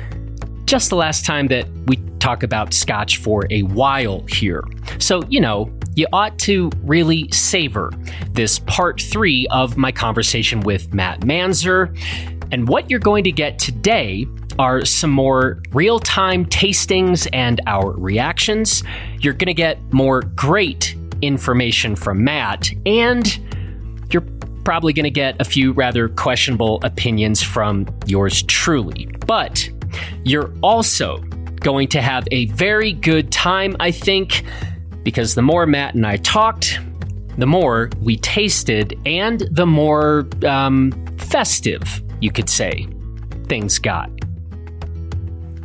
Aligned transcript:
just 0.65 0.89
the 0.89 0.95
last 0.95 1.25
time 1.25 1.47
that 1.47 1.67
we 1.85 1.97
talk 2.19 2.43
about 2.43 2.73
Scotch 2.73 3.17
for 3.17 3.45
a 3.51 3.61
while 3.63 4.21
here. 4.27 4.63
So, 4.99 5.21
you 5.29 5.39
know, 5.39 5.71
you 5.95 6.07
ought 6.11 6.37
to 6.39 6.71
really 6.83 7.29
savor 7.31 7.91
this 8.31 8.59
part 8.59 8.99
three 8.99 9.47
of 9.51 9.77
my 9.77 9.91
conversation 9.91 10.61
with 10.61 10.93
Matt 10.93 11.21
Manser. 11.21 11.95
And 12.51 12.67
what 12.67 12.89
you're 12.89 12.99
going 12.99 13.23
to 13.23 13.31
get 13.31 13.59
today 13.59 14.25
are 14.57 14.85
some 14.85 15.11
more 15.11 15.61
real 15.71 15.99
time 15.99 16.45
tastings 16.45 17.27
and 17.33 17.61
our 17.67 17.91
reactions. 17.91 18.83
You're 19.19 19.33
going 19.33 19.47
to 19.47 19.53
get 19.53 19.81
more 19.93 20.21
great 20.21 20.95
information 21.21 21.95
from 21.95 22.23
Matt, 22.23 22.69
and 22.85 23.39
you're 24.11 24.25
probably 24.63 24.93
going 24.93 25.05
to 25.05 25.09
get 25.09 25.39
a 25.39 25.45
few 25.45 25.71
rather 25.73 26.09
questionable 26.09 26.79
opinions 26.83 27.41
from 27.41 27.87
yours 28.05 28.43
truly. 28.43 29.07
But 29.25 29.69
you're 30.23 30.53
also 30.61 31.17
going 31.59 31.87
to 31.89 32.01
have 32.01 32.27
a 32.31 32.45
very 32.47 32.93
good 32.93 33.31
time, 33.31 33.75
I 33.79 33.91
think, 33.91 34.43
because 35.03 35.35
the 35.35 35.41
more 35.41 35.65
Matt 35.65 35.95
and 35.95 36.05
I 36.05 36.17
talked, 36.17 36.79
the 37.37 37.47
more 37.47 37.89
we 38.01 38.17
tasted, 38.17 38.99
and 39.05 39.41
the 39.51 39.65
more 39.65 40.27
um, 40.45 40.91
festive, 41.17 42.01
you 42.21 42.31
could 42.31 42.49
say, 42.49 42.87
things 43.47 43.79
got. 43.79 44.09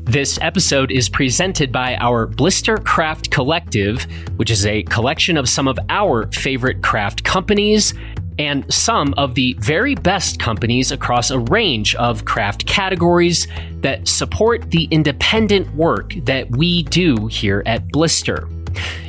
This 0.04 0.38
episode 0.42 0.90
is 0.90 1.08
presented 1.08 1.70
by 1.70 1.96
our 1.96 2.26
Blister 2.26 2.76
Craft 2.78 3.30
Collective, 3.30 4.02
which 4.36 4.50
is 4.50 4.66
a 4.66 4.82
collection 4.84 5.36
of 5.36 5.48
some 5.48 5.68
of 5.68 5.78
our 5.88 6.26
favorite 6.32 6.82
craft 6.82 7.22
companies 7.22 7.94
and 8.40 8.64
some 8.72 9.12
of 9.18 9.34
the 9.34 9.54
very 9.58 9.94
best 9.94 10.40
companies 10.40 10.90
across 10.90 11.30
a 11.30 11.38
range 11.38 11.94
of 11.96 12.24
craft 12.24 12.66
categories 12.66 13.46
that 13.82 14.08
support 14.08 14.70
the 14.70 14.84
independent 14.84 15.72
work 15.74 16.14
that 16.24 16.50
we 16.56 16.82
do 16.84 17.26
here 17.26 17.62
at 17.66 17.86
Blister. 17.88 18.48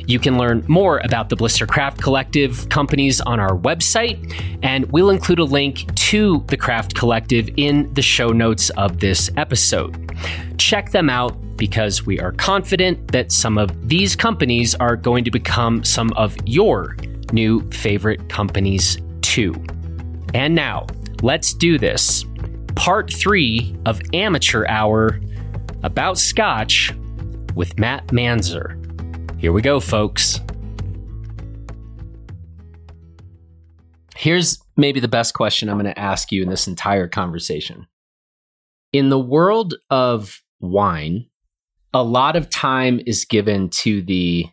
You 0.06 0.18
can 0.18 0.36
learn 0.36 0.62
more 0.68 1.00
about 1.02 1.30
the 1.30 1.36
Blister 1.36 1.66
Craft 1.66 2.02
Collective 2.02 2.68
companies 2.68 3.22
on 3.22 3.40
our 3.40 3.56
website, 3.56 4.18
and 4.62 4.84
we'll 4.92 5.08
include 5.08 5.38
a 5.38 5.44
link 5.44 5.94
to 5.94 6.44
the 6.48 6.56
Craft 6.58 6.94
Collective 6.94 7.48
in 7.56 7.90
the 7.94 8.02
show 8.02 8.28
notes 8.28 8.68
of 8.70 9.00
this 9.00 9.30
episode. 9.38 10.14
Check 10.58 10.90
them 10.90 11.08
out 11.08 11.56
because 11.56 12.04
we 12.04 12.20
are 12.20 12.32
confident 12.32 13.12
that 13.12 13.32
some 13.32 13.56
of 13.56 13.88
these 13.88 14.14
companies 14.14 14.74
are 14.74 14.94
going 14.94 15.24
to 15.24 15.30
become 15.30 15.84
some 15.84 16.12
of 16.16 16.36
your 16.44 16.96
new 17.32 17.62
favorite 17.70 18.28
companies 18.28 18.98
too. 19.32 19.54
And 20.34 20.54
now, 20.54 20.86
let's 21.22 21.54
do 21.54 21.78
this. 21.78 22.26
Part 22.74 23.10
three 23.10 23.74
of 23.86 23.98
Amateur 24.12 24.66
Hour 24.66 25.18
about 25.82 26.18
Scotch 26.18 26.92
with 27.54 27.78
Matt 27.78 28.08
Manser. 28.08 28.76
Here 29.40 29.50
we 29.50 29.62
go, 29.62 29.80
folks. 29.80 30.38
Here's 34.14 34.58
maybe 34.76 35.00
the 35.00 35.08
best 35.08 35.32
question 35.32 35.70
I'm 35.70 35.78
going 35.78 35.86
to 35.86 35.98
ask 35.98 36.30
you 36.30 36.42
in 36.42 36.50
this 36.50 36.68
entire 36.68 37.08
conversation. 37.08 37.86
In 38.92 39.08
the 39.08 39.18
world 39.18 39.72
of 39.88 40.42
wine, 40.60 41.24
a 41.94 42.02
lot 42.02 42.36
of 42.36 42.50
time 42.50 43.00
is 43.06 43.24
given 43.24 43.70
to 43.70 44.02
the 44.02 44.46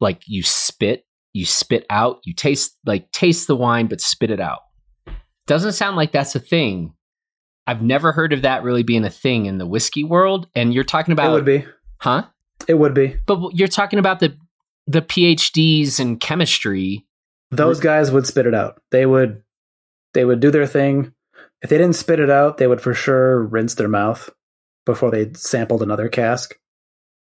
like 0.00 0.22
you 0.26 0.42
spit, 0.42 1.04
you 1.32 1.44
spit 1.46 1.86
out, 1.90 2.20
you 2.24 2.34
taste 2.34 2.76
like 2.84 3.10
taste 3.12 3.46
the 3.46 3.56
wine 3.56 3.86
but 3.86 4.00
spit 4.00 4.30
it 4.30 4.40
out. 4.40 4.60
Doesn't 5.46 5.72
sound 5.72 5.96
like 5.96 6.12
that's 6.12 6.34
a 6.34 6.40
thing. 6.40 6.94
I've 7.66 7.82
never 7.82 8.12
heard 8.12 8.32
of 8.32 8.42
that 8.42 8.62
really 8.62 8.82
being 8.82 9.04
a 9.04 9.10
thing 9.10 9.46
in 9.46 9.58
the 9.58 9.66
whiskey 9.66 10.04
world 10.04 10.48
and 10.54 10.74
you're 10.74 10.84
talking 10.84 11.12
about 11.12 11.30
It 11.30 11.34
would 11.34 11.44
be. 11.44 11.64
Huh? 11.98 12.24
It 12.68 12.74
would 12.74 12.94
be. 12.94 13.16
But 13.26 13.50
you're 13.54 13.68
talking 13.68 13.98
about 13.98 14.20
the 14.20 14.36
the 14.86 15.02
PhDs 15.02 16.00
in 16.00 16.18
chemistry. 16.18 17.06
Those 17.50 17.80
guys 17.80 18.10
would 18.10 18.26
spit 18.26 18.46
it 18.46 18.54
out. 18.54 18.80
They 18.90 19.06
would 19.06 19.42
they 20.14 20.24
would 20.24 20.40
do 20.40 20.50
their 20.50 20.66
thing. 20.66 21.12
If 21.62 21.70
they 21.70 21.78
didn't 21.78 21.96
spit 21.96 22.20
it 22.20 22.30
out, 22.30 22.58
they 22.58 22.66
would 22.66 22.80
for 22.80 22.94
sure 22.94 23.44
rinse 23.44 23.74
their 23.74 23.88
mouth 23.88 24.28
before 24.84 25.10
they 25.10 25.32
sampled 25.34 25.82
another 25.82 26.08
cask. 26.08 26.56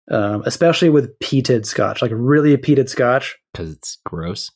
Um, 0.09 0.44
especially 0.47 0.88
with 0.88 1.19
peated 1.19 1.67
scotch, 1.67 2.00
like 2.00 2.12
really 2.15 2.56
peated 2.56 2.88
scotch, 2.88 3.37
because 3.56 3.72
it's 3.72 3.99
gross. 4.05 4.50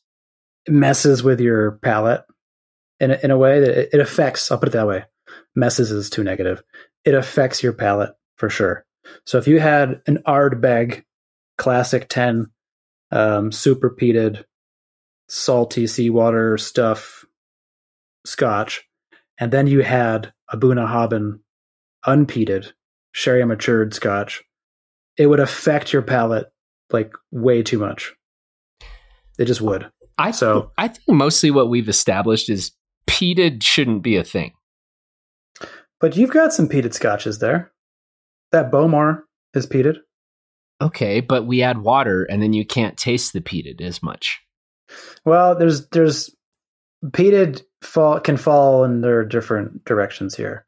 It 0.67 0.73
messes 0.73 1.23
with 1.23 1.39
your 1.39 1.73
palate 1.83 2.23
in 2.99 3.09
a, 3.09 3.19
in 3.23 3.31
a 3.31 3.37
way 3.37 3.59
that 3.59 3.95
it, 3.95 3.99
affects. 3.99 4.51
I'll 4.51 4.59
put 4.59 4.69
it 4.69 4.73
that 4.73 4.87
way. 4.87 5.05
Messes 5.55 5.89
is 5.89 6.09
too 6.09 6.23
negative. 6.23 6.61
It 7.03 7.15
affects 7.15 7.63
your 7.63 7.73
palate 7.73 8.11
for 8.37 8.49
sure. 8.49 8.85
So 9.25 9.39
if 9.39 9.47
you 9.47 9.59
had 9.59 10.01
an 10.05 10.19
Ardbeg 10.27 11.03
Classic 11.57 12.07
10 12.07 12.51
um, 13.11 13.51
super 13.51 13.89
peated, 13.89 14.43
salty 15.27 15.87
seawater 15.87 16.57
stuff 16.57 17.25
scotch, 18.25 18.87
and 19.39 19.51
then 19.51 19.65
you 19.65 19.81
had 19.81 20.31
a 20.49 20.57
Bunnahabhain 20.57 21.39
unpeated, 22.05 22.73
sherry 23.13 23.43
matured 23.45 23.95
scotch, 23.95 24.43
it 25.17 25.25
would 25.25 25.39
affect 25.39 25.91
your 25.91 26.03
palate 26.03 26.51
like 26.91 27.13
way 27.31 27.63
too 27.63 27.79
much. 27.79 28.13
It 29.41 29.45
just 29.45 29.61
would. 29.61 29.89
I 30.19 30.29
so 30.29 30.71
I 30.77 30.87
think 30.87 31.09
mostly 31.09 31.49
what 31.49 31.67
we've 31.67 31.89
established 31.89 32.47
is 32.47 32.73
peated 33.07 33.63
shouldn't 33.63 34.03
be 34.03 34.15
a 34.15 34.23
thing. 34.23 34.53
But 35.99 36.15
you've 36.15 36.29
got 36.29 36.53
some 36.53 36.69
peated 36.69 36.93
scotches 36.93 37.39
there. 37.39 37.71
That 38.51 38.71
Bowmore 38.71 39.23
is 39.55 39.65
peated. 39.65 39.97
Okay, 40.79 41.21
but 41.21 41.47
we 41.47 41.63
add 41.63 41.79
water 41.79 42.23
and 42.23 42.39
then 42.39 42.53
you 42.53 42.63
can't 42.63 42.97
taste 42.97 43.33
the 43.33 43.41
peated 43.41 43.81
as 43.81 44.03
much. 44.03 44.39
Well, 45.25 45.55
there's 45.55 45.87
there's 45.87 46.29
peated 47.03 47.63
fall 47.81 48.19
can 48.19 48.37
fall 48.37 48.83
in 48.83 49.01
their 49.01 49.25
different 49.25 49.85
directions 49.85 50.35
here. 50.35 50.67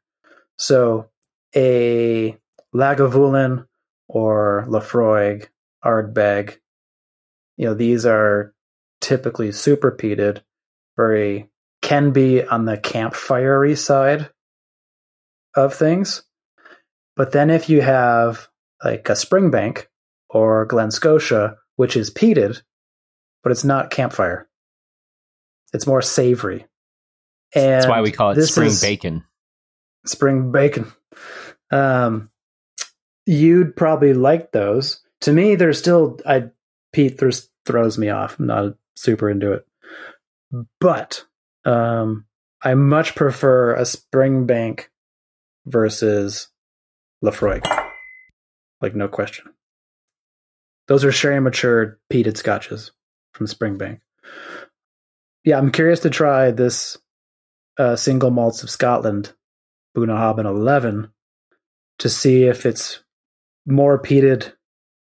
So 0.58 1.10
a 1.54 2.36
Lagavulin 2.74 3.66
or 4.08 4.66
Laphroaig, 4.68 5.46
Ardbeg, 5.84 6.56
you 7.56 7.66
know, 7.66 7.74
these 7.74 8.04
are 8.04 8.53
typically 9.04 9.52
super 9.52 9.92
peated, 9.92 10.40
very 10.96 11.50
can 11.82 12.12
be 12.12 12.42
on 12.42 12.64
the 12.64 12.78
campfirey 12.78 13.76
side 13.76 14.30
of 15.54 15.74
things. 15.74 16.22
But 17.14 17.32
then 17.32 17.50
if 17.50 17.68
you 17.68 17.82
have 17.82 18.48
like 18.82 19.06
a 19.10 19.12
Springbank 19.12 19.86
or 20.30 20.64
Glen 20.64 20.90
Scotia, 20.90 21.58
which 21.76 21.96
is 21.96 22.10
peated, 22.10 22.62
but 23.42 23.52
it's 23.52 23.62
not 23.62 23.90
campfire. 23.90 24.48
It's 25.74 25.86
more 25.86 26.00
savory. 26.00 26.66
And 27.54 27.74
That's 27.74 27.86
why 27.86 28.00
we 28.00 28.10
call 28.10 28.30
it 28.30 28.42
spring 28.46 28.72
bacon. 28.80 29.24
Spring 30.06 30.50
bacon. 30.50 30.90
Um, 31.70 32.30
you'd 33.26 33.76
probably 33.76 34.14
like 34.14 34.50
those. 34.50 35.02
To 35.22 35.32
me, 35.32 35.56
they're 35.56 35.74
still 35.74 36.18
I 36.26 36.50
peat 36.94 37.18
th- 37.18 37.42
throws 37.66 37.98
me 37.98 38.08
off. 38.08 38.38
I'm 38.38 38.46
not 38.46 38.74
super 38.94 39.30
into 39.30 39.52
it. 39.52 39.66
But 40.80 41.24
um, 41.64 42.26
I 42.62 42.74
much 42.74 43.14
prefer 43.14 43.74
a 43.74 43.82
Springbank 43.82 44.86
versus 45.66 46.48
Laphroaig. 47.24 47.64
Like, 48.80 48.94
no 48.94 49.08
question. 49.08 49.46
Those 50.88 51.04
are 51.04 51.12
sherry 51.12 51.40
matured 51.40 51.98
peated 52.12 52.36
scotches 52.36 52.92
from 53.32 53.46
Springbank. 53.46 54.00
Yeah, 55.44 55.58
I'm 55.58 55.72
curious 55.72 56.00
to 56.00 56.10
try 56.10 56.50
this 56.50 56.96
uh, 57.78 57.96
single 57.96 58.30
malts 58.30 58.62
of 58.62 58.70
Scotland, 58.70 59.32
Bunnahabhain 59.96 60.44
11, 60.44 61.10
to 61.98 62.08
see 62.08 62.44
if 62.44 62.66
it's 62.66 63.02
more 63.66 64.00
peated, 64.00 64.52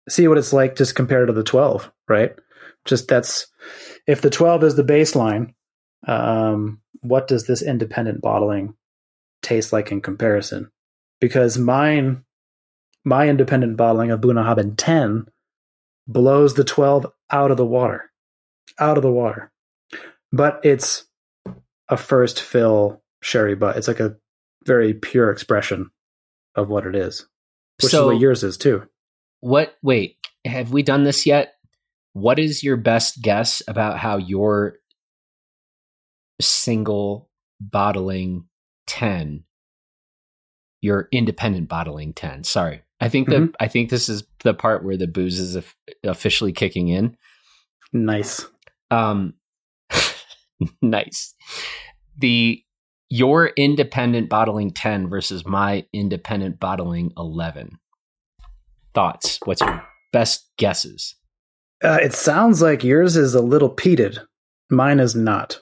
see 0.08 0.28
what 0.28 0.38
it's 0.38 0.52
like 0.52 0.76
just 0.76 0.94
compared 0.94 1.28
to 1.28 1.32
the 1.32 1.42
12, 1.42 1.90
right? 2.08 2.34
Just 2.84 3.08
that's, 3.08 3.46
if 4.06 4.20
the 4.20 4.31
12 4.31 4.64
is 4.64 4.76
the 4.76 4.84
baseline, 4.84 5.55
um, 6.06 6.81
what 7.00 7.29
does 7.29 7.46
this 7.46 7.62
independent 7.62 8.20
bottling 8.20 8.75
taste 9.43 9.73
like 9.73 9.93
in 9.93 10.00
comparison? 10.00 10.70
Because 11.20 11.58
mine 11.58 12.25
my 13.05 13.29
independent 13.29 13.76
bottling 13.76 14.11
of 14.11 14.20
Bunnahabhain 14.20 14.75
10 14.76 15.26
blows 16.06 16.55
the 16.55 16.64
12 16.64 17.06
out 17.31 17.50
of 17.50 17.56
the 17.56 17.67
water. 17.67 18.11
Out 18.79 18.96
of 18.96 19.02
the 19.02 19.11
water. 19.11 19.52
But 20.32 20.61
it's 20.62 21.05
a 21.88 21.96
first 21.96 22.40
fill 22.40 23.02
sherry 23.20 23.55
butt. 23.55 23.76
It's 23.76 23.88
like 23.88 24.00
a 24.00 24.17
very 24.64 24.94
pure 24.94 25.31
expression 25.31 25.90
of 26.55 26.69
what 26.69 26.87
it 26.87 26.94
is, 26.94 27.26
which 27.82 27.93
so, 27.93 28.02
is 28.02 28.14
what 28.14 28.20
yours 28.20 28.44
is 28.44 28.56
too. 28.56 28.87
What, 29.40 29.76
wait, 29.82 30.17
have 30.44 30.73
we 30.73 30.82
done 30.82 31.05
this 31.05 31.26
yet? 31.26 31.55
What 32.14 32.38
is 32.38 32.62
your 32.62 32.76
best 32.76 33.23
guess 33.23 33.62
about 33.67 33.99
how 33.99 34.19
your 34.19 34.76
single 36.41 37.31
bottling 37.61 38.44
10 38.88 39.44
your 40.81 41.06
independent 41.12 41.69
bottling 41.69 42.12
10 42.12 42.43
sorry 42.43 42.82
i 43.00 43.09
think 43.09 43.29
that 43.29 43.41
mm-hmm. 43.41 43.55
i 43.61 43.69
think 43.69 43.88
this 43.88 44.09
is 44.09 44.25
the 44.43 44.53
part 44.53 44.85
where 44.85 44.97
the 44.97 45.06
booze 45.06 45.38
is 45.38 45.56
officially 46.05 46.53
kicking 46.53 46.88
in. 46.88 47.17
Nice. 47.93 48.47
Um 48.91 49.35
nice. 50.82 51.35
The 52.19 52.62
your 53.09 53.49
independent 53.56 54.31
bottling 54.31 54.70
10 54.70 55.09
versus 55.09 55.44
my 55.44 55.85
independent 55.93 56.59
bottling 56.59 57.12
11 57.19 57.79
thoughts? 58.94 59.38
What's 59.44 59.61
your 59.61 59.85
best 60.12 60.50
guesses 60.56 61.14
uh, 61.82 61.99
it 62.02 62.12
sounds 62.12 62.62
like 62.62 62.84
yours 62.84 63.17
is 63.17 63.34
a 63.34 63.43
little 63.43 63.75
peated 63.75 64.19
mine 64.70 65.00
is 65.00 65.14
not 65.14 65.61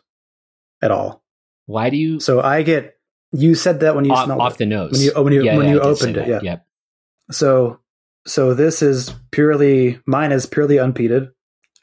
at 0.82 0.90
all 0.90 1.22
why 1.66 1.90
do 1.90 1.96
you 1.96 2.20
so 2.20 2.40
i 2.40 2.62
get 2.62 2.96
you 3.32 3.54
said 3.54 3.80
that 3.80 3.94
when 3.94 4.04
you 4.04 4.12
off, 4.12 4.24
smelled 4.24 4.40
off 4.40 4.54
it. 4.54 4.58
the 4.58 4.66
nose 4.66 4.92
when 4.92 5.00
you 5.00 5.12
when 5.14 5.32
you 5.32 5.44
yeah, 5.44 5.56
when 5.56 5.66
yeah, 5.66 5.72
you 5.74 5.80
opened 5.80 6.16
it. 6.16 6.28
Yeah. 6.28 6.40
Yep. 6.42 6.66
So 7.30 7.80
so 8.26 8.54
this 8.54 8.82
is 8.82 9.14
purely 9.30 10.00
mine 10.06 10.32
is 10.32 10.46
purely 10.46 10.76
unpeated. 10.76 11.28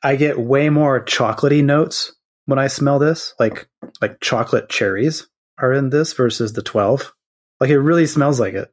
I 0.04 0.16
get 0.16 0.40
way 0.40 0.70
more 0.70 1.04
chocolatey 1.04 1.64
notes 1.64 2.14
when 2.46 2.60
I 2.60 2.68
smell 2.68 3.00
this, 3.00 3.34
like 3.40 3.68
like 4.02 4.20
chocolate 4.20 4.70
cherries 4.70 5.28
are 5.58 5.74
in 5.74 5.90
this 5.90 6.14
versus 6.14 6.54
the 6.54 6.62
twelve. 6.62 7.14
Like 7.60 7.70
it 7.70 7.80
really 7.80 8.06
smells 8.06 8.40
like 8.40 8.54
it. 8.54 8.72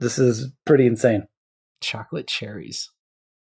This 0.00 0.18
is 0.18 0.52
pretty 0.66 0.86
insane. 0.86 1.26
Chocolate 1.80 2.28
cherries. 2.28 2.90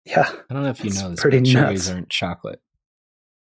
Yeah, 0.04 0.28
I 0.28 0.52
don't 0.54 0.64
know 0.64 0.70
if 0.70 0.84
you 0.84 0.90
know 0.92 1.10
this, 1.10 1.20
pretty 1.20 1.38
but 1.38 1.44
nuts. 1.44 1.52
cherries 1.52 1.90
aren't 1.90 2.08
chocolate. 2.08 2.60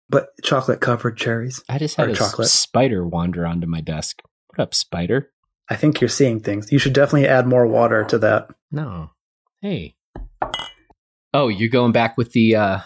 But 0.08 0.28
chocolate 0.42 0.80
covered 0.80 1.16
cherries. 1.18 1.62
I 1.68 1.78
just 1.78 1.96
had 1.96 2.08
a 2.08 2.14
chocolate. 2.14 2.48
spider 2.48 3.06
wander 3.06 3.46
onto 3.46 3.66
my 3.66 3.80
desk. 3.82 4.22
What 4.48 4.62
up, 4.62 4.74
spider? 4.74 5.30
I 5.68 5.76
think 5.76 6.00
you're 6.00 6.08
seeing 6.08 6.40
things. 6.40 6.72
You 6.72 6.78
should 6.78 6.94
definitely 6.94 7.28
add 7.28 7.46
more 7.46 7.66
water 7.66 8.04
to 8.04 8.18
that. 8.20 8.48
No. 8.70 9.10
Hey. 9.60 9.96
Oh, 11.34 11.48
you're 11.48 11.68
going 11.68 11.92
back 11.92 12.16
with 12.16 12.32
the 12.32 12.56
uh, 12.56 12.78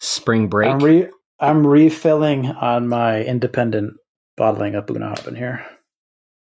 spring 0.00 0.48
break? 0.48 0.70
I'm 0.70 0.78
re 0.78 1.08
I'm 1.38 1.66
refilling 1.66 2.46
on 2.46 2.88
my 2.88 3.22
independent 3.22 3.94
bottling 4.38 4.74
of 4.74 4.86
Bunnahabhain 4.86 5.36
here. 5.36 5.66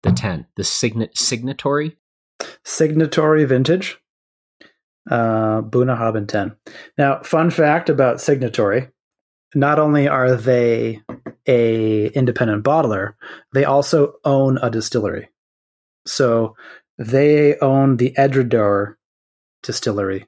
the 0.04 0.12
10. 0.12 0.48
The 0.58 0.64
signa- 0.66 1.10
signatory? 1.14 1.96
Signatory 2.66 3.46
Vintage, 3.46 3.98
uh, 5.10 5.62
Bunnahabhain 5.62 6.28
10. 6.28 6.56
Now, 6.98 7.22
fun 7.24 7.50
fact 7.50 7.90
about 7.90 8.22
Signatory: 8.22 8.90
not 9.56 9.80
only 9.80 10.08
are 10.08 10.36
they 10.36 11.02
a 11.48 12.08
independent 12.08 12.64
bottler, 12.64 13.14
they 13.54 13.66
also 13.66 14.16
own 14.26 14.58
a 14.58 14.70
distillery. 14.70 15.30
So 16.06 16.56
they 16.98 17.58
own 17.60 17.98
the 17.98 18.14
Edradour 18.18 18.96
distillery, 19.64 20.28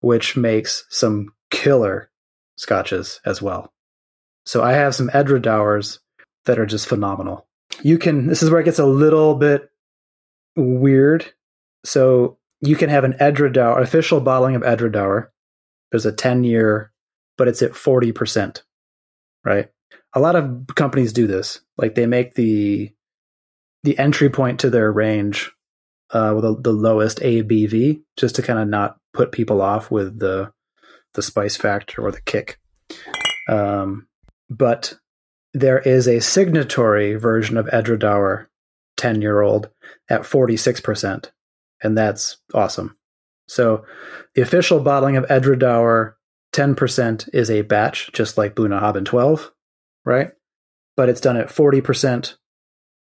which 0.00 0.36
makes 0.36 0.84
some 0.90 1.32
killer 1.50 2.10
scotches 2.56 3.20
as 3.24 3.42
well. 3.42 3.72
So 4.46 4.62
I 4.62 4.72
have 4.72 4.94
some 4.94 5.08
Edradours 5.08 5.98
that 6.44 6.58
are 6.58 6.66
just 6.66 6.86
phenomenal. 6.86 7.46
You 7.82 7.98
can 7.98 8.26
this 8.26 8.42
is 8.42 8.50
where 8.50 8.60
it 8.60 8.64
gets 8.64 8.78
a 8.78 8.86
little 8.86 9.34
bit 9.34 9.70
weird. 10.56 11.32
So 11.84 12.38
you 12.66 12.76
can 12.76 12.88
have 12.88 13.04
an 13.04 13.14
Edradour 13.14 13.80
official 13.80 14.20
bottling 14.20 14.56
of 14.56 14.62
Edradour. 14.62 15.28
There's 15.90 16.06
a 16.06 16.12
10 16.12 16.44
year, 16.44 16.92
but 17.36 17.48
it's 17.48 17.62
at 17.62 17.72
40%. 17.72 18.62
Right? 19.44 19.68
A 20.14 20.20
lot 20.20 20.36
of 20.36 20.66
companies 20.74 21.12
do 21.12 21.26
this. 21.26 21.60
Like 21.76 21.94
they 21.94 22.06
make 22.06 22.34
the 22.34 22.92
the 23.82 23.98
entry 23.98 24.30
point 24.30 24.60
to 24.60 24.70
their 24.70 24.90
range 24.90 25.52
uh, 26.10 26.32
with 26.34 26.62
the, 26.62 26.72
lowest 26.72 27.18
ABV, 27.18 28.00
just 28.16 28.36
to 28.36 28.42
kind 28.42 28.58
of 28.58 28.66
not 28.66 28.96
put 29.12 29.30
people 29.30 29.60
off 29.60 29.90
with 29.90 30.18
the 30.18 30.50
the 31.12 31.22
spice 31.22 31.56
factor 31.56 32.02
or 32.02 32.10
the 32.10 32.20
kick. 32.22 32.58
Um, 33.48 34.08
but 34.48 34.94
there 35.52 35.78
is 35.78 36.08
a 36.08 36.20
signatory 36.20 37.14
version 37.14 37.58
of 37.58 37.66
Edradour, 37.66 38.46
ten 38.96 39.20
year 39.20 39.42
old, 39.42 39.68
at 40.08 40.24
forty 40.24 40.56
six 40.56 40.80
percent, 40.80 41.32
and 41.84 41.96
that's 41.96 42.38
awesome. 42.52 42.96
So 43.46 43.84
the 44.34 44.42
official 44.42 44.80
bottling 44.80 45.16
of 45.16 45.26
Edradour, 45.26 46.14
ten 46.52 46.74
percent, 46.74 47.28
is 47.32 47.50
a 47.50 47.62
batch, 47.62 48.10
just 48.12 48.36
like 48.36 48.54
Bunnahabhain 48.54 49.04
twelve, 49.04 49.52
right? 50.04 50.30
But 50.96 51.08
it's 51.08 51.20
done 51.20 51.36
at 51.36 51.50
forty 51.50 51.80
percent. 51.80 52.36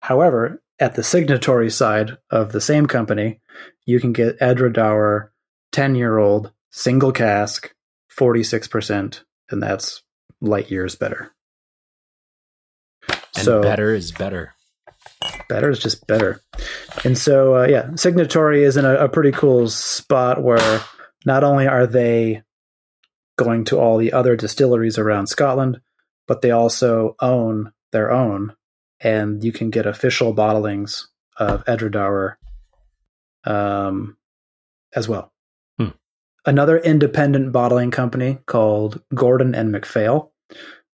However, 0.00 0.62
at 0.78 0.94
the 0.94 1.02
signatory 1.02 1.70
side 1.70 2.18
of 2.30 2.52
the 2.52 2.60
same 2.60 2.86
company, 2.86 3.40
you 3.86 3.98
can 3.98 4.12
get 4.12 4.38
Edradour 4.40 5.30
10 5.72 5.94
year 5.94 6.18
old 6.18 6.52
single 6.70 7.12
cask, 7.12 7.72
46%, 8.16 9.22
and 9.50 9.62
that's 9.62 10.02
light 10.40 10.70
years 10.70 10.94
better. 10.94 11.32
And 13.08 13.44
so 13.44 13.62
better 13.62 13.94
is 13.94 14.12
better. 14.12 14.54
Better 15.48 15.70
is 15.70 15.78
just 15.78 16.06
better. 16.06 16.40
And 17.04 17.16
so, 17.16 17.56
uh, 17.56 17.66
yeah, 17.66 17.94
signatory 17.94 18.64
is 18.64 18.76
in 18.76 18.84
a, 18.84 18.94
a 18.96 19.08
pretty 19.08 19.32
cool 19.32 19.68
spot 19.68 20.42
where 20.42 20.80
not 21.24 21.44
only 21.44 21.66
are 21.66 21.86
they 21.86 22.42
going 23.36 23.64
to 23.66 23.78
all 23.78 23.98
the 23.98 24.12
other 24.12 24.36
distilleries 24.36 24.98
around 24.98 25.26
Scotland, 25.26 25.80
but 26.26 26.42
they 26.42 26.50
also 26.50 27.16
own 27.20 27.72
their 27.92 28.10
own 28.10 28.54
and 29.00 29.44
you 29.44 29.52
can 29.52 29.70
get 29.70 29.86
official 29.86 30.34
bottlings 30.34 31.04
of 31.36 31.64
Edradour 31.66 32.36
um, 33.44 34.16
as 34.94 35.08
well. 35.08 35.32
Hmm. 35.78 35.88
Another 36.44 36.78
independent 36.78 37.52
bottling 37.52 37.90
company 37.90 38.38
called 38.46 39.02
Gordon 39.14 39.54
and 39.54 39.70
MacPhail. 39.70 40.32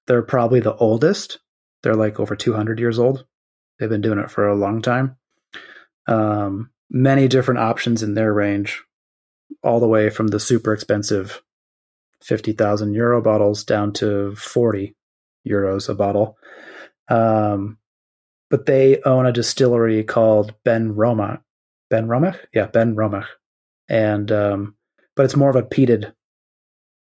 They're 0.06 0.22
probably 0.22 0.60
the 0.60 0.76
oldest. 0.76 1.38
They're 1.82 1.94
like 1.94 2.20
over 2.20 2.36
200 2.36 2.78
years 2.78 2.98
old. 2.98 3.26
They've 3.78 3.88
been 3.88 4.00
doing 4.00 4.18
it 4.18 4.30
for 4.30 4.48
a 4.48 4.56
long 4.56 4.82
time. 4.82 5.16
Um, 6.06 6.70
many 6.90 7.28
different 7.28 7.60
options 7.60 8.02
in 8.02 8.14
their 8.14 8.32
range, 8.32 8.82
all 9.62 9.80
the 9.80 9.88
way 9.88 10.10
from 10.10 10.28
the 10.28 10.40
super 10.40 10.72
expensive 10.72 11.42
50,000 12.22 12.94
euro 12.94 13.22
bottles 13.22 13.64
down 13.64 13.92
to 13.94 14.34
40 14.34 14.96
euros 15.46 15.88
a 15.88 15.94
bottle. 15.94 16.36
Um, 17.08 17.78
but 18.50 18.66
they 18.66 19.00
own 19.02 19.26
a 19.26 19.32
distillery 19.32 20.02
called 20.04 20.54
Benromach. 20.64 21.40
Ben 21.90 22.06
Romach? 22.06 22.38
Yeah, 22.52 22.66
Benromach. 22.66 23.26
And 23.88 24.30
um, 24.32 24.74
but 25.16 25.24
it's 25.24 25.36
more 25.36 25.50
of 25.50 25.56
a 25.56 25.62
peated 25.62 26.12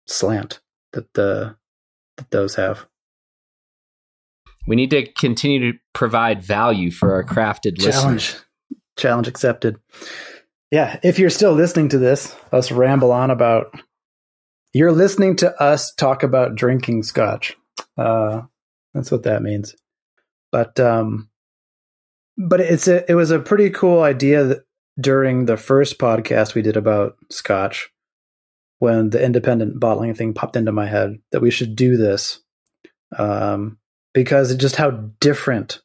slant 0.06 0.60
that 0.92 1.12
the 1.14 1.56
that 2.16 2.30
those 2.30 2.54
have. 2.56 2.86
We 4.66 4.76
need 4.76 4.90
to 4.90 5.06
continue 5.12 5.72
to 5.72 5.78
provide 5.92 6.42
value 6.42 6.90
for 6.90 7.14
our 7.14 7.24
crafted 7.24 7.78
Challenge. 7.78 8.14
listeners. 8.14 8.44
Challenge 8.96 9.28
accepted. 9.28 9.76
Yeah, 10.70 10.98
if 11.02 11.18
you're 11.18 11.30
still 11.30 11.52
listening 11.52 11.90
to 11.90 11.98
this, 11.98 12.34
us 12.52 12.72
ramble 12.72 13.12
on 13.12 13.30
about 13.30 13.66
you're 14.72 14.92
listening 14.92 15.36
to 15.36 15.62
us 15.62 15.94
talk 15.94 16.22
about 16.22 16.56
drinking 16.56 17.04
scotch. 17.04 17.56
Uh, 17.96 18.42
that's 18.92 19.10
what 19.10 19.22
that 19.24 19.42
means. 19.42 19.74
But 20.50 20.78
um, 20.80 21.28
but 22.36 22.60
it's 22.60 22.88
a 22.88 23.08
it 23.10 23.14
was 23.14 23.30
a 23.30 23.38
pretty 23.38 23.70
cool 23.70 24.02
idea 24.02 24.44
that 24.44 24.64
during 25.00 25.46
the 25.46 25.56
first 25.56 25.98
podcast 25.98 26.54
we 26.54 26.62
did 26.62 26.76
about 26.76 27.16
scotch 27.30 27.90
when 28.78 29.10
the 29.10 29.24
independent 29.24 29.78
bottling 29.80 30.14
thing 30.14 30.34
popped 30.34 30.56
into 30.56 30.72
my 30.72 30.86
head 30.86 31.18
that 31.32 31.42
we 31.42 31.50
should 31.50 31.74
do 31.74 31.96
this 31.96 32.40
um, 33.18 33.78
because 34.14 34.54
just 34.56 34.76
how 34.76 34.90
different 35.20 35.82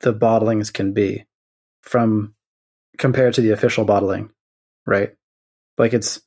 the 0.00 0.14
bottlings 0.14 0.72
can 0.72 0.92
be 0.92 1.24
from 1.82 2.34
compared 2.98 3.34
to 3.34 3.40
the 3.40 3.50
official 3.50 3.84
bottling 3.84 4.30
right 4.86 5.14
like 5.76 5.92
it's 5.92 6.20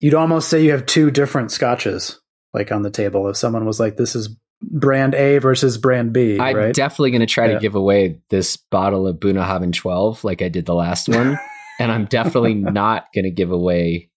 you'd 0.00 0.14
almost 0.14 0.48
say 0.48 0.62
you 0.64 0.70
have 0.72 0.86
two 0.86 1.10
different 1.10 1.50
scotches 1.52 2.20
like 2.52 2.72
on 2.72 2.82
the 2.82 2.90
table 2.90 3.28
if 3.28 3.36
someone 3.36 3.64
was 3.64 3.78
like 3.78 3.96
this 3.96 4.16
is 4.16 4.34
brand 4.62 5.14
A 5.14 5.36
versus 5.38 5.76
brand 5.76 6.12
B, 6.14 6.40
I'm 6.40 6.56
right? 6.56 6.74
definitely 6.74 7.10
going 7.10 7.20
to 7.20 7.26
try 7.26 7.46
Yeah. 7.48 7.54
to 7.54 7.60
give 7.60 7.74
away 7.74 8.20
this 8.30 8.56
bottle 8.56 9.06
of 9.06 9.16
Bunnahabhain 9.16 9.72
12 9.74 10.24
like 10.24 10.40
I 10.42 10.48
did 10.48 10.64
the 10.64 10.74
last 10.74 11.08
one. 11.10 11.38
and 11.78 11.92
I'm 11.92 12.06
definitely 12.06 12.54
not 12.54 13.04
going 13.14 13.24
to 13.26 13.30
give 13.30 13.50
away 13.50 14.10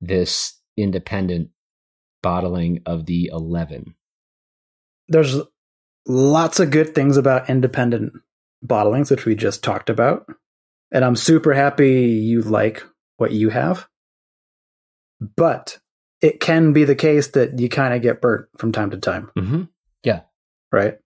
this 0.00 0.60
independent 0.76 1.50
bottling 2.22 2.80
of 2.84 3.06
the 3.06 3.30
11. 3.32 3.94
There's 5.08 5.36
lots 6.06 6.60
of 6.60 6.70
good 6.70 6.94
things 6.94 7.16
about 7.16 7.50
independent 7.50 8.12
bottlings, 8.64 9.10
which 9.10 9.24
we 9.24 9.34
just 9.34 9.62
talked 9.62 9.90
about. 9.90 10.26
And 10.92 11.04
I'm 11.04 11.16
super 11.16 11.52
happy 11.52 12.06
you 12.10 12.42
like 12.42 12.82
what 13.16 13.32
you 13.32 13.48
have. 13.50 13.88
But 15.20 15.78
it 16.20 16.40
can 16.40 16.72
be 16.72 16.84
the 16.84 16.94
case 16.94 17.28
that 17.28 17.58
you 17.58 17.68
kind 17.68 17.94
of 17.94 18.02
get 18.02 18.20
burnt 18.20 18.46
from 18.56 18.72
time 18.72 18.90
to 18.90 18.98
time. 18.98 19.30
Mm-hmm. 19.36 19.62
Yeah. 20.02 20.20
Right. 20.70 20.98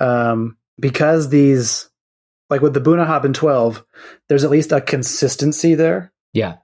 Um, 0.00 0.56
because 0.78 1.28
these, 1.28 1.88
like 2.50 2.60
with 2.60 2.74
the 2.74 2.80
Bunnahabhain 2.80 3.34
12, 3.34 3.84
there's 4.28 4.44
at 4.44 4.50
least 4.50 4.72
a 4.72 4.80
consistency 4.80 5.74
there. 5.74 6.12
Yeah. 6.32 6.56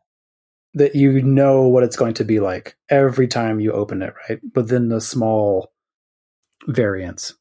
That 0.75 0.95
you 0.95 1.23
know 1.23 1.63
what 1.63 1.83
it's 1.83 1.97
going 1.97 2.15
to 2.15 2.25
be 2.25 2.39
like 2.39 2.77
every 2.89 3.27
time 3.27 3.61
you 3.61 3.73
open 3.73 4.03
it, 4.03 4.15
right? 4.29 4.41
Within 4.55 4.89
the 4.89 5.01
small 5.01 5.70
variants. 6.67 7.35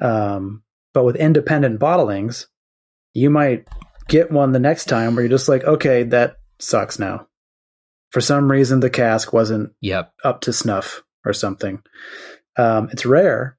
Um, 0.00 0.62
but 0.94 1.04
with 1.04 1.16
independent 1.16 1.80
bottlings, 1.80 2.46
you 3.14 3.30
might 3.30 3.66
get 4.08 4.30
one 4.30 4.52
the 4.52 4.58
next 4.58 4.86
time 4.86 5.14
where 5.14 5.24
you're 5.24 5.30
just 5.30 5.48
like, 5.48 5.64
okay, 5.64 6.04
that 6.04 6.36
sucks 6.58 6.98
now. 6.98 7.26
For 8.10 8.20
some 8.20 8.50
reason, 8.50 8.80
the 8.80 8.90
cask 8.90 9.32
wasn't 9.32 9.72
yep. 9.80 10.12
up 10.24 10.42
to 10.42 10.52
snuff 10.52 11.02
or 11.24 11.32
something. 11.32 11.82
Um, 12.56 12.88
it's 12.92 13.04
rare. 13.04 13.58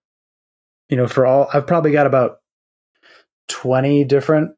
You 0.89 0.98
know, 0.98 1.08
for 1.08 1.25
all, 1.25 1.50
I've 1.53 1.67
probably 1.67 1.91
got 1.91 2.08
about 2.08 2.38
20 3.50 4.06
different 4.06 4.51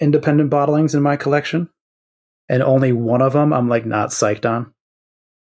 independent 0.00 0.50
bottlings 0.50 0.94
in 0.94 1.02
my 1.02 1.16
collection. 1.16 1.70
And 2.48 2.62
only 2.62 2.92
one 2.92 3.22
of 3.22 3.32
them 3.32 3.52
I'm 3.52 3.68
like 3.68 3.86
not 3.86 4.10
psyched 4.10 4.48
on. 4.48 4.74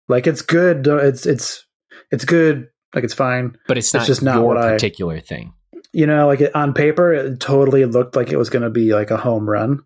Like 0.09 0.27
it's 0.27 0.43
good. 0.43 0.87
It's, 0.87 1.25
it's, 1.25 1.65
it's 2.11 2.25
good. 2.25 2.69
Like 2.95 3.05
it's 3.05 3.15
fine. 3.15 3.57
But 3.69 3.79
it's, 3.79 3.95
not 3.95 4.07
just 4.07 4.23
not 4.23 4.43
what 4.43 4.57
particular 4.57 5.17
I, 5.17 5.21
thing. 5.21 5.55
You 5.93 6.07
know, 6.07 6.27
like 6.27 6.41
it, 6.41 6.55
on 6.55 6.75
paper, 6.75 7.13
it 7.13 7.41
totally 7.41 7.85
looked 7.85 8.17
like 8.17 8.31
it 8.31 8.37
was 8.37 8.51
going 8.51 8.63
to 8.63 8.71
be 8.71 8.93
like 8.95 9.11
a 9.11 9.17
home 9.17 9.49
run. 9.49 9.85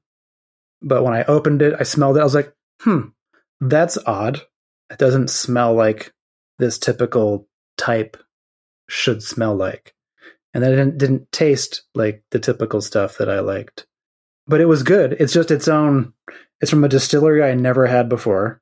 But 0.82 1.02
when 1.02 1.14
I 1.14 1.24
opened 1.24 1.62
it, 1.62 1.74
I 1.78 1.82
smelled 1.82 2.16
it. 2.16 2.20
I 2.20 2.24
was 2.24 2.34
like, 2.34 2.52
hmm, 2.80 3.08
that's 3.60 3.98
odd. 4.06 4.40
It 4.90 4.98
doesn't 4.98 5.30
smell 5.30 5.74
like 5.74 6.12
this 6.58 6.78
typical 6.78 7.48
type 7.76 8.16
should 8.88 9.22
smell 9.22 9.56
like. 9.56 9.94
And 10.52 10.62
then 10.62 10.72
it 10.72 10.76
didn't, 10.76 10.98
didn't 10.98 11.32
taste 11.32 11.82
like 11.94 12.22
the 12.30 12.38
typical 12.38 12.80
stuff 12.80 13.18
that 13.18 13.28
I 13.28 13.40
liked. 13.40 13.86
But 14.46 14.60
it 14.60 14.66
was 14.66 14.82
good. 14.82 15.16
It's 15.18 15.32
just 15.32 15.50
its 15.50 15.68
own, 15.68 16.12
it's 16.60 16.70
from 16.70 16.84
a 16.84 16.88
distillery 16.88 17.42
I 17.42 17.54
never 17.54 17.86
had 17.86 18.08
before. 18.08 18.60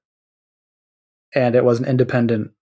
And 1.34 1.54
it 1.54 1.64
was 1.64 1.80
an 1.80 1.86
independent 1.86 2.52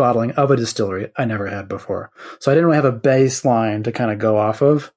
bottling 0.00 0.30
of 0.32 0.50
a 0.50 0.56
distillery 0.56 1.12
I 1.14 1.26
never 1.26 1.46
had 1.46 1.68
before. 1.68 2.10
So 2.40 2.50
I 2.50 2.54
didn't 2.54 2.70
really 2.70 2.82
have 2.82 2.86
a 2.86 2.98
baseline 2.98 3.84
to 3.84 3.92
kind 3.92 4.10
of 4.10 4.18
go 4.18 4.38
off 4.38 4.62
of. 4.62 4.90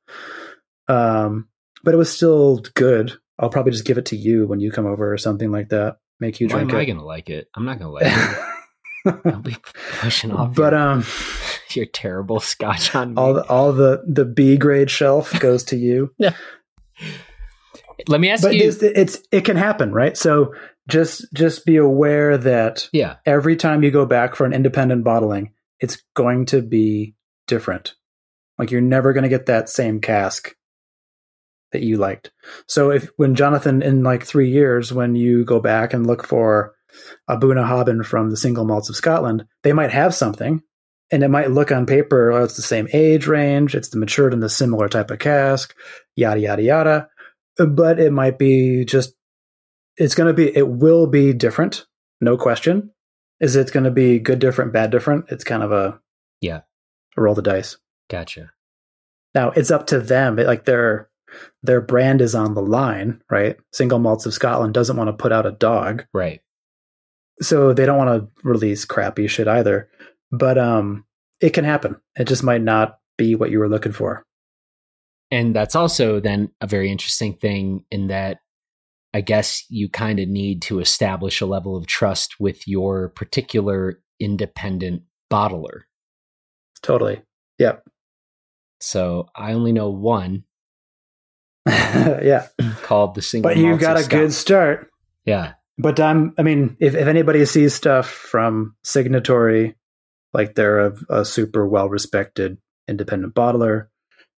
Um, 0.88 1.50
but 1.84 1.94
it 1.94 1.98
was 1.98 2.10
still 2.10 2.64
good. 2.74 3.12
I'll 3.38 3.50
probably 3.50 3.74
just 3.74 3.84
give 3.84 3.98
it 3.98 4.06
to 4.08 4.16
you 4.16 4.48
when 4.48 4.62
you 4.62 4.72
come 4.72 4.86
over 4.86 5.12
or 5.12 5.18
something 5.18 5.52
like 5.52 5.70
that. 5.70 5.98
Make 6.22 6.40
you 6.40 6.48
Why 6.48 6.54
drink 6.54 6.72
am 6.72 6.78
it. 6.78 6.82
I 6.82 6.86
gonna 6.86 7.04
like 7.04 7.30
it? 7.30 7.50
I'm 7.54 7.66
not 7.66 7.80
gonna 7.80 7.92
like 7.92 8.06
it. 8.06 9.26
I'll 9.26 9.42
be 9.42 9.58
pushing 10.00 10.32
off. 10.32 10.56
But 10.56 10.72
your, 10.72 10.82
um, 10.82 11.06
your 11.72 11.86
terrible 11.88 12.40
scotch 12.40 12.96
on 12.96 13.16
me. 13.16 13.18
all 13.18 13.34
the, 13.34 13.46
all 13.48 13.74
the 13.74 14.04
the 14.08 14.24
B 14.24 14.56
grade 14.56 14.90
shelf 14.90 15.38
goes 15.42 15.66
to 15.66 15.76
you. 15.76 16.14
yeah. 16.18 16.34
Let 18.08 18.22
me 18.22 18.30
ask 18.30 18.42
but 18.42 18.56
you. 18.56 18.70
It's, 18.70 18.82
it's 18.82 19.20
it 19.34 19.44
can 19.44 19.58
happen, 19.58 19.92
right? 19.92 20.16
So 20.16 20.54
just 20.88 21.26
just 21.34 21.66
be 21.66 21.78
aware 21.78 22.38
that 22.38 22.90
yeah, 22.92 23.18
every 23.26 23.56
time 23.56 23.84
you 23.84 23.92
go 23.92 24.06
back 24.06 24.36
for 24.36 24.46
an 24.46 24.54
independent 24.54 25.04
bottling, 25.04 25.54
it's 25.80 26.02
going 26.16 26.46
to 26.48 26.62
be 26.62 27.16
different. 27.48 27.96
Like 28.58 28.72
you're 28.72 28.82
never 28.82 29.14
going 29.14 29.24
to 29.24 29.30
get 29.30 29.48
that 29.48 29.70
same 29.70 30.02
cask 30.02 30.56
that 31.72 31.84
you 31.84 31.98
liked. 31.98 32.32
So 32.68 32.92
if 32.92 33.10
when 33.18 33.36
Jonathan 33.36 33.82
in 33.82 34.04
like 34.04 34.24
three 34.24 34.50
years, 34.50 34.94
when 34.94 35.16
you 35.16 35.44
go 35.44 35.60
back 35.60 35.94
and 35.94 36.06
look 36.06 36.26
for 36.26 36.76
a 37.28 37.38
Bunnahabhain 37.38 38.06
from 38.06 38.30
the 38.30 38.38
single 38.38 38.66
malts 38.66 38.90
of 38.90 38.96
Scotland, 38.96 39.46
they 39.64 39.74
might 39.74 39.92
have 39.92 40.14
something, 40.14 40.62
and 41.12 41.24
it 41.24 41.30
might 41.30 41.52
look 41.52 41.72
on 41.72 41.86
paper 41.86 42.32
oh, 42.32 42.44
it's 42.44 42.56
the 42.56 42.62
same 42.62 42.88
age 42.94 43.26
range, 43.26 43.74
it's 43.74 43.90
the 43.90 43.98
matured 43.98 44.34
in 44.34 44.42
the 44.42 44.50
similar 44.50 44.88
type 44.88 45.12
of 45.12 45.20
cask, 45.20 45.76
yada 46.16 46.40
yada 46.40 46.62
yada. 46.62 47.08
But 47.58 48.00
it 48.00 48.12
might 48.12 48.38
be 48.38 48.86
just 48.86 49.14
it's 49.98 50.16
going 50.16 50.28
to 50.28 50.34
be 50.34 50.56
it 50.56 50.68
will 50.68 51.08
be 51.08 51.34
different, 51.34 51.86
no 52.22 52.38
question. 52.38 52.92
Is 53.40 53.56
it 53.56 53.72
going 53.72 53.84
to 53.84 53.92
be 53.92 54.20
good 54.20 54.40
different, 54.40 54.74
bad 54.74 54.92
different? 54.92 55.26
It's 55.30 55.44
kind 55.44 55.64
of 55.64 55.72
a 55.72 56.00
yeah, 56.42 56.62
a 57.18 57.22
roll 57.22 57.36
the 57.36 57.42
dice. 57.42 57.78
Gotcha. 58.10 58.52
Now 59.36 59.52
it's 59.52 59.72
up 59.72 59.88
to 59.88 60.00
them. 60.00 60.36
Like 60.38 60.66
they're 60.66 61.10
their 61.64 61.82
brand 61.82 62.22
is 62.22 62.36
on 62.36 62.54
the 62.54 62.62
line, 62.62 63.22
right? 63.30 63.58
Single 63.72 64.00
Malts 64.00 64.26
of 64.26 64.34
Scotland 64.34 64.74
doesn't 64.74 64.98
want 64.98 65.08
to 65.08 65.14
put 65.14 65.32
out 65.32 65.46
a 65.46 65.52
dog. 65.52 66.06
Right. 66.14 66.42
So 67.42 67.74
they 67.74 67.86
don't 67.86 67.98
want 67.98 68.10
to 68.22 68.48
release 68.48 68.86
crappy 68.86 69.28
shit 69.28 69.48
either. 69.48 69.90
But 70.32 70.58
um 70.58 71.06
it 71.42 71.52
can 71.52 71.66
happen. 71.66 71.98
It 72.16 72.26
just 72.26 72.44
might 72.44 72.62
not 72.62 73.00
be 73.18 73.36
what 73.36 73.52
you 73.52 73.60
were 73.60 73.70
looking 73.70 73.92
for. 73.92 74.26
And 75.32 75.56
that's 75.56 75.76
also 75.76 76.20
then 76.20 76.52
a 76.62 76.68
very 76.68 76.92
interesting 76.92 77.34
thing 77.34 77.86
in 77.90 78.08
that 78.08 78.38
I 79.14 79.22
guess 79.22 79.64
you 79.70 79.90
kind 79.90 80.20
of 80.20 80.28
need 80.28 80.62
to 80.64 80.80
establish 80.80 81.40
a 81.42 81.46
level 81.46 81.76
of 81.76 81.86
trust 81.86 82.40
with 82.40 82.68
your 82.68 83.10
particular 83.10 84.02
independent 84.20 85.04
bottler. 85.32 85.82
Totally. 86.82 87.22
Yep. 87.60 87.84
So 88.80 89.28
I 89.36 89.54
only 89.54 89.72
know 89.72 89.90
one 89.90 90.44
yeah. 91.68 92.48
Called 92.84 93.16
the 93.16 93.22
single. 93.22 93.50
But 93.50 93.58
you 93.58 93.78
got 93.78 94.00
a 94.00 94.08
good 94.08 94.34
start. 94.34 94.90
Yeah. 95.26 95.54
But 95.78 96.00
I'm. 96.00 96.34
I 96.38 96.44
mean, 96.44 96.78
if 96.80 96.96
if 96.96 97.08
anybody 97.08 97.46
sees 97.46 97.74
stuff 97.74 98.10
from 98.10 98.76
Signatory, 98.84 99.76
like 100.34 100.56
they're 100.56 100.88
a, 100.88 100.96
a 101.10 101.26
super 101.26 101.68
well 101.68 101.90
respected 101.90 102.58
independent 102.88 103.34
bottler. 103.34 103.88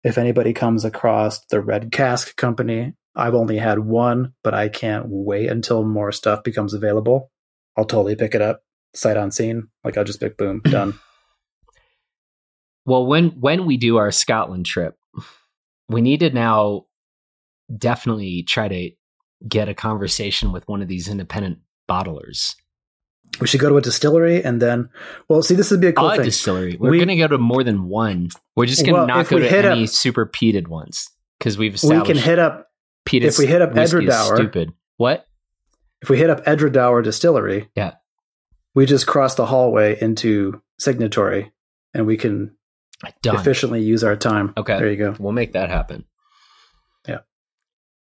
If 0.03 0.17
anybody 0.19 0.53
comes 0.53 0.85
across 0.85 1.43
the 1.47 1.59
Red 1.59 1.91
Cask 1.91 2.35
Company, 2.35 2.93
I've 3.15 3.35
only 3.35 3.57
had 3.57 3.79
one, 3.79 4.33
but 4.43 4.53
I 4.53 4.67
can't 4.67 5.05
wait 5.07 5.49
until 5.49 5.83
more 5.83 6.11
stuff 6.11 6.43
becomes 6.43 6.73
available. 6.73 7.31
I'll 7.77 7.85
totally 7.85 8.15
pick 8.15 8.35
it 8.35 8.41
up, 8.41 8.63
sight 8.93 9.17
on 9.17 9.31
scene. 9.31 9.69
Like 9.83 9.97
I'll 9.97 10.03
just 10.03 10.19
pick, 10.19 10.37
boom, 10.37 10.61
done. 10.65 10.99
Well, 12.85 13.05
when 13.05 13.29
when 13.39 13.65
we 13.65 13.77
do 13.77 13.97
our 13.97 14.11
Scotland 14.11 14.65
trip, 14.65 14.95
we 15.89 16.01
need 16.01 16.19
to 16.19 16.29
now 16.29 16.85
definitely 17.75 18.43
try 18.43 18.67
to 18.67 18.91
get 19.47 19.69
a 19.69 19.73
conversation 19.73 20.51
with 20.51 20.67
one 20.67 20.81
of 20.81 20.87
these 20.87 21.07
independent 21.07 21.59
bottlers. 21.89 22.55
We 23.39 23.47
should 23.47 23.59
go 23.59 23.69
to 23.69 23.77
a 23.77 23.81
distillery 23.81 24.43
and 24.43 24.61
then, 24.61 24.89
well, 25.27 25.41
see, 25.41 25.55
this 25.55 25.71
would 25.71 25.81
be 25.81 25.87
a 25.87 25.93
cool 25.93 26.09
a 26.09 26.15
thing. 26.15 26.25
distillery. 26.25 26.77
We're 26.79 26.91
we, 26.91 26.97
going 26.97 27.09
to 27.09 27.15
go 27.17 27.27
to 27.27 27.37
more 27.37 27.63
than 27.63 27.89
one. 27.89 28.29
We're 28.55 28.65
just 28.65 28.85
going 28.85 28.93
to 28.93 28.99
well, 28.99 29.07
not 29.07 29.27
go 29.27 29.39
to 29.39 29.49
any 29.49 29.83
up, 29.83 29.89
super 29.89 30.25
peated 30.25 30.67
ones 30.67 31.09
because 31.37 31.57
we've 31.57 31.75
established. 31.75 32.07
We 32.07 32.13
can 32.13 32.21
hit 32.21 32.39
up. 32.39 32.69
If 33.11 33.37
we 33.37 33.47
hit 33.47 33.61
up 33.61 33.73
Edradour, 33.73 34.35
stupid. 34.35 34.73
What? 34.97 35.25
If 36.01 36.09
we 36.09 36.17
hit 36.17 36.29
up 36.29 36.43
Edradour 36.45 37.03
Distillery, 37.03 37.69
yeah, 37.75 37.93
we 38.73 38.85
just 38.85 39.07
cross 39.07 39.35
the 39.35 39.45
hallway 39.45 39.97
into 40.01 40.61
Signatory, 40.79 41.51
and 41.93 42.05
we 42.05 42.17
can 42.17 42.55
Done. 43.21 43.35
efficiently 43.35 43.81
use 43.81 44.03
our 44.03 44.15
time. 44.15 44.53
Okay, 44.57 44.77
there 44.77 44.91
you 44.91 44.97
go. 44.97 45.15
We'll 45.19 45.31
make 45.31 45.53
that 45.53 45.69
happen. 45.69 46.05
Yeah, 47.07 47.19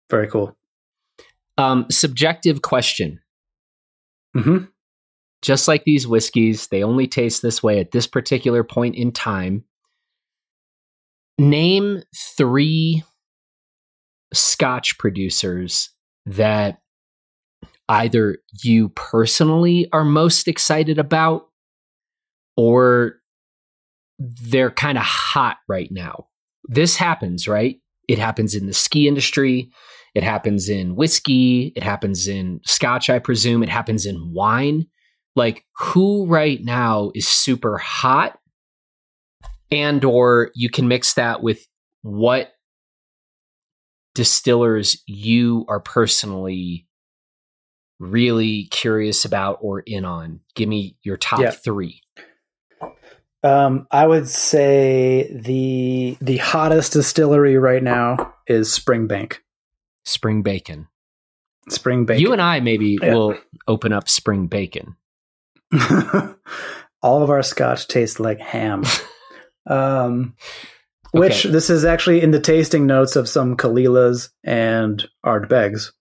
very 0.09 0.27
cool. 0.27 0.55
Um, 1.57 1.85
subjective 1.91 2.61
question. 2.61 3.19
Mm-hmm. 4.35 4.65
Just 5.41 5.67
like 5.67 5.83
these 5.83 6.07
whiskeys, 6.07 6.67
they 6.67 6.83
only 6.83 7.05
taste 7.05 7.41
this 7.41 7.61
way 7.61 7.79
at 7.79 7.91
this 7.91 8.07
particular 8.07 8.63
point 8.63 8.95
in 8.95 9.11
time. 9.11 9.65
Name 11.37 12.01
three 12.37 13.03
scotch 14.33 14.97
producers 14.97 15.89
that 16.25 16.79
either 17.89 18.37
you 18.63 18.89
personally 18.89 19.87
are 19.91 20.05
most 20.05 20.47
excited 20.47 20.97
about 20.97 21.47
or 22.55 23.15
they're 24.19 24.71
kind 24.71 24.97
of 24.97 25.03
hot 25.03 25.57
right 25.67 25.89
now. 25.91 26.27
This 26.65 26.95
happens, 26.95 27.47
right? 27.47 27.77
It 28.07 28.19
happens 28.19 28.55
in 28.55 28.67
the 28.67 28.73
ski 28.73 29.07
industry. 29.07 29.69
It 30.15 30.23
happens 30.23 30.69
in 30.69 30.95
whiskey. 30.95 31.73
It 31.75 31.83
happens 31.83 32.27
in 32.27 32.61
scotch, 32.65 33.09
I 33.09 33.19
presume. 33.19 33.63
It 33.63 33.69
happens 33.69 34.05
in 34.05 34.33
wine. 34.33 34.87
Like, 35.35 35.65
who 35.77 36.27
right 36.27 36.63
now 36.63 37.11
is 37.15 37.27
super 37.27 37.77
hot? 37.77 38.37
And 39.71 40.05
or 40.05 40.51
you 40.53 40.69
can 40.69 40.87
mix 40.87 41.15
that 41.15 41.41
with 41.41 41.65
what 42.03 42.52
distillers 44.15 45.01
you 45.05 45.65
are 45.67 45.79
personally 45.79 46.87
really 47.99 48.65
curious 48.65 49.25
about 49.25 49.57
or 49.61 49.81
in 49.81 50.05
on? 50.05 50.41
Give 50.55 50.67
me 50.69 50.97
your 51.03 51.17
top 51.17 51.39
Yeah. 51.41 51.51
three. 51.51 52.01
Um, 53.43 53.87
I 53.91 54.07
would 54.07 54.29
say 54.29 55.29
the 55.33 56.17
the 56.21 56.37
hottest 56.37 56.93
distillery 56.93 57.57
right 57.57 57.83
now 57.83 58.35
is 58.47 58.69
Springbank. 58.69 59.37
Spring 60.05 60.43
bacon. 60.43 60.87
Springbank. 61.69 62.19
You 62.19 62.31
and 62.33 62.41
I 62.41 62.59
maybe 62.61 62.97
Yeah. 63.01 63.13
will 63.13 63.37
open 63.67 63.91
up 63.93 64.07
spring 64.09 64.47
bacon. 64.47 64.95
All 67.01 67.21
of 67.21 67.29
our 67.29 67.43
scotch 67.43 67.87
tastes 67.87 68.19
like 68.19 68.39
ham. 68.39 68.83
um, 69.67 70.35
which 71.13 71.45
Okay. 71.45 71.51
this 71.51 71.69
is 71.69 71.85
actually 71.85 72.21
in 72.21 72.31
the 72.31 72.39
tasting 72.39 72.85
notes 72.85 73.15
of 73.15 73.29
some 73.29 73.55
Caol 73.55 73.81
Ilas 73.85 74.29
and 74.43 75.03
Ardbegs. 75.25 75.91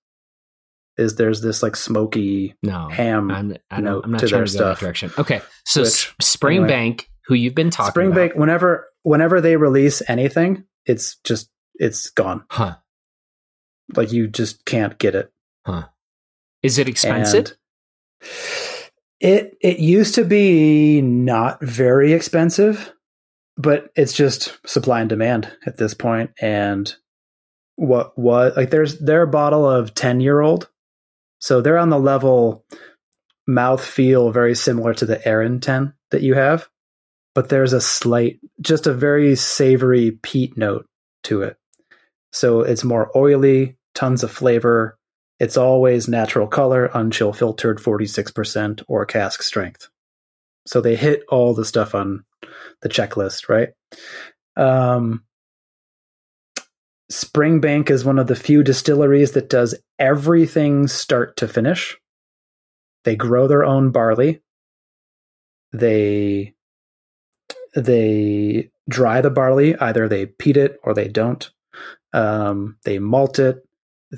Is 0.99 1.14
there's 1.16 1.40
this 1.40 1.62
like 1.62 1.75
smoky 1.76 2.54
No, 2.62 2.88
ham? 2.88 3.31
I'm, 3.31 3.57
I 3.71 3.81
note 3.81 4.04
I'm 4.04 4.11
not 4.12 4.21
to 4.21 4.26
their 4.28 4.45
to 4.45 4.50
stuff. 4.50 4.81
direction. 4.81 5.11
Okay, 5.19 5.40
so 5.64 5.83
Which, 5.83 6.12
Springbank, 6.21 7.07
who 7.26 7.35
you've 7.35 7.54
been 7.54 7.71
talking 7.71 8.02
Springbank. 8.02 8.31
about, 8.33 8.37
Whenever 8.38 8.88
whenever 9.02 9.40
they 9.40 9.57
release 9.57 10.02
anything, 10.09 10.64
it's 10.85 11.16
just 11.25 11.49
it's 11.76 12.11
gone. 12.11 12.45
huh? 12.50 12.76
Like 13.95 14.12
you 14.12 14.28
just 14.28 14.64
can't 14.66 14.99
get 14.99 15.14
it. 15.14 15.31
Is 16.62 16.78
it 16.78 16.88
expensive? 16.88 17.57
And 18.21 18.28
it 19.21 19.57
it 19.61 19.78
used 19.78 20.14
to 20.16 20.25
be 20.25 21.00
not 21.00 21.62
very 21.62 22.12
expensive, 22.12 22.92
but 23.56 23.90
it's 23.97 24.12
just 24.12 24.59
supply 24.66 25.00
and 25.00 25.09
demand 25.09 25.52
at 25.66 25.76
this. 25.76 25.94
And 26.40 26.94
what 27.76 28.18
what 28.18 28.56
like 28.56 28.71
there's 28.71 28.99
their 28.99 29.26
bottle 29.26 29.68
of 29.68 29.94
ten 29.94 30.21
year 30.21 30.40
old, 30.40 30.68
so 31.38 31.61
they're 31.61 31.78
on 31.78 31.90
the 31.90 31.99
level 31.99 32.64
mouth 33.47 33.85
feel 33.85 34.30
very 34.30 34.54
similar 34.54 34.94
to 34.94 35.06
the 35.06 35.26
Arran 35.26 35.61
ten 35.61 35.94
that 36.11 36.23
you 36.23 36.35
have, 36.35 36.68
but 37.35 37.49
there's 37.49 37.73
a 37.73 37.80
slight, 37.80 38.40
just 38.61 38.87
a 38.87 38.94
very 38.94 39.35
savory 39.37 40.12
peat 40.23 40.56
note 40.56 40.87
to 41.25 41.42
it. 41.42 41.56
So 42.32 42.61
it's 42.61 42.85
more 42.85 43.11
oily, 43.16 43.76
tons 43.94 44.23
of 44.23 44.30
flavor. 44.30 44.99
It's 45.38 45.56
always 45.56 46.09
natural 46.09 46.47
color, 46.47 46.88
unchill 46.88 47.35
filtered, 47.35 47.78
46% 47.78 48.85
or 48.87 49.04
cask 49.06 49.42
strength. 49.42 49.88
So 50.66 50.80
they 50.80 50.94
hit 50.94 51.25
all 51.28 51.52
the 51.54 51.64
stuff 51.64 51.94
on 51.94 52.25
the 52.83 52.89
checklist, 52.89 53.49
right? 53.49 53.71
Um, 54.57 55.25
Springbank 57.11 57.91
is 57.91 58.05
one 58.05 58.19
of 58.19 58.27
the 58.27 58.37
few 58.37 58.62
distilleries 58.62 59.33
that 59.33 59.51
does 59.51 59.75
everything 59.99 60.89
start 60.89 61.37
to 61.39 61.49
finish. 61.49 61.97
They 63.05 63.17
grow 63.17 63.47
their 63.49 63.65
own 63.65 63.91
barley. 63.91 64.43
They 65.73 66.55
they 67.75 68.71
dry 68.89 69.21
the 69.21 69.31
barley. 69.31 69.77
Either 69.77 70.09
they 70.09 70.27
peat 70.27 70.57
it 70.57 70.79
or 70.83 70.95
they 70.95 71.09
don't. 71.09 71.51
Um, 72.12 72.79
they 72.85 72.99
malt 72.99 73.39
it. 73.39 73.67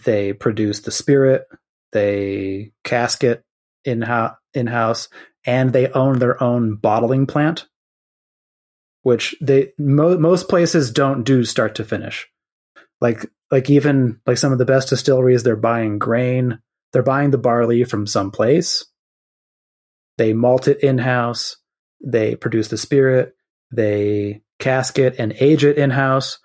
They 0.04 0.32
produce 0.32 0.80
the 0.80 0.90
spirit. 0.90 1.46
They 1.92 2.72
cask 2.84 3.24
it 3.24 3.44
in 3.84 4.02
ho- 4.02 4.34
in 4.54 4.66
house, 4.66 5.08
and 5.46 5.72
they 5.72 5.88
own 5.90 6.18
their 6.18 6.42
own 6.42 6.76
bottling 6.76 7.26
plant, 7.26 7.66
which 9.04 9.36
they 9.40 9.72
mo- 9.78 10.18
most 10.18 10.48
places 10.48 10.90
don't 10.90 11.22
do 11.22 11.44
start 11.44 11.76
to 11.76 11.84
finish. 11.84 12.26
Like 13.00 13.26
like 13.50 13.70
even 13.70 14.18
like 14.26 14.38
some 14.38 14.52
of 14.52 14.58
the 14.58 14.64
best 14.64 14.88
distilleries, 14.88 15.42
they're 15.42 15.56
buying 15.56 15.98
grain. 15.98 16.58
They're 16.92 17.02
buying 17.02 17.30
the 17.30 17.38
barley 17.38 17.84
from 17.84 18.06
some 18.06 18.30
place. 18.30 18.84
They 20.18 20.32
malt 20.32 20.68
it 20.68 20.82
in 20.82 20.98
house. 20.98 21.56
They 22.04 22.34
produce 22.34 22.68
the 22.68 22.78
spirit. 22.78 23.36
They 23.70 24.42
cask 24.58 24.98
it 24.98 25.16
and 25.18 25.34
age 25.38 25.64
it 25.64 25.76
in 25.76 25.90
house, 25.90 26.38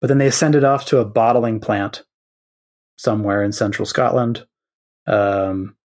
but 0.00 0.08
then 0.08 0.18
they 0.18 0.30
send 0.30 0.54
it 0.54 0.64
off 0.64 0.86
to 0.86 0.98
a 0.98 1.04
bottling 1.04 1.60
plant 1.60 2.04
somewhere 2.96 3.42
in 3.42 3.52
central 3.52 3.86
Scotland, 3.86 4.44
um, 5.06 5.76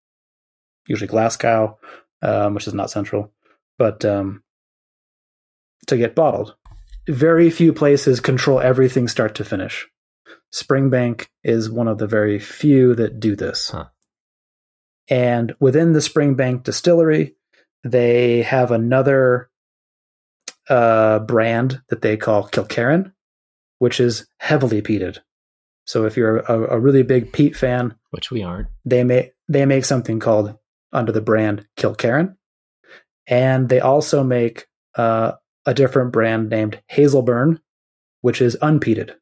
usually 0.88 1.08
Glasgow, 1.08 1.78
um, 2.22 2.54
which 2.54 2.68
is 2.68 2.74
not 2.74 2.90
central, 2.90 3.32
but 3.78 4.04
um, 4.06 4.44
to 5.88 5.98
get 5.98 6.16
bottled. 6.16 6.56
Very 7.08 7.50
few 7.50 7.74
places 7.74 8.20
control 8.20 8.60
everything 8.60 9.08
start 9.08 9.36
to 9.36 9.46
finish. 9.46 9.88
Springbank 10.54 11.28
is 11.44 11.70
one 11.70 11.88
of 11.88 11.98
the 11.98 12.08
very 12.08 12.40
few 12.40 12.96
that 12.96 13.20
do 13.20 13.36
this. 13.36 13.70
Huh. 13.70 13.86
And 15.10 15.56
within 15.60 15.94
the 15.94 16.00
Springbank 16.00 16.64
distillery, 16.64 17.36
they 17.84 18.42
have 18.44 18.72
another 18.72 19.50
uh, 20.70 21.20
brand 21.20 21.82
that 21.90 22.02
they 22.02 22.18
call 22.18 22.50
Kilkerran, 22.50 23.14
which 23.80 24.00
is 24.00 24.28
heavily 24.40 24.82
peated. 24.82 25.20
So 25.86 26.06
if 26.06 26.18
you're 26.18 26.40
a, 26.40 26.76
a 26.76 26.80
really 26.80 27.04
big 27.04 27.32
peat 27.32 27.56
fan, 27.56 27.96
Which 28.12 28.30
we 28.32 28.44
aren't. 28.44 28.68
they 28.84 29.06
make 29.06 29.32
they 29.48 29.66
make 29.66 29.86
something 29.86 30.20
called 30.20 30.58
under 30.92 31.14
the 31.14 31.22
brand 31.22 31.66
Kilkerran, 31.78 32.36
and 33.28 33.70
they 33.70 33.80
also 33.80 34.24
make 34.24 34.68
uh, 34.96 35.34
a 35.68 35.74
different 35.76 36.12
brand 36.12 36.50
named 36.50 36.82
Hazelburn, 36.92 37.60
which 38.22 38.42
is 38.42 38.58
unpeated. 38.62 39.14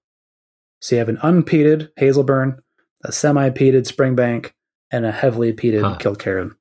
So 0.79 0.95
you 0.95 0.99
have 0.99 1.09
an 1.09 1.17
unpeated 1.17 1.89
Hazelburn, 1.99 2.59
a 3.03 3.11
semi-peated 3.11 3.91
Springbank, 3.91 4.51
and 4.91 5.05
a 5.05 5.11
heavily 5.11 5.51
peated 5.51 5.81
Huh. 5.81 5.97
Kilkerran. 5.97 6.51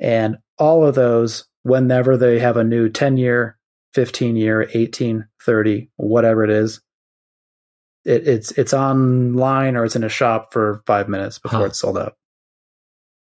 And 0.00 0.36
all 0.58 0.84
of 0.84 0.94
those, 0.94 1.46
whenever 1.62 2.16
they 2.16 2.38
have 2.40 2.56
a 2.56 2.64
new 2.64 2.88
10 2.88 3.16
year, 3.16 3.56
15 3.94 4.36
year, 4.36 4.68
18, 4.74 5.26
30, 5.44 5.90
whatever 5.96 6.44
it 6.44 6.50
is, 6.50 6.80
it, 8.04 8.26
it's 8.28 8.52
it's 8.52 8.72
online 8.74 9.76
or 9.76 9.84
it's 9.84 9.96
in 9.96 10.04
a 10.04 10.08
shop 10.08 10.52
for 10.52 10.82
five 10.86 11.08
minutes 11.08 11.38
before 11.38 11.60
Huh. 11.60 11.64
it's 11.66 11.78
sold 11.80 11.98
out. 11.98 12.16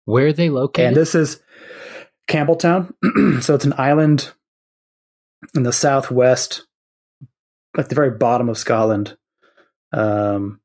Where 0.05 0.27
are 0.29 0.33
they 0.33 0.49
located? 0.51 0.89
And 0.89 0.97
this 0.97 1.15
is 1.15 1.41
Campbeltown. 2.29 2.93
so 3.43 3.55
it's 3.55 3.65
an 3.65 3.75
island 3.77 4.33
in 5.55 5.63
the 5.63 5.73
southwest, 5.73 6.67
at 7.77 7.89
the 7.89 7.95
very 7.95 8.11
bottom 8.11 8.49
of 8.49 8.59
Scotland. 8.59 9.17
Um, 9.93 10.61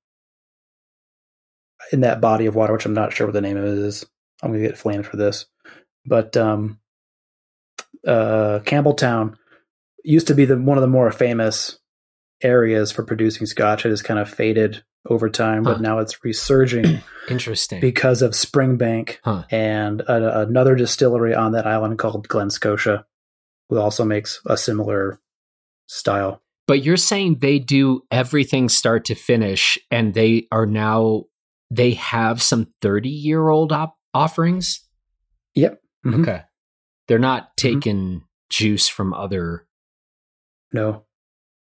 in 1.92 2.02
that 2.02 2.22
body 2.22 2.46
of 2.46 2.56
water, 2.56 2.74
which 2.74 2.86
I'm 2.86 2.94
not 2.94 3.14
sure 3.14 3.28
what 3.28 3.34
the 3.34 3.42
name 3.42 3.58
of 3.58 3.66
it 3.66 3.78
is. 3.78 4.06
I'm 4.42 4.52
gonna 4.52 4.64
get 4.66 4.78
flamed 4.78 5.06
for 5.06 5.18
this. 5.18 5.46
But 6.06 6.36
um 6.38 6.80
uh 8.08 8.60
Campbeltown 8.64 9.36
used 10.04 10.28
to 10.28 10.36
be 10.36 10.46
the 10.46 10.58
one 10.58 10.78
of 10.78 10.82
the 10.82 10.88
more 10.88 11.12
famous 11.12 11.78
areas 12.42 12.92
for 12.92 13.04
producing 13.04 13.46
scotch. 13.48 13.86
It 13.86 13.90
has 13.90 14.02
kind 14.02 14.20
of 14.20 14.30
faded 14.30 14.84
over 15.10 15.30
time, 15.30 15.64
but 15.64 15.82
now 15.82 16.00
it's 16.00 16.24
resurging 16.24 17.02
Interesting. 17.30 17.82
because 17.82 18.22
of 18.22 18.32
Springbank 18.32 19.18
Huh. 19.24 19.44
and 19.52 20.02
a, 20.02 20.40
another 20.42 20.76
distillery 20.76 21.36
on 21.36 21.52
that 21.52 21.68
island 21.68 22.00
called 22.00 22.28
Glen 22.30 22.50
Scotia, 22.50 23.06
who 23.74 23.80
also 23.80 24.06
makes 24.06 24.40
a 24.46 24.56
similar 24.58 25.20
style. 25.88 26.42
But 26.68 26.84
you're 26.84 26.98
saying 26.98 27.40
they 27.40 27.60
do 27.60 28.04
everything 28.12 28.70
start 28.70 29.06
to 29.06 29.16
finish, 29.16 29.78
and 29.92 30.14
they 30.14 30.48
are 30.52 30.66
now 30.66 31.24
they 31.70 31.92
have 31.92 32.42
some 32.42 32.68
30 32.82 33.10
year 33.10 33.50
old 33.50 33.72
op- 33.72 33.98
offerings. 34.14 34.82
Yep. 35.56 35.82
Mhm. 36.06 36.22
Okay, 36.22 36.42
they're 37.08 37.20
not 37.20 37.44
Mm-hmm. 37.58 37.68
taking 37.80 38.22
juice 38.50 38.88
from 38.88 39.14
other 39.14 39.68
No, 40.72 40.92
no. 40.92 41.06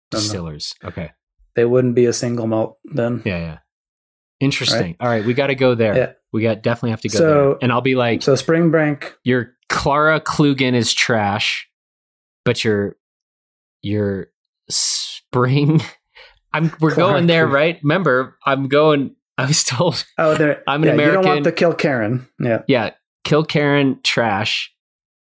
distillers. 0.09 0.75
Okay, 0.83 1.11
they 1.55 1.65
wouldn't 1.65 1.95
be 1.95 2.05
a 2.05 2.13
single 2.13 2.47
malt 2.47 2.77
then. 2.83 3.21
yeah, 3.25 3.37
yeah. 3.39 3.57
Interesting. 4.39 4.95
All 4.99 5.07
right, 5.07 5.23
we 5.23 5.33
got 5.35 5.47
to 5.47 5.55
go 5.55 5.75
there. 5.75 5.95
Yeah. 5.95 6.11
We 6.33 6.41
got 6.41 6.63
definitely 6.63 6.91
have 6.91 7.01
to 7.01 7.09
go 7.09 7.17
So- 7.17 7.27
there. 7.51 7.57
And 7.61 7.71
I'll 7.71 7.81
be 7.81 7.93
like, 7.95 8.23
So 8.23 8.33
Springbank, 8.33 9.11
your 9.23 9.53
Clara 9.69 10.19
Klugen 10.19 10.73
is 10.73 10.93
trash, 10.93 11.67
but 12.45 12.63
your 12.63 12.95
your 13.81 14.27
spring. 14.69 15.81
I'm 16.53 16.71
we're 16.81 16.91
Clara 16.91 17.13
going 17.13 17.27
there, 17.27 17.47
right? 17.47 17.79
Remember, 17.81 18.37
I'm 18.45 18.67
going. 18.67 19.15
I 19.37 19.45
was 19.45 19.63
told, 19.63 20.03
oh, 20.17 20.35
there. 20.35 20.63
I'm 20.67 20.83
an 20.83 20.99
yeah, 20.99 21.05
You 21.05 21.11
don't 21.13 21.25
want 21.25 21.43
to 21.45 21.51
kill 21.53 21.73
Karen. 21.73 22.27
Yeah, 22.39 22.63
yeah, 22.67 22.91
Kilkerran 23.25 24.03
trash, 24.03 24.73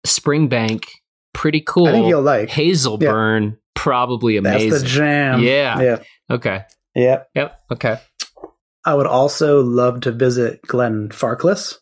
Springbank 0.06 0.86
pretty 1.34 1.60
cool. 1.60 1.88
I 1.88 1.92
think 1.92 2.08
you'll 2.08 2.22
like. 2.22 2.48
Hazelburn 2.48 3.58
probably 3.74 4.38
amazing. 4.38 4.70
That's 4.70 4.82
the 4.82 4.88
jam. 4.88 5.42
Yeah. 5.42 5.80
yeah, 5.80 6.02
okay. 6.30 6.64
Yep. 6.94 7.28
Yep. 7.34 7.60
Okay. 7.72 8.00
I 8.86 8.94
would 8.94 9.06
also 9.06 9.62
love 9.62 10.00
to 10.02 10.12
visit 10.12 10.62
Glenfarclas. 10.62 11.76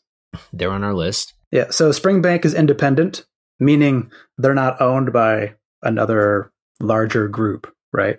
They're 0.52 0.70
on 0.72 0.82
our 0.82 0.94
list. 0.94 1.34
Yeah, 1.50 1.70
so 1.70 1.90
Springbank 1.90 2.44
is 2.44 2.54
independent, 2.54 3.26
meaning 3.60 4.10
they're 4.38 4.54
not 4.54 4.80
owned 4.80 5.12
by 5.12 5.54
another 5.82 6.52
larger 6.80 7.28
group, 7.28 7.72
right? 7.92 8.18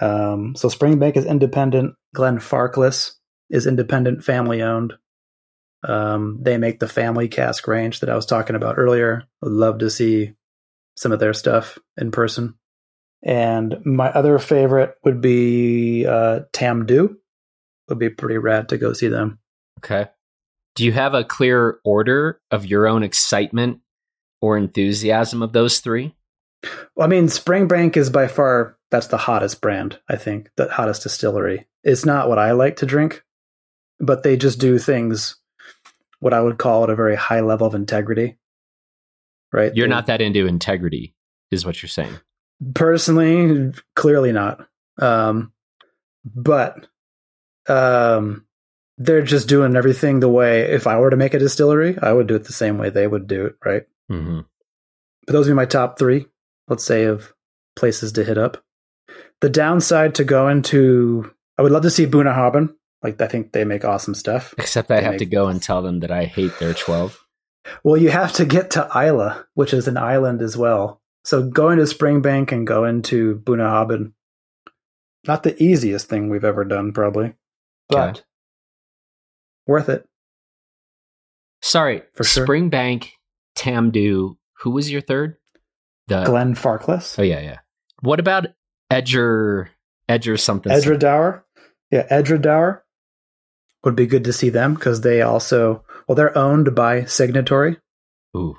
Um, 0.00 0.54
so 0.56 0.68
Springbank 0.68 1.16
is 1.16 1.26
independent. 1.26 1.94
Glenfarclas 2.16 3.12
is 3.50 3.66
independent, 3.66 4.24
family 4.24 4.62
owned. 4.62 4.94
Um, 5.84 6.38
they 6.40 6.58
make 6.58 6.80
the 6.80 6.88
family 6.88 7.28
cask 7.28 7.66
range 7.66 8.00
that 8.00 8.10
I 8.10 8.16
was 8.16 8.26
talking 8.26 8.56
about 8.56 8.78
earlier. 8.78 9.24
Would 9.42 9.52
love 9.52 9.78
to 9.78 9.90
see 9.90 10.34
some 10.96 11.12
of 11.12 11.20
their 11.20 11.34
stuff 11.34 11.78
in 11.96 12.10
person. 12.10 12.54
And 13.24 13.84
my 13.84 14.08
other 14.10 14.38
favorite 14.38 14.94
would 15.04 15.20
be 15.20 16.06
uh, 16.06 16.40
Tamdhu. 16.52 17.14
Would 17.88 17.98
be 17.98 18.10
pretty 18.10 18.38
rad 18.38 18.68
to 18.70 18.78
go 18.78 18.92
see 18.92 19.08
them. 19.08 19.38
Okay. 19.78 20.08
Do 20.74 20.84
you 20.84 20.92
have 20.92 21.14
a 21.14 21.24
clear 21.24 21.78
order 21.84 22.40
of 22.50 22.66
your 22.66 22.86
own 22.86 23.02
excitement 23.02 23.80
or 24.42 24.58
enthusiasm 24.58 25.40
of 25.42 25.54
those 25.54 25.80
three? 25.80 26.14
Well, 26.94 27.06
I 27.06 27.08
mean, 27.08 27.26
Springbank 27.28 27.96
is 27.96 28.10
by 28.10 28.26
far 28.28 28.76
that's 28.90 29.06
the 29.06 29.16
hottest 29.16 29.62
brand. 29.62 29.98
I 30.10 30.16
think 30.16 30.50
the 30.56 30.68
hottest 30.70 31.02
distillery. 31.02 31.66
It's 31.82 32.04
not 32.04 32.28
what 32.28 32.38
I 32.38 32.52
like 32.52 32.76
to 32.76 32.86
drink, 32.86 33.24
but 33.98 34.22
they 34.22 34.36
just 34.36 34.58
do 34.60 34.78
things 34.78 35.36
what 36.20 36.34
I 36.34 36.40
would 36.42 36.58
call 36.58 36.84
at 36.84 36.90
a 36.90 36.94
very 36.94 37.16
high 37.16 37.40
level 37.40 37.66
of 37.66 37.74
integrity. 37.74 38.36
Right? 39.52 39.74
You're 39.74 39.86
They- 39.86 39.90
not 39.94 40.06
that 40.06 40.20
into 40.20 40.46
integrity, 40.46 41.14
is 41.50 41.64
what 41.64 41.80
you're 41.82 41.88
saying. 41.88 42.14
personally 42.74 43.72
clearly 43.96 44.30
not 44.30 44.68
um 45.00 45.52
but 46.24 46.86
um 47.68 48.44
they're 48.98 49.22
just 49.22 49.48
doing 49.48 49.74
everything 49.74 50.20
the 50.20 50.28
way 50.28 50.60
if 50.70 50.86
i 50.86 50.96
were 50.96 51.10
to 51.10 51.16
make 51.16 51.34
a 51.34 51.40
distillery 51.40 51.98
i 52.00 52.12
would 52.12 52.28
do 52.28 52.36
it 52.36 52.44
the 52.44 52.52
same 52.52 52.78
way 52.78 52.88
they 52.88 53.06
would 53.08 53.26
do 53.26 53.46
it 53.46 53.56
right 53.64 53.82
hmm 54.12 54.40
but 55.26 55.32
those 55.34 55.46
would 55.46 55.52
be 55.52 55.56
my 55.56 55.64
top 55.64 55.98
three 55.98 56.26
let's 56.68 56.84
say 56.84 57.04
of 57.04 57.32
places 57.76 58.12
to 58.12 58.24
hit 58.24 58.38
up 58.38 58.62
the 59.40 59.48
downside 59.50 60.14
to 60.16 60.24
going 60.24 60.62
to, 60.62 61.32
I 61.58 61.62
would 61.62 61.72
love 61.72 61.82
to 61.82 61.90
see 61.90 62.06
Bunnahabhain. 62.06 62.74
like 63.02 63.20
i 63.20 63.26
think 63.26 63.52
they 63.52 63.64
make 63.64 63.84
awesome 63.84 64.14
stuff 64.14 64.54
Except 64.58 64.90
I 64.90 64.96
They 64.96 65.02
have 65.02 65.12
make- 65.12 65.18
to 65.20 65.26
go 65.26 65.48
and 65.48 65.60
tell 65.62 65.82
them 65.82 66.00
that 66.00 66.10
I 66.10 66.24
hate 66.24 66.52
their 66.58 66.74
12. 66.74 67.18
well 67.84 67.96
you 67.96 68.10
have 68.10 68.32
to 68.34 68.44
get 68.44 68.70
to 68.72 68.88
Islay 68.94 69.34
which 69.54 69.72
is 69.72 69.88
an 69.88 69.96
island 69.96 70.42
as 70.42 70.56
well 70.56 71.00
so 71.24 71.42
going 71.48 71.78
to 71.78 71.84
springbank 71.84 72.50
and 72.52 72.66
going 72.66 73.02
to 73.02 73.36
Bunnahabhain, 73.44 74.12
not 75.26 75.44
the 75.44 75.60
easiest 75.62 76.08
thing 76.08 76.28
we've 76.28 76.44
ever 76.44 76.64
done 76.64 76.92
probably 76.92 77.34
but 77.88 78.10
Okay. 78.10 78.20
worth 79.66 79.88
it 79.88 80.06
Sorry, 81.64 82.02
For 82.14 82.24
sure. 82.24 82.44
Springbank, 82.44 83.10
Tamdhu. 83.56 84.36
Who 84.60 84.70
was 84.70 84.90
your 84.90 85.00
third? 85.00 85.36
The 86.08 86.24
Glenn 86.24 86.54
Farkless, 86.54 87.18
Oh 87.18 87.22
yeah, 87.22 87.40
yeah. 87.40 87.58
What 88.00 88.20
about 88.20 88.46
Edger? 88.90 89.68
Edger 90.08 90.38
something. 90.38 90.70
Edra 90.72 90.98
Dower. 90.98 91.44
Yeah, 91.90 92.06
Edradour 92.08 92.80
would 93.84 93.96
be 93.96 94.06
good 94.06 94.24
to 94.24 94.32
see 94.32 94.48
them 94.50 94.74
because 94.74 95.00
they 95.02 95.22
also, 95.22 95.84
well, 96.06 96.16
they're 96.16 96.36
owned 96.36 96.74
by 96.74 97.04
Signatory, 97.04 97.76
Ooh, 98.36 98.56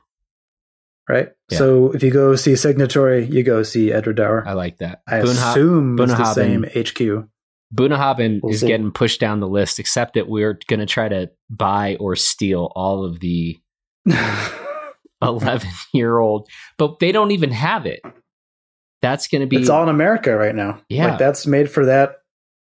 right? 1.10 1.30
Yeah. 1.50 1.58
So 1.58 1.92
if 1.92 2.04
you 2.04 2.12
go 2.12 2.36
see 2.36 2.56
Signatory, 2.56 3.26
you 3.26 3.44
go 3.44 3.64
see 3.64 3.90
Edradour. 3.90 4.46
I 4.46 4.54
like 4.54 4.78
that. 4.78 5.02
I 5.08 5.20
Bunha- 5.20 5.52
assume 5.52 6.00
it's 6.00 6.14
the 6.14 6.34
same 6.34 6.64
HQ. 6.64 7.28
Bunnahabhain 7.74 8.40
We'll 8.44 8.54
is 8.54 8.60
see. 8.62 8.68
getting 8.68 8.92
pushed 8.92 9.20
down 9.20 9.40
the 9.40 9.48
list, 9.48 9.80
except 9.80 10.14
that 10.14 10.28
we're 10.30 10.60
going 10.68 10.80
to 10.80 10.86
try 10.86 11.10
to 11.10 11.32
buy 11.50 11.98
or 12.00 12.16
steal 12.16 12.72
all 12.76 13.04
of 13.04 13.20
the 13.20 13.60
11 15.28 15.70
year 15.94 16.18
old, 16.18 16.48
but 16.78 17.00
they 17.00 17.12
don't 17.12 17.32
even 17.32 17.52
have 17.52 17.86
it. 17.86 18.02
That's 19.02 19.28
going 19.28 19.42
to 19.42 19.48
be 19.48 19.58
it's 19.58 19.70
all 19.70 19.84
in 19.84 19.90
America 19.90 20.36
right 20.36 20.56
now. 20.56 20.82
Yeah. 20.90 21.08
Like 21.08 21.20
that's 21.20 21.46
made 21.46 21.70
for 21.70 21.86
that. 21.86 22.16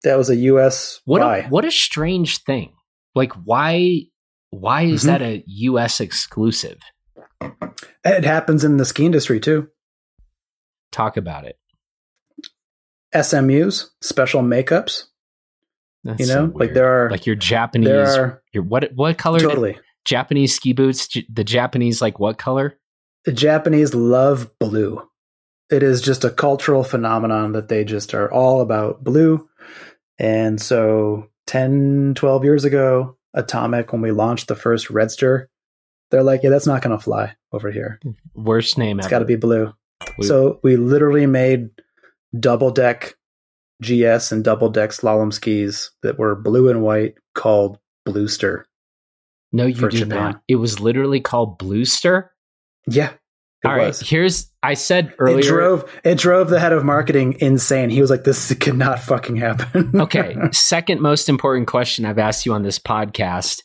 That 0.04 0.16
was 0.16 0.30
a 0.30 0.36
US 0.36 1.00
what 1.04 1.22
a, 1.22 1.48
what 1.48 1.64
a 1.64 1.70
strange 1.70 2.42
thing. 2.44 2.72
Like 3.14 3.32
why 3.44 4.02
why 4.50 4.82
is 4.82 5.02
Mhm. 5.02 5.06
that 5.06 5.22
a 5.22 5.44
US 5.46 6.00
exclusive? 6.00 6.78
It 8.04 8.24
happens 8.24 8.64
in 8.64 8.76
the 8.76 8.84
ski 8.84 9.04
industry 9.06 9.40
too. 9.40 9.68
Talk 10.92 11.16
about 11.16 11.44
it. 11.44 11.58
SMUs, 13.14 13.86
special 14.00 14.42
makeups. 14.42 15.04
That's 16.04 16.20
You 16.20 16.26
so 16.26 16.46
know, 16.46 16.52
like 16.54 16.74
there 16.74 17.06
are, 17.06 17.10
like 17.10 17.26
your 17.26 17.36
Japanese 17.36 18.16
are 18.16 18.42
your 18.52 18.62
what 18.62 18.90
what 18.94 19.16
color 19.16 19.40
totally. 19.40 19.78
Japanese 20.04 20.54
ski 20.54 20.72
boots 20.72 21.08
J- 21.08 21.26
the 21.32 21.44
Japanese 21.44 22.00
like 22.02 22.18
what 22.18 22.38
color? 22.38 22.78
the 23.24 23.32
Japanese 23.32 23.94
love 23.94 24.50
blue. 24.58 25.00
It 25.70 25.82
is 25.82 26.02
just 26.02 26.24
a 26.24 26.30
cultural 26.30 26.84
phenomenon 26.84 27.52
that 27.52 27.68
they 27.68 27.82
just 27.84 28.12
are 28.12 28.30
all 28.30 28.60
about 28.60 29.02
blue. 29.02 29.48
And 30.18 30.60
so 30.60 31.28
10, 31.46 32.12
12 32.16 32.44
years 32.44 32.64
ago, 32.66 33.16
Atomic, 33.32 33.92
when 33.92 34.02
we 34.02 34.12
launched 34.12 34.48
the 34.48 34.54
first 34.54 34.88
Redster, 34.88 35.46
they're 36.10 36.22
like, 36.22 36.42
yeah, 36.42 36.50
that's 36.50 36.66
not 36.66 36.82
going 36.82 36.94
to 36.96 37.02
fly 37.02 37.34
over 37.50 37.70
here. 37.70 37.98
Worst 38.34 38.76
name 38.76 38.98
It's 38.98 39.08
got 39.08 39.20
to 39.20 39.24
be 39.24 39.36
blue. 39.36 39.72
We- 40.18 40.26
So 40.26 40.60
we 40.62 40.76
literally 40.76 41.24
made 41.26 41.70
double 42.38 42.70
deck 42.70 43.14
GS 43.82 44.32
and 44.32 44.44
double 44.44 44.68
deck 44.68 44.90
slalom 44.90 45.32
skis 45.32 45.92
that 46.02 46.18
were 46.18 46.34
blue 46.36 46.68
and 46.68 46.82
white 46.82 47.14
called 47.34 47.78
Bluester. 48.06 48.64
No, 49.54 49.66
you 49.66 49.88
did 49.88 49.92
Japan. 49.92 50.08
not. 50.08 50.42
It 50.48 50.56
was 50.56 50.80
literally 50.80 51.20
called 51.20 51.58
Bluester. 51.58 52.28
Yeah. 52.88 53.12
All 53.64 53.72
right, 53.72 53.86
was. 53.86 54.00
here's 54.00 54.50
I 54.62 54.74
said 54.74 55.14
earlier. 55.18 55.38
It 55.38 55.44
drove 55.44 56.00
it 56.04 56.18
drove 56.18 56.50
the 56.50 56.60
head 56.60 56.72
of 56.72 56.84
marketing 56.84 57.36
insane. 57.40 57.88
He 57.88 58.02
was 58.02 58.10
like, 58.10 58.24
"This 58.24 58.52
could 58.54 58.76
not 58.76 58.98
fucking 59.00 59.36
happen." 59.36 59.92
okay, 60.02 60.36
second 60.52 61.00
most 61.00 61.30
important 61.30 61.66
question 61.66 62.04
I've 62.04 62.18
asked 62.18 62.44
you 62.44 62.52
on 62.52 62.62
this 62.62 62.78
podcast. 62.78 63.62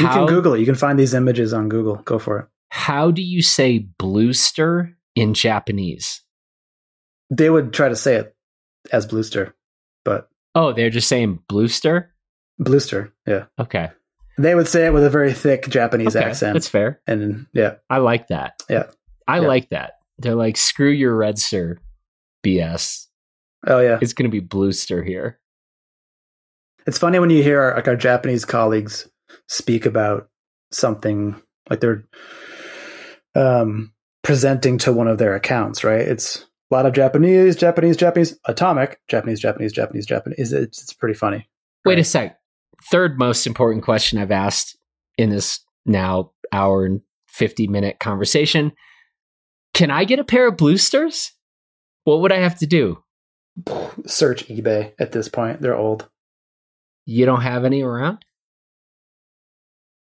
you 0.00 0.08
can 0.08 0.26
Google 0.26 0.54
it. 0.54 0.60
You 0.60 0.66
can 0.66 0.74
find 0.74 0.98
these 0.98 1.14
images 1.14 1.52
on 1.52 1.68
Google. 1.68 1.96
Go 1.96 2.18
for 2.18 2.38
it. 2.40 2.46
how 2.70 3.12
do 3.12 3.22
you 3.22 3.40
say 3.42 3.86
bluester 4.00 4.94
in 5.14 5.34
Japanese? 5.34 6.22
They 7.30 7.50
would 7.50 7.72
try 7.72 7.88
to 7.88 7.94
say 7.96 8.16
it 8.16 8.34
as 8.90 9.06
Bluester, 9.06 9.52
but 10.04 10.28
Oh, 10.56 10.72
they're 10.72 10.90
just 10.90 11.06
saying 11.08 11.38
bluester? 11.48 12.08
Bluester, 12.60 13.12
yeah. 13.28 13.44
Okay. 13.60 13.90
They 14.38 14.54
would 14.54 14.68
say 14.68 14.86
it 14.86 14.92
with 14.92 15.04
a 15.04 15.10
very 15.10 15.32
thick 15.32 15.68
Japanese 15.68 16.16
okay. 16.16 16.24
accent, 16.26 16.54
That's 16.54 16.68
fair. 16.68 17.00
and 17.06 17.46
yeah, 17.52 17.74
I 17.90 17.98
like 17.98 18.28
that. 18.28 18.62
Yeah. 18.70 18.84
I 19.28 19.40
Yeah. 19.40 19.46
like 19.48 19.68
that. 19.70 19.94
They're 20.18 20.34
like, 20.34 20.56
screw 20.56 20.90
your 20.90 21.16
Redster 21.16 21.76
BS. 22.44 23.06
oh 23.66 23.80
yeah. 23.80 23.98
It's 24.00 24.12
going 24.14 24.30
to 24.30 24.40
be 24.40 24.46
bluester 24.46 25.06
here. 25.06 25.38
It's 26.86 26.98
funny 26.98 27.18
when 27.18 27.30
you 27.30 27.42
hear 27.42 27.72
like 27.76 27.86
our 27.88 27.96
Japanese 27.96 28.44
colleagues 28.46 29.08
speak 29.48 29.84
about 29.86 30.28
something 30.72 31.40
like 31.68 31.80
they're 31.80 32.04
um, 33.34 33.92
presenting 34.22 34.78
to 34.78 34.92
one 34.92 35.06
of 35.08 35.18
their 35.18 35.34
accounts, 35.34 35.84
right? 35.84 36.00
It's 36.00 36.46
a 36.70 36.74
lot 36.74 36.86
of 36.86 36.94
Japanese, 36.94 37.56
Japanese, 37.56 37.96
Japanese, 37.96 38.38
atomic, 38.46 38.98
Japanese, 39.08 39.40
Japanese, 39.40 39.72
Japanese, 39.72 40.06
Japanese. 40.06 40.52
It's, 40.52 40.82
it's 40.82 40.92
pretty 40.94 41.14
funny. 41.14 41.48
Wait 41.84 41.98
a 41.98 42.04
sec. 42.04 42.39
Third 42.84 43.18
most 43.18 43.46
important 43.46 43.84
question 43.84 44.18
I've 44.18 44.30
asked 44.30 44.76
in 45.18 45.30
this 45.30 45.60
now 45.84 46.32
hour 46.52 46.84
and 46.84 47.00
50 47.28 47.66
minute 47.68 48.00
conversation. 48.00 48.72
Can 49.74 49.90
I 49.90 50.04
get 50.04 50.18
a 50.18 50.24
pair 50.24 50.48
of 50.48 50.56
Bluesters? 50.56 51.30
What 52.04 52.20
would 52.20 52.32
I 52.32 52.38
have 52.38 52.58
to 52.58 52.66
do? 52.66 53.02
Search 54.06 54.46
eBay 54.48 54.92
at 54.98 55.12
this 55.12 55.28
point. 55.28 55.60
They're 55.60 55.76
old. 55.76 56.08
You 57.04 57.26
don't 57.26 57.42
have 57.42 57.64
any 57.64 57.82
around? 57.82 58.24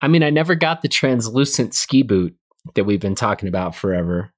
I 0.00 0.08
mean, 0.08 0.22
I 0.22 0.30
never 0.30 0.54
got 0.54 0.82
the 0.82 0.88
translucent 0.88 1.74
ski 1.74 2.02
boot 2.02 2.34
that 2.74 2.84
we've 2.84 3.00
been 3.00 3.14
talking 3.14 3.48
about 3.48 3.74
forever. 3.74 4.32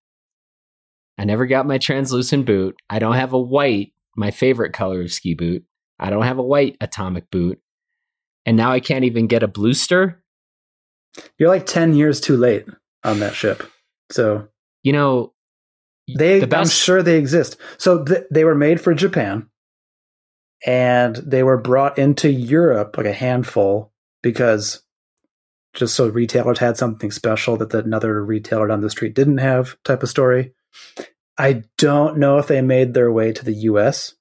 I 1.19 1.25
never 1.25 1.47
got 1.47 1.67
my 1.67 1.79
translucent 1.79 2.45
boot. 2.45 2.77
I 2.91 2.99
don't 2.99 3.15
have 3.15 3.33
a 3.33 3.41
white, 3.41 3.93
my 4.17 4.31
favorite 4.31 4.73
color 4.73 5.03
of 5.03 5.13
ski 5.13 5.35
boot. 5.35 5.65
I 5.99 6.11
don't 6.11 6.25
have 6.25 6.39
a 6.39 6.43
white 6.43 6.77
atomic 6.81 7.31
boot. 7.31 7.61
And 8.47 8.57
now 8.57 8.73
I 8.73 8.81
can't 8.81 9.05
even 9.05 9.27
get 9.27 9.43
a 9.43 9.49
bluester. 9.49 10.17
You're 11.39 11.49
like 11.49 11.67
10 11.67 11.95
years 11.95 12.21
too 12.21 12.37
late 12.37 12.67
on 13.03 13.21
that 13.21 13.35
ship. 13.35 13.63
So 14.11 14.49
You 14.83 14.93
know, 14.93 15.33
they, 16.19 16.41
the 16.41 16.57
I'm 16.57 16.69
sure 16.69 17.03
they 17.03 17.19
exist. 17.19 17.57
So 17.79 18.05
th- 18.05 18.25
they 18.31 18.45
were 18.45 18.55
made 18.55 18.81
for 18.81 18.95
Japan 18.95 19.49
and 20.67 21.17
they 21.17 21.43
were 21.43 21.59
brought 21.59 21.99
into 21.99 22.31
Europe 22.31 22.97
like 22.97 23.07
a 23.07 23.13
handful 23.13 23.93
because 24.23 24.83
just 25.75 25.95
so 25.95 26.09
retailers 26.09 26.59
had 26.59 26.77
something 26.77 27.11
special 27.11 27.57
that 27.57 27.75
another 27.75 28.25
retailer 28.25 28.69
down 28.69 28.81
the 28.81 28.91
street 28.91 29.15
didn't 29.15 29.39
have 29.39 29.77
type 29.85 30.03
of 30.03 30.09
story. 30.09 30.55
I 31.37 31.65
don't 31.79 32.19
know 32.19 32.39
if 32.39 32.47
they 32.47 32.63
made 32.63 32.95
their 32.95 33.11
way 33.11 33.33
to 33.33 33.45
the 33.45 33.53
US 33.53 34.15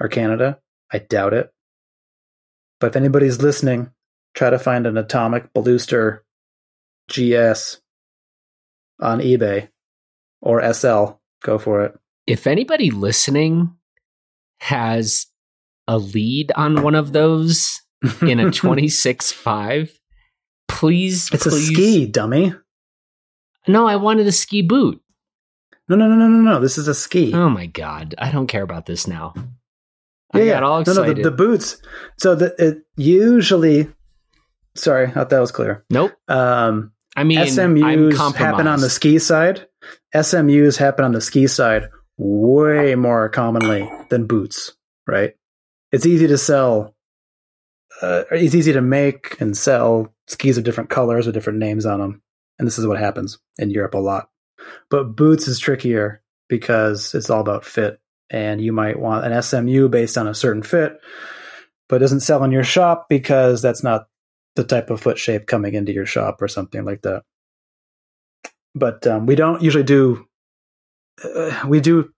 or 0.00 0.08
Canada. 0.08 0.58
I 0.92 0.98
doubt 0.98 1.34
it. 1.34 1.53
But 2.84 2.90
if 2.90 2.96
anybody's 2.96 3.40
listening, 3.40 3.90
try 4.34 4.50
to 4.50 4.58
find 4.58 4.86
an 4.86 4.98
atomic 4.98 5.50
Bluester 5.54 6.18
GS 7.08 7.80
on 9.00 9.20
eBay 9.20 9.68
or 10.42 10.60
SL. 10.74 11.12
Go 11.42 11.56
for 11.56 11.82
it. 11.86 11.98
if 12.26 12.46
anybody 12.46 12.90
listening 12.90 13.74
has 14.60 15.28
a 15.88 15.96
lead 15.96 16.52
on 16.56 16.82
one 16.82 16.94
of 16.94 17.14
those 17.14 17.80
in 18.20 18.38
a 18.38 18.44
26.5, 18.50 19.90
please, 20.68 21.30
It's 21.32 21.44
please. 21.44 21.70
a 21.70 21.72
ski, 21.72 22.06
dummy. 22.06 22.52
No, 23.66 23.86
I 23.86 23.96
wanted 23.96 24.26
a 24.26 24.32
ski 24.32 24.60
boot. 24.60 25.00
No, 25.88 25.96
no, 25.96 26.06
no, 26.06 26.16
no, 26.16 26.28
no, 26.28 26.50
no. 26.52 26.60
This 26.60 26.76
is 26.76 26.86
a 26.88 26.94
ski. 26.94 27.32
Oh 27.32 27.48
my 27.48 27.64
god, 27.64 28.14
I 28.18 28.30
don't 28.30 28.46
care 28.46 28.62
about 28.62 28.84
this 28.84 29.06
now. 29.06 29.32
I 30.34 30.42
yeah, 30.42 30.60
all 30.60 30.64
all 30.64 30.84
no, 30.84 30.92
no, 30.92 31.14
the, 31.14 31.22
the 31.22 31.30
boots. 31.30 31.80
So 32.18 32.34
the 32.34 32.54
it 32.58 32.82
usually. 32.96 33.88
Sorry, 34.76 35.06
I 35.06 35.10
thought 35.10 35.30
that 35.30 35.40
was 35.40 35.52
clear. 35.52 35.84
nope. 35.88 36.12
Um, 36.28 36.92
I 37.16 37.22
mean, 37.22 37.38
SMUs 37.38 38.34
happen 38.34 38.66
on 38.66 38.80
the 38.80 38.90
ski 38.90 39.18
side. 39.18 39.68
SMUs 40.14 40.76
happen 40.76 41.04
on 41.04 41.12
the 41.12 41.20
ski 41.20 41.46
side 41.46 41.88
way 42.16 42.94
more 42.94 43.28
commonly 43.28 43.88
than 44.10 44.26
boots, 44.26 44.72
right? 45.06 45.34
It's 45.92 46.06
easy 46.06 46.26
to 46.26 46.38
sell. 46.38 46.94
Uh, 48.02 48.24
it's 48.32 48.54
easy 48.54 48.72
to 48.72 48.80
make 48.80 49.40
and 49.40 49.56
sell 49.56 50.12
skis 50.26 50.58
of 50.58 50.64
different 50.64 50.90
colors 50.90 51.26
with 51.26 51.34
different 51.34 51.60
names 51.60 51.86
on 51.86 52.00
them, 52.00 52.22
and 52.58 52.66
this 52.66 52.78
is 52.78 52.86
what 52.86 52.98
happens 52.98 53.38
in 53.58 53.70
Europe 53.70 53.94
a 53.94 53.98
lot. 53.98 54.30
But 54.90 55.14
boots 55.14 55.46
is 55.46 55.58
trickier 55.58 56.22
because 56.48 57.14
it's 57.14 57.30
all 57.30 57.40
about 57.40 57.64
fit, 57.64 58.00
and 58.34 58.60
you 58.60 58.72
might 58.72 58.98
want 58.98 59.24
an 59.24 59.40
SMU 59.40 59.88
based 59.88 60.18
on 60.18 60.26
a 60.26 60.34
certain 60.34 60.64
fit, 60.64 60.98
but 61.88 61.96
it 61.96 61.98
doesn't 62.00 62.20
sell 62.20 62.42
in 62.42 62.50
your 62.50 62.64
shop 62.64 63.06
because 63.08 63.62
that's 63.62 63.84
not 63.84 64.08
the 64.56 64.64
type 64.64 64.90
of 64.90 65.00
foot 65.00 65.18
shape 65.18 65.46
coming 65.46 65.74
into 65.74 65.92
your 65.92 66.04
shop 66.04 66.42
or 66.42 66.48
something 66.48 66.84
like 66.84 67.02
that. 67.02 67.22
But 68.74 69.06
um, 69.06 69.26
we 69.26 69.36
don't 69.36 69.62
usually 69.62 69.84
do. 69.84 70.26
Uh, 71.22 71.62
we 71.68 71.78
do, 71.78 72.10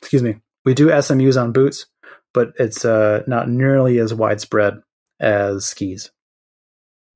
excuse 0.00 0.22
me, 0.22 0.36
we 0.64 0.74
do 0.74 0.86
SMUs 0.90 1.40
on 1.40 1.50
boots, 1.50 1.86
but 2.32 2.52
it's 2.60 2.84
uh, 2.84 3.24
not 3.26 3.48
nearly 3.48 3.98
as 3.98 4.14
widespread 4.14 4.74
as 5.18 5.66
skis. 5.66 6.12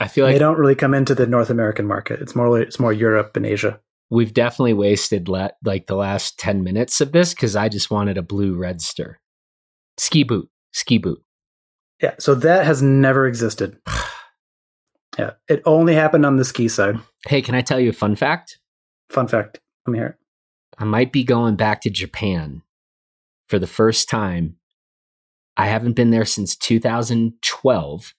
I 0.00 0.08
feel 0.08 0.24
like 0.24 0.34
they 0.34 0.40
don't 0.40 0.58
really 0.58 0.74
come 0.74 0.94
into 0.94 1.14
the 1.14 1.28
North 1.28 1.48
American 1.48 1.86
market. 1.86 2.20
It's 2.20 2.34
more 2.34 2.60
it's 2.60 2.80
more 2.80 2.92
Europe 2.92 3.36
and 3.36 3.46
Asia. 3.46 3.78
We've 4.12 4.34
definitely 4.34 4.74
wasted 4.74 5.26
le- 5.26 5.54
like 5.64 5.86
the 5.86 5.96
last 5.96 6.38
10 6.38 6.62
minutes 6.62 7.00
of 7.00 7.12
this 7.12 7.32
because 7.32 7.56
I 7.56 7.70
just 7.70 7.90
wanted 7.90 8.18
a 8.18 8.22
blue 8.22 8.54
Redster. 8.54 9.14
Ski 9.96 10.22
boot. 10.22 10.50
Ski 10.72 10.98
boot. 10.98 11.22
Yeah, 12.02 12.14
so 12.18 12.34
that 12.34 12.66
has 12.66 12.82
never 12.82 13.26
existed. 13.26 13.78
Yeah, 15.18 15.32
it 15.46 15.60
only 15.66 15.94
happened 15.94 16.24
on 16.24 16.36
the 16.36 16.44
ski 16.46 16.68
side. 16.68 16.98
Hey, 17.26 17.42
can 17.42 17.54
I 17.54 17.60
tell 17.60 17.78
you 17.78 17.90
a 17.90 17.92
fun 17.92 18.16
fact? 18.16 18.58
Fun 19.10 19.28
fact. 19.28 19.60
Let 19.86 19.92
me 19.92 19.98
hear 19.98 20.06
it. 20.06 20.14
I 20.78 20.84
might 20.84 21.12
be 21.12 21.22
going 21.22 21.54
back 21.56 21.82
to 21.82 21.90
Japan 21.90 22.62
for 23.50 23.58
the 23.58 23.66
first 23.66 24.08
time. 24.08 24.56
I 25.54 25.66
haven't 25.66 25.96
been 25.96 26.12
there 26.12 26.24
since 26.24 26.56
2012. 26.56 28.14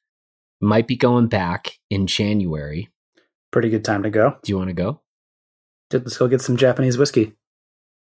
Might 0.61 0.87
be 0.87 0.95
going 0.95 1.29
back 1.29 1.79
in 1.89 2.05
January. 2.05 2.89
Pretty 3.51 3.69
good 3.69 3.83
time 3.83 4.03
to 4.03 4.11
go. 4.11 4.37
Do 4.43 4.51
you 4.51 4.57
want 4.59 4.67
to 4.67 4.75
go? 4.75 5.01
Let's 5.99 6.17
go 6.17 6.27
get 6.27 6.41
some 6.41 6.57
Japanese 6.57 6.97
whiskey. 6.97 7.33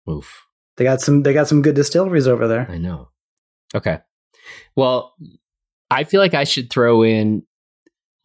Oof. 0.09 0.45
They 0.77 0.83
got 0.83 1.01
some. 1.01 1.23
They 1.23 1.33
got 1.33 1.47
some 1.47 1.61
good 1.61 1.75
distilleries 1.75 2.27
over 2.27 2.47
there. 2.47 2.67
I 2.69 2.77
know. 2.77 3.09
Okay. 3.75 3.99
Well, 4.75 5.13
I 5.89 6.03
feel 6.03 6.19
like 6.19 6.33
I 6.33 6.43
should 6.43 6.69
throw 6.69 7.03
in 7.03 7.43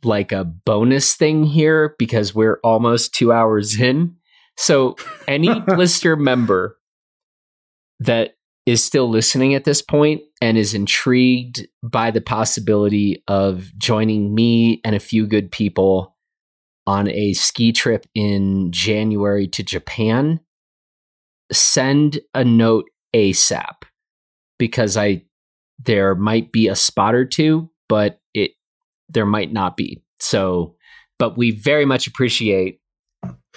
like 0.03 0.33
a 0.33 0.45
bonus 0.45 1.15
thing 1.15 1.45
here 1.45 1.95
because 1.99 2.35
we're 2.35 2.61
almost 2.65 3.15
two 3.15 3.33
hours 3.33 3.79
in. 3.79 4.17
So, 4.57 4.97
any 5.27 5.61
Blister 5.67 6.17
member 6.17 6.79
that 8.01 8.35
is 8.67 8.85
still 8.85 9.09
listening 9.09 9.55
at 9.55 9.65
this 9.65 9.83
point 9.83 10.21
and 10.43 10.59
is 10.59 10.75
intrigued 10.75 11.67
by 11.83 12.11
the 12.11 12.21
possibility 12.21 13.23
of 13.27 13.73
joining 13.79 14.35
me 14.35 14.81
and 14.85 14.95
a 14.95 15.01
few 15.01 15.27
good 15.27 15.51
people 15.51 16.15
on 16.89 17.07
a 17.11 17.35
ski 17.35 17.71
trip 17.71 18.07
in 18.15 18.73
January 18.73 19.47
to 19.47 19.63
Japan, 19.63 20.41
send 21.53 22.19
a 22.35 22.43
note 22.43 22.87
ASAP 23.15 23.83
because 24.59 24.97
I 24.97 25.23
there 25.79 26.15
might 26.15 26.51
be 26.51 26.67
a 26.67 26.75
spot 26.75 27.15
or 27.15 27.27
two, 27.27 27.69
but 27.91 28.21
it 28.33 28.53
there 29.11 29.27
might 29.27 29.53
not 29.53 29.77
be. 29.77 30.03
So, 30.19 30.77
but 31.19 31.37
we 31.37 31.51
very 31.51 31.85
much 31.85 32.07
appreciate 32.07 32.81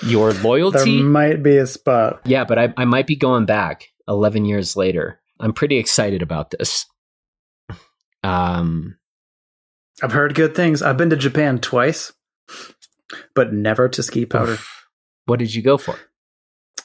your 0.03 0.33
loyalty. 0.33 0.97
There 0.97 1.09
might 1.09 1.41
be 1.41 1.55
a 1.55 1.67
spot. 1.67 2.19
yeah, 2.25 2.43
but 2.43 2.59
I, 2.59 2.73
I 2.75 2.83
might 2.83 3.07
be 3.07 3.15
going 3.15 3.45
back 3.45 3.87
11 4.09 4.43
years 4.43 4.75
later. 4.75 5.21
I'm 5.39 5.53
pretty 5.53 5.77
excited 5.77 6.21
about 6.21 6.51
this. 6.51 6.85
Um, 8.25 8.97
I've 10.03 10.11
heard 10.11 10.35
good 10.35 10.53
things. 10.53 10.81
I've 10.81 10.97
been 10.97 11.09
to 11.11 11.15
Japan 11.15 11.59
twice, 11.59 12.11
but 13.35 13.53
never 13.53 13.89
to 13.89 14.03
ski 14.03 14.25
powder. 14.25 14.57
what 15.25 15.39
did 15.39 15.53
you 15.53 15.61
go 15.61 15.77
for? 15.77 15.95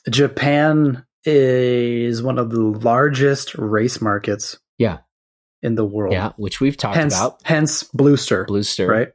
Japan 0.09 1.05
is 1.25 2.23
one 2.23 2.39
of 2.39 2.51
the 2.51 2.61
largest 2.61 3.55
race 3.57 4.01
markets. 4.01 4.59
Yeah. 4.79 4.99
in 5.63 5.75
the 5.75 5.85
world. 5.85 6.13
Yeah, 6.13 6.33
which 6.37 6.61
we've 6.61 6.77
talked 6.77 6.97
hence, 6.97 7.17
about. 7.17 7.41
hence 7.45 7.83
Bluester. 7.85 8.47
Bluester. 8.47 8.89
right? 8.89 9.13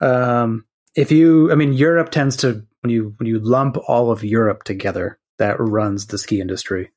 Um, 0.00 0.66
if 0.94 1.12
you, 1.12 1.50
I 1.50 1.54
mean, 1.54 1.72
Europe 1.72 2.10
tends 2.10 2.36
to 2.38 2.66
when 2.82 2.90
you 2.90 3.14
when 3.18 3.28
you 3.28 3.38
lump 3.38 3.76
all 3.88 4.10
of 4.10 4.24
Europe 4.24 4.64
together, 4.64 5.18
that 5.38 5.58
runs 5.58 6.08
the 6.08 6.18
ski 6.18 6.40
industry. 6.40 6.90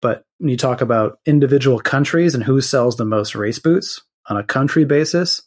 But 0.00 0.24
when 0.38 0.50
you 0.50 0.56
talk 0.56 0.80
about 0.80 1.18
individual 1.24 1.78
countries 1.78 2.34
and 2.34 2.42
who 2.42 2.60
sells 2.60 2.96
the 2.96 3.04
most 3.04 3.34
race 3.34 3.58
boots 3.58 4.02
on 4.28 4.36
a 4.36 4.44
country 4.44 4.84
basis, 4.84 5.42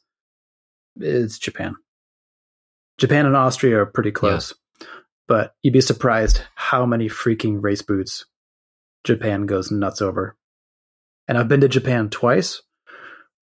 it's 0.99 1.37
Japan. 1.37 1.75
Japan 2.97 3.25
and 3.25 3.35
Austria 3.35 3.81
are 3.81 3.85
pretty 3.85 4.11
close, 4.11 4.53
but 5.27 5.53
you'd 5.61 5.73
be 5.73 5.81
surprised 5.81 6.41
how 6.55 6.85
many 6.85 7.07
freaking 7.09 7.61
race 7.61 7.81
boots 7.81 8.25
Japan 9.03 9.45
goes 9.45 9.71
nuts 9.71 10.01
over. 10.01 10.35
And 11.27 11.37
I've 11.37 11.47
been 11.47 11.61
to 11.61 11.67
Japan 11.67 12.09
twice 12.09 12.61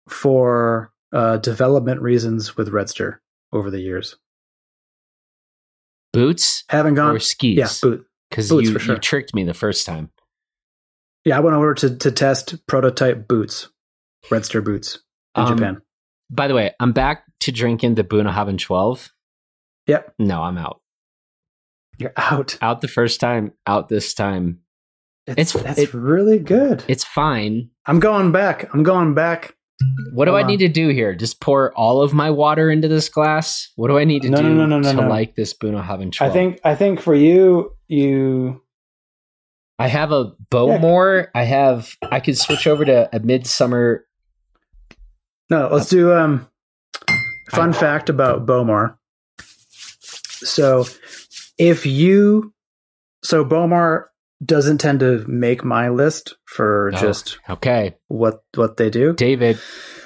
for 0.09 0.93
uh, 1.12 1.37
development 1.38 2.01
reasons 2.01 2.57
with 2.57 2.73
Redster 2.73 3.19
over 3.53 3.71
the 3.71 3.81
years. 3.81 4.17
Boots 6.12 6.64
Haven't 6.69 6.95
gone. 6.95 7.17
or 7.17 7.21
skis? 7.21 7.57
Yeah, 7.59 7.69
boot. 7.83 8.07
Because 8.31 8.51
you, 8.51 8.79
sure. 8.79 8.95
you 8.95 9.01
tricked 9.01 9.35
me 9.35 9.45
the 9.45 9.55
first 9.55 9.87
time. 9.87 10.11
Yeah, 11.25 11.37
I 11.37 11.40
went 11.40 11.57
over 11.57 11.75
to, 11.75 11.97
to 11.97 12.11
test 12.11 12.67
prototype 12.67 13.29
boots, 13.29 13.69
Redster 14.27 14.62
boots 14.62 14.99
in 15.37 15.45
Um, 15.45 15.57
Japan. 15.57 15.83
By 16.31 16.49
the 16.49 16.55
way, 16.55 16.73
I'm 16.81 16.93
back 16.93 17.25
to 17.40 17.53
drinking 17.53 17.95
the 17.95 18.05
Bunnahabhain 18.05 18.59
12. 18.59 19.11
Yep, 19.87 20.14
No, 20.18 20.42
I'm 20.42 20.57
out. 20.59 20.81
you're 21.99 22.12
out. 22.16 22.57
Out 22.62 22.81
the 22.81 22.88
first 22.88 23.20
time, 23.20 23.53
out 23.66 23.88
this 23.88 24.14
time. 24.14 24.61
It's, 25.27 25.55
It's- 25.55 25.62
that's 25.64 25.79
it- 25.79 25.94
really 25.94 26.38
good. 26.38 26.83
It's 26.88 27.05
fine. 27.05 27.70
I'm 27.87 28.01
going 28.01 28.33
back. 28.33 28.73
I'm 28.75 28.83
going 28.83 29.14
back. 29.14 29.55
What 30.12 30.27
do 30.27 30.35
I 30.37 30.42
on. 30.42 30.47
need 30.47 30.59
to 30.59 30.68
do 30.68 30.88
here? 30.88 31.14
Just 31.14 31.40
pour 31.40 31.73
all 31.75 32.01
of 32.01 32.14
my 32.14 32.31
water 32.31 32.70
into 32.70 32.88
this 32.88 33.09
glass? 33.09 33.70
What 33.77 33.88
do 33.88 33.99
I 33.99 34.05
need 34.05 34.23
to 34.23 34.31
No, 34.31 34.37
do 34.38 34.49
no, 34.55 34.66
no, 34.66 34.79
no, 34.79 34.90
to 34.92 35.03
no, 35.03 35.09
like 35.09 35.35
this 35.35 35.53
Bunnahabhain 35.53 36.12
12? 36.12 36.20
I 36.20 36.33
think. 36.33 36.61
I 36.64 36.75
think 36.75 37.01
for 37.01 37.14
you, 37.14 37.75
you. 37.88 38.62
I 39.79 39.88
have 39.88 40.12
a 40.12 40.33
Bowmore. 40.51 41.29
I 41.35 41.42
have. 41.42 41.97
I 42.11 42.20
could 42.20 42.38
switch 42.38 42.66
over 42.68 42.85
to 42.85 43.09
a 43.14 43.18
Midsummer. 43.18 44.07
No, 45.51 45.68
let's 45.70 45.88
do 45.90 46.12
um 46.12 46.47
fun 47.51 47.70
I- 47.70 47.73
fact 47.73 48.09
about 48.09 48.47
Bowmore. 48.47 48.97
So 50.44 50.87
if 51.59 51.87
you 51.87 52.52
so 53.22 53.44
Bowmore 53.44 54.07
doesn't 54.44 54.78
tend 54.78 55.00
to 55.00 55.24
make 55.26 55.64
my 55.64 55.88
list 55.88 56.37
for 56.44 56.90
Oh. 56.94 56.98
just 56.98 57.38
Okay, 57.48 57.96
what 58.09 58.42
what 58.54 58.76
they 58.76 58.90
do. 58.90 59.14
David, 59.14 59.59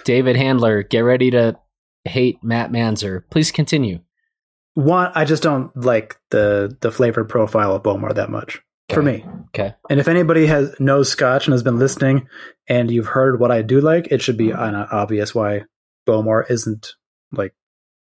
David 0.04 0.36
Handler, 0.36 0.82
get 0.82 1.00
ready 1.00 1.30
to 1.32 1.56
hate 2.04 2.42
Matt 2.42 2.70
Manser. 2.70 3.22
Please 3.30 3.50
continue. 3.50 4.00
One 4.74 5.10
I 5.14 5.24
just 5.24 5.42
don't 5.42 5.76
like 5.76 6.16
the 6.30 6.76
the 6.80 6.92
flavor 6.92 7.24
profile 7.24 7.74
of 7.74 7.82
Bowmore 7.82 8.14
that 8.14 8.30
much 8.30 8.60
for 8.90 9.02
me. 9.02 9.24
Okay. 9.48 9.74
And 9.90 9.98
if 9.98 10.08
anybody 10.08 10.46
has 10.46 10.74
knows 10.78 11.10
Scotch 11.10 11.46
and 11.46 11.52
has 11.52 11.62
been 11.62 11.78
listening 11.78 12.28
and 12.68 12.90
you've 12.90 13.06
heard 13.06 13.40
what 13.40 13.50
I 13.50 13.62
do 13.62 13.80
like, 13.80 14.08
it 14.12 14.22
should 14.22 14.36
be 14.36 14.52
obvious 14.52 15.34
why 15.34 15.64
Bowmore 16.06 16.48
isn't 16.48 16.94
like 17.32 17.54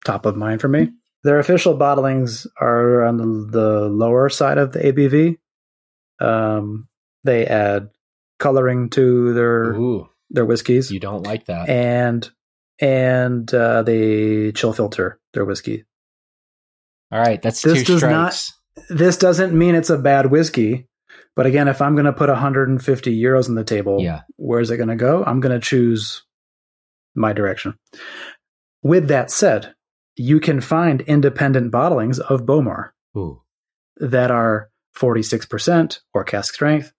top 0.04 0.26
of 0.26 0.36
mind 0.36 0.60
for 0.60 0.68
me. 0.68 0.90
Their 1.24 1.38
official 1.38 1.76
bottlings 1.76 2.46
are 2.60 3.02
on 3.04 3.16
the, 3.16 3.48
the 3.50 3.80
lower 3.88 4.28
side 4.28 4.58
of 4.58 4.72
the 4.72 4.80
ABV. 4.80 5.38
Um, 6.24 6.86
they 7.24 7.46
add 7.46 7.88
coloring 8.38 8.90
to 8.90 9.32
their 9.32 9.72
Ooh, 9.74 10.08
their 10.30 10.44
whiskeys 10.44 10.90
you 10.90 11.00
don't 11.00 11.22
like 11.22 11.46
that. 11.46 11.68
and 11.68 12.28
and 12.80 13.52
uh, 13.54 13.82
they 13.82 14.52
chill 14.52 14.72
filter 14.72 15.18
their 15.32 15.44
whiskey. 15.44 15.84
All 17.10 17.20
right, 17.20 17.40
that's 17.40 17.62
This 17.62 17.84
two 17.84 17.94
does 17.94 18.02
not- 18.02 18.32
strikes. 18.34 18.60
This 18.90 19.16
doesn't 19.16 19.56
mean 19.56 19.76
it's 19.76 19.90
a 19.90 19.96
bad 19.98 20.26
whiskey, 20.32 20.88
But 21.36 21.46
again, 21.46 21.68
if 21.68 21.80
I'm 21.80 21.94
going 21.94 22.06
to 22.06 22.12
put 22.12 22.28
150 22.28 23.20
euros 23.22 23.48
on 23.48 23.54
the 23.54 23.62
table, 23.64 24.00
Yeah. 24.00 24.22
where's 24.36 24.70
it 24.70 24.76
going 24.78 24.88
to 24.88 24.96
go? 24.96 25.22
I'm 25.24 25.38
going 25.40 25.58
to 25.58 25.64
choose 25.64 26.24
my 27.14 27.32
direction. 27.32 27.74
With 28.82 29.08
that 29.08 29.30
said, 29.30 29.74
you 30.16 30.40
can 30.40 30.60
find 30.60 31.00
independent 31.02 31.72
bottlings 31.72 32.18
of 32.20 32.46
Bowmore 32.46 32.90
Ooh. 33.16 33.42
that 33.96 34.30
are 34.30 34.70
46% 34.96 35.98
or 36.12 36.24
cask 36.24 36.54
strength, 36.54 36.92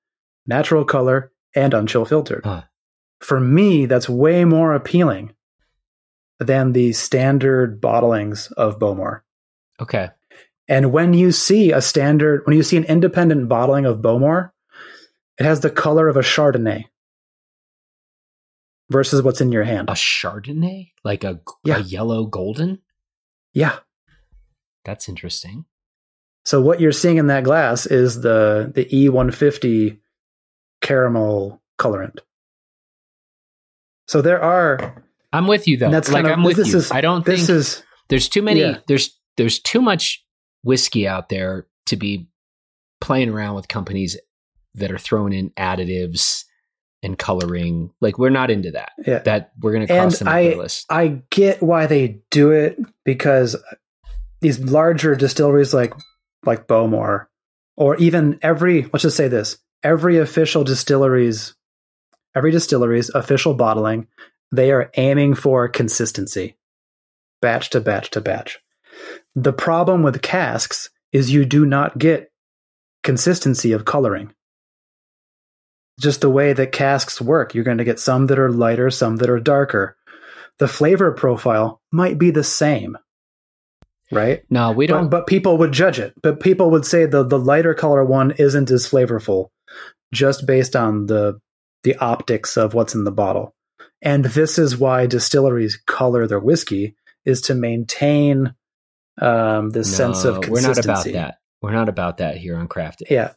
natural 0.46 0.84
color, 0.86 1.32
and 1.56 1.74
unchill 1.74 2.08
filtered. 2.08 2.42
Huh. 2.44 2.64
For 3.22 3.40
me, 3.40 3.86
that's 3.86 4.10
way 4.10 4.44
more 4.46 4.74
appealing 4.74 5.34
than 6.40 6.74
the 6.74 6.92
standard 6.92 7.80
bottlings 7.82 8.52
of 8.54 8.78
Bowmore. 8.78 9.22
Okay. 9.80 10.10
And 10.68 10.92
when 10.92 11.14
you 11.14 11.32
see 11.32 11.72
a 11.72 11.82
standard, 11.82 12.42
when 12.46 12.58
you 12.58 12.64
see 12.64 12.76
an 12.78 12.84
independent 12.86 13.48
bottling 13.48 13.86
of 13.86 14.00
Bowmore, 14.02 14.52
it 15.40 15.46
has 15.46 15.62
the 15.62 15.70
color 15.70 16.08
of 16.10 16.18
a 16.18 16.22
Chardonnay 16.22 16.86
versus 18.90 19.22
what's 19.22 19.42
in 19.42 19.52
your 19.52 19.64
hand. 19.64 19.90
A 19.90 19.94
Chardonnay? 19.94 20.92
Like 21.04 21.24
a, 21.24 21.40
Yeah. 21.64 21.78
a 21.78 21.82
yellow 21.82 22.26
golden? 22.26 22.80
Yeah. 23.56 23.78
That's 24.84 25.10
interesting. 25.10 25.66
So 26.46 26.62
what 26.62 26.80
you're 26.80 26.92
seeing 26.92 27.18
in 27.18 27.28
that 27.28 27.44
glass 27.44 27.88
is 27.88 28.22
the 28.22 28.72
the 28.76 28.86
E150 28.86 29.98
caramel 30.82 31.60
colorant. 31.80 32.20
So 34.08 34.22
there 34.22 34.42
are 34.42 35.04
I'm 35.34 35.48
with 35.48 35.68
you 35.68 35.78
though. 35.78 35.90
That's 35.90 36.10
like 36.10 36.24
kind 36.24 36.28
of- 36.34 36.40
I'm 36.40 36.44
with 36.46 36.58
this 36.58 36.70
you. 36.70 36.78
is- 36.78 36.92
I 36.92 37.02
don't 37.02 37.26
this 37.26 37.48
think 37.48 37.58
is 37.58 37.84
there's 38.10 38.30
too 38.30 38.44
many 38.44 38.60
Yeah. 38.60 38.78
there's 38.88 39.18
there's 39.38 39.60
too 39.60 39.82
much 39.82 40.24
whiskey 40.64 41.08
out 41.08 41.30
there 41.30 41.66
to 41.88 41.96
be 41.96 42.28
playing 43.02 43.30
around 43.30 43.56
with 43.56 43.68
companies 43.68 44.18
that 44.76 44.92
are 44.92 44.98
throwing 44.98 45.34
in 45.34 45.50
additives 45.52 46.44
and 47.04 47.18
coloring. 47.18 47.92
Like 48.02 48.18
we're 48.18 48.30
not 48.30 48.50
into 48.52 48.72
that. 48.72 48.92
yeah. 49.06 49.20
That 49.20 49.52
we're 49.60 49.74
gonna 49.74 49.86
And 49.90 50.10
cross 50.12 50.20
them 50.20 50.28
off 50.28 50.34
I- 50.34 50.54
list. 50.56 50.86
I 50.90 51.22
get 51.30 51.62
why 51.62 51.86
they 51.88 52.22
do 52.32 52.52
it 52.52 52.78
because 53.04 53.56
these 54.42 54.60
larger 54.60 55.16
distilleries 55.16 55.74
like 55.74 55.94
like 56.46 56.68
Bowmore 56.68 57.26
or 57.78 57.96
even 57.98 58.40
every 58.42 58.84
let's 58.84 59.02
just 59.04 59.18
say 59.18 59.28
this 59.28 59.58
every 59.84 60.18
official 60.20 60.64
distilleries 60.64 61.56
every 62.36 62.52
distillery's 62.52 63.10
official 63.10 63.54
bottling 63.56 64.08
they 64.52 64.72
are 64.72 64.92
aiming 64.98 65.34
for 65.34 65.68
consistency 65.68 66.56
batch 67.42 67.72
to 67.72 67.80
batch 67.82 68.12
to 68.12 68.22
batch 68.22 68.60
the 69.36 69.54
problem 69.54 70.04
with 70.04 70.22
casks 70.22 70.90
is 71.12 71.32
you 71.32 71.46
do 71.46 71.66
not 71.66 71.98
get 71.98 72.32
consistency 73.04 73.72
of 73.72 73.86
coloring 73.86 74.32
just 76.00 76.22
the 76.22 76.30
way 76.30 76.54
that 76.54 76.72
casks 76.72 77.22
work 77.22 77.54
you're 77.54 77.64
going 77.64 77.78
to 77.78 77.84
get 77.84 78.00
some 78.00 78.28
that 78.28 78.40
are 78.40 78.52
lighter 78.52 78.90
some 78.90 79.18
that 79.18 79.30
are 79.30 79.40
darker 79.40 79.96
the 80.60 80.68
flavor 80.68 81.12
profile 81.12 81.82
might 81.92 82.18
be 82.18 82.32
the 82.32 82.44
same 82.44 82.98
right 84.12 84.44
No, 84.50 84.72
we 84.72 84.88
don't 84.88 85.10
but 85.10 85.28
people 85.28 85.58
would 85.58 85.72
judge 85.72 86.00
it. 86.00 86.14
But 86.22 86.40
people 86.40 86.72
would 86.72 86.86
say 86.86 87.06
the 87.06 87.24
the 87.24 87.40
lighter 87.40 87.74
color 87.74 88.06
one 88.06 88.32
isn't 88.32 88.70
as 88.70 88.88
flavorful, 88.88 89.50
just 90.14 90.46
based 90.46 90.76
on 90.76 91.08
the 91.08 91.40
the 91.84 91.96
optics 91.98 92.58
of 92.58 92.74
what's 92.74 92.96
in 92.96 93.04
the 93.04 93.12
bottle. 93.12 93.56
And 94.02 94.26
this 94.26 94.58
is 94.58 94.78
why 94.78 95.06
distilleries 95.08 95.78
color 95.88 96.28
their 96.28 96.40
whiskey 96.40 96.96
is 97.26 97.42
to 97.42 97.56
maintain 97.56 98.54
um, 99.22 99.70
this 99.70 99.96
sense 99.96 100.26
of 100.26 100.42
No, 100.42 100.50
we're 100.50 100.62
not 100.62 100.84
about 100.84 101.06
that. 101.06 101.40
We're 101.62 101.72
not 101.72 101.90
about 101.90 102.18
that 102.18 102.38
here 102.38 102.58
on 102.58 102.68
Crafted. 102.68 103.10
Yeah. 103.10 103.34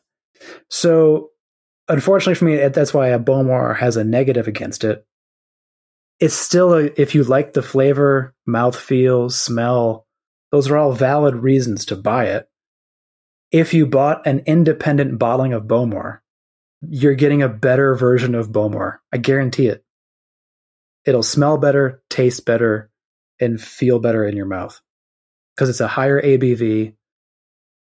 So, 0.69 1.31
unfortunately 1.89 2.35
for 2.35 2.45
me, 2.45 2.69
that's 2.69 2.95
why 2.95 3.09
a 3.09 3.19
Bowmore 3.19 3.77
has 3.77 3.97
a 3.97 4.05
negative 4.05 4.47
against 4.47 4.85
it. 4.85 5.05
It's 6.21 6.35
still, 6.35 6.75
a, 6.75 6.91
if 6.97 7.15
you 7.15 7.23
like 7.25 7.53
the 7.53 7.63
flavor, 7.63 8.35
mouthfeel, 8.49 9.31
smell, 9.31 10.07
those 10.51 10.71
are 10.71 10.77
all 10.77 10.93
valid 10.93 11.37
reasons 11.37 11.87
to 11.87 11.97
buy 11.97 12.27
it. 12.27 12.49
If 13.51 13.73
you 13.73 13.87
bought 13.87 14.27
an 14.27 14.43
independent 14.47 15.19
bottling 15.19 15.53
of 15.53 15.65
Bowmore, 15.65 16.21
you're 16.83 17.15
getting 17.15 17.43
a 17.43 17.49
better 17.49 17.95
version 17.95 18.35
of 18.35 18.53
Bowmore. 18.53 19.01
I 19.13 19.19
guarantee 19.19 19.69
it. 19.69 19.85
It'll 21.05 21.23
smell 21.23 21.57
better, 21.57 22.03
taste 22.11 22.45
better, 22.45 22.91
and 23.41 23.61
feel 23.61 23.99
better 23.99 24.27
in 24.27 24.37
your 24.37 24.47
mouth 24.47 24.81
because 25.55 25.71
it's 25.71 25.81
a 25.81 25.89
higher 25.89 26.21
ABV. 26.21 26.95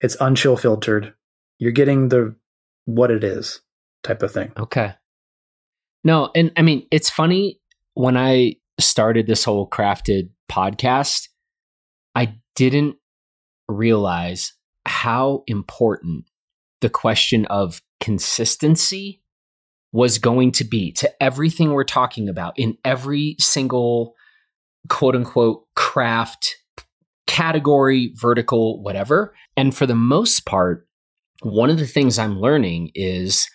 It's 0.01 0.17
unchill 0.17 0.61
filtered. 0.61 1.15
You're 1.59 1.73
getting 1.73 2.09
the 2.09 2.37
what 2.85 3.11
it 3.11 3.25
is 3.25 3.61
type 4.07 4.23
of 4.23 4.33
thing. 4.33 4.53
Okay. 4.57 4.95
No, 6.05 6.31
and 6.35 6.53
I 6.57 6.63
mean, 6.63 6.87
it's 6.91 7.11
funny 7.11 7.61
when 7.95 8.17
I 8.17 8.57
started 8.79 9.27
this 9.27 9.45
whole 9.45 9.69
crafted 9.69 10.31
podcast, 10.51 11.29
I 12.15 12.37
didn't 12.55 12.97
realize 13.69 14.53
how 14.87 15.43
important 15.47 16.27
the 16.81 16.91
question 16.91 17.47
of 17.47 17.83
consistency 18.01 19.23
was 19.93 20.19
going 20.19 20.53
to 20.53 20.65
be 20.65 20.93
to 20.93 21.23
everything 21.23 21.73
we're 21.73 21.85
talking 21.85 22.29
about 22.29 22.59
in 22.59 22.77
every 22.85 23.35
single 23.41 24.15
quote 24.89 25.17
unquote 25.17 25.65
craft 25.75 26.57
category, 27.27 28.13
vertical, 28.15 28.83
whatever. 28.83 29.35
And 29.57 29.75
for 29.75 29.87
the 29.87 29.95
most 29.95 30.47
part, 30.47 30.87
one 31.43 31.71
of 31.71 31.79
the 31.79 31.87
things 31.87 32.19
I'm 32.19 32.41
learning 32.41 32.93
is 32.95 33.49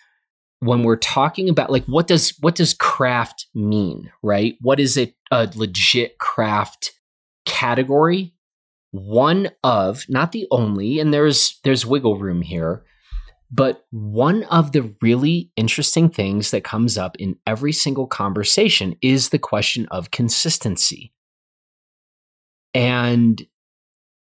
when 0.62 0.84
we're 0.84 0.96
talking 0.96 1.48
about 1.48 1.72
like 1.72 1.84
what 1.86 2.06
does 2.06 2.34
what 2.40 2.54
does 2.54 2.72
craft 2.72 3.48
mean, 3.52 4.12
right? 4.22 4.54
What 4.60 4.78
is 4.78 4.96
it 4.96 5.14
a 5.32 5.50
legit 5.56 6.18
craft 6.18 6.92
category? 7.44 8.32
One 8.92 9.50
of, 9.64 10.04
not 10.08 10.30
the 10.30 10.46
only, 10.52 11.00
and 11.00 11.12
there's 11.12 11.58
there's 11.64 11.84
wiggle 11.84 12.16
room 12.16 12.42
here, 12.42 12.84
but 13.50 13.84
one 13.90 14.44
of 14.44 14.70
the 14.70 14.94
really 15.02 15.50
interesting 15.56 16.08
things 16.08 16.52
that 16.52 16.62
comes 16.62 16.96
up 16.96 17.16
in 17.16 17.36
every 17.44 17.72
single 17.72 18.06
conversation 18.06 18.94
is 19.02 19.30
the 19.30 19.40
question 19.40 19.88
of 19.90 20.12
consistency. 20.12 21.12
And 22.72 23.42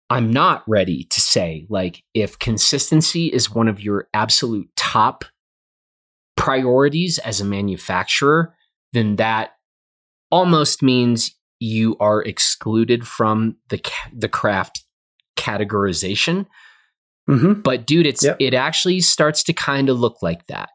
I'm 0.09 0.31
not 0.31 0.63
ready 0.67 1.03
to 1.03 1.19
say, 1.19 1.67
like, 1.69 2.01
if 2.13 2.39
consistency 2.39 3.27
is 3.27 3.53
one 3.53 3.67
of 3.67 3.81
your 3.81 4.07
absolute 4.13 4.69
top 4.77 5.25
priorities 6.39 7.19
as 7.19 7.41
a 7.41 7.45
manufacturer, 7.45 8.55
then 8.93 9.17
that 9.17 9.51
almost 10.31 10.81
means 10.81 11.35
you 11.59 11.97
are 11.99 12.21
excluded 12.23 13.05
from 13.05 13.57
the 13.69 13.77
ca- 13.79 14.09
the 14.15 14.29
craft 14.29 14.83
categorization. 15.37 16.45
Mm-hmm. 17.29 17.61
But 17.61 17.85
dude, 17.85 18.07
it's 18.07 18.23
Yep. 18.23 18.37
it 18.39 18.53
actually 18.53 19.01
starts 19.01 19.43
to 19.43 19.53
kind 19.53 19.89
of 19.89 19.99
look 19.99 20.21
like 20.21 20.47
that. 20.47 20.69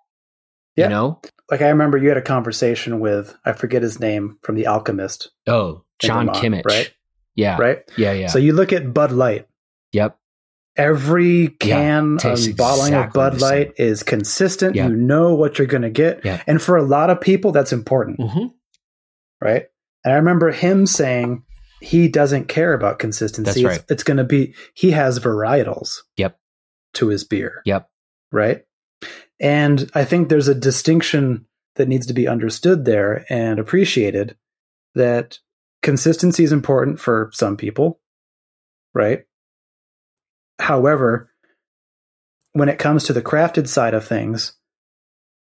Yeah. 0.76 0.84
You 0.84 0.90
know? 0.90 1.20
Like 1.50 1.62
I 1.62 1.68
remember 1.68 1.98
you 1.98 2.08
had 2.08 2.18
a 2.18 2.22
conversation 2.22 3.00
with 3.00 3.34
I 3.44 3.52
forget 3.52 3.82
his 3.82 3.98
name 4.00 4.38
from 4.42 4.54
The 4.56 4.66
Alchemist, 4.66 5.30
Oh, 5.46 5.84
John 5.98 6.28
Kimmich. 6.28 6.64
right? 6.66 6.92
Yeah. 7.34 7.56
Right. 7.58 7.78
Yeah, 7.96 8.12
yeah. 8.12 8.26
So 8.28 8.38
you 8.38 8.52
look 8.52 8.72
at 8.72 8.92
Bud 8.94 9.12
Light. 9.12 9.46
yep. 9.92 10.18
Every 10.76 11.48
can 11.48 12.18
tastes 12.18 12.48
of 12.48 12.56
bottling 12.56 12.94
of 12.94 13.12
Bud. 13.12 13.40
Light 13.40 13.72
is 13.76 14.02
consistent. 14.02 14.74
Yeah. 14.74 14.88
You 14.88 14.96
know 14.96 15.34
what 15.34 15.58
you're 15.58 15.68
going 15.68 15.82
to 15.82 15.90
get. 15.90 16.24
Yeah. 16.24 16.42
And 16.46 16.60
for 16.60 16.76
a 16.76 16.82
lot 16.82 17.10
of 17.10 17.20
people, 17.20 17.52
that's 17.52 17.72
important, 17.72 18.20
hmm 18.20 18.46
right? 19.40 19.66
And 20.04 20.12
I 20.14 20.16
remember 20.16 20.50
him 20.52 20.86
saying 20.86 21.42
he 21.80 22.08
doesn't 22.08 22.48
care 22.48 22.72
about 22.72 22.98
consistency. 22.98 23.44
That's 23.44 23.56
It's- 23.58 23.78
right. 23.78 23.84
It's, 23.90 24.02
going 24.02 24.16
to 24.16 24.24
be, 24.24 24.54
he 24.74 24.90
has 24.92 25.18
varietals 25.18 25.98
Yep. 26.16 26.38
to 26.94 27.08
his 27.08 27.24
beer. 27.24 27.60
Yep. 27.66 27.88
right? 28.32 28.62
And 29.40 29.90
I 29.94 30.04
think 30.04 30.28
there's 30.28 30.48
a 30.48 30.54
distinction 30.54 31.46
that 31.76 31.88
needs 31.88 32.06
to 32.06 32.14
be 32.14 32.26
understood 32.26 32.84
there 32.84 33.24
and 33.28 33.58
appreciated 33.58 34.36
that 34.94 35.38
consistency 35.82 36.42
is 36.44 36.52
important 36.52 36.98
for 37.00 37.30
some 37.32 37.56
people, 37.56 38.00
right? 38.94 39.24
However, 40.58 41.30
when 42.52 42.68
it 42.68 42.78
comes 42.78 43.04
to 43.04 43.12
the 43.12 43.22
crafted 43.22 43.68
side 43.68 43.94
of 43.94 44.06
things, 44.06 44.52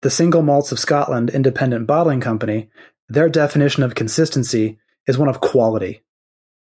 the 0.02 0.10
Single 0.10 0.42
Malts 0.42 0.72
of 0.72 0.78
Scotland 0.78 1.30
Independent 1.30 1.86
Bottling 1.86 2.20
Company, 2.20 2.70
their 3.08 3.28
definition 3.28 3.82
of 3.82 3.94
consistency 3.94 4.78
is 5.06 5.18
one 5.18 5.28
of 5.28 5.40
quality. 5.40 6.02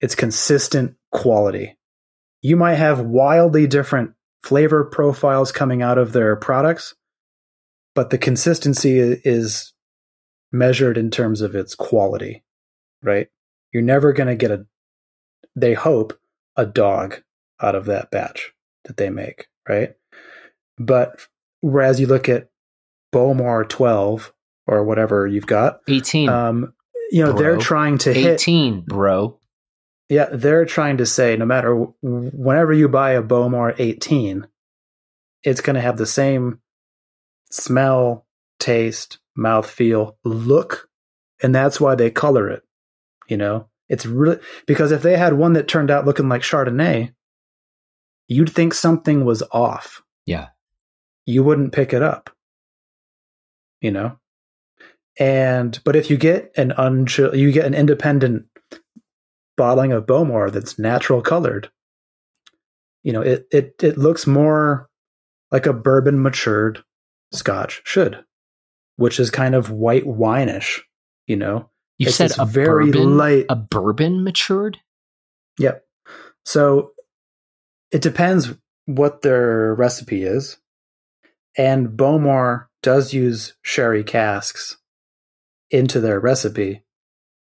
It's 0.00 0.14
consistent 0.14 0.96
quality. 1.10 1.76
You 2.42 2.56
might 2.56 2.74
have 2.74 3.00
wildly 3.00 3.66
different 3.66 4.12
flavor 4.44 4.84
profiles 4.84 5.50
coming 5.50 5.82
out 5.82 5.98
of 5.98 6.12
their 6.12 6.36
products, 6.36 6.94
but 7.94 8.10
the 8.10 8.18
consistency 8.18 9.00
is 9.00 9.72
measured 10.52 10.98
in 10.98 11.10
terms 11.10 11.40
of 11.40 11.54
its 11.54 11.74
quality, 11.74 12.44
right? 13.02 13.28
You're 13.72 13.82
never 13.82 14.12
going 14.12 14.28
to 14.28 14.36
get 14.36 14.50
a, 14.50 14.66
they 15.56 15.74
hope, 15.74 16.18
a 16.56 16.66
dog 16.66 17.22
out 17.60 17.74
of 17.74 17.86
that 17.86 18.10
batch 18.10 18.52
that 18.84 18.96
they 18.96 19.10
make, 19.10 19.46
right? 19.68 19.94
But 20.78 21.26
Whereas 21.60 21.98
you 21.98 22.06
look 22.06 22.28
at 22.28 22.48
Bowmore 23.12 23.68
12 23.68 24.32
or 24.66 24.84
whatever 24.84 25.26
you've 25.26 25.46
got, 25.46 25.80
18. 25.88 26.28
um, 26.28 26.74
you 27.10 27.24
know, 27.24 27.32
they're 27.32 27.56
trying 27.56 27.98
to 27.98 28.12
hit 28.12 28.34
18, 28.34 28.82
bro. 28.82 29.38
Yeah, 30.08 30.28
they're 30.32 30.64
trying 30.64 30.98
to 30.98 31.06
say 31.06 31.36
no 31.36 31.44
matter 31.44 31.74
whenever 32.02 32.72
you 32.72 32.88
buy 32.88 33.12
a 33.12 33.22
Bowmore 33.22 33.74
18, 33.78 34.46
it's 35.42 35.60
going 35.60 35.74
to 35.74 35.80
have 35.80 35.96
the 35.96 36.06
same 36.06 36.60
smell, 37.50 38.26
taste, 38.60 39.18
mouth 39.36 39.68
feel, 39.68 40.16
look, 40.24 40.88
and 41.42 41.54
that's 41.54 41.80
why 41.80 41.96
they 41.96 42.10
color 42.10 42.48
it. 42.48 42.62
You 43.28 43.38
know, 43.38 43.68
it's 43.88 44.06
really 44.06 44.38
because 44.66 44.92
if 44.92 45.02
they 45.02 45.16
had 45.16 45.32
one 45.32 45.54
that 45.54 45.66
turned 45.66 45.90
out 45.90 46.06
looking 46.06 46.28
like 46.28 46.42
Chardonnay, 46.42 47.12
you'd 48.28 48.50
think 48.52 48.74
something 48.74 49.24
was 49.24 49.42
off. 49.52 50.02
Yeah. 50.24 50.48
You 51.24 51.42
wouldn't 51.42 51.72
pick 51.72 51.92
it 51.92 52.02
up. 52.02 52.30
You 53.80 53.90
know? 53.90 54.18
And 55.18 55.78
but 55.84 55.96
if 55.96 56.10
you 56.10 56.16
get 56.16 56.52
an 56.56 56.72
unchill 56.76 57.36
you 57.36 57.50
get 57.50 57.64
an 57.64 57.74
independent 57.74 58.46
bottling 59.56 59.92
of 59.92 60.04
Bowmore 60.04 60.50
that's 60.50 60.78
natural 60.78 61.22
colored, 61.22 61.70
you 63.02 63.12
know, 63.12 63.22
it 63.22 63.46
it 63.50 63.74
it 63.82 63.96
looks 63.96 64.26
more 64.26 64.88
like 65.50 65.66
a 65.66 65.72
bourbon 65.72 66.22
matured 66.22 66.82
scotch 67.32 67.80
should, 67.84 68.22
which 68.96 69.18
is 69.18 69.30
kind 69.30 69.54
of 69.54 69.70
white 69.70 70.04
wineish, 70.04 70.80
you 71.26 71.36
know. 71.36 71.70
You 71.98 72.08
It's 72.08 72.16
said 72.16 72.32
a 72.38 72.44
very 72.44 72.90
bourbon, 72.90 73.16
light- 73.16 73.46
a 73.48 73.56
bourbon 73.56 74.22
matured? 74.22 74.78
Yep. 75.58 75.82
So 76.44 76.92
it 77.90 78.02
depends 78.02 78.52
what 78.86 79.22
their 79.22 79.74
recipe 79.74 80.22
is. 80.22 80.58
And 81.58 81.96
Bowmore 81.96 82.66
does 82.82 83.12
use 83.12 83.54
sherry 83.62 84.04
casks 84.04 84.76
into 85.70 86.00
their 86.00 86.20
recipe, 86.20 86.84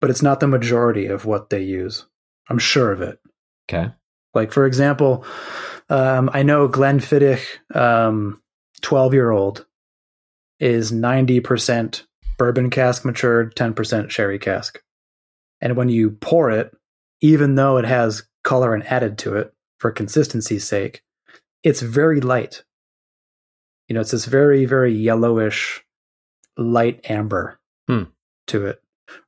but 0.00 0.10
it's 0.10 0.22
not 0.22 0.40
the 0.40 0.46
majority 0.46 1.06
of 1.06 1.24
what 1.24 1.50
they 1.50 1.62
use. 1.62 2.06
I'm 2.48 2.58
sure 2.58 2.92
of 2.92 3.00
it. 3.00 3.18
Okay. 3.68 3.92
Like, 4.34 4.52
for 4.52 4.66
example, 4.66 5.24
um, 5.88 6.30
I 6.32 6.42
know 6.42 6.68
Glenfiddich, 6.68 7.44
um, 7.74 8.40
12 8.82 9.14
year 9.14 9.30
old, 9.30 9.66
is 10.58 10.92
90% 10.92 12.04
bourbon 12.38 12.70
cask 12.70 13.04
matured, 13.04 13.54
10% 13.56 14.10
sherry 14.10 14.38
cask. 14.38 14.80
And 15.60 15.76
when 15.76 15.88
you 15.88 16.10
pour 16.10 16.50
it, 16.50 16.72
even 17.20 17.54
though 17.54 17.78
it 17.78 17.84
has 17.84 18.24
colorant 18.44 18.84
added 18.86 19.18
to 19.18 19.36
it 19.36 19.54
for 19.82 19.90
consistency's 19.90 20.64
sake, 20.64 21.02
it's 21.64 21.80
very 21.80 22.20
light. 22.20 22.62
You 23.88 23.94
know, 23.94 24.00
it's 24.00 24.12
this 24.12 24.26
very, 24.26 24.64
very 24.64 24.94
yellowish, 24.94 25.84
light 26.56 27.10
amber 27.10 27.58
Hmm. 27.88 28.04
to 28.46 28.66
it 28.66 28.80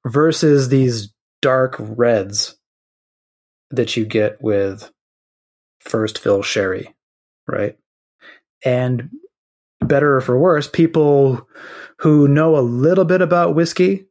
versus 0.07 0.69
these 0.69 1.13
dark 1.43 1.75
reds 1.81 2.57
that 3.73 3.97
you 3.97 4.07
get 4.07 4.41
with 4.41 4.91
first 5.81 6.21
fill 6.21 6.43
sherry, 6.43 6.95
right? 7.49 7.77
And 8.65 9.11
better 9.81 10.17
or 10.17 10.21
for 10.21 10.39
worse, 10.39 10.69
people 10.69 11.49
who 11.99 12.29
know 12.29 12.57
a 12.57 12.61
little 12.61 13.05
bit 13.05 13.23
about 13.23 13.57
whiskey 13.57 14.07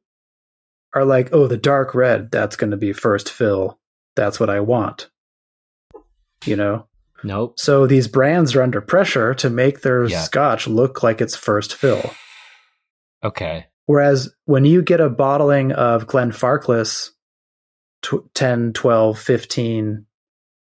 are 0.94 1.06
like, 1.06 1.30
oh, 1.32 1.48
the 1.48 1.58
dark 1.58 1.96
red, 1.96 2.32
that's 2.32 2.58
going 2.58 2.72
to 2.72 2.78
be 2.78 2.91
first 2.91 3.30
fill. 3.30 3.80
That's 4.18 4.41
what 4.41 4.50
I 4.50 4.60
want. 4.60 5.10
You 6.46 6.56
know? 6.56 6.88
Nope. 7.24 7.58
So 7.60 7.88
these 7.88 8.08
brands 8.08 8.54
are 8.56 8.62
under 8.62 8.82
pressure 8.82 9.34
to 9.36 9.50
make 9.50 9.82
their 9.82 10.06
Yeah. 10.06 10.20
scotch 10.22 10.68
look 10.68 11.04
like 11.04 11.22
it's 11.22 11.36
first 11.36 11.74
fill. 11.76 12.12
Okay. 13.24 13.68
Whereas 13.86 14.34
when 14.46 14.66
you 14.66 14.82
get 14.82 15.00
a 15.00 15.10
bottling 15.10 15.72
of 15.72 16.08
Glenfarclas, 16.08 17.10
tw- 18.02 18.34
10, 18.34 18.74
12, 18.74 19.18
15, 19.20 20.06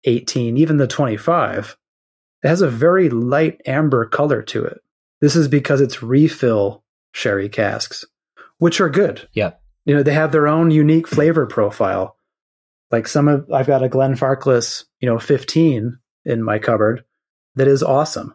18, 0.04 0.56
even 0.56 0.76
the 0.76 0.86
25, 0.86 1.76
it 2.42 2.48
has 2.48 2.60
a 2.62 2.68
very 2.68 3.08
light 3.08 3.60
amber 3.66 4.06
color 4.06 4.42
to 4.42 4.64
it. 4.64 4.78
This 5.20 5.36
is 5.36 5.48
because 5.48 5.80
it's 5.80 6.02
refill 6.02 6.82
sherry 7.12 7.48
casks, 7.48 8.04
which 8.58 8.80
are 8.80 8.90
good. 8.90 9.28
Yeah. 9.32 9.52
You 9.84 9.94
know, 9.96 10.02
they 10.02 10.14
have 10.14 10.32
their 10.32 10.48
own 10.48 10.70
unique 10.70 11.06
flavor 11.08 11.46
profile. 11.46 12.16
Like 12.90 13.08
some 13.08 13.26
of, 13.28 13.50
I've 13.52 13.66
got 13.66 13.84
a 13.84 13.88
Glenfarclas, 13.88 14.84
you 15.02 15.08
know, 15.10 15.18
15 15.18 15.98
in 16.24 16.42
my 16.42 16.58
cupboard 16.58 17.04
that 17.56 17.68
is 17.68 17.82
awesome, 17.82 18.34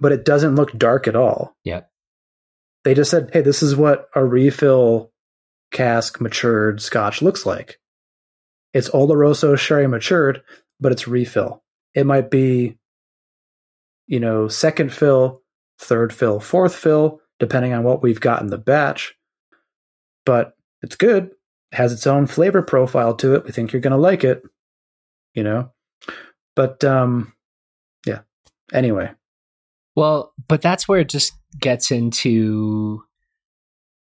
but 0.00 0.12
it 0.12 0.24
doesn't 0.24 0.54
look 0.54 0.72
dark 0.78 1.06
at 1.06 1.16
all 1.16 1.54
Yep. 1.64 1.90
they 2.84 2.94
just 2.94 3.10
said, 3.10 3.28
"Hey, 3.34 3.42
this 3.42 3.62
is 3.62 3.76
what 3.76 4.08
a 4.14 4.24
refill 4.24 5.12
cask 5.72 6.18
matured 6.20 6.80
Scotch 6.80 7.20
looks 7.20 7.44
like. 7.44 7.78
It's 8.72 8.88
Oloroso 8.90 9.58
sherry 9.58 9.86
matured, 9.86 10.42
but 10.80 10.92
it's 10.92 11.06
refill. 11.08 11.62
It 11.94 12.06
might 12.06 12.30
be, 12.30 12.78
you 14.06 14.20
know, 14.20 14.48
second 14.48 14.92
fill, 14.92 15.42
third 15.78 16.12
fill, 16.12 16.40
fourth 16.40 16.74
fill, 16.74 17.20
depending 17.40 17.72
on 17.74 17.82
what 17.82 18.02
we've 18.02 18.20
got 18.20 18.40
in 18.40 18.46
the 18.48 18.56
batch. 18.58 19.14
But 20.24 20.54
it's 20.82 20.96
good. 20.96 21.32
It 21.72 21.76
has 21.76 21.92
its 21.92 22.06
own 22.06 22.26
flavor 22.26 22.62
profile 22.62 23.14
to 23.16 23.34
it. 23.34 23.44
We 23.44 23.50
think 23.52 23.72
you're 23.72 23.82
going 23.82 23.90
to 23.92 23.96
like 23.98 24.24
it, 24.24 24.42
you 25.34 25.42
know. 25.42 25.72
But 26.58 26.82
um, 26.82 27.32
yeah. 28.04 28.22
Anyway, 28.72 29.12
Well, 29.94 30.32
but 30.48 30.60
that's 30.60 30.88
where 30.88 30.98
it 30.98 31.08
just 31.08 31.32
gets 31.60 31.92
into 31.92 33.04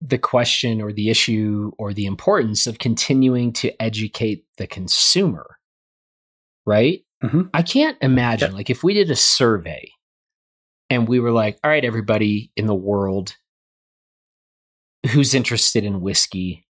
the 0.02 0.18
question 0.18 0.82
or 0.82 0.92
the 0.92 1.10
issue 1.10 1.72
or 1.78 1.94
the 1.94 2.06
importance 2.08 2.68
of 2.68 2.78
continuing 2.78 3.54
to 3.54 3.72
educate 3.82 4.44
the 4.58 4.68
consumer, 4.68 5.60
right? 6.66 7.06
Mhm. 7.24 7.50
I 7.54 7.62
can't 7.62 7.98
imagine, 8.02 8.50
Yep. 8.50 8.56
like, 8.58 8.70
if 8.70 8.84
we 8.84 8.94
did 8.96 9.10
a 9.12 9.16
survey 9.16 9.90
and 10.90 11.08
we 11.08 11.22
were 11.22 11.32
like, 11.32 11.58
all 11.64 11.72
right, 11.72 11.86
everybody 11.86 12.52
in 12.58 12.66
the 12.68 12.76
world 12.76 13.38
who's 15.12 15.34
interested 15.34 15.86
in 15.86 16.02
whiskey, 16.02 16.68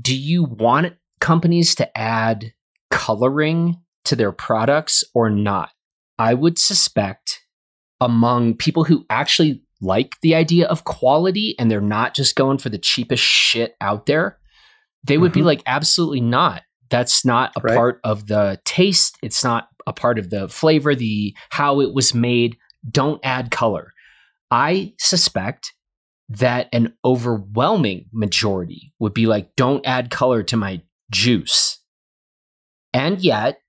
do 0.00 0.16
you 0.16 0.44
want 0.44 0.94
companies 1.20 1.74
to 1.74 1.98
add 1.98 2.52
coloring 2.90 3.82
to 4.06 4.16
their 4.16 4.32
products 4.32 5.04
or 5.14 5.30
not? 5.30 5.70
I 6.18 6.34
would 6.34 6.58
suspect 6.58 7.40
among 8.00 8.54
people 8.54 8.84
who 8.84 9.04
actually 9.10 9.62
like 9.80 10.14
the 10.22 10.34
idea 10.34 10.66
of 10.68 10.84
quality 10.84 11.54
and 11.58 11.70
they're 11.70 11.80
not 11.80 12.14
just 12.14 12.34
going 12.36 12.58
for 12.58 12.68
the 12.70 12.78
cheapest 12.78 13.22
shit 13.22 13.74
out 13.80 14.06
there, 14.06 14.38
they 15.04 15.18
would 15.18 15.32
be 15.32 15.40
Mhm. 15.40 15.44
like, 15.46 15.62
absolutely 15.66 16.20
not. 16.20 16.62
That's 16.88 17.24
not 17.24 17.52
a 17.56 17.60
Right. 17.60 17.74
part 17.76 18.00
of 18.04 18.26
the 18.26 18.60
taste. 18.64 19.16
It's 19.22 19.44
not 19.44 19.68
a 19.86 19.92
part 19.92 20.18
of 20.18 20.30
the 20.30 20.48
flavor, 20.48 20.94
the 20.94 21.34
how 21.50 21.80
it 21.80 21.92
was 21.94 22.14
made. 22.14 22.56
Don't 22.90 23.20
add 23.24 23.50
color. 23.50 23.92
I 24.50 24.94
suspect 24.98 25.72
that 26.28 26.68
an 26.72 26.94
overwhelming 27.04 28.06
majority 28.12 28.92
would 28.98 29.14
be 29.14 29.26
like, 29.26 29.54
don't 29.56 29.86
add 29.86 30.10
color 30.10 30.42
to 30.44 30.56
my 30.56 30.80
juice. 31.10 31.78
And 32.92 33.20
yet, 33.20 33.60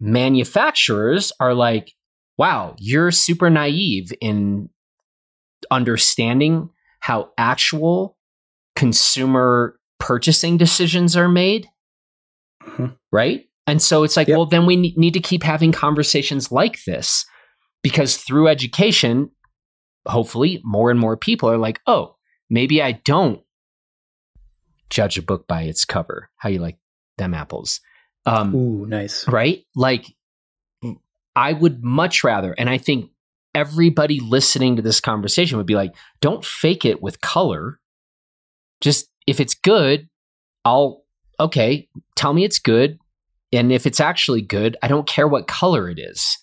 manufacturers 0.00 1.32
are 1.40 1.54
like, 1.54 1.92
wow, 2.36 2.74
you're 2.78 3.10
super 3.10 3.50
naive 3.50 4.12
in 4.20 4.68
understanding 5.70 6.70
how 7.00 7.30
actual 7.36 8.16
consumer 8.76 9.78
purchasing 9.98 10.56
decisions 10.56 11.16
are 11.16 11.28
made. 11.28 11.68
Mhm. 12.62 12.96
Right. 13.10 13.46
And 13.66 13.82
so 13.82 14.02
it's 14.04 14.16
like, 14.16 14.28
Yep. 14.28 14.36
well, 14.36 14.46
then 14.46 14.66
we 14.66 14.76
need 14.76 15.14
to 15.14 15.20
keep 15.20 15.42
having 15.42 15.72
conversations 15.72 16.50
like 16.52 16.84
this 16.84 17.26
because 17.82 18.16
through 18.16 18.48
education, 18.48 19.30
hopefully 20.06 20.60
more 20.64 20.90
and 20.90 20.98
more 21.00 21.16
people 21.16 21.50
are 21.50 21.58
like, 21.58 21.80
oh, 21.86 22.16
maybe 22.48 22.80
I 22.80 22.92
don't 22.92 23.40
judge 24.90 25.18
a 25.18 25.22
book 25.22 25.46
by 25.46 25.62
its 25.62 25.84
cover. 25.84 26.30
How 26.36 26.48
you 26.48 26.60
like 26.60 26.78
them 27.18 27.34
apples? 27.34 27.80
Um, 28.28 28.54
ooh, 28.54 28.86
nice. 28.86 29.26
right? 29.28 29.64
Like, 29.74 30.06
I 31.36 31.52
would 31.52 31.82
much 31.84 32.24
rather, 32.24 32.52
and 32.52 32.68
I 32.68 32.78
think 32.78 33.10
everybody 33.54 34.20
listening 34.20 34.76
to 34.76 34.82
this 34.82 35.00
conversation 35.00 35.56
would 35.58 35.66
be 35.66 35.74
like, 35.74 35.94
don't 36.20 36.44
fake 36.44 36.84
it 36.84 37.00
with 37.02 37.20
color. 37.20 37.78
Just 38.80 39.08
if 39.26 39.40
it's 39.40 39.54
good, 39.54 40.08
I'll, 40.64 41.02
okay, 41.40 41.88
tell 42.16 42.32
me 42.32 42.44
it's 42.44 42.58
good. 42.58 42.98
And 43.52 43.72
if 43.72 43.86
it's 43.86 44.00
actually 44.00 44.42
good, 44.42 44.76
I 44.82 44.88
don't 44.88 45.06
care 45.06 45.26
what 45.26 45.46
color 45.46 45.88
it 45.88 45.98
is. 45.98 46.36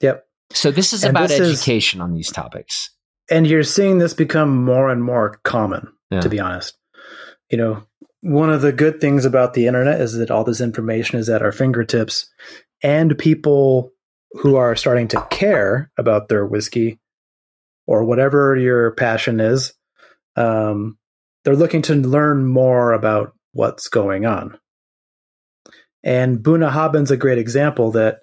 Yep. 0.00 0.26
So 0.52 0.70
this 0.70 0.92
is 0.92 1.04
And 1.04 1.16
about 1.16 1.28
this 1.28 1.38
is- 1.40 1.58
education 1.62 2.00
on 2.00 2.12
these 2.12 2.30
topics. 2.30 2.90
and 3.30 3.46
you're 3.46 3.62
seeing 3.62 3.98
this 3.98 4.12
become 4.14 4.64
more 4.64 4.90
and 4.90 5.02
more 5.02 5.38
common 5.44 5.86
Yeah. 6.10 6.20
to 6.20 6.28
be 6.28 6.40
honest 6.40 6.76
you 7.50 7.56
know 7.56 7.84
one 8.22 8.50
of 8.50 8.62
the 8.62 8.72
good 8.72 9.00
things 9.00 9.24
about 9.24 9.52
the 9.52 9.66
internet 9.66 10.00
is 10.00 10.14
that 10.14 10.30
all 10.30 10.44
this 10.44 10.60
information 10.60 11.18
is 11.18 11.28
at 11.28 11.42
our 11.42 11.52
fingertips 11.52 12.30
and 12.82 13.18
people 13.18 13.90
who 14.30 14.56
are 14.56 14.76
starting 14.76 15.08
to 15.08 15.26
care 15.28 15.90
about 15.98 16.28
their 16.28 16.46
whiskey 16.46 17.00
or 17.86 18.04
whatever 18.04 18.56
your 18.56 18.92
passion 18.92 19.40
is. 19.40 19.74
Um, 20.36 20.98
they're 21.44 21.56
looking 21.56 21.82
to 21.82 21.96
learn 21.96 22.46
more 22.46 22.92
about 22.92 23.34
what's 23.52 23.88
going 23.88 24.24
on. 24.24 24.56
And 26.04 26.38
Bunnahabhain's 26.38 27.10
a 27.10 27.16
great 27.16 27.38
example 27.38 27.90
that 27.92 28.20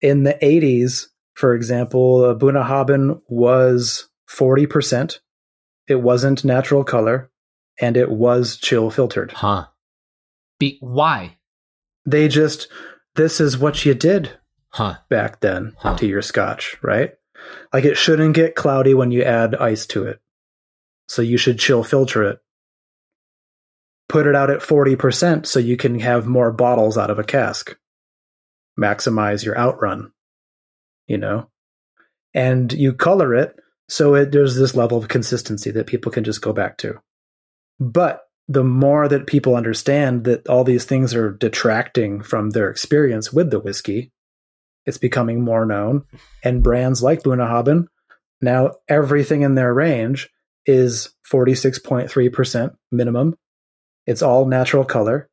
in 0.00 0.22
the 0.22 0.38
80s, 0.40 1.06
for 1.34 1.54
example, 1.54 2.24
uh, 2.24 2.34
Bunnahabhain 2.36 3.20
was 3.28 4.08
40%. 4.30 5.18
It 5.88 5.96
wasn't 5.96 6.44
natural 6.44 6.84
color 6.84 7.30
and 7.80 7.96
it 7.96 8.10
was 8.10 8.56
chill 8.56 8.90
filtered. 8.90 9.32
Huh. 9.32 9.66
Be- 10.58 10.78
why? 10.80 11.36
They 12.06 12.28
just, 12.28 12.68
this 13.14 13.40
is 13.40 13.58
what 13.58 13.84
you 13.84 13.94
did 13.94 14.30
Huh. 14.70 14.96
back 15.08 15.40
then 15.40 15.74
Huh. 15.78 15.96
to 15.98 16.06
your 16.06 16.22
scotch, 16.22 16.76
right? 16.82 17.14
Like 17.72 17.84
it 17.84 17.96
shouldn't 17.96 18.34
get 18.34 18.54
cloudy 18.54 18.94
when 18.94 19.10
you 19.10 19.22
add 19.22 19.54
ice 19.54 19.86
to 19.88 20.06
it. 20.06 20.20
So 21.08 21.22
you 21.22 21.36
should 21.36 21.58
chill 21.58 21.84
filter 21.84 22.22
it. 22.24 22.38
Put 24.08 24.26
it 24.26 24.34
out 24.34 24.50
at 24.50 24.60
40% 24.60 25.46
so 25.46 25.58
you 25.58 25.76
can 25.76 25.98
have 26.00 26.26
more 26.26 26.50
bottles 26.52 26.96
out 26.98 27.10
of 27.10 27.18
a 27.18 27.24
cask. 27.24 27.76
Maximize 28.78 29.44
your 29.44 29.58
outrun, 29.58 30.12
you 31.06 31.18
know? 31.18 31.48
And 32.34 32.72
you 32.72 32.92
color 32.92 33.34
it 33.34 33.56
so 33.88 34.14
it, 34.14 34.32
there's 34.32 34.56
this 34.56 34.74
level 34.74 34.98
of 34.98 35.08
consistency 35.08 35.70
that 35.72 35.86
people 35.86 36.10
can 36.10 36.24
just 36.24 36.42
go 36.42 36.52
back 36.52 36.78
to. 36.78 37.00
But 37.80 38.22
the 38.48 38.64
more 38.64 39.08
that 39.08 39.26
people 39.26 39.56
understand 39.56 40.24
that 40.24 40.46
all 40.48 40.64
these 40.64 40.84
things 40.84 41.14
are 41.14 41.32
detracting 41.32 42.22
from 42.22 42.50
their 42.50 42.70
experience 42.70 43.32
with 43.32 43.50
the 43.50 43.60
whiskey, 43.60 44.12
it's 44.86 44.98
becoming 44.98 45.42
more 45.42 45.64
known. 45.64 46.04
And 46.42 46.62
brands 46.62 47.02
like 47.02 47.22
Bunnahabhain, 47.22 47.86
now 48.40 48.72
everything 48.88 49.42
in 49.42 49.54
their 49.54 49.72
range 49.72 50.28
is 50.66 51.14
46.3% 51.30 52.74
minimum. 52.92 53.36
It's 54.06 54.22
all 54.22 54.46
natural 54.46 54.84
color 54.84 55.30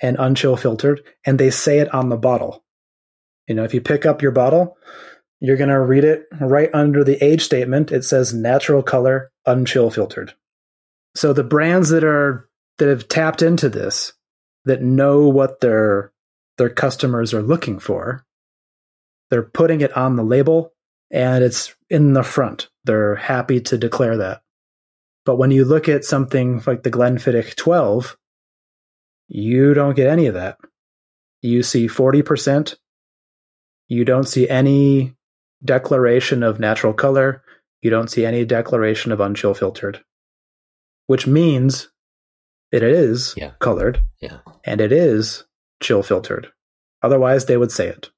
and 0.00 0.16
unchill 0.16 0.58
filtered. 0.58 1.02
And 1.26 1.38
they 1.38 1.50
say 1.50 1.78
it 1.78 1.92
on 1.92 2.08
the 2.08 2.16
bottle. 2.16 2.64
You 3.48 3.56
know, 3.56 3.64
if 3.64 3.74
you 3.74 3.80
pick 3.80 4.06
up 4.06 4.22
your 4.22 4.30
bottle, 4.30 4.76
you're 5.40 5.56
going 5.56 5.70
to 5.70 5.80
read 5.80 6.04
it 6.04 6.26
right 6.40 6.70
under 6.72 7.02
the 7.02 7.22
age 7.22 7.42
statement. 7.42 7.90
It 7.90 8.04
says 8.04 8.32
natural 8.32 8.82
color, 8.84 9.32
unchill 9.46 9.92
filtered. 9.92 10.34
So 11.14 11.32
the 11.32 11.44
brands 11.44 11.90
that 11.90 12.04
are 12.04 12.48
that 12.78 12.88
have 12.88 13.08
tapped 13.08 13.42
into 13.42 13.68
this, 13.68 14.12
that 14.64 14.82
know 14.82 15.28
what 15.28 15.60
their 15.60 16.12
their 16.58 16.70
customers 16.70 17.34
are 17.34 17.42
looking 17.42 17.78
for, 17.78 18.24
they're 19.30 19.42
putting 19.42 19.80
it 19.80 19.96
on 19.96 20.16
the 20.16 20.24
label 20.24 20.72
and 21.10 21.44
it's 21.44 21.74
in 21.90 22.12
the 22.12 22.22
front. 22.22 22.68
They're 22.84 23.16
happy 23.16 23.60
to 23.60 23.78
declare 23.78 24.16
that. 24.18 24.42
But 25.24 25.36
when 25.36 25.50
you 25.50 25.64
look 25.64 25.88
at 25.88 26.04
something 26.04 26.62
like 26.66 26.82
the 26.82 26.90
Glenfiddich 26.90 27.54
12, 27.54 28.16
you 29.28 29.74
don't 29.74 29.94
get 29.94 30.08
any 30.08 30.26
of 30.26 30.34
that. 30.34 30.58
You 31.42 31.62
see 31.62 31.86
40%. 31.86 32.76
You 33.88 34.04
don't 34.04 34.28
see 34.28 34.48
any 34.48 35.14
declaration 35.64 36.42
of 36.42 36.60
natural 36.60 36.92
color. 36.92 37.42
You 37.82 37.90
don't 37.90 38.10
see 38.10 38.24
any 38.24 38.44
declaration 38.44 39.12
of 39.12 39.18
unchill 39.18 39.56
filtered, 39.56 40.02
which 41.12 41.26
means 41.26 41.90
it 42.70 42.82
is 42.82 43.34
Yeah. 43.36 43.52
colored 43.60 44.02
Yeah. 44.20 44.38
and 44.64 44.80
it 44.80 44.92
is 44.92 45.44
chill 45.82 46.02
filtered. 46.02 46.50
Otherwise, 47.02 47.44
they 47.44 47.58
would 47.58 47.70
say 47.70 47.88
it. 47.88 48.08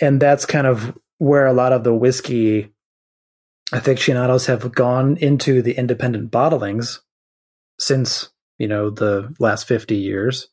And 0.00 0.18
that's 0.20 0.44
kind 0.44 0.66
of 0.66 0.98
where 1.18 1.46
a 1.46 1.52
lot 1.52 1.72
of 1.72 1.84
the 1.84 1.94
whiskey 1.94 2.74
aficionados 3.70 4.46
have 4.46 4.72
gone 4.74 5.16
into 5.18 5.62
the 5.62 5.74
independent 5.74 6.32
bottlings 6.32 6.98
since, 7.78 8.30
you 8.58 8.66
know, 8.66 8.90
the 8.90 9.32
last 9.38 9.68
50 9.68 9.94
years 9.94 10.48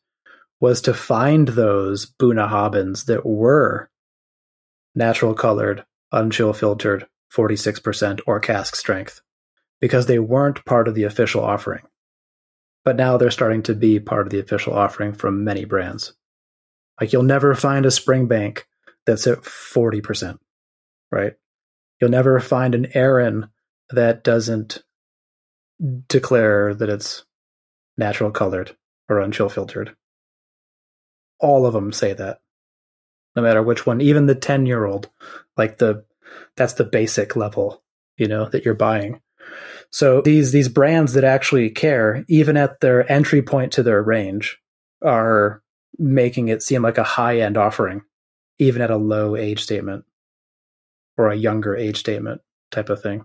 was 0.60 0.80
to 0.82 0.94
find 0.94 1.48
those 1.48 2.06
Bunnahabhains 2.06 3.06
that 3.06 3.26
were 3.26 3.90
natural 4.94 5.34
colored, 5.34 5.84
unchill 6.14 6.54
filtered, 6.54 7.08
46% 7.34 8.20
or 8.28 8.38
cask 8.38 8.76
strength 8.76 9.22
because 9.80 10.06
they 10.06 10.18
weren't 10.18 10.64
part 10.64 10.88
of 10.88 10.94
the 10.94 11.04
official 11.04 11.44
offering. 11.44 11.82
But 12.84 12.96
now 12.96 13.16
they're 13.16 13.30
starting 13.30 13.62
to 13.64 13.74
be 13.74 13.98
part 14.00 14.26
of 14.26 14.30
the 14.30 14.40
official 14.40 14.74
offering 14.74 15.12
from 15.12 15.44
many 15.44 15.64
brands. 15.64 16.14
Like 17.00 17.12
you'll 17.12 17.22
never 17.22 17.54
find 17.54 17.84
a 17.84 17.90
Springbank 17.90 18.62
that's 19.04 19.26
at 19.26 19.42
40%, 19.42 20.38
right? 21.10 21.34
You'll 22.00 22.10
never 22.10 22.40
find 22.40 22.74
an 22.74 22.86
Arran 22.94 23.48
that 23.90 24.24
doesn't 24.24 24.82
declare 26.08 26.74
that 26.74 26.88
it's 26.88 27.24
natural 27.96 28.30
colored 28.30 28.76
or 29.08 29.16
unchill 29.16 29.50
filtered. 29.50 29.94
All 31.38 31.66
of 31.66 31.74
them 31.74 31.92
say 31.92 32.12
that. 32.14 32.40
No 33.34 33.42
matter 33.42 33.62
which 33.62 33.84
one, 33.84 34.00
even 34.00 34.26
the 34.26 34.34
10 34.34 34.64
year 34.64 34.86
old, 34.86 35.10
like 35.56 35.78
the, 35.78 36.04
that's 36.56 36.74
the 36.74 36.84
basic 36.84 37.36
level, 37.36 37.82
you 38.16 38.28
know, 38.28 38.48
that 38.48 38.64
you're 38.64 38.74
buying. 38.74 39.20
So 39.90 40.20
these, 40.20 40.52
these 40.52 40.68
brands 40.68 41.14
that 41.14 41.24
actually 41.24 41.70
care, 41.70 42.24
even 42.28 42.56
at 42.56 42.80
their 42.80 43.10
entry 43.10 43.42
point 43.42 43.72
to 43.72 43.82
their 43.82 44.02
range, 44.02 44.58
are 45.02 45.62
making 45.98 46.48
it 46.48 46.62
seem 46.62 46.82
like 46.82 46.98
a 46.98 47.04
high 47.04 47.40
end 47.40 47.56
offering, 47.56 48.02
even 48.58 48.82
at 48.82 48.90
a 48.90 48.96
low 48.96 49.36
age 49.36 49.62
statement 49.62 50.04
or 51.16 51.30
a 51.30 51.36
younger 51.36 51.74
age 51.76 51.98
statement 51.98 52.40
type 52.70 52.88
of 52.88 53.00
thing, 53.00 53.24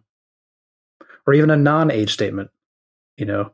or 1.27 1.33
even 1.33 1.49
a 1.49 1.57
non 1.57 1.91
age 1.91 2.13
statement. 2.13 2.49
You 3.17 3.25
know, 3.25 3.51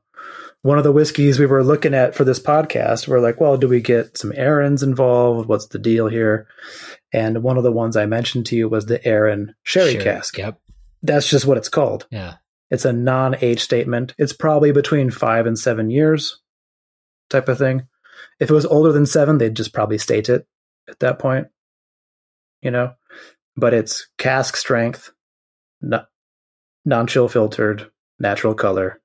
one 0.62 0.78
of 0.78 0.84
the 0.84 0.92
whiskeys 0.92 1.40
we 1.40 1.46
were 1.46 1.64
looking 1.64 1.94
at 1.94 2.16
for 2.16 2.24
this 2.24 2.40
podcast, 2.40 3.08
we're 3.08 3.20
like, 3.20 3.40
well, 3.40 3.58
do 3.58 3.68
we 3.68 3.82
get 3.82 4.18
some 4.18 4.32
Arran's 4.32 4.84
involved? 4.84 5.48
What's 5.48 5.68
the 5.68 5.80
deal 5.80 6.08
here? 6.08 6.48
And 7.14 7.42
one 7.44 7.58
of 7.58 7.64
the 7.64 7.72
ones 7.72 7.98
I 7.98 8.06
mentioned 8.06 8.46
to 8.48 8.56
you 8.56 8.70
was 8.70 8.86
the 8.86 9.06
Arran 9.08 9.56
Sherry, 9.64 9.94
Sherry, 9.94 10.04
cask. 10.04 10.38
Yep. 10.38 10.60
That's 11.04 11.30
just 11.30 11.46
what 11.46 11.58
it's 11.58 11.70
called. 11.70 12.06
Yeah. 12.12 12.36
It's 12.70 12.86
a 12.86 12.94
non 12.94 13.36
age 13.42 13.62
statement. 13.62 14.14
It's 14.18 14.34
probably 14.34 14.72
between 14.72 15.10
five 15.12 15.46
and 15.46 15.58
seven 15.58 15.90
years 15.90 16.42
type 17.30 17.48
of 17.48 17.58
thing. 17.58 17.88
If 18.40 18.50
it 18.50 18.54
was 18.54 18.66
older 18.66 18.92
than 18.92 19.06
seven, 19.06 19.38
they'd 19.38 19.56
just 19.56 19.74
probably 19.74 19.98
state 19.98 20.30
it 20.30 20.46
at 20.90 21.00
that 21.00 21.20
point, 21.20 21.48
you 22.62 22.72
know? 22.72 22.94
But 23.56 23.74
it's 23.74 24.08
cask 24.18 24.56
strength, 24.56 25.12
non 25.82 27.08
chill 27.08 27.28
filtered, 27.28 27.90
natural 28.20 28.54
color. 28.54 29.02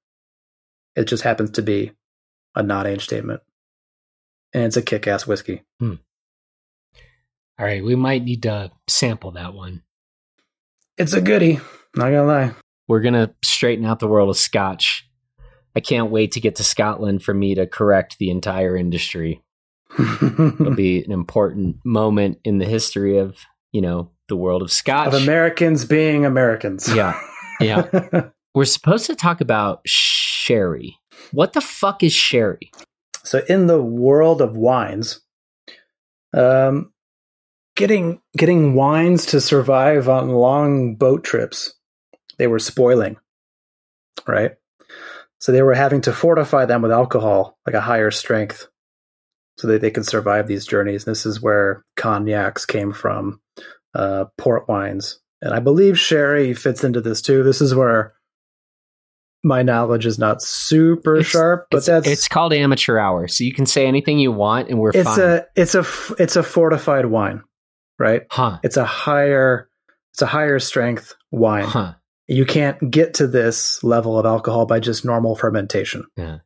It 0.95 1.05
just 1.05 1.23
happens 1.23 1.53
to 1.53 1.63
be 1.63 1.93
a 2.55 2.63
non 2.63 2.87
age 2.87 3.05
statement. 3.05 3.41
And 4.53 4.65
it's 4.65 4.77
a 4.77 4.83
kick 4.83 5.07
ass 5.07 5.27
whiskey. 5.27 5.63
Hmm. 5.81 5.95
All 7.59 7.67
right. 7.67 7.83
We 7.83 7.95
might 7.95 8.25
need 8.25 8.43
to 8.43 8.71
sample 8.87 9.33
that 9.33 9.55
one. 9.55 9.83
It's 10.99 11.15
a 11.15 11.23
goodie, 11.23 11.59
not 11.97 12.11
gonna 12.11 12.25
lie. 12.25 12.55
We're 12.89 13.01
going 13.01 13.14
to 13.14 13.35
straighten 13.45 13.85
out 13.85 14.01
the 14.01 14.09
world 14.09 14.30
of 14.30 14.37
scotch. 14.37 15.09
I 15.74 15.80
can't 15.80 16.11
wait 16.11 16.33
to 16.33 16.41
get 16.41 16.57
to 16.57 16.64
Scotland 16.64 17.22
for 17.22 17.33
me 17.33 17.55
to 17.55 17.66
correct 17.66 18.18
the 18.18 18.30
entire 18.30 18.76
industry. 18.76 19.43
It'll 19.99 20.74
be 20.74 21.03
an 21.05 21.12
important 21.12 21.76
moment 21.85 22.39
in 22.45 22.59
the 22.59 22.64
history 22.64 23.18
of, 23.18 23.39
you 23.72 23.80
know, 23.80 24.11
the 24.28 24.37
world 24.37 24.62
of 24.62 24.72
scotch. 24.72 25.09
of 25.09 25.14
Americans 25.14 25.85
being 25.85 26.24
Americans. 26.24 26.93
Yeah. 26.95 27.18
Yeah. 27.61 28.28
We're 28.55 28.64
supposed 28.64 29.07
to 29.07 29.14
talk 29.14 29.41
about 29.41 29.80
sherry. 29.87 30.99
What 31.33 31.53
the 31.53 31.61
fuck 31.61 32.03
is 32.03 32.12
sherry? 32.12 32.70
So 33.24 33.43
in 33.49 33.66
the 33.66 33.83
world 33.83 34.43
of 34.43 34.57
wines, 34.57 35.20
um, 36.35 36.93
getting 37.76 38.20
getting 38.37 38.74
wines 38.74 39.26
to 39.26 39.41
survive 39.41 40.09
on 40.09 40.30
long 40.30 40.97
boat 40.97 41.24
trips, 41.24 41.74
they 42.39 42.47
were 42.47 42.59
spoiling, 42.59 43.16
right? 44.26 44.53
So 45.39 45.53
they 45.53 45.62
were 45.62 45.74
having 45.74 46.03
to 46.03 46.12
fortify 46.12 46.66
them 46.66 46.83
with 46.83 46.93
alcohol, 46.93 47.59
like 47.66 47.74
a 47.74 47.80
higher 47.80 48.11
strength, 48.11 48.68
so 49.59 49.66
that 49.68 49.80
they 49.80 49.91
could 49.91 50.07
survive 50.07 50.47
these 50.47 50.66
journeys. 50.66 51.05
And 51.07 51.12
this 51.12 51.26
is 51.26 51.41
where 51.43 51.85
cognacs 51.97 52.64
came 52.66 52.93
from, 52.93 53.41
uh, 53.95 54.26
port 54.39 54.68
wines, 54.68 55.18
and 55.41 55.53
I 55.53 55.59
believe 55.59 55.99
sherry 55.99 56.55
fits 56.55 56.85
into 56.85 57.01
this 57.01 57.20
too. 57.22 57.43
This 57.43 57.61
is 57.61 57.74
where 57.74 58.14
my 59.45 59.62
knowledge 59.62 60.07
is 60.07 60.18
not 60.20 60.41
super 60.41 61.16
It's- 61.16 61.26
sharp, 61.33 61.66
but 61.70 61.78
it's, 61.78 61.87
that's 61.87 62.07
it's 62.07 62.28
called 62.28 62.53
amateur 62.53 62.97
hour, 62.97 63.26
so 63.26 63.43
you 63.43 63.53
can 63.53 63.66
say 63.66 63.87
anything 63.87 64.20
you 64.20 64.30
want, 64.30 64.68
and 64.68 64.78
we're 64.78 64.91
it's 64.95 65.03
fine. 65.16 65.20
a 65.20 65.47
it's 65.57 65.74
a 65.74 65.85
it's 66.20 66.37
a 66.37 66.45
fortified 66.45 67.07
wine, 67.07 67.43
right? 67.99 68.22
huh? 68.30 68.59
It's 68.62 68.76
a 68.76 68.85
higher 68.85 69.68
it's 70.12 70.22
a 70.22 70.26
higher 70.26 70.61
strength 70.61 71.16
wine. 71.33 71.64
Huh? 71.64 71.95
You 72.33 72.47
can't 72.47 72.91
get 72.91 73.12
to 73.14 73.26
this 73.26 73.85
level 73.85 74.18
of 74.18 74.24
alcohol 74.24 74.64
by 74.64 74.80
just 74.80 75.05
normal 75.05 75.37
fermentation. 75.37 76.07
Yeah. 76.16 76.39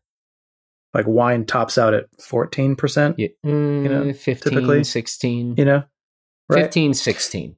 Like 0.93 1.07
wine 1.07 1.47
tops 1.47 1.79
out 1.79 1.95
at 1.95 2.07
14%, 2.19 3.15
Yeah. 3.19 3.29
Mm, 3.45 3.83
know, 3.83 4.13
15, 4.13 4.53
typically, 4.53 4.83
16. 4.83 5.55
you 5.57 5.65
know? 5.65 5.85
Right? 6.49 6.63
15, 6.65 6.93
16. 6.95 7.57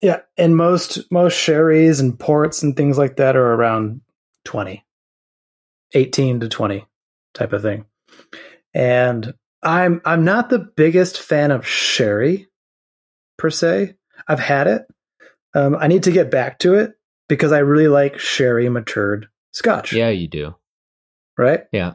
Yeah, 0.00 0.20
and 0.36 0.56
most 0.56 1.10
most 1.12 1.38
sherries 1.38 2.00
and 2.00 2.18
ports 2.18 2.62
and 2.64 2.76
things 2.76 2.98
like 2.98 3.16
that 3.16 3.36
are 3.36 3.54
around 3.54 4.00
20. 4.46 4.84
18 5.92 6.40
to 6.40 6.48
20 6.48 6.84
type 7.34 7.52
of 7.52 7.62
thing. 7.62 7.84
And 8.74 9.32
I'm 9.62 10.02
I'm 10.04 10.24
not 10.24 10.50
the 10.50 10.58
biggest 10.58 11.20
fan 11.20 11.52
of 11.52 11.66
sherry 11.66 12.48
per 13.38 13.48
se. 13.48 13.94
I've 14.26 14.40
had 14.40 14.66
it. 14.66 14.82
Um, 15.54 15.76
I 15.78 15.86
need 15.86 16.02
to 16.02 16.10
get 16.10 16.32
back 16.32 16.58
to 16.58 16.74
it 16.74 16.94
because 17.28 17.52
I 17.52 17.58
really 17.58 17.88
like 17.88 18.18
sherry 18.18 18.68
matured 18.68 19.28
scotch. 19.52 19.92
Yeah, 19.92 20.10
you 20.10 20.28
do. 20.28 20.54
Right? 21.38 21.64
Yeah. 21.72 21.94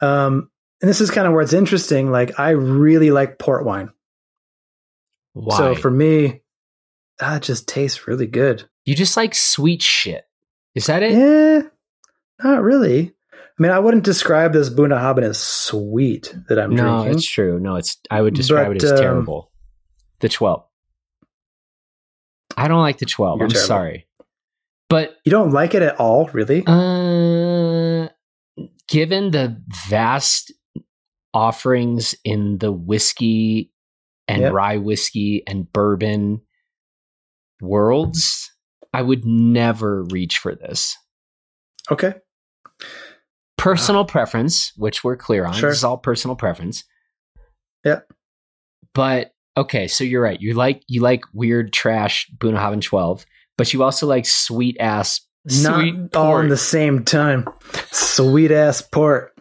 Um, 0.00 0.50
and 0.80 0.88
this 0.88 1.00
is 1.00 1.10
kind 1.10 1.26
of 1.26 1.32
where 1.32 1.42
it's 1.42 1.52
interesting. 1.52 2.10
Like 2.10 2.38
I 2.38 2.50
really 2.50 3.10
like 3.10 3.38
port 3.38 3.64
wine. 3.64 3.90
Why? 5.34 5.56
So 5.56 5.74
for 5.74 5.90
me, 5.90 6.40
that 7.18 7.42
just 7.42 7.68
tastes 7.68 8.06
really 8.08 8.26
good. 8.26 8.68
you 8.84 8.94
just 8.94 9.16
like 9.16 9.34
sweet 9.34 9.82
shit. 9.82 10.24
Is 10.74 10.86
that 10.86 11.02
it? 11.02 11.12
Yeah, 11.12 11.62
not 12.42 12.62
really. 12.62 13.12
I 13.32 13.62
mean, 13.62 13.72
I 13.72 13.78
wouldn't 13.78 14.04
describe 14.04 14.54
this 14.54 14.70
Bunnahabhain 14.70 15.22
as 15.22 15.38
sweet 15.38 16.34
that 16.48 16.58
I'm 16.58 16.74
no, 16.74 17.02
drinking. 17.02 17.18
it's 17.18 17.26
true. 17.30 17.60
No, 17.60 17.76
it's 17.76 17.98
I 18.10 18.22
would 18.22 18.32
describe 18.34 18.68
But, 18.68 18.76
it 18.76 18.84
as 18.84 18.92
um, 18.92 18.98
terrible. 18.98 19.52
The 20.20 20.30
12. 20.30 20.64
I 22.56 22.68
don't 22.68 22.80
like 22.80 22.98
the 22.98 23.06
12. 23.06 23.38
You're 23.38 23.44
I'm 23.44 23.50
terrible. 23.50 23.66
sorry. 23.66 24.06
But 24.90 25.16
You 25.24 25.30
don't 25.30 25.52
like 25.52 25.74
it 25.74 25.82
at 25.82 25.98
all, 25.98 26.28
really? 26.34 26.64
uh 26.66 28.08
given 28.88 29.30
the 29.30 29.56
vast 29.88 30.52
offerings 31.32 32.14
in 32.24 32.58
the 32.58 32.72
whiskey 32.72 33.72
and 34.26 34.42
Yep. 34.42 34.52
rye 34.52 34.76
whiskey 34.78 35.44
and 35.46 35.72
bourbon 35.72 36.40
worlds, 37.62 38.50
I 38.92 39.02
would 39.02 39.24
never 39.24 40.02
reach 40.04 40.38
for 40.38 40.54
this. 40.56 40.96
Okay. 41.90 42.14
Personal 43.56 44.04
preference, 44.04 44.72
which 44.76 45.04
we're 45.04 45.16
clear 45.16 45.44
on. 45.46 45.52
Sure. 45.52 45.70
This 45.70 45.78
is 45.78 45.84
all 45.84 45.98
personal 45.98 46.34
preference. 46.34 46.82
Yeah. 47.84 48.00
But 48.94 49.32
okay, 49.56 49.86
so 49.86 50.02
you're 50.02 50.22
right. 50.22 50.40
You 50.40 50.54
like 50.54 50.82
you 50.88 51.00
like 51.02 51.22
weird 51.32 51.72
trash 51.72 52.28
Bunnahabhain 52.38 52.82
12, 52.82 53.24
but 53.60 53.74
you 53.74 53.82
also 53.82 54.06
like 54.06 54.24
sweet 54.24 54.78
ass 54.80 55.20
sweet 55.46 55.94
Not 55.94 56.16
all 56.16 56.38
in 56.38 56.48
the 56.48 56.56
same 56.56 57.04
time. 57.04 57.46
Sweet 57.90 58.50
ass 58.50 58.80
port. 58.80 59.38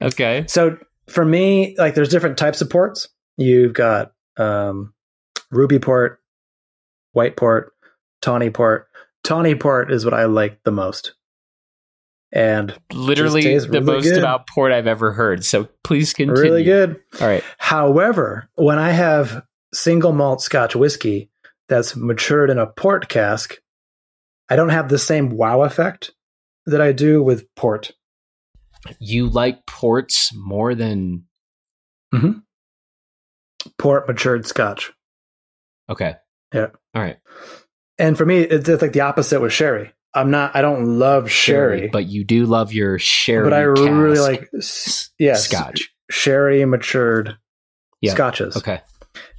okay. 0.00 0.44
So 0.46 0.78
for 1.08 1.24
me, 1.24 1.74
like 1.76 1.96
there's 1.96 2.08
different 2.08 2.38
types 2.38 2.60
of 2.60 2.70
ports. 2.70 3.08
You've 3.36 3.72
got 3.72 4.12
um, 4.36 4.94
ruby 5.50 5.80
port, 5.80 6.20
white 7.14 7.36
port, 7.36 7.72
tawny 8.22 8.50
port. 8.50 8.86
Tawny 9.24 9.56
port 9.56 9.90
is 9.90 10.04
what 10.04 10.14
I 10.14 10.26
like 10.26 10.62
the 10.62 10.70
most. 10.70 11.14
And 12.30 12.78
Literally 12.92 13.42
the 13.58 13.68
really 13.68 13.80
most 13.80 14.04
good. 14.04 14.18
about 14.18 14.46
port 14.46 14.70
I've 14.70 14.86
ever 14.86 15.12
heard. 15.12 15.44
So 15.44 15.68
please 15.82 16.12
continue. 16.12 16.40
really 16.40 16.62
good. 16.62 17.00
All 17.20 17.26
right. 17.26 17.42
However, 17.58 18.48
when 18.54 18.78
I 18.78 18.90
have 18.92 19.42
single 19.74 20.12
malt 20.12 20.42
Scotch 20.42 20.76
whiskey 20.76 21.28
that's 21.68 21.96
matured 21.96 22.50
in 22.50 22.58
a 22.58 22.66
port 22.66 23.08
cask, 23.08 23.56
I 24.48 24.56
don't 24.56 24.68
have 24.68 24.88
the 24.88 24.98
same 24.98 25.30
wow 25.30 25.62
effect 25.62 26.12
that 26.66 26.80
I 26.80 26.92
do 26.92 27.22
with 27.22 27.52
port. 27.54 27.92
You 29.00 29.28
like 29.28 29.66
ports 29.66 30.30
more 30.34 30.74
than 30.74 31.24
mm-hmm. 32.14 32.38
Port 33.78 34.06
matured 34.06 34.46
Scotch. 34.46 34.92
okay. 35.88 36.16
Yeah. 36.54 36.68
All 36.94 37.02
right. 37.02 37.16
And 37.98 38.16
for 38.16 38.24
me, 38.24 38.38
it's 38.38 38.68
like 38.80 38.92
the 38.92 39.00
opposite 39.00 39.40
with 39.40 39.52
sherry. 39.52 39.92
I'm 40.14 40.30
not. 40.30 40.54
I 40.54 40.62
don't 40.62 40.98
love 40.98 41.30
sherry, 41.30 41.88
but 41.88 42.06
you 42.06 42.24
do 42.24 42.46
love 42.46 42.72
your 42.72 42.98
sherry. 42.98 43.44
but 43.44 43.52
I 43.52 43.62
really 43.62 44.18
like 44.18 44.48
yes, 45.18 45.44
scotch. 45.44 45.90
sherry 46.10 46.64
matured 46.64 47.36
Yeah. 48.00 48.12
scotches. 48.12 48.56
Okay. 48.56 48.80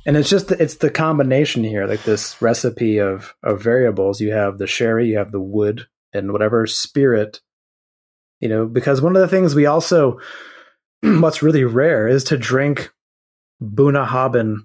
And 0.08 0.16
it's 0.16 0.30
just 0.30 0.52
it's 0.52 0.78
the 0.78 0.90
combination 0.90 1.66
here, 1.66 1.86
like 1.86 2.04
this 2.04 2.42
recipe 2.42 3.00
of 3.00 3.36
of 3.44 3.62
variables. 3.62 4.22
You 4.22 4.32
have 4.32 4.58
the 4.58 4.66
sherry, 4.66 5.10
you 5.10 5.18
have 5.18 5.34
the 5.34 5.42
wood, 5.42 5.86
and 6.14 6.32
whatever 6.32 6.66
spirit. 6.66 7.42
You 8.40 8.48
know, 8.48 8.66
because 8.66 9.02
one 9.02 9.18
of 9.18 9.22
the 9.22 9.28
things 9.28 9.54
we 9.54 9.66
also, 9.66 10.20
what's 11.02 11.44
really 11.44 11.66
rare 11.66 12.08
is 12.08 12.24
to 12.26 12.38
drink 12.38 12.94
Bunnahabhain 13.62 14.60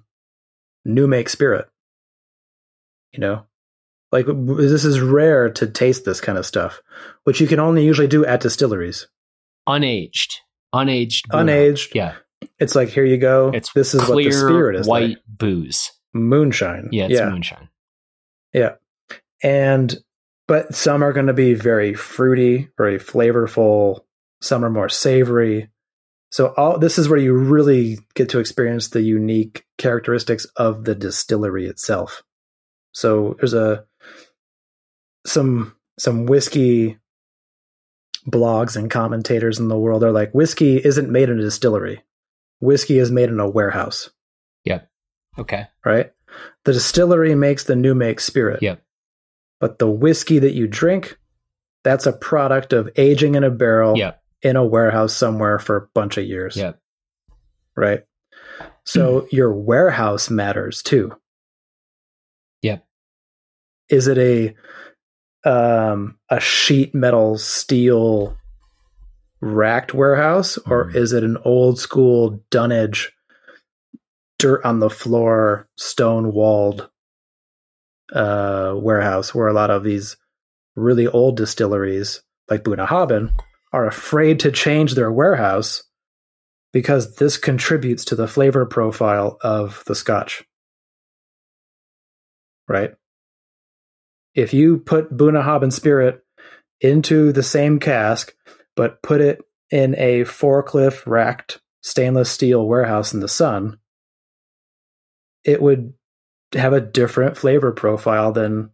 new 0.85 1.07
make 1.07 1.27
spirit. 1.27 1.67
You 3.11 3.19
know, 3.19 3.45
like 4.13 4.27
this 4.27 4.85
is 4.85 5.01
rare 5.01 5.49
to 5.51 5.67
taste 5.67 6.05
this 6.05 6.21
kind 6.21 6.37
of 6.37 6.45
stuff, 6.45 6.81
which 7.25 7.41
you 7.41 7.47
can 7.47 7.59
only 7.59 7.83
usually 7.83 8.07
do 8.07 8.25
at 8.25 8.39
distilleries. 8.39 9.07
Unaged. 9.67 10.35
Unaged. 10.73 11.27
Bunna. 11.27 11.51
Unaged, 11.51 11.95
Yeah. 11.95 12.15
It's 12.59 12.75
like 12.75 12.89
here 12.89 13.05
you 13.05 13.17
go. 13.17 13.51
It's 13.53 13.71
this 13.73 13.93
is 13.93 14.01
what 14.01 14.13
clear 14.13 14.29
the 14.29 14.37
spirit 14.37 14.75
is 14.75 14.87
white 14.87 15.09
like. 15.09 15.17
booze. 15.27 15.91
moonshine. 16.13 16.89
Yeah, 16.91 17.07
it's 17.09 17.21
moonshine. 17.21 17.69
Yeah, 18.53 18.75
and 19.41 19.95
but 20.47 20.75
some 20.75 21.03
are 21.03 21.13
going 21.13 21.27
to 21.27 21.33
be 21.33 21.53
very 21.53 21.93
fruity, 21.93 22.69
very 22.77 22.99
flavorful. 22.99 24.01
Some 24.41 24.63
are 24.65 24.69
more 24.69 24.89
savory. 24.89 25.69
So 26.31 26.53
all 26.57 26.79
this 26.79 26.97
is 26.97 27.07
where 27.07 27.19
you 27.19 27.33
really 27.33 27.99
get 28.15 28.29
to 28.29 28.39
experience 28.39 28.89
the 28.89 29.01
unique 29.01 29.65
characteristics 29.77 30.45
of 30.55 30.83
the 30.83 30.95
distillery 30.95 31.67
itself. 31.67 32.23
So 32.91 33.35
there's 33.37 33.53
a 33.53 33.85
some 35.25 35.75
some 35.99 36.25
whiskey 36.25 36.97
blogs 38.27 38.75
and 38.75 38.89
commentators 38.89 39.59
in 39.59 39.67
the 39.67 39.77
world 39.77 40.03
are 40.03 40.11
like 40.11 40.31
whiskey 40.31 40.77
isn't 40.77 41.11
made 41.11 41.29
in 41.29 41.39
a 41.39 41.43
distillery. 41.43 42.03
Whiskey 42.63 42.97
is 42.97 43.11
made 43.11 43.29
in 43.29 43.39
a 43.39 43.49
warehouse, 43.49 44.09
Yep. 44.65 44.89
Okay. 45.37 45.67
right? 45.85 46.11
The 46.63 46.73
distillery 46.73 47.35
makes 47.35 47.65
the 47.65 47.75
new 47.75 47.93
make 47.93 48.19
spirit. 48.19 48.61
Yep. 48.61 48.81
But 49.59 49.79
the 49.79 49.89
whiskey 49.89 50.39
that 50.39 50.53
you 50.53 50.67
drink, 50.67 51.17
that's 51.83 52.05
a 52.05 52.13
product 52.13 52.71
of 52.73 52.89
aging 52.95 53.35
in 53.35 53.43
a 53.43 53.49
barrel 53.51 53.97
Yep. 53.97 54.21
in 54.41 54.55
a 54.55 54.65
warehouse 54.65 55.13
somewhere 55.13 55.59
for 55.59 55.75
a 55.75 55.87
bunch 55.93 56.17
of 56.17 56.25
years. 56.25 56.55
Yep. 56.55 56.79
Right. 57.75 58.03
So 58.85 59.27
your 59.31 59.53
warehouse 59.53 60.29
matters 60.29 60.81
too. 60.81 61.15
Yep. 62.61 62.85
Is 63.89 64.07
it 64.07 64.17
a 64.17 64.55
um 65.45 66.17
a 66.29 66.39
sheet 66.39 66.95
metal 66.95 67.37
steel 67.37 68.37
racked 69.43 69.93
warehouse 69.93 70.57
or 70.57 70.85
Mhm. 70.85 70.95
is 70.95 71.11
it 71.11 71.23
an 71.23 71.37
old 71.43 71.77
school 71.77 72.41
dunnage 72.49 73.11
dirt 74.39 74.63
on 74.63 74.79
the 74.79 74.89
floor 74.89 75.67
stone 75.77 76.31
walled 76.33 76.89
uh 78.13 78.73
warehouse 78.77 79.35
where 79.35 79.47
a 79.47 79.53
lot 79.53 79.69
of 79.69 79.83
these 79.83 80.15
really 80.75 81.07
old 81.07 81.35
distilleries 81.35 82.21
like 82.49 82.63
Bunnahabhain 82.63 83.33
are 83.73 83.85
afraid 83.85 84.39
to 84.41 84.51
change 84.51 84.95
their 84.95 85.11
warehouse 85.11 85.83
because 86.71 87.15
this 87.15 87.37
contributes 87.37 88.05
to 88.05 88.15
the 88.15 88.27
flavor 88.27 88.65
profile 88.65 89.37
of 89.41 89.83
the 89.87 89.95
scotch. 89.95 90.43
Right? 92.67 92.93
If 94.35 94.53
you 94.53 94.79
put 94.79 95.15
Bunnahabhain 95.15 95.71
spirit 95.71 96.23
into 96.81 97.31
the 97.31 97.43
same 97.43 97.79
cask, 97.79 98.33
but 98.75 99.01
put 99.01 99.21
it 99.21 99.41
in 99.71 99.95
a 99.97 100.21
forklift 100.21 101.05
racked 101.05 101.59
stainless 101.81 102.29
steel 102.29 102.65
warehouse 102.67 103.13
in 103.13 103.19
the 103.19 103.27
sun, 103.27 103.77
it 105.43 105.61
would 105.61 105.93
have 106.53 106.73
a 106.73 106.81
different 106.81 107.37
flavor 107.37 107.71
profile 107.71 108.31
than 108.31 108.69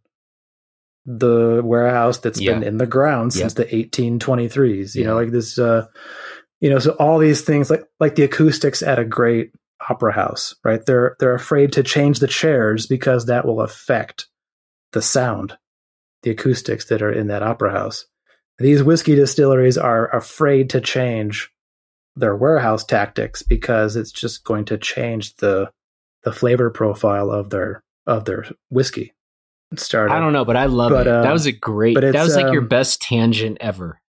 the 1.06 1.62
warehouse 1.64 2.20
that's 2.20 2.40
been 2.60 2.64
in 2.64 2.78
the 2.78 2.86
ground 2.86 3.34
Yeah. 3.34 3.42
since 3.42 3.54
the 3.56 3.74
1823s. 3.74 4.96
You 4.96 5.06
know, 5.06 5.16
like 5.16 5.32
this, 5.32 5.58
uh, 5.58 5.88
you 6.60 6.70
know, 6.70 6.80
so 6.80 6.92
all 6.92 7.18
these 7.18 7.42
things, 7.42 7.70
like 7.70 7.84
like 8.00 8.16
the 8.16 8.24
acoustics 8.24 8.84
at 8.84 9.00
a 9.00 9.06
great 9.06 9.52
opera 9.90 10.14
house, 10.14 10.56
right? 10.64 10.86
They're 10.86 11.16
they're 11.20 11.34
afraid 11.34 11.72
to 11.74 11.84
change 11.84 12.20
the 12.20 12.28
chairs 12.28 12.86
because 12.86 13.26
that 13.26 13.46
will 13.46 13.62
affect 13.62 14.28
the 14.92 15.02
sound, 15.02 15.58
the 16.24 16.32
acoustics 16.32 16.86
that 16.86 17.02
are 17.02 17.12
in 17.12 17.28
that 17.28 17.44
opera 17.44 17.72
house. 17.72 18.06
These 18.60 18.84
whiskey 18.84 19.16
distilleries 19.16 19.78
are 19.78 20.14
afraid 20.16 20.72
to 20.72 20.82
change 20.82 21.50
their 22.16 22.36
warehouse 22.36 22.84
tactics 22.84 23.42
because 23.44 23.96
it's 23.96 24.12
just 24.12 24.44
going 24.44 24.66
to 24.66 24.78
change 24.78 25.36
the 25.36 25.72
the 26.24 26.34
flavor 26.34 26.70
profile 26.70 27.32
of 27.32 27.50
their 27.50 27.84
of 28.06 28.26
their 28.26 28.46
whiskey. 28.70 29.14
Started. 29.76 30.14
I 30.14 30.20
don't 30.20 30.34
know, 30.34 30.46
but 30.46 30.58
I 30.58 30.66
love 30.66 30.92
But, 30.92 31.06
it. 31.08 31.12
that 31.12 31.28
um, 31.28 31.32
was 31.32 31.46
a 31.46 31.52
great. 31.52 31.96
That 32.00 32.16
was 32.16 32.36
like 32.36 32.52
your 32.52 32.64
um, 32.64 32.68
best 32.68 33.02
tangent 33.02 33.60
ever. 33.62 34.02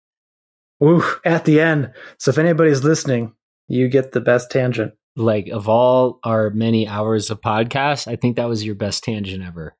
Ooh, 0.81 1.03
at 1.25 1.43
the 1.43 1.59
end. 1.59 1.91
So 2.17 2.29
if 2.31 2.37
anybody's 2.37 2.83
listening, 2.83 3.33
you 3.67 3.89
get 3.89 4.13
the 4.13 4.21
best 4.21 4.49
tangent. 4.51 4.93
Like 5.17 5.49
of 5.49 5.67
all 5.67 6.19
our 6.23 6.49
many 6.49 6.87
hours 6.87 7.29
of 7.29 7.41
podcast, 7.41 8.07
I 8.07 8.15
think 8.15 8.37
that 8.37 8.47
was 8.47 8.63
your 8.65 8.75
best 8.75 9.03
tangent 9.03 9.43
ever. 9.43 9.75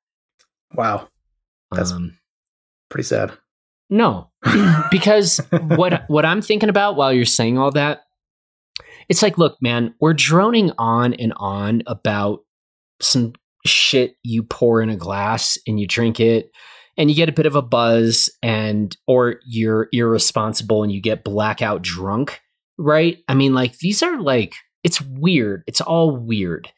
Wow. 0.74 1.08
That's 1.72 1.94
Um, 1.94 2.18
pretty 2.90 3.06
sad. 3.06 3.32
No, 3.90 4.30
because 4.92 5.40
what 5.52 6.04
what 6.08 6.26
I'm 6.26 6.42
thinking 6.42 6.70
about 6.70 6.96
while 6.96 7.12
you're 7.12 7.26
saying 7.26 7.58
all 7.58 7.72
that, 7.72 8.02
it's 9.08 9.24
like, 9.24 9.38
look, 9.38 9.58
man, 9.62 9.96
we're 10.00 10.14
droning 10.14 10.72
on 10.78 11.14
and 11.16 11.34
on 11.38 11.84
about 11.88 12.42
some 13.02 13.34
shit 13.66 14.16
you 14.24 14.44
pour 14.44 14.82
in 14.82 14.90
a 14.90 14.96
glass 14.96 15.58
and 15.68 15.80
you 15.80 15.88
drink 15.88 16.20
it 16.20 16.52
and 16.98 17.10
you 17.10 17.16
get 17.16 17.30
a 17.30 17.34
bit 17.34 17.46
of 17.46 17.56
a 17.56 17.62
buzz 17.62 18.30
and 18.44 18.96
or 19.08 19.40
you're 19.46 19.90
irresponsible 19.92 20.84
and 20.84 20.92
you 20.92 21.02
get 21.02 21.24
blackout 21.24 21.82
drunk, 21.82 22.40
right? 22.78 23.18
I 23.28 23.34
mean, 23.34 23.54
like 23.54 23.78
these 23.80 24.04
are 24.04 24.20
like 24.22 24.54
it's 24.84 25.02
weird. 25.02 25.64
It's 25.68 25.82
all 25.82 26.16
weird. 26.16 26.72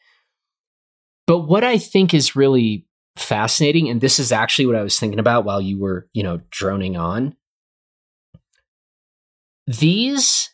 But 1.26 1.40
what 1.40 1.64
I 1.64 1.78
think 1.78 2.14
is 2.14 2.34
really 2.34 2.86
fascinating 3.16 3.88
and 3.88 4.00
this 4.00 4.18
is 4.18 4.32
actually 4.32 4.66
what 4.66 4.76
I 4.76 4.82
was 4.82 4.98
thinking 4.98 5.18
about 5.18 5.44
while 5.44 5.60
you 5.60 5.78
were, 5.78 6.08
you 6.12 6.22
know, 6.22 6.40
droning 6.50 6.96
on. 6.96 7.36
These 9.66 10.50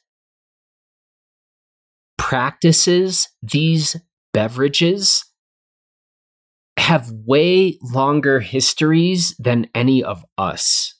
practices, 2.16 3.28
these 3.42 3.96
beverages 4.34 5.24
have 6.76 7.10
way 7.10 7.78
longer 7.82 8.40
histories 8.40 9.34
than 9.38 9.66
any 9.74 10.02
of 10.02 10.24
us. 10.36 10.94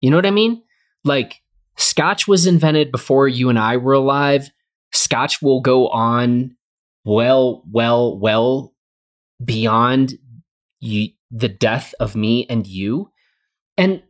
You 0.00 0.10
know 0.10 0.16
what 0.16 0.26
I 0.26 0.30
mean? 0.30 0.62
Like, 1.04 1.40
scotch 1.76 2.28
was 2.28 2.46
invented 2.46 2.92
before 2.92 3.28
you 3.28 3.48
and 3.48 3.58
I 3.58 3.76
were 3.76 3.94
alive. 3.94 4.50
Scotch 4.92 5.40
will 5.40 5.60
go 5.60 5.88
on 5.88 6.56
well, 7.04 7.62
well, 7.70 8.18
well 8.18 8.74
beyond 9.44 10.14
you, 10.80 11.08
the 11.30 11.48
death 11.48 11.94
of 12.00 12.16
me 12.16 12.46
and 12.48 12.66
you. 12.66 13.10
And 13.76 14.02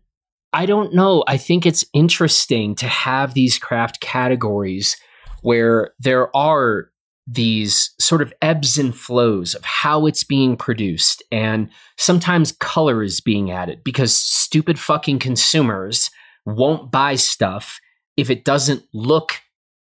I 0.52 0.66
don't 0.66 0.94
know. 0.94 1.24
I 1.26 1.36
think 1.36 1.66
it's 1.66 1.84
interesting 1.92 2.74
to 2.76 2.86
have 2.86 3.34
these 3.34 3.58
craft 3.58 4.00
categories 4.00 4.96
where 5.42 5.92
there 5.98 6.34
are 6.36 6.90
these 7.26 7.92
sort 8.00 8.22
of 8.22 8.32
ebbs 8.40 8.78
and 8.78 8.94
flows 8.94 9.54
of 9.54 9.64
how 9.64 10.06
it's 10.06 10.22
being 10.22 10.56
produced. 10.56 11.22
And 11.32 11.68
sometimes 11.98 12.52
color 12.52 13.02
is 13.02 13.20
being 13.20 13.50
added 13.50 13.82
because 13.84 14.16
stupid 14.16 14.78
fucking 14.78 15.18
consumers 15.18 16.10
won't 16.44 16.92
buy 16.92 17.16
stuff 17.16 17.80
if 18.16 18.30
it 18.30 18.44
doesn't 18.44 18.84
look 18.94 19.40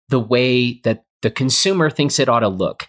the 0.09 0.19
way 0.19 0.79
that 0.83 1.03
the 1.21 1.31
consumer 1.31 1.89
thinks 1.89 2.19
it 2.19 2.29
ought 2.29 2.39
to 2.39 2.47
look. 2.47 2.87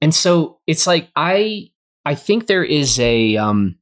And 0.00 0.14
so 0.14 0.60
it's 0.66 0.86
like 0.86 1.08
I 1.16 1.70
I 2.08 2.14
think 2.14 2.46
there 2.46 2.64
is 2.64 2.98
a 2.98 3.36
um 3.36 3.76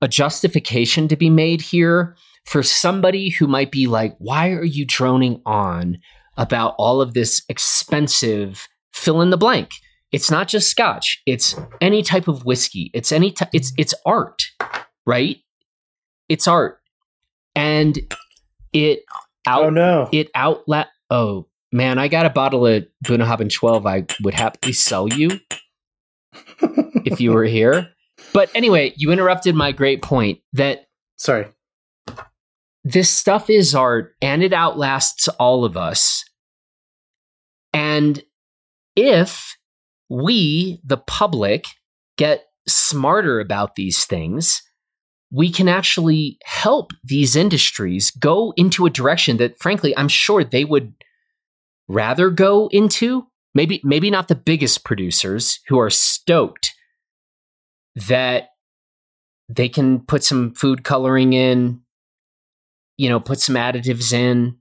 a 0.00 0.08
justification 0.08 1.06
to 1.06 1.14
be 1.14 1.30
made 1.30 1.60
here 1.60 2.16
for 2.44 2.64
somebody 2.64 3.28
who 3.28 3.46
might 3.46 3.70
be 3.70 3.86
like, 3.86 4.16
why 4.18 4.50
are 4.50 4.64
you 4.64 4.84
droning 4.84 5.40
on 5.46 5.98
about 6.36 6.74
all 6.78 7.00
of 7.00 7.14
this 7.14 7.40
expensive 7.48 8.66
fill 8.92 9.22
in 9.22 9.30
the 9.30 9.36
blank? 9.36 9.70
It's 10.10 10.32
not 10.32 10.48
just 10.48 10.68
scotch. 10.68 11.22
It's 11.24 11.54
any 11.80 12.02
type 12.02 12.26
of 12.26 12.44
whiskey. 12.44 12.90
It's 12.92 13.12
any 13.12 13.30
t- 13.30 13.46
it's 13.52 13.72
it's 13.78 13.94
art, 14.04 14.42
right? 15.06 15.36
It's 16.28 16.48
art. 16.48 16.80
And 17.54 18.00
it 18.72 19.04
out 19.46 19.66
oh 19.66 19.70
no. 19.70 20.08
it 20.10 20.28
outlet 20.34 20.88
oh 21.08 21.46
man, 21.70 22.00
I 22.00 22.08
got 22.08 22.26
a 22.26 22.30
bottle 22.30 22.66
of 22.66 22.84
Bunnahabhain 23.04 23.52
12 23.52 23.86
I 23.86 24.06
would 24.24 24.34
happily 24.34 24.72
sell 24.72 25.06
you 25.06 25.38
if 27.04 27.20
you 27.20 27.32
were 27.32 27.44
here. 27.44 27.90
But 28.32 28.50
anyway, 28.54 28.92
you 28.96 29.10
interrupted 29.10 29.54
my 29.54 29.72
great 29.72 30.02
point 30.02 30.40
that 30.52 30.86
Sorry. 31.16 31.46
this 32.84 33.10
stuff 33.10 33.50
is 33.50 33.74
art 33.74 34.14
and 34.22 34.42
it 34.42 34.52
outlasts 34.52 35.28
all 35.28 35.64
of 35.64 35.76
us. 35.76 36.24
And 37.72 38.22
if 38.96 39.56
we, 40.08 40.80
the 40.84 40.98
public, 40.98 41.66
get 42.18 42.44
smarter 42.68 43.40
about 43.40 43.74
these 43.74 44.04
things, 44.04 44.62
we 45.30 45.50
can 45.50 45.68
actually 45.68 46.38
help 46.44 46.92
these 47.02 47.34
industries 47.34 48.10
go 48.10 48.52
into 48.56 48.84
a 48.84 48.90
direction 48.90 49.38
that, 49.38 49.58
frankly, 49.58 49.96
I'm 49.96 50.08
sure 50.08 50.44
they 50.44 50.64
would 50.64 50.92
rather 51.88 52.30
go 52.30 52.68
into. 52.70 53.26
Maybe, 53.54 53.80
maybe 53.84 54.10
not 54.10 54.28
the 54.28 54.34
biggest 54.34 54.84
producers 54.84 55.60
who 55.68 55.78
are 55.78 55.90
stoked 55.90 56.72
that 57.94 58.48
they 59.48 59.68
can 59.68 60.00
put 60.00 60.24
some 60.24 60.54
food 60.54 60.84
coloring 60.84 61.34
in, 61.34 61.80
you 62.96 63.08
know, 63.08 63.20
put 63.20 63.40
some 63.40 63.56
additives 63.56 64.12
in, 64.12 64.56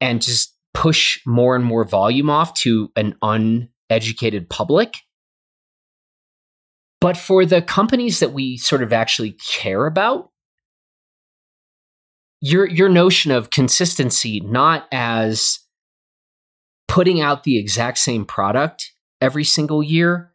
and 0.00 0.22
just 0.22 0.56
push 0.72 1.20
more 1.26 1.56
and 1.56 1.64
more 1.64 1.84
volume 1.84 2.30
off 2.30 2.54
to 2.54 2.90
an 2.96 3.16
uneducated 3.20 4.48
public. 4.48 4.94
But 7.00 7.16
for 7.16 7.44
the 7.44 7.62
companies 7.62 8.20
that 8.20 8.32
we 8.32 8.56
sort 8.56 8.82
of 8.82 8.92
actually 8.92 9.32
care 9.32 9.86
about, 9.86 10.30
your 12.40 12.66
your 12.66 12.88
notion 12.88 13.30
of 13.30 13.50
consistency 13.50 14.40
not 14.40 14.86
as 14.92 15.59
putting 16.90 17.20
out 17.20 17.44
the 17.44 17.56
exact 17.56 17.98
same 17.98 18.24
product 18.24 18.92
every 19.20 19.44
single 19.44 19.80
year, 19.80 20.32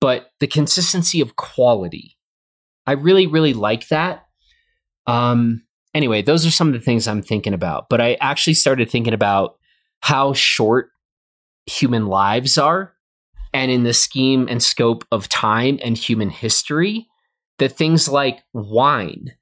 but 0.00 0.30
the 0.38 0.46
consistency 0.46 1.20
of 1.20 1.34
quality. 1.34 2.16
I 2.86 2.92
really, 2.92 3.26
really 3.26 3.52
like 3.52 3.88
that. 3.88 4.24
Um, 5.08 5.64
anyway, 5.94 6.22
those 6.22 6.46
are 6.46 6.52
some 6.52 6.68
of 6.68 6.74
the 6.74 6.80
things 6.80 7.08
I'm 7.08 7.20
thinking 7.20 7.52
about. 7.52 7.88
But 7.90 8.00
I 8.00 8.16
actually 8.20 8.54
started 8.54 8.88
thinking 8.88 9.12
about 9.12 9.56
how 10.00 10.34
short 10.34 10.90
human 11.66 12.06
lives 12.06 12.58
are. 12.58 12.94
And 13.52 13.68
in 13.68 13.82
the 13.82 13.92
scheme 13.92 14.46
and 14.48 14.62
scope 14.62 15.04
of 15.10 15.28
time 15.28 15.80
and 15.82 15.98
human 15.98 16.30
history, 16.30 17.08
that 17.58 17.72
things 17.72 18.08
like 18.08 18.44
wine 18.52 19.32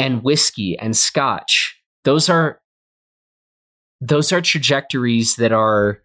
and 0.00 0.24
whiskey 0.24 0.76
and 0.76 0.96
scotch, 0.96 1.80
those 2.02 2.28
are 2.28 2.61
those 4.02 4.32
are 4.32 4.40
trajectories 4.40 5.36
that 5.36 5.52
are 5.52 6.02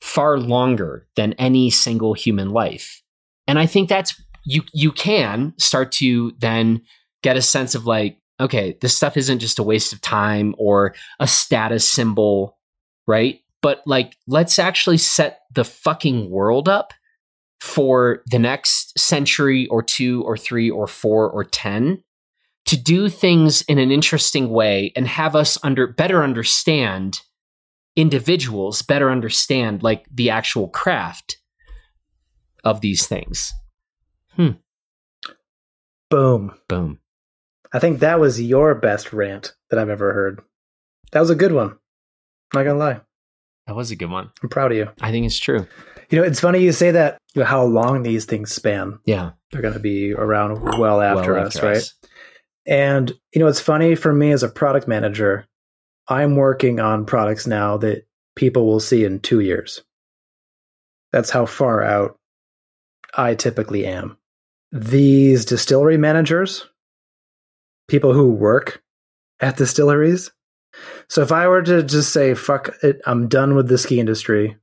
far 0.00 0.38
longer 0.38 1.06
than 1.14 1.34
any 1.34 1.68
single 1.68 2.14
human 2.14 2.50
life. 2.50 3.02
And 3.46 3.58
I 3.58 3.66
think 3.66 3.88
that's 3.88 4.20
you 4.44 4.62
you 4.72 4.90
can 4.90 5.52
start 5.58 5.92
to 5.92 6.32
then 6.38 6.80
get 7.22 7.36
a 7.36 7.42
sense 7.42 7.74
of 7.74 7.86
like 7.86 8.18
okay, 8.40 8.78
this 8.80 8.96
stuff 8.96 9.16
isn't 9.16 9.40
just 9.40 9.58
a 9.58 9.64
waste 9.64 9.92
of 9.92 10.00
time 10.00 10.54
or 10.58 10.94
a 11.18 11.26
status 11.26 11.90
symbol, 11.90 12.56
right? 13.06 13.40
But 13.60 13.82
like 13.84 14.16
let's 14.26 14.58
actually 14.58 14.98
set 14.98 15.40
the 15.54 15.64
fucking 15.64 16.30
world 16.30 16.68
up 16.68 16.94
for 17.60 18.22
the 18.30 18.38
next 18.38 18.98
century 18.98 19.66
or 19.66 19.82
two 19.82 20.22
or 20.22 20.36
three 20.36 20.70
or 20.70 20.86
four 20.86 21.28
or 21.28 21.44
10 21.44 22.02
to 22.68 22.76
do 22.76 23.08
things 23.08 23.62
in 23.62 23.78
an 23.78 23.90
interesting 23.90 24.50
way 24.50 24.92
and 24.94 25.08
have 25.08 25.34
us 25.34 25.56
under 25.62 25.86
better 25.86 26.22
understand 26.22 27.22
individuals 27.96 28.82
better 28.82 29.10
understand 29.10 29.82
like 29.82 30.04
the 30.12 30.28
actual 30.28 30.68
craft 30.68 31.38
of 32.64 32.82
these 32.82 33.06
things. 33.06 33.54
Hmm. 34.34 34.50
Boom. 36.10 36.52
Boom. 36.68 36.98
I 37.72 37.78
think 37.78 38.00
that 38.00 38.20
was 38.20 38.38
your 38.38 38.74
best 38.74 39.14
rant 39.14 39.54
that 39.70 39.78
I've 39.78 39.88
ever 39.88 40.12
heard. 40.12 40.42
That 41.12 41.20
was 41.20 41.30
a 41.30 41.34
good 41.34 41.52
one. 41.52 41.70
I'm 41.70 41.78
Not 42.54 42.64
gonna 42.64 42.78
lie. 42.78 43.00
That 43.66 43.76
was 43.76 43.90
a 43.90 43.96
good 43.96 44.10
one. 44.10 44.30
I'm 44.42 44.50
proud 44.50 44.72
of 44.72 44.76
you. 44.76 44.90
I 45.00 45.10
think 45.10 45.24
it's 45.24 45.38
true. 45.38 45.66
You 46.10 46.18
know, 46.18 46.24
it's 46.24 46.40
funny 46.40 46.60
you 46.60 46.72
say 46.72 46.90
that, 46.90 47.18
you 47.34 47.40
know, 47.40 47.46
how 47.46 47.64
long 47.64 48.02
these 48.02 48.26
things 48.26 48.52
span. 48.52 48.98
Yeah. 49.06 49.30
They're 49.52 49.62
to 49.72 49.80
be 49.80 50.12
around 50.12 50.78
well 50.78 51.00
after 51.00 51.34
Well 51.34 51.46
us, 51.46 51.56
after 51.56 51.66
right? 51.66 51.92
And, 52.68 53.10
you 53.34 53.40
know, 53.40 53.46
it's 53.46 53.60
funny 53.60 53.94
for 53.94 54.12
me 54.12 54.30
as 54.30 54.42
a 54.42 54.48
product 54.48 54.86
manager, 54.86 55.46
I'm 56.06 56.36
working 56.36 56.80
on 56.80 57.06
products 57.06 57.46
now 57.46 57.78
that 57.78 58.06
people 58.36 58.66
will 58.66 58.80
see 58.80 59.04
in 59.04 59.20
two 59.20 59.40
years. 59.40 59.82
That's 61.12 61.30
how 61.30 61.46
far 61.46 61.82
out 61.82 62.18
I 63.16 63.34
typically 63.34 63.86
am. 63.86 64.18
These 64.70 65.46
distillery 65.46 65.96
managers, 65.96 66.66
people 67.88 68.12
who 68.12 68.30
work 68.30 68.82
at 69.40 69.56
distilleries. 69.56 70.30
So 71.08 71.22
if 71.22 71.32
I 71.32 71.48
were 71.48 71.62
to 71.62 71.82
just 71.82 72.12
say, 72.12 72.34
fuck 72.34 72.76
it, 72.82 73.00
I'm 73.06 73.28
done 73.28 73.54
with 73.54 73.68
the 73.68 73.78
ski 73.78 73.98
industry, 73.98 74.56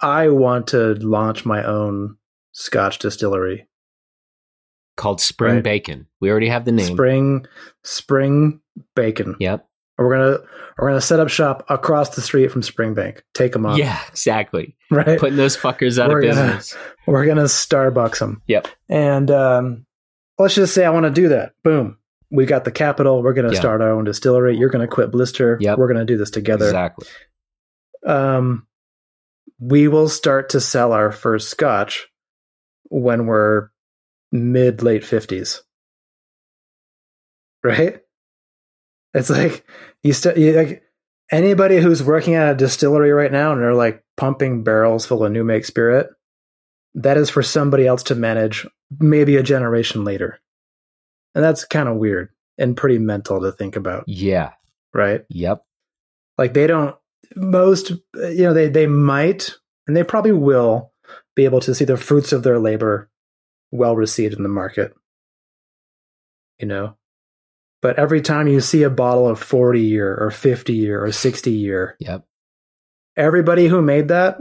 I 0.00 0.28
want 0.28 0.68
to 0.68 0.94
launch 0.94 1.44
my 1.44 1.64
own 1.64 2.16
scotch 2.52 3.00
distillery. 3.00 3.66
Called 4.98 5.20
Spring 5.22 5.54
Right. 5.54 5.64
Bacon. 5.64 6.06
We 6.20 6.30
already 6.30 6.48
have 6.48 6.66
the 6.66 6.72
name. 6.72 6.92
Spring, 6.92 7.46
spring 7.84 8.60
bacon. 8.94 9.36
Yep. 9.40 9.64
We're 9.96 10.10
gonna 10.16 10.38
we're 10.78 10.88
gonna 10.88 11.00
set 11.00 11.18
up 11.20 11.28
shop 11.28 11.64
across 11.70 12.14
the 12.14 12.20
street 12.20 12.48
from 12.52 12.62
Springbank. 12.62 13.20
Take 13.32 13.52
them 13.52 13.64
off. 13.64 13.78
Yeah, 13.78 13.98
exactly. 14.08 14.76
right. 14.90 15.18
Putting 15.18 15.36
those 15.36 15.56
fuckers 15.56 15.98
out 15.98 16.10
We're 16.10 16.18
of 16.22 16.34
gonna- 16.34 16.46
business. 16.56 16.76
we're 17.06 17.26
gonna 17.26 17.44
Starbucks 17.44 18.18
them. 18.18 18.42
Yep. 18.46 18.68
And 18.88 19.30
um, 19.30 19.86
let's 20.38 20.54
just 20.54 20.74
say 20.74 20.84
I 20.84 20.90
want 20.90 21.04
to 21.04 21.10
do 21.10 21.28
that. 21.30 21.52
Boom. 21.64 21.96
We 22.30 22.44
got 22.44 22.64
the 22.64 22.70
capital. 22.70 23.22
We're 23.22 23.32
gonna 23.32 23.52
Yeah. 23.52 23.58
start 23.60 23.80
our 23.80 23.90
own 23.92 24.04
distillery. 24.04 24.56
You're 24.56 24.68
gonna 24.68 24.86
quit 24.88 25.10
Blister. 25.10 25.56
Yep. 25.60 25.78
We're 25.78 25.88
gonna 25.88 26.04
do 26.04 26.16
this 26.18 26.30
together. 26.30 26.66
Exactly. 26.66 27.06
um, 28.06 28.66
we 29.60 29.88
will 29.88 30.08
start 30.08 30.50
to 30.50 30.60
sell 30.60 30.92
our 30.92 31.10
first 31.10 31.48
scotch 31.48 32.06
when 32.90 33.26
we're 33.26 33.70
mid 34.32 34.82
late 34.82 35.02
50s 35.02 35.60
right? 37.64 38.00
It's 39.14 39.30
like 39.30 39.64
you, 40.02 40.12
still 40.12 40.38
you 40.38 40.52
like 40.52 40.82
anybody 41.30 41.78
who's 41.78 42.02
working 42.02 42.34
at 42.34 42.52
a 42.52 42.56
distillery 42.56 43.12
right 43.12 43.32
now 43.32 43.52
and 43.52 43.60
they're 43.60 43.74
like 43.74 44.04
pumping 44.16 44.64
barrels 44.64 45.06
full 45.06 45.24
of 45.24 45.32
new 45.32 45.44
make 45.44 45.64
spirit 45.64 46.08
that 46.94 47.16
is 47.16 47.30
for 47.30 47.42
somebody 47.42 47.86
else 47.86 48.02
to 48.04 48.14
manage 48.14 48.66
maybe 48.98 49.36
a 49.36 49.42
generation 49.42 50.04
later. 50.04 50.40
And 51.34 51.44
that's 51.44 51.64
kind 51.64 51.88
of 51.88 51.96
weird 51.96 52.30
and 52.56 52.76
pretty 52.76 52.98
mental 52.98 53.40
to 53.40 53.52
think 53.52 53.76
about. 53.76 54.04
Yeah. 54.06 54.52
right? 54.94 55.22
Yep. 55.28 55.62
like 56.36 56.54
they 56.54 56.66
don't 56.66 56.96
most 57.36 57.90
you 57.90 58.42
know 58.42 58.54
they 58.54 58.68
they 58.68 58.86
might 58.86 59.54
and 59.86 59.96
they 59.96 60.02
probably 60.02 60.32
will 60.32 60.92
be 61.34 61.44
able 61.44 61.60
to 61.60 61.74
see 61.74 61.84
the 61.84 61.96
fruits 61.96 62.32
of 62.32 62.42
their 62.42 62.58
labor 62.58 63.10
well 63.70 63.94
received 63.96 64.34
in 64.34 64.42
the 64.42 64.48
market 64.48 64.94
you 66.58 66.66
know 66.66 66.94
but 67.80 67.98
every 67.98 68.20
time 68.20 68.48
you 68.48 68.60
see 68.60 68.82
a 68.82 68.90
bottle 68.90 69.28
of 69.28 69.38
40 69.40 69.80
year 69.80 70.14
or 70.16 70.30
50 70.30 70.72
year 70.72 71.02
or 71.04 71.12
60 71.12 71.50
year 71.50 71.96
Yep. 72.00 72.24
everybody 73.16 73.66
who 73.68 73.82
made 73.82 74.08
that 74.08 74.38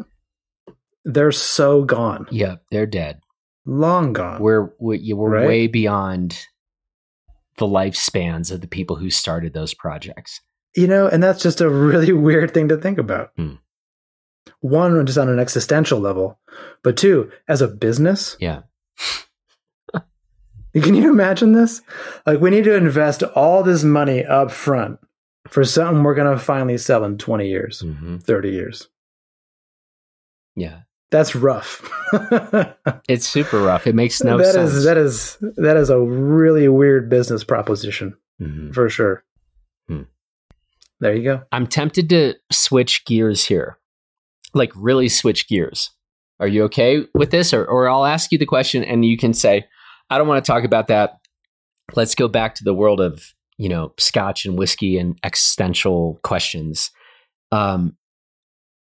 they're 1.05 1.32
so 1.32 1.84
gone 1.84 2.28
Yep. 2.32 2.63
They're 2.71 2.86
dead. 2.86 3.19
long 3.65 4.13
gone 4.13 4.41
We're 4.41 4.71
we, 4.80 4.97
yeah, 4.99 5.15
we're 5.15 5.30
Right? 5.30 5.47
way 5.47 5.67
beyond 5.67 6.45
the 7.57 7.65
lifespans 7.67 8.51
of 8.51 8.61
the 8.61 8.67
people 8.67 8.95
who 8.97 9.09
started 9.09 9.53
those 9.53 9.73
projects. 9.73 10.41
you 10.75 10.88
know 10.88 11.07
and 11.07 11.21
that's 11.23 11.41
just 11.43 11.61
a 11.61 11.69
really 11.69 12.11
weird 12.28 12.53
thing 12.53 12.69
to 12.69 12.78
think 12.78 12.97
about 12.97 13.32
Hmm. 13.36 13.55
one 14.61 15.05
just 15.05 15.17
on 15.17 15.30
an 15.30 15.39
existential 15.39 15.99
level 15.99 16.39
but 16.84 16.97
two 16.97 17.32
as 17.47 17.61
a 17.61 17.67
business 17.67 18.36
Yeah. 18.39 18.61
Can 20.74 20.93
you 20.95 21.10
imagine 21.10 21.54
this? 21.54 21.82
Like, 22.26 22.39
we 22.39 22.50
need 22.52 22.66
to 22.66 22.76
invest 22.76 23.24
all 23.24 23.64
this 23.64 23.84
money 23.84 24.24
up 24.24 24.52
front 24.52 25.00
for 25.48 25.64
something 25.64 26.04
we're 26.04 26.14
going 26.16 26.32
to 26.32 26.39
finally 26.43 26.78
sell 26.78 27.04
in 27.04 27.18
20 27.18 27.48
years, 27.48 27.80
hmm 27.82 28.18
30 28.18 28.50
years. 28.52 28.88
Yeah. 30.56 30.82
That's 31.10 31.36
rough. 31.36 31.82
It's 33.10 33.26
super 33.28 33.60
rough. 33.62 33.88
It 33.88 33.95
makes 33.95 34.22
no 34.24 34.38
is 34.39 34.52
sense. 34.54 34.84
that 34.84 34.98
is 34.98 35.38
that 35.58 35.78
is 35.78 35.89
a 35.89 36.00
really 36.00 36.68
weird 36.68 37.10
business 37.10 37.43
proposition 37.45 38.18
Mhm. 38.41 38.74
for 38.74 38.89
sure. 38.89 39.24
Hmm. 39.88 40.04
There 41.00 41.16
you 41.16 41.24
go. 41.24 41.41
I'm 41.54 41.68
tempted 41.68 42.10
to 42.10 42.34
switch 42.52 43.06
gears 43.06 43.45
here, 43.45 43.78
like 44.54 44.72
really 44.76 45.08
switch 45.10 45.48
gears. 45.48 45.91
Are 46.39 46.47
you 46.47 46.63
okay 46.65 47.05
with 47.13 47.31
this? 47.31 47.53
Or, 47.53 47.65
or 47.65 47.89
I'll 47.89 48.05
ask 48.05 48.31
you 48.31 48.38
the 48.38 48.45
question 48.45 48.83
and 48.83 49.05
you 49.05 49.17
can 49.17 49.33
say, 49.33 49.65
I 50.09 50.17
don't 50.17 50.27
want 50.27 50.43
to 50.43 50.51
talk 50.51 50.63
about 50.63 50.88
that. 50.88 51.19
Let's 51.95 52.15
go 52.15 52.27
back 52.27 52.55
to 52.55 52.63
the 52.63 52.73
world 52.73 53.01
of, 53.01 53.33
you 53.57 53.69
know, 53.69 53.93
scotch 53.97 54.45
and 54.45 54.57
whiskey 54.57 54.97
and 54.97 55.17
existential 55.23 56.19
questions. 56.23 56.91
Um, 57.51 57.97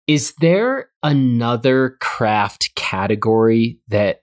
is 0.07 0.33
there 0.39 0.89
another 1.03 1.97
craft 1.99 2.73
category 2.75 3.79
that 3.87 4.21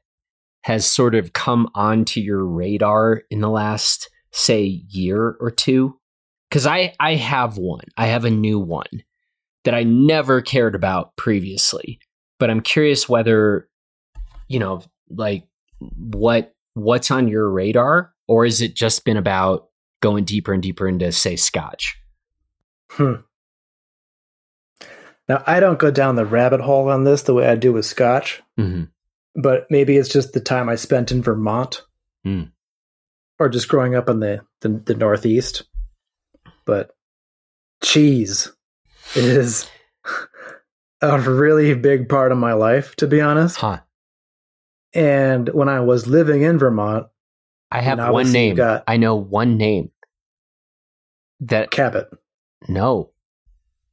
has 0.62 0.88
sort 0.88 1.14
of 1.14 1.32
come 1.32 1.68
onto 1.74 2.20
your 2.20 2.44
radar 2.44 3.22
in 3.30 3.40
the 3.40 3.50
last, 3.50 4.10
say, 4.32 4.82
year 4.88 5.36
or 5.40 5.50
two? 5.50 5.98
because 6.48 6.66
I 6.66 6.94
I 7.00 7.14
have 7.14 7.58
one. 7.58 7.84
I 7.96 8.06
have 8.06 8.24
a 8.24 8.30
new 8.30 8.58
one 8.58 9.02
that 9.64 9.74
I 9.74 9.82
never 9.82 10.40
cared 10.40 10.74
about 10.74 11.16
previously, 11.16 11.98
but 12.38 12.50
I'm 12.50 12.60
curious 12.60 13.08
whether 13.08 13.68
you 14.48 14.58
know 14.58 14.82
like 15.10 15.44
what 15.78 16.54
what's 16.74 17.10
on 17.10 17.28
your 17.28 17.48
radar, 17.50 18.12
or 18.26 18.44
is 18.44 18.60
it 18.60 18.74
just 18.74 19.04
been 19.04 19.16
about 19.16 19.68
going 20.00 20.24
deeper 20.24 20.52
and 20.52 20.62
deeper 20.62 20.86
into 20.88 21.10
say 21.12 21.36
Scotch? 21.36 21.96
Hmm. 22.90 23.14
Now, 25.28 25.42
I 25.46 25.60
don't 25.60 25.78
go 25.78 25.90
down 25.90 26.16
the 26.16 26.24
rabbit 26.24 26.60
hole 26.60 26.88
on 26.88 27.04
this 27.04 27.22
the 27.22 27.34
way 27.34 27.46
I 27.46 27.54
do 27.54 27.72
with 27.72 27.84
Scotch, 27.86 28.42
hmm 28.56 28.84
but 29.34 29.66
maybe 29.70 29.96
it's 29.96 30.08
just 30.08 30.32
the 30.32 30.40
time 30.40 30.68
I 30.68 30.74
spent 30.74 31.12
in 31.12 31.22
Vermont 31.22 31.82
Hmm. 32.24 32.44
or 33.38 33.48
just 33.48 33.68
growing 33.68 33.94
up 33.94 34.08
in 34.08 34.18
the, 34.18 34.40
the, 34.62 34.68
the 34.70 34.94
Northeast. 34.94 35.62
But 36.64 36.90
cheese 37.82 38.50
is 39.14 39.70
a 41.00 41.18
really 41.20 41.74
big 41.74 42.08
part 42.08 42.32
of 42.32 42.38
my 42.38 42.52
life, 42.54 42.94
to 42.96 43.06
be 43.06 43.20
honest. 43.20 43.56
Huh. 43.56 43.80
And 44.94 45.48
when 45.50 45.68
I 45.68 45.80
was 45.80 46.06
living 46.06 46.42
in 46.42 46.58
Vermont, 46.58 47.06
I 47.70 47.82
have 47.82 47.98
one 48.12 48.32
name. 48.32 48.56
got- 48.56 48.84
I 48.88 48.96
know 48.96 49.16
one 49.16 49.56
name. 49.58 49.90
That 51.40 51.70
Cabot. 51.70 52.08
no. 52.68 53.12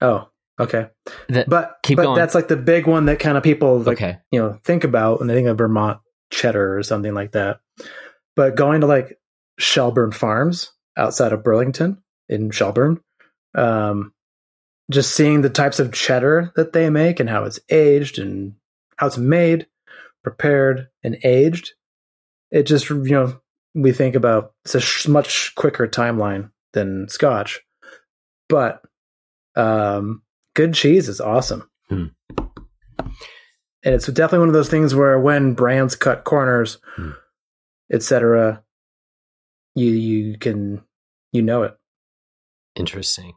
Oh, 0.01 0.30
okay. 0.60 0.89
That 1.30 1.47
But 1.49 1.78
keep 1.84 1.97
but 1.97 2.03
going. 2.03 2.16
that's 2.18 2.34
like 2.36 2.47
the 2.47 2.58
big 2.58 2.88
one 2.88 3.06
that 3.06 3.20
kind 3.20 3.38
of 3.38 3.43
people 3.43 3.80
like 3.80 3.97
okay. 3.97 4.18
you 4.32 4.39
know 4.41 4.60
think 4.64 4.84
about 4.84 5.20
when 5.20 5.28
they 5.28 5.36
think 5.36 5.47
of 5.47 5.58
Vermont 5.58 5.99
cheddar 6.32 6.78
or 6.78 6.84
something 6.84 7.14
like 7.14 7.34
that. 7.34 7.60
But 8.36 8.56
going 8.56 8.82
to 8.82 8.88
like 8.88 9.18
Shelburne 9.60 10.12
Farms 10.12 10.72
outside 10.97 11.34
of 11.34 11.43
Burlington 11.43 12.01
in 12.28 12.49
Shelburne, 12.51 12.99
um, 13.53 14.12
just 14.91 15.15
seeing 15.15 15.41
the 15.41 15.49
types 15.49 15.79
of 15.79 15.91
cheddar 15.91 16.51
that 16.55 16.73
they 16.73 16.89
make 16.89 17.19
and 17.19 17.29
how 17.29 17.43
it's 17.43 17.59
aged 17.69 18.19
and 18.19 18.53
how 18.97 19.07
it's 19.07 19.17
made, 19.17 19.67
prepared, 20.23 20.89
and 21.03 21.17
aged, 21.23 21.73
it 22.51 22.63
just 22.63 22.89
you 22.89 23.03
know 23.03 23.39
we 23.73 23.91
think 23.91 24.15
about 24.15 24.53
it's 24.63 24.75
a 24.75 24.79
sh- 24.79 25.07
much 25.07 25.53
quicker 25.55 25.88
timeline 25.88 26.51
than 26.73 27.07
Scotch, 27.09 27.61
but 28.47 28.81
um, 29.55 30.21
good 30.55 30.73
cheese 30.73 31.09
is 31.09 31.19
awesome. 31.21 31.69
Hmm. 31.89 32.05
And 33.83 33.93
it's 33.93 34.07
definitely 34.07 34.39
one 34.39 34.47
of 34.49 34.53
those 34.53 34.69
things 34.69 34.95
where 34.95 35.19
when 35.19 35.53
brands 35.53 35.95
cut 35.95 36.23
corners, 36.23 36.79
Hmm. 36.95 37.11
etc., 37.91 38.63
you 39.75 39.91
you 39.91 40.38
can 40.38 40.83
you 41.31 41.41
know 41.41 41.63
it, 41.63 41.75
Interesting. 42.75 43.33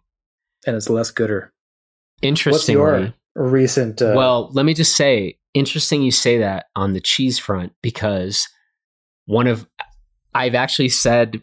And 0.67 0.77
it's 0.77 0.91
less 0.91 1.11
gooder. 1.11 1.53
What's 2.21 2.25
Interestingly, 2.27 2.75
your 2.75 3.15
recent? 3.37 4.03
Uh, 4.03 4.13
well, 4.17 4.51
let 4.53 4.65
me 4.67 4.75
just 4.75 4.97
say, 4.97 5.39
interesting 5.55 6.03
you 6.03 6.11
say 6.11 6.39
that 6.39 6.67
on 6.75 6.93
the 6.93 7.01
cheese 7.01 7.39
front 7.39 7.73
because 7.83 8.49
one 9.27 9.47
of 9.47 9.69
I've 10.35 10.55
actually 10.55 10.89
said 10.89 11.41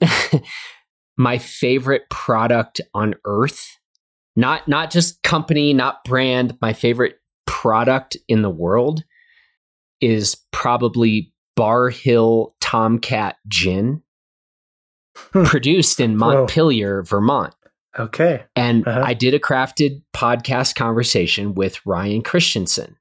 my 1.16 1.38
favorite 1.38 2.08
product 2.10 2.80
on 2.94 3.14
earth, 3.24 3.76
not 4.36 4.66
not 4.68 4.90
just 4.90 5.22
company, 5.22 5.74
not 5.74 6.04
brand, 6.04 6.56
my 6.60 6.72
favorite 6.72 7.16
product 7.46 8.16
in 8.28 8.42
the 8.42 8.50
world 8.50 9.04
is 10.00 10.36
probably 10.52 11.32
Barr 11.56 11.90
Hill 11.90 12.54
Tomcat 12.60 13.36
Gin, 13.48 14.02
Hmm. 15.32 15.44
produced 15.44 15.98
in. 15.98 16.16
Montpelier, 16.16 17.02
Vermont. 17.02 17.52
Okay, 17.98 18.44
And 18.54 18.86
Uh-huh. 18.86 19.02
I 19.04 19.14
did 19.14 19.34
a 19.34 19.38
crafted 19.40 20.02
podcast 20.14 20.74
conversation 20.76 21.54
with 21.54 21.84
Ryan 21.84 22.22
Christiansen. 22.22 22.96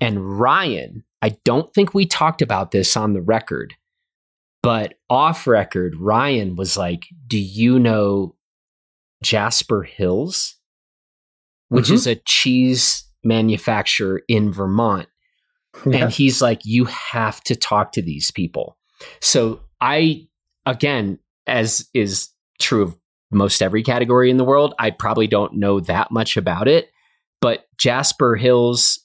And 0.00 0.38
Ryan, 0.38 1.04
I 1.22 1.36
don't 1.44 1.72
think 1.72 1.94
we 1.94 2.06
talked 2.06 2.42
about 2.42 2.72
this 2.72 2.96
on 2.96 3.12
the 3.12 3.22
record, 3.22 3.74
but 4.62 4.94
off 5.08 5.46
record, 5.46 5.94
Ryan 5.96 6.56
was 6.56 6.76
like, 6.76 7.04
Do 7.26 7.38
you 7.38 7.78
know 7.78 8.36
Jasper 9.22 9.82
Hills? 9.84 10.56
Which 11.68 11.86
Mhm. 11.88 11.94
is 11.94 12.06
a 12.06 12.16
cheese 12.26 13.08
manufacturer 13.24 14.22
in 14.28 14.52
Vermont. 14.52 15.08
yeah. 15.86 16.04
And 16.04 16.12
he's 16.12 16.42
like, 16.42 16.60
you 16.64 16.84
have 16.84 17.40
to 17.44 17.56
talk 17.56 17.92
to 17.92 18.02
these 18.02 18.30
people. 18.30 18.76
So 19.20 19.60
I, 19.80 20.26
again, 20.66 21.18
as 21.46 21.88
is 21.94 22.28
true 22.60 22.82
of 22.82 22.96
most 23.32 23.62
every 23.62 23.82
category 23.82 24.30
in 24.30 24.36
the 24.36 24.44
world, 24.44 24.74
I 24.78 24.90
probably 24.90 25.26
don't 25.26 25.54
know 25.54 25.80
that 25.80 26.10
much 26.10 26.36
about 26.36 26.68
it. 26.68 26.90
But 27.40 27.66
Jasper 27.78 28.36
Hills 28.36 29.00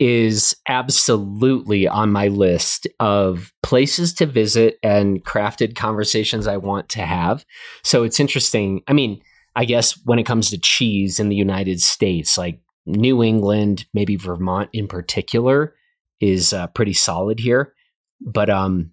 is 0.00 0.56
absolutely 0.66 1.86
on 1.86 2.10
my 2.10 2.28
list 2.28 2.86
of 2.98 3.52
places 3.62 4.14
to 4.14 4.26
visit 4.26 4.78
and 4.82 5.22
crafted 5.24 5.76
conversations 5.76 6.46
I 6.46 6.56
want 6.56 6.88
to 6.90 7.02
have. 7.02 7.44
So 7.84 8.02
it's 8.02 8.18
interesting. 8.18 8.82
I 8.88 8.94
mean, 8.94 9.20
I 9.54 9.66
guess 9.66 9.98
when 10.06 10.18
it 10.18 10.24
comes 10.24 10.48
to 10.50 10.58
cheese 10.58 11.20
in 11.20 11.28
the 11.28 11.36
United 11.36 11.82
States, 11.82 12.38
like 12.38 12.60
New 12.86 13.22
England, 13.22 13.84
maybe 13.92 14.16
Vermont 14.16 14.70
in 14.72 14.88
particular, 14.88 15.74
is 16.18 16.54
uh, 16.54 16.68
pretty 16.68 16.94
solid 16.94 17.38
here. 17.38 17.74
But 18.22 18.48
um, 18.48 18.92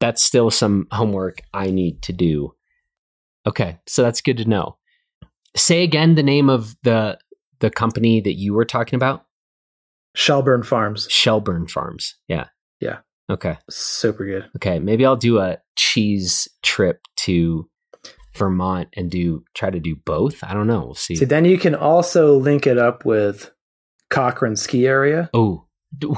that's 0.00 0.22
still 0.22 0.50
some 0.50 0.86
homework 0.90 1.40
I 1.54 1.70
need 1.70 2.02
to 2.02 2.12
do. 2.12 2.54
Okay, 3.46 3.78
so 3.86 4.02
that's 4.02 4.20
good 4.20 4.38
to 4.38 4.44
know. 4.44 4.76
Say 5.56 5.82
again 5.82 6.14
the 6.14 6.22
name 6.22 6.50
of 6.50 6.76
the 6.82 7.18
the 7.60 7.70
company 7.70 8.20
that 8.20 8.34
you 8.34 8.52
were 8.54 8.64
talking 8.64 8.96
about. 8.96 9.24
Shelburne 10.14 10.62
Farms. 10.62 11.06
Shelburne 11.10 11.66
Farms. 11.66 12.16
Yeah. 12.28 12.46
Yeah. 12.80 12.98
Okay. 13.30 13.58
Super 13.70 14.24
good. 14.24 14.50
Okay. 14.56 14.78
Maybe 14.78 15.04
I'll 15.04 15.16
do 15.16 15.38
a 15.38 15.58
cheese 15.76 16.48
trip 16.62 17.00
to 17.18 17.68
Vermont 18.34 18.88
and 18.94 19.10
do 19.10 19.44
try 19.54 19.70
to 19.70 19.80
do 19.80 19.96
both. 19.96 20.42
I 20.44 20.54
don't 20.54 20.66
know. 20.66 20.84
We'll 20.86 20.94
see. 20.94 21.16
See, 21.16 21.24
then 21.24 21.44
you 21.44 21.58
can 21.58 21.74
also 21.74 22.36
link 22.36 22.66
it 22.66 22.78
up 22.78 23.04
with 23.04 23.50
Cochran 24.10 24.56
Ski 24.56 24.86
Area. 24.86 25.30
Oh, 25.34 25.66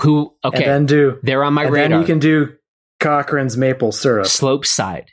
who? 0.01 0.35
Okay. 0.45 0.65
And 0.65 0.67
then 0.67 0.87
do. 0.87 1.19
They're 1.23 1.45
on 1.45 1.55
my 1.55 1.65
radar. 1.65 1.89
then 1.89 2.01
you 2.01 2.07
can 2.07 2.19
do 2.19 2.55
Cochran's 3.01 3.57
maple 3.57 3.93
syrup. 3.93 4.27
Slope 4.27 4.67
side. 4.67 5.11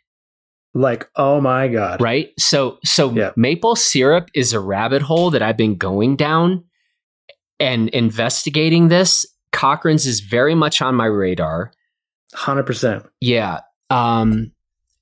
Like, 0.76 1.10
oh 1.16 1.40
my 1.40 1.70
god. 1.70 2.02
Right? 2.02 2.30
So 2.38 2.78
so 2.84 3.12
Yeah. 3.12 3.32
maple 3.36 3.76
syrup 3.76 4.30
is 4.36 4.54
a 4.54 4.60
rabbit 4.60 5.02
hole 5.02 5.32
that 5.32 5.42
I've 5.42 5.58
been 5.58 5.78
going 5.78 6.18
down 6.18 6.66
and 7.60 7.88
investigating 7.90 8.90
this. 8.90 9.26
Cochran's 9.54 10.06
is 10.06 10.20
very 10.20 10.54
much 10.54 10.82
on 10.82 10.94
my 10.94 11.06
radar. 11.06 11.72
Hundred 12.34 12.64
percent. 12.64 13.06
Yeah. 13.22 13.62
Um, 13.90 14.52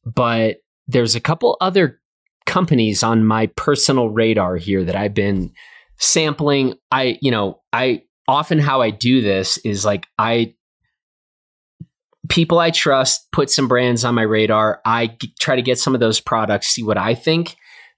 but 0.06 0.58
there's 0.88 1.16
a 1.16 1.20
couple 1.20 1.58
other 1.60 2.00
companies 2.46 3.02
on 3.02 3.26
my 3.26 3.48
personal 3.48 4.10
radar 4.10 4.58
here 4.58 4.84
that 4.84 4.96
I've 4.96 5.14
been 5.16 5.52
sampling. 5.98 6.76
I, 6.92 7.18
you 7.22 7.32
know, 7.32 7.62
I 7.72 8.04
often 8.28 8.60
how 8.60 8.82
I 8.82 8.92
do 8.92 9.22
this 9.22 9.58
is 9.60 9.86
like 9.86 10.06
I 10.20 10.54
people 12.30 12.60
I 12.60 12.72
trust 12.72 13.32
put 13.32 13.50
some 13.50 13.68
brands 13.68 14.06
on 14.06 14.16
my 14.16 14.22
radar. 14.22 14.82
I 14.86 15.08
g- 15.08 15.34
try 15.40 15.56
to 15.56 15.62
get 15.62 15.80
some 15.80 15.94
of 15.94 16.00
those 16.00 16.20
products, 16.20 16.68
see 16.68 16.84
what 16.84 16.98
I 16.98 17.16
think. 17.16 17.56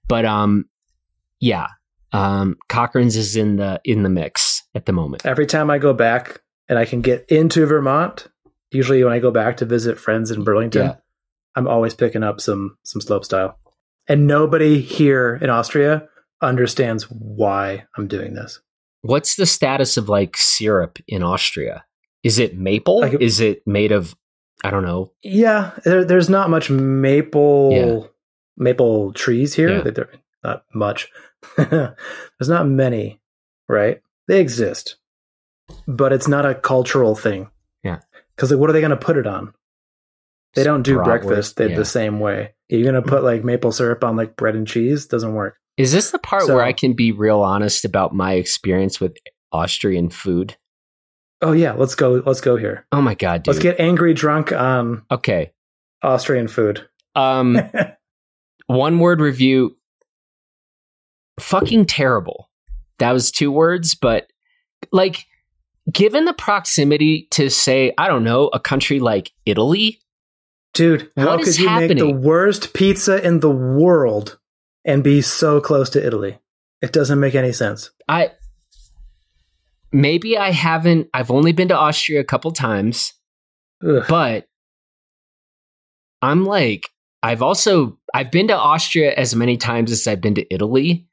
But 0.08 0.24
um, 0.24 0.66
yeah, 1.40 1.68
um, 2.12 2.56
Cochran's 2.68 3.16
is 3.16 3.36
in 3.36 3.56
the 3.56 3.80
in 3.84 4.02
the 4.02 4.08
mix 4.08 4.62
at 4.74 4.86
the 4.86 4.92
moment. 4.92 5.26
Every 5.26 5.46
time 5.46 5.70
I 5.70 5.78
go 5.78 5.92
back 5.92 6.40
and 6.68 6.78
I 6.78 6.84
can 6.84 7.00
get 7.00 7.26
into 7.28 7.66
Vermont, 7.66 8.26
usually 8.70 9.02
when 9.04 9.12
I 9.12 9.18
go 9.18 9.30
back 9.30 9.58
to 9.58 9.64
visit 9.64 9.98
friends 9.98 10.30
in 10.30 10.44
Burlington, 10.44 10.82
Yeah. 10.86 10.94
I'm 11.54 11.66
always 11.68 11.94
picking 11.94 12.22
up 12.22 12.40
some 12.40 12.76
some 12.84 13.00
slope 13.00 13.24
style. 13.24 13.58
And 14.08 14.26
nobody 14.26 14.80
here 14.80 15.38
in 15.42 15.50
Austria 15.50 16.06
understands 16.40 17.04
why 17.10 17.84
I'm 17.96 18.06
doing 18.06 18.34
this. 18.34 18.60
What's 19.02 19.36
the 19.36 19.46
status 19.46 19.96
of 19.96 20.08
like 20.08 20.36
syrup 20.36 20.98
in 21.08 21.22
Austria? 21.22 21.84
Is 22.22 22.38
it 22.38 22.56
maple? 22.56 23.00
Like- 23.00 23.20
Is 23.20 23.40
it 23.40 23.62
made 23.66 23.92
of 23.92 24.14
I 24.64 24.70
don't 24.70 24.84
know. 24.84 25.12
Yeah, 25.22 25.72
there, 25.84 26.04
there's 26.04 26.30
not 26.30 26.48
much 26.48 26.70
maple 26.70 27.70
Yeah. 27.72 28.08
maple 28.56 29.12
trees 29.12 29.54
here. 29.54 29.84
Yeah. 29.84 29.90
There- 29.90 30.10
Not 30.42 30.64
much. 30.74 31.08
there's 31.56 32.48
not 32.48 32.66
many, 32.66 33.20
right? 33.68 34.00
They 34.28 34.40
exist, 34.40 34.96
but 35.86 36.12
it's 36.12 36.26
not 36.28 36.46
a 36.46 36.54
cultural 36.54 37.14
thing. 37.14 37.50
Yeah. 37.84 37.98
Because 38.34 38.54
what 38.54 38.70
are 38.70 38.72
they 38.72 38.80
going 38.80 38.90
to 38.90 38.96
put 38.96 39.16
it 39.18 39.26
on? 39.26 39.52
They 40.54 40.64
don't 40.64 40.82
do 40.82 40.96
Bratwurst, 40.96 41.04
breakfast 41.04 41.56
the, 41.56 41.70
yeah. 41.70 41.76
the 41.76 41.84
same 41.84 42.18
way. 42.18 42.54
You're 42.68 42.90
going 42.90 43.00
to 43.02 43.08
put 43.08 43.22
like 43.22 43.44
maple 43.44 43.72
syrup 43.72 44.02
on 44.04 44.16
like 44.16 44.36
bread 44.36 44.56
and 44.56 44.66
cheese? 44.66 45.06
Doesn't 45.06 45.34
work. 45.34 45.56
Is 45.76 45.92
this 45.92 46.10
the 46.10 46.18
part 46.18 46.44
So- 46.44 46.54
where 46.54 46.64
I 46.64 46.72
can 46.72 46.94
be 46.94 47.12
real 47.12 47.40
honest 47.42 47.84
about 47.84 48.14
my 48.14 48.32
experience 48.32 49.00
with 49.00 49.16
Austrian 49.52 50.08
food? 50.08 50.56
Oh 51.42 51.52
yeah, 51.52 51.72
let's 51.72 51.94
go. 51.94 52.22
Let's 52.24 52.40
go 52.40 52.56
here. 52.56 52.86
Oh 52.92 53.02
my 53.02 53.14
god, 53.14 53.42
dude. 53.42 53.54
Let's 53.54 53.62
get 53.62 53.80
angry 53.80 54.14
drunk 54.14 54.52
on 54.52 55.02
okay. 55.10 55.52
Austrian 56.02 56.48
food. 56.48 56.86
Um 57.14 57.58
one 58.66 58.98
word 58.98 59.20
review 59.20 59.76
fucking 61.40 61.86
terrible. 61.86 62.50
That 62.98 63.12
was 63.12 63.30
two 63.30 63.52
words, 63.52 63.94
but 63.94 64.28
like 64.92 65.26
given 65.92 66.24
the 66.24 66.32
proximity 66.32 67.28
to 67.32 67.50
say, 67.50 67.92
I 67.98 68.08
don't 68.08 68.24
know, 68.24 68.48
a 68.48 68.58
country 68.58 68.98
like 68.98 69.32
Italy, 69.44 70.00
Dude, 70.76 71.10
how 71.16 71.28
What 71.28 71.42
could 71.42 71.58
you 71.58 71.70
make 71.70 71.96
the 71.96 72.10
worst 72.10 72.74
pizza 72.74 73.26
in 73.26 73.40
the 73.40 73.50
world 73.50 74.38
and 74.84 75.02
be 75.02 75.22
so 75.22 75.58
close 75.58 75.88
to 75.90 76.06
Italy? 76.06 76.38
It 76.82 76.92
doesn't 76.92 77.18
make 77.18 77.34
any 77.34 77.52
sense. 77.52 77.92
I 78.06 78.32
maybe 79.92 80.36
I 80.36 80.50
haven't 80.50 81.08
I've 81.14 81.30
only 81.30 81.52
been 81.52 81.68
to 81.68 81.76
Austria 81.76 82.20
a 82.20 82.24
couple 82.24 82.50
times, 82.52 83.12
Ugh. 83.86 84.04
but 84.08 84.48
I'm 86.22 86.44
like 86.44 86.88
I've 87.22 87.42
also 87.42 87.98
I've 88.14 88.30
been 88.30 88.48
to 88.48 88.56
Austria 88.56 89.14
as 89.14 89.34
many 89.34 89.56
times 89.56 89.90
as 89.90 90.06
I've 90.06 90.20
been 90.20 90.34
to 90.36 90.54
Italy, 90.54 91.06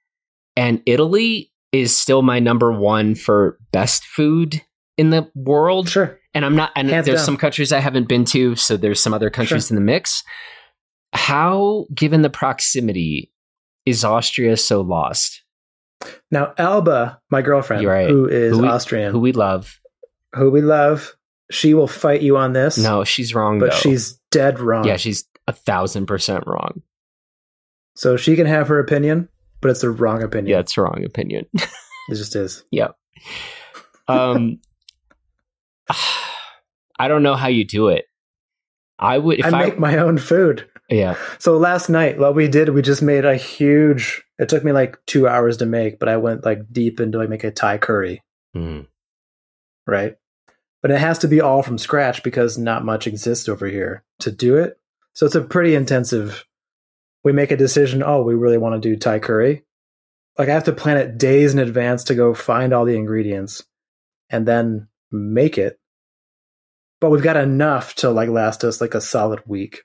and 0.55 0.81
Italy 0.85 1.51
is 1.71 1.95
still 1.95 2.21
my 2.21 2.39
number 2.39 2.71
one 2.71 3.15
for 3.15 3.57
best 3.71 4.05
food 4.05 4.61
in 4.97 5.09
the 5.09 5.29
world. 5.35 5.89
Sure. 5.89 6.19
And 6.35 6.45
I'm 6.45 6.55
not 6.55 6.71
and 6.75 6.89
Hands 6.89 7.05
there's 7.05 7.19
down. 7.19 7.25
some 7.25 7.37
countries 7.37 7.71
I 7.71 7.79
haven't 7.79 8.07
been 8.07 8.25
to, 8.25 8.55
so 8.55 8.77
there's 8.77 8.99
some 8.99 9.13
other 9.13 9.29
countries 9.29 9.69
in 9.69 9.75
the 9.75 9.81
mix. 9.81 10.23
How, 11.13 11.85
given 11.93 12.23
the 12.23 12.29
proximity, 12.29 13.31
is 13.85 14.03
Austria 14.03 14.57
so 14.57 14.81
lost? 14.81 15.42
Now, 16.31 16.53
Alba, 16.57 17.19
my 17.29 17.41
girlfriend, 17.41 17.85
right. 17.85 18.09
who 18.09 18.27
is 18.27 18.53
Who 18.53 18.63
we- 18.63 18.67
Austrian, 18.67 19.11
Who 19.11 19.19
we 19.19 19.31
love. 19.31 19.79
Who 20.35 20.49
we 20.49 20.61
love, 20.61 21.15
she 21.51 21.73
will 21.73 21.87
fight 21.87 22.21
you 22.21 22.37
on 22.37 22.53
this. 22.53 22.77
No, 22.77 23.03
she's 23.03 23.35
wrong 23.35 23.59
but 23.59 23.71
though. 23.71 23.77
she's 23.77 24.19
dead 24.31 24.59
wrong. 24.59 24.85
yeah, 24.85 24.97
she's 24.97 25.25
a 25.47 25.53
thousand 25.53 26.05
percent 26.07 26.45
wrong. 26.47 26.81
so 27.95 28.17
she 28.17 28.35
can 28.35 28.47
have 28.47 28.67
her 28.69 28.79
opinion, 28.79 29.29
but 29.61 29.69
it's 29.71 29.81
the 29.81 29.91
wrong 29.91 30.23
opinion. 30.23 30.47
Yeah, 30.51 30.59
it's 30.59 30.75
a 30.77 30.81
wrong 30.81 31.03
opinion. 31.05 31.45
It 32.09 32.15
just 32.15 32.35
is. 32.35 32.65
Yep. 32.71 32.97
Um, 34.09 34.59
I 36.99 37.07
don't 37.07 37.23
know 37.23 37.35
how 37.35 37.47
you 37.47 37.65
do 37.65 37.87
it. 37.89 38.05
I 38.99 39.17
would 39.17 39.39
if 39.39 39.45
I 39.45 39.49
I, 39.49 39.65
make 39.65 39.79
my 39.79 39.97
own 39.97 40.17
food. 40.17 40.67
yeah 40.89 41.15
So 41.39 41.57
last 41.57 41.89
night, 41.89 42.17
what 42.19 42.35
we 42.35 42.47
did, 42.47 42.69
we 42.69 42.81
just 42.81 43.01
made 43.01 43.25
a 43.25 43.35
huge. 43.35 44.23
It 44.43 44.49
took 44.49 44.63
me 44.65 44.73
like 44.73 44.97
two 45.05 45.25
hours 45.27 45.57
to 45.57 45.65
make, 45.65 45.99
but 45.99 46.09
I 46.09 46.17
went 46.17 46.43
like 46.45 46.71
deep 46.71 46.99
into 46.99 47.17
like 47.17 47.29
make 47.29 47.45
a 47.45 47.51
Thai 47.51 47.77
curry, 47.77 48.21
Mm. 48.55 48.87
right? 49.87 50.17
But 50.81 50.91
it 50.91 50.99
has 50.99 51.19
to 51.19 51.29
be 51.29 51.39
all 51.39 51.63
from 51.63 51.77
scratch 51.77 52.23
because 52.23 52.57
not 52.57 52.83
much 52.83 53.07
exists 53.07 53.47
over 53.47 53.67
here 53.67 54.03
to 54.19 54.31
do 54.31 54.57
it. 54.57 54.77
So 55.13 55.25
it's 55.25 55.35
a 55.35 55.41
pretty 55.41 55.75
intensive. 55.75 56.45
We 57.23 57.31
make 57.31 57.51
a 57.51 57.57
decision. 57.57 58.03
Oh, 58.03 58.23
we 58.23 58.33
really 58.33 58.57
want 58.57 58.75
to 58.81 58.89
do 58.89 58.97
Thai 58.97 59.19
curry. 59.19 59.63
Like 60.37 60.49
I 60.49 60.53
have 60.53 60.65
to 60.65 60.73
plan 60.73 60.97
it 60.97 61.17
days 61.17 61.53
in 61.53 61.59
advance 61.59 62.03
to 62.05 62.15
go 62.15 62.33
find 62.33 62.73
all 62.73 62.83
the 62.83 62.97
ingredients, 62.97 63.63
and 64.29 64.45
then 64.45 64.89
make 65.09 65.57
it. 65.57 65.79
But 66.99 67.11
we've 67.11 67.23
got 67.23 67.37
enough 67.37 67.95
to 67.95 68.09
like 68.09 68.27
last 68.29 68.65
us 68.65 68.81
like 68.81 68.93
a 68.93 68.99
solid 68.99 69.41
week, 69.45 69.83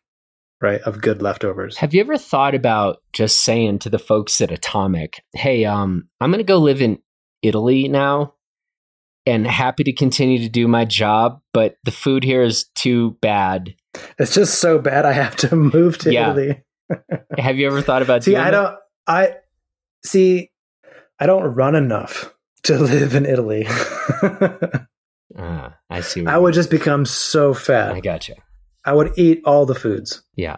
right? 0.60 0.80
Of 0.82 1.00
good 1.00 1.22
leftovers. 1.22 1.76
Have 1.78 1.94
you 1.94 2.00
ever 2.00 2.18
thought 2.18 2.54
about 2.54 2.98
just 3.12 3.40
saying 3.40 3.80
to 3.80 3.90
the 3.90 3.98
folks 3.98 4.40
at 4.40 4.50
Atomic, 4.52 5.22
"Hey, 5.34 5.64
um, 5.64 6.08
I'm 6.20 6.30
going 6.30 6.38
to 6.38 6.44
go 6.44 6.58
live 6.58 6.80
in 6.82 6.98
Italy 7.42 7.88
now, 7.88 8.34
and 9.26 9.46
happy 9.46 9.84
to 9.84 9.92
continue 9.92 10.38
to 10.38 10.48
do 10.48 10.66
my 10.68 10.84
job, 10.84 11.40
but 11.52 11.76
the 11.84 11.90
food 11.90 12.24
here 12.24 12.42
is 12.42 12.64
too 12.74 13.16
bad." 13.20 13.74
It's 14.18 14.34
just 14.34 14.60
so 14.60 14.78
bad 14.78 15.04
I 15.06 15.12
have 15.12 15.36
to 15.36 15.56
move 15.74 15.98
to 15.98 16.12
Yeah. 16.12 16.30
Italy. 16.32 16.62
Have 17.38 17.56
you 17.58 17.66
ever 17.66 17.82
thought 17.82 18.02
about 18.02 18.22
See, 18.24 18.30
doing 18.32 18.42
I 18.42 18.50
don't 18.50 18.76
I 19.06 19.34
see 20.04 20.50
I 21.18 21.26
don't 21.26 21.54
run 21.54 21.74
enough 21.74 22.32
to 22.64 22.78
live 22.78 23.14
in 23.14 23.26
Italy. 23.26 23.66
Ah, 25.36 25.76
I 25.90 26.00
see. 26.00 26.22
what 26.22 26.32
I 26.32 26.38
would 26.38 26.48
mean. 26.50 26.54
just 26.54 26.70
become 26.70 27.04
so 27.04 27.52
fat. 27.54 27.92
I 27.92 28.00
gotcha. 28.00 28.34
I 28.88 28.92
would 28.94 29.12
eat 29.18 29.42
all 29.44 29.66
the 29.66 29.74
foods. 29.74 30.22
Yeah, 30.34 30.56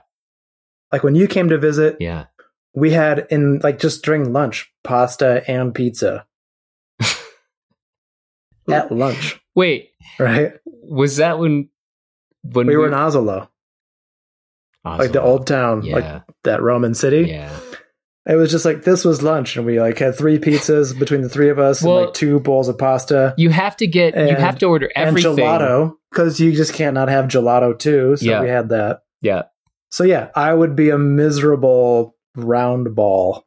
Like 0.92 1.02
when 1.02 1.14
you 1.14 1.26
came 1.26 1.48
to 1.50 1.58
visit, 1.58 1.96
yeah. 2.00 2.26
we 2.74 2.90
had 2.92 3.26
in 3.30 3.58
like 3.62 3.78
just 3.78 4.04
during 4.04 4.32
lunch, 4.32 4.70
pasta 4.84 5.42
and 5.48 5.74
pizza. 5.74 6.26
At 8.70 8.92
lunch, 8.92 9.40
Wait, 9.56 9.90
right? 10.18 10.52
was 10.64 11.16
that 11.16 11.38
when 11.40 11.68
when 12.42 12.66
We 12.68 12.76
were 12.76 12.86
in 12.86 12.94
Oslo, 12.94 13.50
like 14.84 15.10
the 15.12 15.20
old 15.20 15.46
town, 15.46 15.82
yeah, 15.82 15.94
like 15.96 16.22
that 16.44 16.62
Roman 16.62 16.94
city. 16.94 17.22
yeah. 17.28 17.58
It 18.28 18.34
was 18.34 18.50
just 18.50 18.64
like 18.66 18.82
this 18.84 19.04
was 19.04 19.22
lunch, 19.22 19.56
and 19.56 19.64
we 19.64 19.80
like 19.80 19.98
had 19.98 20.14
three 20.16 20.38
pizzas 20.38 20.96
between 20.98 21.22
the 21.22 21.28
three 21.28 21.48
of 21.48 21.58
us, 21.58 21.82
Well- 21.82 21.96
and 21.96 22.06
like 22.06 22.14
two 22.14 22.38
bowls 22.40 22.68
of 22.68 22.76
pasta. 22.78 23.34
You 23.38 23.50
have 23.50 23.76
to 23.78 23.86
get. 23.86 24.14
you 24.16 24.36
have 24.36 24.58
to 24.58 24.66
order 24.66 24.90
everything. 24.94 25.30
and 25.30 25.38
gelato 25.40 25.94
because 26.10 26.38
you 26.38 26.52
just 26.52 26.74
can't 26.74 26.94
not 26.94 27.08
have 27.08 27.26
gelato 27.26 27.78
too. 27.78 28.16
So 28.16 28.24
Yeah. 28.26 28.42
we 28.42 28.48
had 28.48 28.68
that. 28.70 29.00
Yeah, 29.22 29.42
So 29.90 30.04
yeah, 30.04 30.28
I 30.34 30.52
would 30.52 30.76
be 30.76 30.90
a 30.90 30.98
miserable 30.98 32.14
round 32.36 32.94
ball 32.94 33.44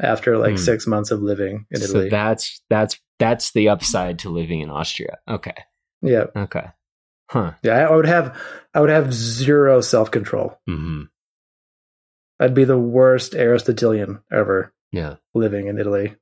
after 0.00 0.38
like 0.38 0.52
Hmm. 0.52 0.56
six 0.56 0.86
months 0.86 1.10
of 1.10 1.22
living 1.22 1.66
in 1.70 1.82
Italy. 1.82 2.08
So 2.08 2.10
that's 2.10 2.62
that's 2.70 2.98
that's 3.18 3.52
the 3.52 3.68
upside 3.68 4.18
to 4.20 4.30
living 4.30 4.60
in 4.60 4.70
Austria. 4.70 5.18
Okay. 5.28 5.54
yeah, 6.02 6.24
Okay. 6.36 6.66
Huh. 7.30 7.52
yeah. 7.62 7.88
I 7.88 7.94
would 7.94 8.06
have 8.06 8.36
I 8.74 8.80
would 8.80 8.90
have 8.90 9.12
zero 9.14 9.80
self 9.80 10.10
control. 10.10 10.58
hmm 10.66 11.02
I'd 12.40 12.54
be 12.54 12.64
the 12.64 12.78
worst 12.78 13.34
Aristotelian 13.34 14.20
ever 14.32 14.72
Yeah. 14.92 15.16
living 15.34 15.66
in 15.68 15.78
Italy. 15.78 16.16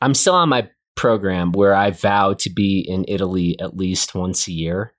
I'm 0.00 0.14
still 0.14 0.34
on 0.34 0.48
my 0.50 0.68
program 0.94 1.52
where 1.52 1.74
I 1.74 1.90
vow 1.90 2.34
to 2.34 2.50
be 2.50 2.80
in 2.86 3.04
Italy 3.08 3.58
at 3.58 3.76
least 3.76 4.14
once 4.14 4.46
a 4.46 4.52
year. 4.52 4.92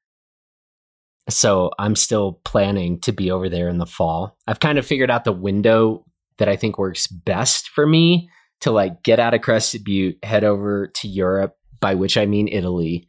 So 1.30 1.72
I'm 1.80 1.96
still 1.96 2.42
planning 2.44 3.00
to 3.02 3.12
be 3.14 3.32
over 3.32 3.48
there 3.48 3.70
in 3.70 3.78
the 3.78 3.86
fall. 3.86 4.38
I've 4.48 4.60
kind 4.60 4.78
of 4.78 4.86
figured 4.86 5.12
out 5.12 5.24
the 5.24 5.32
window 5.32 6.04
that 6.40 6.50
I 6.50 6.56
think 6.56 6.78
works 6.78 7.08
best 7.08 7.70
for 7.70 7.86
me 7.86 8.30
to 8.62 8.72
like 8.72 9.04
get 9.04 9.20
out 9.20 9.34
of 9.34 9.42
Crested 9.42 9.84
Butte, 9.84 10.18
head 10.24 10.44
over 10.44 10.88
to 10.88 11.08
Europe, 11.08 11.56
by 11.80 11.96
which 11.96 12.18
I 12.18 12.26
mean 12.26 12.48
Italy. 12.48 13.08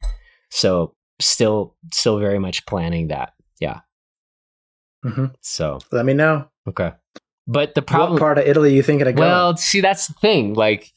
So 0.51 0.95
still 1.21 1.75
still 1.93 2.19
very 2.19 2.39
much 2.39 2.67
planning 2.67 3.09
that. 3.09 3.33
Yeah. 3.61 3.81
hmm 5.03 5.27
So 5.41 5.79
Let 5.91 6.05
me 6.05 6.13
know 6.13 6.49
okay. 6.69 6.93
But 7.47 7.75
the 7.75 7.83
problem 7.83 8.15
what 8.15 8.21
part 8.21 8.39
of 8.39 8.47
Italy 8.47 8.75
you 8.75 8.83
thinking 8.83 9.07
of 9.07 9.17
going. 9.17 9.29
well, 9.29 9.57
see 9.57 9.81
that's 9.81 10.07
the 10.07 10.15
thing. 10.15 10.55
Like 10.55 10.93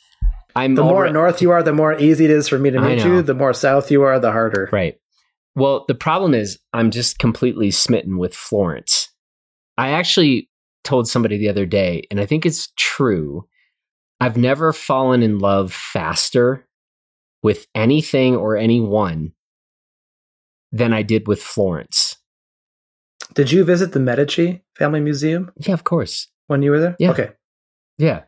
I'm 0.55 0.75
the 0.75 0.83
more 0.83 1.05
alre- 1.05 1.13
north 1.13 1.41
you 1.41 1.51
are, 1.51 1.61
the 1.61 1.73
more 1.73 1.97
easy 1.99 2.25
it 2.25 2.31
is 2.31 2.47
for 2.47 2.57
me 2.57 2.69
to 2.71 2.79
meet 2.79 3.03
you. 3.03 3.21
The 3.21 3.33
more 3.33 3.53
south 3.53 3.91
you 3.91 4.03
are, 4.03 4.19
the 4.19 4.31
harder. 4.31 4.69
Right. 4.71 4.97
Well, 5.55 5.85
the 5.87 5.95
problem 5.95 6.33
is 6.33 6.59
I'm 6.73 6.91
just 6.91 7.19
completely 7.19 7.71
smitten 7.71 8.17
with 8.17 8.33
Florence. 8.33 9.09
I 9.77 9.89
actually 9.89 10.49
told 10.83 11.07
somebody 11.07 11.37
the 11.37 11.49
other 11.49 11.65
day, 11.65 12.03
and 12.09 12.19
I 12.19 12.25
think 12.25 12.45
it's 12.45 12.71
true. 12.77 13.47
I've 14.19 14.37
never 14.37 14.71
fallen 14.73 15.21
in 15.21 15.39
love 15.39 15.73
faster 15.73 16.67
with 17.43 17.67
anything 17.75 18.35
or 18.35 18.55
anyone 18.57 19.33
than 20.71 20.93
I 20.93 21.01
did 21.01 21.27
with 21.27 21.41
Florence. 21.41 22.17
Did 23.33 23.51
you 23.51 23.63
visit 23.63 23.91
the 23.91 23.99
Medici 23.99 24.63
Family 24.75 24.99
Museum 24.99 25.51
Yeah, 25.57 25.73
of 25.73 25.83
course. 25.83 26.29
When 26.47 26.61
you 26.61 26.71
were 26.71 26.79
there? 26.79 26.95
Yeah. 26.99 27.11
Okay. 27.11 27.29
Yeah. 27.97 28.23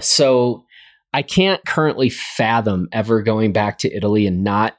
So 0.00 0.64
I 1.12 1.22
can't 1.22 1.64
currently 1.64 2.10
fathom 2.10 2.88
ever 2.92 3.22
going 3.22 3.52
back 3.52 3.78
to 3.78 3.94
Italy 3.94 4.26
and 4.26 4.44
not 4.44 4.74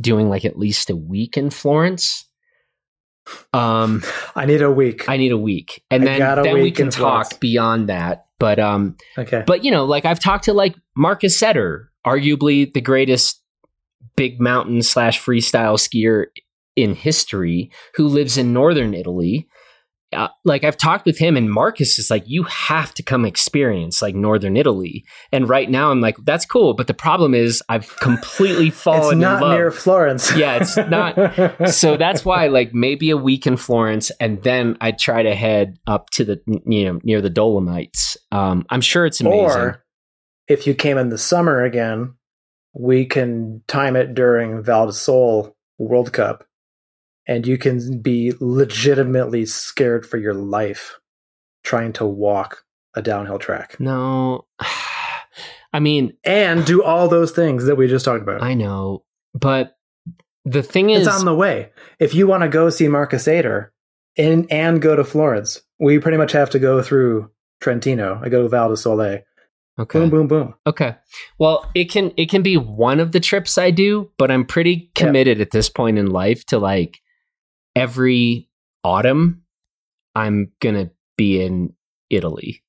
doing 0.00 0.28
like 0.28 0.44
at 0.44 0.58
least 0.58 0.90
a 0.90 0.96
week 0.96 1.36
in 1.36 1.50
Florence. 1.50 2.24
Um 3.52 4.02
I 4.34 4.46
need 4.46 4.62
a 4.62 4.70
week. 4.70 5.08
I 5.08 5.16
need 5.16 5.32
a 5.32 5.38
week. 5.38 5.84
And 5.90 6.02
I 6.02 6.06
then 6.06 6.18
got 6.18 6.38
a 6.38 6.42
then 6.42 6.62
we 6.62 6.70
can 6.70 6.90
talk 6.90 7.26
Florence. 7.26 7.32
beyond 7.34 7.88
that. 7.88 8.26
But 8.38 8.58
um 8.58 8.96
okay. 9.16 9.44
but 9.46 9.64
you 9.64 9.70
know, 9.70 9.84
like 9.84 10.04
I've 10.04 10.20
talked 10.20 10.44
to 10.44 10.52
like 10.52 10.76
Markus 10.96 11.42
Eder, 11.42 11.90
arguably 12.06 12.72
the 12.72 12.80
greatest 12.80 13.42
big 14.16 14.40
mountain 14.40 14.82
slash 14.82 15.22
freestyle 15.22 15.78
skier 15.78 16.26
in 16.74 16.94
history, 16.94 17.70
who 17.94 18.08
lives 18.08 18.38
in 18.38 18.52
northern 18.52 18.94
Italy. 18.94 19.48
Uh, 20.10 20.28
like 20.44 20.64
I've 20.64 20.76
talked 20.78 21.04
with 21.04 21.18
him, 21.18 21.36
and 21.36 21.50
Markus 21.50 21.98
is 21.98 22.10
like, 22.10 22.22
"You 22.26 22.44
have 22.44 22.94
to 22.94 23.02
come 23.02 23.26
experience 23.26 24.00
like 24.00 24.14
northern 24.14 24.56
Italy." 24.56 25.04
And 25.32 25.46
right 25.48 25.68
now, 25.68 25.90
I'm 25.90 26.00
like, 26.00 26.16
"That's 26.24 26.46
cool," 26.46 26.72
but 26.72 26.86
the 26.86 26.94
problem 26.94 27.34
is, 27.34 27.62
I've 27.68 27.94
completely 28.00 28.68
it's 28.68 28.80
fallen 28.80 29.18
not 29.18 29.42
in 29.42 29.48
love. 29.48 29.58
near 29.58 29.70
Florence. 29.70 30.32
Yeah, 30.36 30.60
it's 30.62 30.76
not- 30.78 31.68
so 31.74 31.96
that's 31.98 32.24
why, 32.24 32.46
like, 32.46 32.72
maybe 32.72 33.10
a 33.10 33.16
week 33.18 33.46
in 33.46 33.58
Florence, 33.58 34.10
and 34.18 34.42
then 34.42 34.78
I 34.80 34.92
try 34.92 35.22
to 35.22 35.34
head 35.34 35.78
up 35.86 36.08
to 36.10 36.24
the 36.24 36.40
you 36.66 36.86
know 36.86 37.00
near 37.02 37.20
the 37.20 37.30
Dolomites. 37.30 38.16
Um, 38.32 38.64
I'm 38.70 38.80
sure 38.80 39.04
it's 39.04 39.20
amazing. 39.20 39.40
Or 39.60 39.84
if 40.48 40.66
you 40.66 40.74
came 40.74 40.96
in 40.96 41.10
the 41.10 41.18
summer 41.18 41.62
again, 41.62 42.14
we 42.72 43.04
can 43.04 43.62
time 43.68 43.94
it 43.94 44.14
during 44.14 44.62
Val 44.62 44.86
di 44.86 44.92
Sole 44.92 45.54
World 45.78 46.14
Cup, 46.14 46.44
and 47.28 47.46
you 47.46 47.58
can 47.58 48.00
be 48.00 48.32
legitimately 48.40 49.44
scared 49.46 50.04
for 50.06 50.16
your 50.16 50.34
life 50.34 50.98
trying 51.62 51.92
to 51.92 52.06
walk 52.06 52.64
a 52.94 53.02
downhill 53.02 53.38
track 53.38 53.78
No, 53.78 54.46
I 55.72 55.80
mean, 55.80 56.14
and 56.24 56.64
do 56.64 56.82
all 56.82 57.08
those 57.08 57.30
things 57.32 57.66
that 57.66 57.76
we 57.76 57.86
just 57.88 58.04
talked 58.04 58.22
about. 58.22 58.42
I 58.42 58.54
know, 58.54 59.04
but 59.34 59.76
the 60.46 60.62
thing 60.62 60.88
is, 60.90 61.06
it's 61.06 61.18
on 61.18 61.26
the 61.26 61.34
way. 61.34 61.70
If 62.00 62.14
you 62.14 62.26
want 62.26 62.42
to 62.42 62.48
go 62.48 62.70
see 62.70 62.88
Markus 62.88 63.28
Eder 63.28 63.72
and 64.16 64.50
and 64.50 64.80
go 64.80 64.96
to 64.96 65.04
Florence, 65.04 65.60
we 65.78 65.98
pretty 65.98 66.16
much 66.16 66.32
have 66.32 66.48
to 66.50 66.58
go 66.58 66.82
through 66.82 67.30
Trentino. 67.60 68.18
I 68.24 68.30
go 68.30 68.42
to 68.42 68.48
Val 68.48 68.70
di 68.70 68.76
Sole. 68.76 69.18
okay, 69.78 69.98
Boom, 69.98 70.08
boom, 70.10 70.26
boom. 70.26 70.54
okay. 70.66 70.96
Well, 71.38 71.70
it 71.74 71.90
can 71.90 72.12
it 72.16 72.30
can 72.30 72.42
be 72.42 72.56
one 72.56 72.98
of 72.98 73.12
the 73.12 73.20
trips 73.20 73.58
I 73.58 73.70
do, 73.70 74.10
but 74.16 74.30
I'm 74.30 74.46
pretty 74.46 74.90
Yeah. 74.96 75.04
committed 75.06 75.40
at 75.42 75.50
this 75.50 75.68
point 75.68 75.98
in 75.98 76.06
life 76.06 76.46
to 76.46 76.58
like 76.58 76.98
every 77.76 78.48
autumn, 78.84 79.42
I'm 80.14 80.52
gonna 80.60 80.90
be 81.16 81.40
in 81.40 81.74
Italy. 82.10 82.62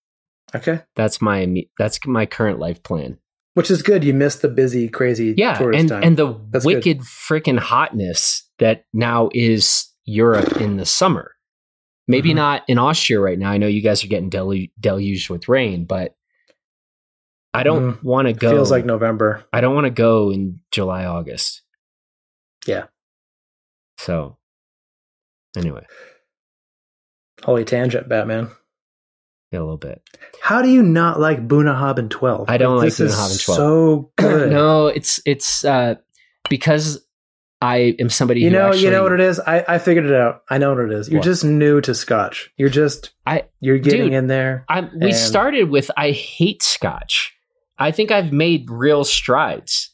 Okay. 0.56 0.82
That's 0.96 1.22
my 1.22 1.66
that's 1.78 2.00
my 2.06 2.26
current 2.26 2.60
life 2.60 2.82
plan. 2.84 3.18
Which 3.56 3.70
is 3.72 3.82
good. 3.82 4.04
You 4.04 4.14
miss 4.14 4.38
the 4.38 4.48
busy, 4.48 4.88
crazy 4.90 5.34
Yeah, 5.38 5.58
tourist 5.58 5.80
and 5.80 5.90
time. 5.90 6.04
and 6.04 6.18
the 6.18 6.40
That's 6.50 6.66
wicked 6.66 7.00
freaking 7.00 7.60
hotness 7.60 8.44
that 8.60 8.86
now 8.94 9.30
is 9.34 9.88
Europe 10.06 10.60
in 10.62 10.78
the 10.78 10.86
summer. 10.86 11.36
Maybe 12.08 12.32
Mhm. 12.32 12.36
not 12.38 12.64
in 12.68 12.80
Austria 12.80 13.20
right 13.20 13.38
now. 13.38 13.52
I 13.52 13.58
know 13.58 13.68
you 13.68 13.82
guys 13.82 14.04
are 14.04 14.08
getting 14.08 14.32
delu- 14.32 14.72
deluged 14.80 15.30
with 15.30 15.48
rain, 15.48 15.86
but 15.86 16.16
I 17.54 17.62
don't 17.64 17.94
Mhm. 17.98 18.04
want 18.04 18.28
to 18.28 18.34
go. 18.34 18.50
feels 18.52 18.72
like 18.72 18.86
November. 18.86 19.44
I 19.54 19.62
don't 19.62 19.76
want 19.76 19.86
to 19.86 19.92
go 19.92 20.32
in 20.32 20.62
July, 20.72 21.06
August. 21.06 21.62
Yeah. 22.66 22.88
So, 24.00 24.38
anyway, 25.58 25.86
Holy 27.44 27.64
tangent, 27.66 28.10
Batman. 28.10 28.50
yeah, 29.52 29.60
a 29.60 29.62
little 29.62 29.78
bit. 29.78 30.02
How 30.42 30.62
do 30.62 30.70
you 30.70 30.84
not 30.84 31.20
like 31.20 31.48
Bunnahabhain 31.48 32.10
12? 32.10 32.50
I 32.50 32.58
don't 32.58 32.78
like 32.78 32.88
is 32.88 33.00
Bunnahabhain 33.00 33.46
12. 33.46 33.58
So 33.58 34.12
good. 34.18 34.52
no, 34.52 34.88
it's 34.88 35.20
it's 35.26 35.64
uh, 35.64 35.96
because 36.50 37.04
I 37.62 37.96
am 38.00 38.10
somebody. 38.10 38.42
you 38.42 38.50
who 38.50 38.56
know, 38.58 38.68
actually, 38.68 38.84
you 38.86 38.92
know 38.92 39.04
what 39.04 39.12
it 39.14 39.22
is. 39.22 39.40
I, 39.40 39.64
I 39.68 39.78
figured 39.80 40.06
it 40.06 40.14
out. 40.14 40.44
I 40.50 40.58
know 40.58 40.74
what 40.74 40.84
it 40.86 40.92
is. 40.92 41.10
You're 41.10 41.20
What? 41.20 41.26
just 41.26 41.44
new 41.44 41.82
to 41.82 41.94
Scotch. 41.96 42.52
You're 42.58 42.70
just 42.70 43.12
I- 43.26 43.46
you're 43.60 43.80
getting 43.80 44.04
Dude, 44.08 44.14
in 44.14 44.28
there. 44.28 44.66
I'm, 44.70 44.90
we 45.00 45.08
And- 45.08 45.16
started 45.16 45.70
with 45.70 45.90
I 45.98 46.12
hate 46.12 46.62
Scotch. 46.64 47.36
I 47.78 47.92
think 47.92 48.12
I've 48.12 48.34
made 48.34 48.70
real 48.70 49.06
strides. 49.06 49.94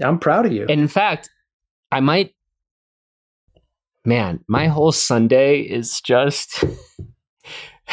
I'm 0.00 0.20
proud 0.20 0.46
of 0.46 0.52
you. 0.52 0.66
And 0.68 0.80
in 0.80 0.86
fact, 0.88 1.28
I 1.90 1.98
might. 2.00 2.34
Man, 4.06 4.38
my 4.46 4.68
whole 4.68 4.92
Sunday 4.92 5.62
is 5.62 6.00
just 6.00 6.64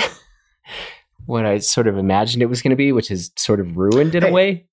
what 1.26 1.44
I 1.44 1.58
sort 1.58 1.88
of 1.88 1.98
imagined 1.98 2.44
it 2.44 2.46
was 2.46 2.62
going 2.62 2.70
to 2.70 2.76
be, 2.76 2.92
which 2.92 3.10
is 3.10 3.32
sort 3.36 3.60
of 3.60 3.76
ruined 3.76 4.14
in 4.14 4.24
a 4.24 4.32
way. 4.32 4.68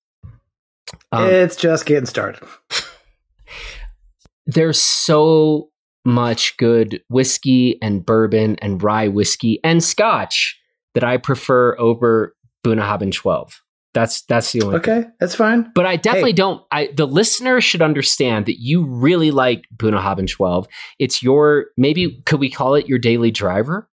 Um, 1.11 1.27
it's 1.27 1.55
just 1.55 1.87
getting 1.87 2.05
started. 2.05 2.47
there's 4.45 4.79
so 4.79 5.71
much 6.05 6.57
good 6.57 7.01
whiskey 7.09 7.81
and 7.81 8.05
bourbon 8.05 8.57
and 8.61 8.83
rye 8.83 9.07
whiskey 9.07 9.59
and 9.63 9.83
Scotch 9.83 10.59
that 10.93 11.03
I 11.03 11.17
prefer 11.17 11.75
over 11.79 12.35
Bunnahabhain 12.63 13.13
12. 13.13 13.63
That's 13.93 14.21
that's 14.23 14.53
the 14.53 14.61
only 14.61 14.79
thing. 14.79 14.99
Okay, 14.99 15.09
that's 15.19 15.35
fine. 15.35 15.69
But 15.75 15.85
I 15.85 15.97
definitely 15.97 16.31
Hey. 16.31 16.35
don't. 16.35 16.63
I 16.71 16.89
the 16.95 17.05
listener 17.05 17.59
should 17.59 17.81
understand 17.81 18.45
that 18.45 18.61
you 18.61 18.85
really 18.85 19.31
like 19.31 19.65
Bunnahabhain 19.75 20.29
12. 20.31 20.65
It's 20.97 21.21
your 21.21 21.65
maybe 21.77 22.21
could 22.25 22.39
we 22.39 22.49
call 22.49 22.75
it 22.75 22.87
your 22.87 22.99
daily 22.99 23.31
driver? 23.31 23.89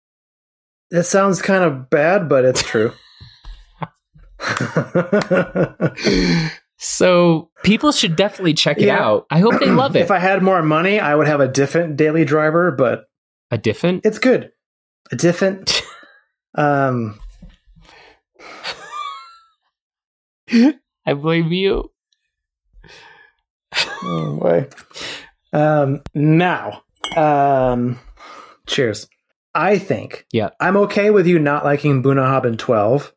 That 0.91 1.05
sounds 1.05 1.41
kind 1.41 1.63
of 1.63 1.89
bad, 1.89 2.27
but 2.30 2.45
it's 2.45 2.61
true. 2.61 2.91
So 6.77 7.49
people 7.63 7.93
should 7.93 8.17
definitely 8.17 8.53
check 8.53 8.77
it 8.77 8.88
Yeah. 8.88 9.01
out. 9.01 9.26
I 9.31 9.39
hope 9.39 9.59
they 9.59 9.72
love 9.72 9.95
it. 9.95 10.01
if 10.01 10.11
I 10.11 10.19
had 10.19 10.43
more 10.43 10.61
money, 10.61 10.99
I 10.99 11.15
would 11.15 11.26
have 11.27 11.39
a 11.39 11.47
different 11.47 11.95
daily 11.95 12.26
driver, 12.26 12.69
but 12.72 13.05
A 13.49 13.57
different. 13.57 14.05
it's 14.05 14.19
good. 14.19 14.51
A 15.11 15.15
different. 15.15 15.81
Um, 16.57 17.19
I 21.06 21.14
blame 21.14 21.52
you. 21.52 21.91
oh 24.03 24.38
boy. 24.41 24.68
Um, 25.53 26.02
now, 26.14 26.84
um, 27.15 27.99
cheers. 28.68 29.07
I 29.53 29.77
think. 29.77 30.26
Yeah. 30.34 30.49
I'm 30.60 30.76
okay 30.77 31.11
with 31.11 31.27
you 31.27 31.40
not 31.40 31.64
liking 31.64 32.03
Bunnahabhain 32.03 32.57
12 32.57 33.14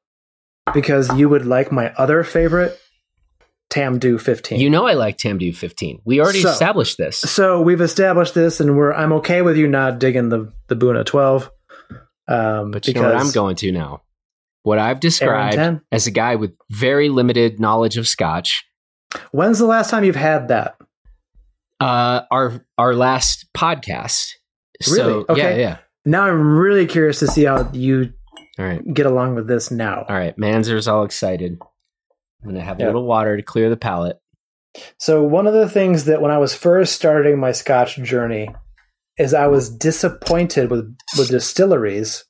because 0.72 1.12
you 1.16 1.28
would 1.28 1.44
like 1.46 1.72
my 1.72 1.92
other 1.94 2.22
favorite, 2.22 2.78
Tamdhu 3.70 4.20
15. 4.20 4.60
You 4.60 4.70
know 4.70 4.86
I 4.86 4.92
like 4.94 5.16
Tamdhu 5.18 5.54
15. 5.56 6.00
We 6.04 6.20
already 6.20 6.42
So- 6.42 6.50
established 6.50 6.96
this. 6.98 7.18
so 7.18 7.60
we've 7.60 7.80
established 7.80 8.34
this, 8.34 8.60
and 8.60 8.76
we're 8.76 8.92
I'm 8.92 9.12
okay 9.14 9.42
with 9.42 9.56
you 9.56 9.66
not 9.66 9.98
digging 9.98 10.28
the 10.28 10.52
the 10.68 10.76
Buna 10.76 11.04
12. 11.04 11.50
Um, 12.28 12.70
But 12.70 12.86
you 12.86 12.94
know 12.94 13.02
what 13.02 13.16
I'm 13.16 13.30
going 13.32 13.56
to 13.56 13.72
now? 13.72 14.02
What 14.68 14.78
I've 14.78 15.00
described 15.00 15.80
as 15.90 16.06
a 16.06 16.10
guy 16.10 16.34
with 16.36 16.54
very 16.70 17.08
limited 17.08 17.58
knowledge 17.58 17.96
of 17.96 18.06
Scotch. 18.06 18.66
When's 19.32 19.58
the 19.58 19.64
last 19.64 19.88
time 19.88 20.04
you've 20.04 20.14
had 20.14 20.48
that? 20.48 20.76
Uh, 21.80 22.20
our 22.30 22.64
our 22.76 22.94
last 22.94 23.46
podcast. 23.56 24.32
Really? 24.90 24.96
So 24.98 25.24
Okay. 25.30 25.58
yeah. 25.60 25.78
Now 26.04 26.26
I'm 26.26 26.54
really 26.58 26.86
curious 26.86 27.18
to 27.20 27.28
see 27.28 27.44
how 27.44 27.70
you 27.72 28.12
All 28.58 28.66
right, 28.66 28.82
get 28.92 29.06
along 29.06 29.36
with 29.36 29.46
this 29.48 29.70
now. 29.70 30.04
all 30.06 30.16
right. 30.16 30.36
Manser's 30.36 30.86
all 30.86 31.04
excited. 31.04 31.58
I'm 32.42 32.50
gonna 32.50 32.60
have 32.60 32.78
a 32.78 32.84
little 32.84 33.06
water 33.06 33.38
to 33.38 33.42
clear 33.42 33.70
the 33.70 33.76
palate. 33.78 34.18
So 34.98 35.22
one 35.22 35.46
of 35.46 35.54
the 35.54 35.68
things 35.70 36.04
that 36.04 36.20
when 36.20 36.30
I 36.30 36.36
was 36.38 36.54
first 36.54 36.92
starting 36.92 37.40
my 37.40 37.52
Scotch 37.52 37.96
journey 37.96 38.54
is 39.16 39.32
I 39.32 39.46
was 39.46 39.70
disappointed 39.70 40.70
with 40.70 40.94
with 41.16 41.30
distilleries 41.30 42.24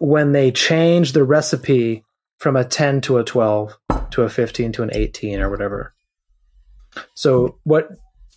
when 0.00 0.32
they 0.32 0.50
change 0.52 1.12
the 1.12 1.24
recipe 1.24 2.04
from 2.38 2.56
a 2.56 2.64
10 2.64 3.00
to 3.02 3.18
a 3.18 3.24
12 3.24 3.76
to 4.10 4.22
a 4.22 4.28
15 4.28 4.72
to 4.72 4.82
an 4.82 4.90
18 4.92 5.40
or 5.40 5.50
whatever. 5.50 5.94
So 7.14 7.58
what 7.64 7.88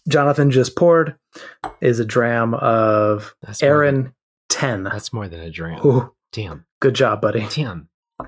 Jonathan 0.07 0.51
just 0.51 0.75
poured 0.75 1.15
is 1.79 1.99
a 1.99 2.05
dram 2.05 2.53
of 2.55 3.35
That's 3.43 3.61
more 3.61 3.69
than- 3.85 3.95
Arran 3.95 4.13
10. 4.49 4.83
that's 4.83 5.13
more 5.13 5.27
than 5.27 5.39
a 5.39 5.49
dram. 5.51 5.85
Ooh, 5.85 6.11
Damn, 6.31 6.65
good 6.79 6.93
job, 6.95 7.21
buddy. 7.21 7.47
damn. 7.53 7.89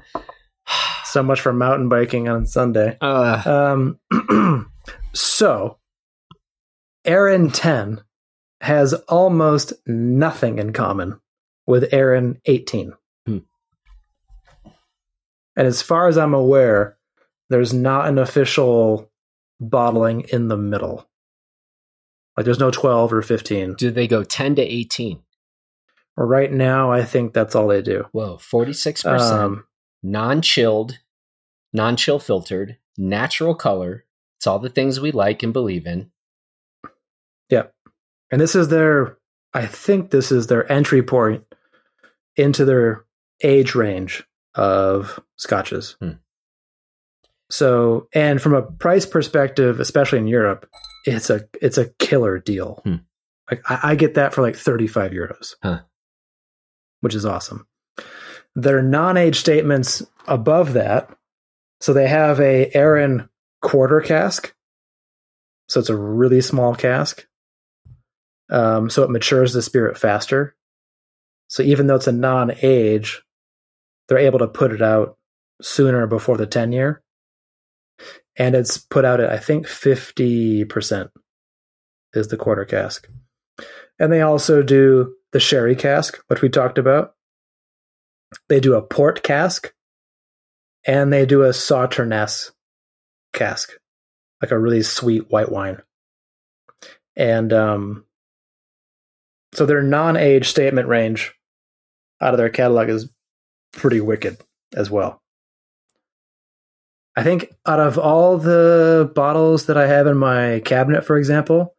So 1.05 1.21
much 1.21 1.41
for 1.41 1.53
mountain 1.53 1.89
biking 1.89 2.27
on 2.27 2.47
Sunday. 2.47 2.97
uh, 2.99 3.43
Um, 3.45 3.99
so, 5.13 5.77
Arran 7.05 7.51
10 7.51 8.01
has 8.61 8.93
almost 8.93 9.73
nothing 9.85 10.57
in 10.57 10.73
common 10.73 11.19
with 11.67 11.93
Arran 11.93 12.41
18. 12.45 12.93
And 15.55 15.67
as 15.67 15.81
far 15.81 16.07
as 16.07 16.17
I'm 16.17 16.33
aware, 16.33 16.97
there's 17.49 17.73
not 17.73 18.07
an 18.07 18.17
official 18.17 19.11
bottling 19.59 20.21
in 20.31 20.47
the 20.47 20.57
middle. 20.57 21.07
Like 22.35 22.45
there's 22.45 22.59
no 22.59 22.71
12 22.71 23.13
or 23.13 23.21
15. 23.21 23.75
do 23.75 23.91
they 23.91 24.07
go 24.07 24.23
ten 24.23 24.55
to 24.55 24.61
eighteen? 24.61 25.21
Right 26.15 26.51
now, 26.51 26.91
I 26.91 27.03
think 27.03 27.33
that's 27.33 27.55
all 27.55 27.67
they 27.67 27.81
do. 27.81 28.05
Whoa, 28.11 28.37
forty 28.37 28.73
six 28.73 29.03
percent 29.03 29.39
Um, 29.39 29.65
non-chilled, 30.01 30.99
non-chill 31.73 32.19
filtered, 32.19 32.77
natural 32.97 33.55
color. 33.55 34.05
It's 34.37 34.47
all 34.47 34.59
the 34.59 34.69
things 34.69 34.99
we 34.99 35.11
like 35.11 35.41
and 35.43 35.53
believe 35.53 35.85
in. 35.87 36.11
Yep. 37.49 37.73
And 38.31 38.41
this 38.41 38.55
is 38.55 38.67
their, 38.67 39.17
I 39.53 39.65
think 39.65 40.09
this 40.11 40.31
is 40.31 40.47
their 40.47 40.69
entry 40.71 41.01
point 41.01 41.45
into 42.35 42.65
their 42.65 43.05
age 43.41 43.75
range 43.75 44.23
of 44.55 45.19
scotches. 45.37 45.95
Hmm. 45.99 46.11
So, 47.49 48.07
and 48.13 48.41
from 48.41 48.53
a 48.53 48.61
price 48.63 49.05
perspective, 49.05 49.79
especially 49.79 50.19
in 50.19 50.27
Europe, 50.27 50.67
it's 51.05 51.29
a 51.29 51.41
it's 51.61 51.77
a 51.77 51.89
killer 51.99 52.39
deal. 52.39 52.81
Hmm. 52.83 52.95
Like 53.49 53.69
I, 53.69 53.79
I 53.91 53.95
get 53.95 54.15
that 54.15 54.33
for 54.33 54.41
like 54.41 54.55
thirty 54.55 54.87
five 54.87 55.11
euros, 55.11 55.55
Huh. 55.61 55.81
which 57.01 57.15
is 57.15 57.25
awesome. 57.25 57.67
Their 58.55 58.81
non 58.81 59.17
age 59.17 59.37
statements 59.37 60.03
above 60.27 60.73
that, 60.73 61.15
so 61.81 61.93
they 61.93 62.07
have 62.07 62.39
a 62.39 62.71
Arran 62.73 63.29
quarter 63.61 64.01
cask, 64.01 64.53
so 65.67 65.79
it's 65.79 65.89
a 65.89 65.97
really 65.97 66.41
small 66.41 66.75
cask. 66.75 67.25
Um, 68.49 68.89
so 68.89 69.03
it 69.03 69.09
matures 69.09 69.53
the 69.53 69.61
spirit 69.61 69.97
faster. 69.97 70.55
So 71.47 71.63
even 71.63 71.87
though 71.87 71.95
it's 71.95 72.07
a 72.07 72.11
non 72.11 72.51
age, 72.61 73.21
they're 74.07 74.17
able 74.17 74.39
to 74.39 74.47
put 74.47 74.71
it 74.71 74.81
out 74.81 75.17
sooner 75.61 76.07
before 76.07 76.37
the 76.37 76.47
10 76.47 76.71
year. 76.71 77.01
And 78.35 78.55
it's 78.55 78.77
put 78.77 79.05
out 79.05 79.19
at, 79.19 79.29
I 79.29 79.37
think, 79.37 79.67
50% 79.67 81.09
is 82.13 82.27
the 82.27 82.37
quarter 82.37 82.65
cask. 82.65 83.07
And 83.99 84.11
they 84.11 84.21
also 84.21 84.63
do 84.63 85.15
the 85.31 85.39
sherry 85.39 85.75
cask, 85.75 86.19
which 86.27 86.41
we 86.41 86.49
talked 86.49 86.77
about. 86.77 87.13
They 88.49 88.59
do 88.59 88.73
a 88.73 88.81
port 88.81 89.21
cask 89.23 89.71
and 90.85 91.13
they 91.13 91.25
do 91.25 91.43
a 91.43 91.49
Sauternes 91.49 92.51
cask, 93.33 93.71
like 94.41 94.51
a 94.51 94.59
really 94.59 94.83
sweet 94.83 95.29
white 95.29 95.51
wine. 95.51 95.81
And 97.15 97.53
um, 97.53 98.05
so 99.53 99.65
their 99.65 99.83
non 99.83 100.17
age 100.17 100.49
statement 100.49 100.87
range 100.87 101.33
out 102.19 102.33
of 102.33 102.37
their 102.37 102.49
catalog 102.49 102.89
is 102.89 103.09
pretty 103.73 103.99
wicked 103.99 104.37
as 104.75 104.89
well. 104.89 105.21
I 107.15 107.23
think 107.23 107.53
out 107.65 107.79
of 107.79 107.99
all 107.99 108.37
the 108.37 109.11
bottles 109.13 109.67
that 109.67 109.77
I 109.77 109.87
have 109.87 110.07
in 110.07 110.17
my 110.17 110.61
cabinet, 110.65 111.05
for 111.05 111.17
example, 111.17 111.75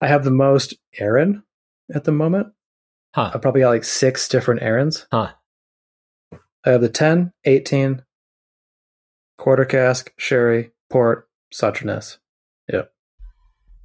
I 0.00 0.08
have 0.08 0.24
the 0.24 0.30
most 0.30 0.74
Arran 0.98 1.44
at 1.94 2.04
the 2.04 2.12
moment. 2.12 2.48
Huh. 3.14 3.30
I 3.34 3.38
probably 3.38 3.60
got 3.60 3.70
like 3.70 3.84
six 3.84 4.28
different 4.28 4.62
Arrans. 4.62 5.06
Huh. 5.12 5.32
I 6.64 6.70
have 6.70 6.80
the 6.80 6.88
10, 6.88 7.32
18, 7.44 8.02
quarter 9.38 9.64
cask, 9.64 10.12
sherry, 10.16 10.72
port, 10.90 11.28
Sauternes. 11.52 12.18
Yep. 12.72 12.92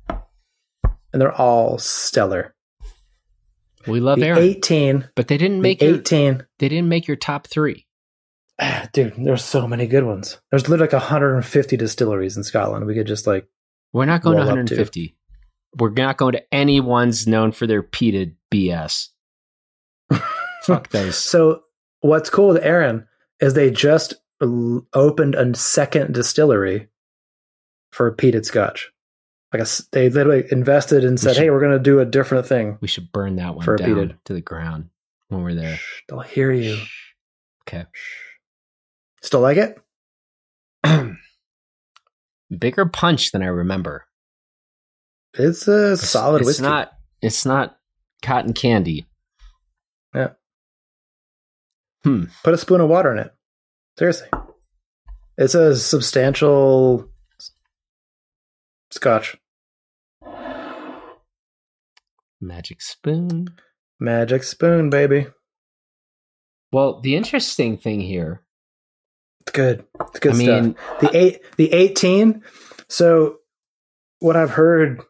And 0.09 1.21
they're 1.21 1.31
all 1.31 1.77
stellar. 1.77 2.54
We 3.87 3.99
love 3.99 4.19
the 4.19 4.27
Arran, 4.27 4.43
18, 4.43 5.09
but 5.15 5.27
they 5.27 5.37
didn't 5.37 5.57
the 5.57 5.63
make 5.63 5.81
your, 5.81 5.95
18, 5.95 6.45
they 6.59 6.69
didn't 6.69 6.89
make 6.89 7.07
your 7.07 7.17
top 7.17 7.47
three. 7.47 7.85
Ah, 8.59 8.87
dude, 8.93 9.13
there's 9.17 9.43
so 9.43 9.67
many 9.67 9.85
good 9.85 10.05
ones. 10.05 10.39
There's 10.49 10.69
literally 10.69 10.91
like 10.91 11.01
150 11.01 11.77
distilleries 11.77 12.37
in 12.37 12.43
Scotland. 12.43 12.85
We 12.85 12.95
could 12.95 13.07
just 13.07 13.27
like, 13.27 13.47
We're 13.91 14.05
not 14.05 14.21
going 14.21 14.37
to 14.37 14.43
Roll 14.43 14.51
up 14.51 14.57
150. 14.57 15.15
We're 15.77 15.89
not 15.89 16.17
going 16.17 16.33
to 16.33 16.53
any 16.53 16.79
ones 16.79 17.27
known 17.27 17.51
for 17.51 17.67
their 17.67 17.83
peated 17.83 18.35
BS. 18.51 19.09
Fuck 20.63 20.89
those. 20.89 21.17
so 21.17 21.63
what's 21.99 22.29
cool 22.29 22.49
with 22.49 22.63
Arran 22.63 23.07
is 23.39 23.53
they 23.53 23.71
just 23.71 24.15
opened 24.41 25.35
a 25.35 25.55
second 25.55 26.13
distillery 26.13 26.87
for 27.91 28.13
peated 28.15 28.45
Scotch. 28.45 28.91
Like 29.55 29.61
a 29.61 29.69
s 29.69 29.87
they 29.93 30.09
literally 30.09 30.43
invested 30.51 31.05
and 31.05 31.17
said, 31.17 31.35
should- 31.35 31.43
"Hey, 31.43 31.49
we're 31.49 31.61
going 31.61 31.71
to 31.71 31.79
do 31.79 32.01
a 32.01 32.05
different 32.05 32.45
thing." 32.45 32.77
We 32.81 32.89
should 32.89 33.09
burn 33.13 33.37
that 33.37 33.55
one 33.55 33.65
down 33.77 34.19
to 34.25 34.33
the 34.33 34.41
ground 34.41 34.89
when 35.29 35.43
we're 35.43 35.53
there. 35.55 35.77
Shh, 35.77 36.01
they'll 36.09 36.19
hear 36.19 36.51
you. 36.51 36.77
Okay. 37.61 37.85
Still 39.21 39.39
like 39.39 39.55
it? 39.55 39.77
Bigger 42.59 42.85
punch 42.85 43.31
than 43.31 43.41
I 43.43 43.47
remember. 43.47 44.05
It's 45.35 45.69
a 45.69 45.93
It's- 45.93 46.09
solid 46.09 46.41
it's 46.41 46.47
whiskey. 46.47 46.63
not 46.63 46.91
it's 47.21 47.45
not 47.45 47.77
cotton 48.21 48.51
candy. 48.51 49.05
Yeah. 50.13 50.31
Hmm. 52.03 52.25
Put 52.43 52.53
a 52.53 52.57
spoon 52.57 52.81
of 52.81 52.89
water 52.89 53.11
in 53.13 53.19
it. 53.19 53.33
Seriously, 53.97 54.27
it's 55.37 55.55
a 55.55 55.77
substantial 55.77 57.09
Scotch. 58.91 59.35
Magic 62.45 62.81
spoon. 62.81 63.47
Magic 63.99 64.43
spoon, 64.43 64.89
baby. 64.89 65.27
Well, 66.71 66.99
the 67.01 67.15
interesting 67.15 67.77
thing 67.77 68.01
here, 68.01 68.41
It's 69.41 69.51
good. 69.51 69.85
It's 70.09 70.19
good 70.19 70.33
I 70.33 70.35
stuff. 70.35 70.63
mean, 70.63 70.75
the 71.01 71.09
eight 71.17 71.41
the 71.57 71.71
18 71.73 72.43
so 72.87 73.37
what 74.19 74.35
i've 74.35 74.51
heard 74.51 75.01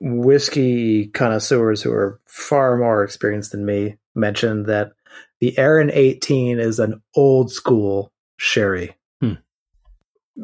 whiskey 0.00 1.06
connoisseurs 1.06 1.80
who 1.82 1.92
are 1.92 2.20
far 2.26 2.76
more 2.76 3.04
experienced 3.04 3.52
than 3.52 3.64
me 3.64 3.96
mentioned 4.14 4.66
that 4.66 4.92
the 5.40 5.56
Arran 5.58 5.90
18 5.92 6.58
is 6.58 6.78
an 6.80 7.00
old 7.14 7.50
school 7.52 8.12
sherry 8.36 8.96
Hmm. 9.20 9.34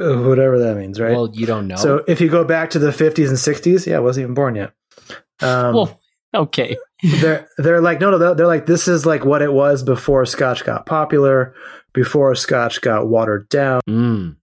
Uh, 0.00 0.22
whatever 0.22 0.60
that 0.60 0.76
means 0.76 1.00
right 1.00 1.12
well, 1.12 1.30
you 1.34 1.46
don't 1.46 1.66
know. 1.66 1.76
so 1.76 2.04
if 2.06 2.20
you 2.20 2.28
go 2.28 2.44
back 2.44 2.70
to 2.70 2.78
the 2.78 2.90
50s 2.90 3.28
and 3.28 3.36
60s 3.36 3.86
yeah 3.86 3.96
i 3.96 4.00
wasn't 4.00 4.22
even 4.24 4.34
born 4.34 4.54
yet 4.54 4.72
um, 5.42 5.74
well, 5.74 6.00
okay. 6.34 6.76
they're 7.20 7.48
they're 7.58 7.80
like 7.80 8.00
no 8.00 8.10
no 8.10 8.18
they're, 8.18 8.34
they're 8.34 8.46
like 8.46 8.66
this 8.66 8.86
is 8.88 9.06
like 9.06 9.24
what 9.24 9.42
it 9.42 9.52
was 9.52 9.82
before 9.82 10.26
scotch 10.26 10.64
got 10.64 10.84
popular 10.86 11.54
before 11.94 12.34
scotch 12.34 12.80
got 12.82 13.08
watered 13.08 13.48
down 13.48 13.80
Mm. 13.88 14.36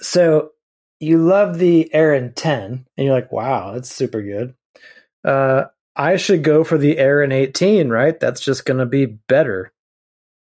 so 0.00 0.50
you 1.00 1.18
love 1.18 1.58
the 1.58 1.92
Arran 1.92 2.32
10, 2.34 2.86
and 2.96 3.04
you're 3.06 3.14
like, 3.14 3.30
wow, 3.30 3.72
that's 3.74 3.92
super 3.92 4.22
good. 4.22 4.54
Uh, 5.22 5.64
I 5.94 6.16
should 6.16 6.42
go 6.42 6.64
for 6.64 6.78
the 6.78 6.98
Arran 6.98 7.30
18, 7.32 7.90
right? 7.90 8.18
That's 8.18 8.40
just 8.40 8.64
going 8.64 8.78
to 8.78 8.86
be 8.86 9.04
better. 9.04 9.72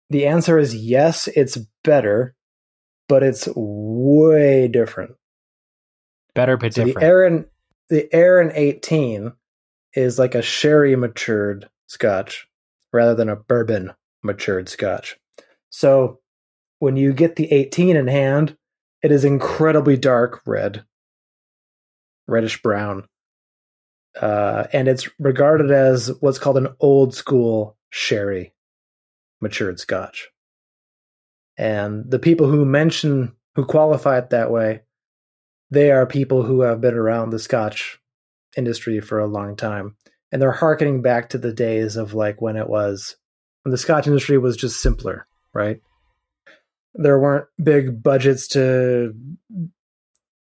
The 0.10 0.26
answer 0.28 0.58
is 0.58 0.76
yes, 0.76 1.28
it's 1.28 1.58
better, 1.86 2.36
but 3.08 3.24
it's 3.24 3.48
way 3.56 4.68
different. 4.68 5.16
Better 6.34 6.58
but 6.58 6.74
So 6.74 6.86
different. 6.86 7.00
the 7.00 7.06
Arran, 7.06 7.46
the 7.90 8.14
Arran 8.14 8.52
18 8.54 9.32
is 9.94 10.20
like 10.20 10.36
a 10.36 10.42
sherry 10.42 10.96
matured 10.96 11.70
scotch 11.88 12.48
rather 12.94 13.16
than 13.16 13.30
a 13.30 13.36
bourbon 13.36 13.92
matured 14.24 14.70
scotch. 14.70 15.18
So 15.70 16.20
when 16.80 16.98
you 16.98 17.14
get 17.14 17.36
the 17.36 17.52
18 17.52 17.96
in 17.96 18.08
hand, 18.08 18.58
it 19.02 19.12
is 19.12 19.26
incredibly 19.26 19.98
dark 19.98 20.42
red, 20.46 20.84
reddish 22.28 22.62
brown. 22.62 23.08
Uh, 24.20 24.66
and 24.74 24.88
it's 24.88 25.10
regarded 25.20 25.72
as 25.72 26.12
what's 26.20 26.40
called 26.40 26.58
an 26.58 26.68
old 26.80 27.16
school 27.16 27.78
sherry 27.90 28.54
matured 29.42 29.80
scotch. 29.80 30.30
And 31.58 32.10
the 32.10 32.20
people 32.20 32.48
who 32.48 32.66
mention, 32.66 33.36
who 33.56 33.66
qualify 33.66 34.18
it 34.18 34.32
that 34.32 34.52
way, 34.52 34.82
they 35.70 35.92
are 35.92 36.06
people 36.06 36.44
who 36.44 36.62
have 36.62 36.82
been 36.82 36.96
around 36.96 37.30
the 37.30 37.40
scotch 37.40 38.01
industry 38.58 39.00
for 39.00 39.20
a 39.20 39.28
long 39.28 39.56
time. 39.56 39.96
And 40.32 40.42
they're 40.42 40.52
harkening 40.52 41.02
back 41.02 41.30
to 41.30 41.38
the 41.38 41.54
days 41.54 41.96
of 41.96 42.14
like 42.14 42.42
when 42.42 42.56
it 42.56 42.70
was, 42.70 43.16
when 43.64 43.72
the 43.72 43.78
scotch 43.78 44.08
industry 44.08 44.38
was 44.38 44.56
just 44.58 44.82
simpler, 44.82 45.28
right? 45.54 45.82
There 46.94 47.20
weren't 47.20 47.48
big 47.62 48.02
budgets 48.02 48.48
to, 48.50 49.14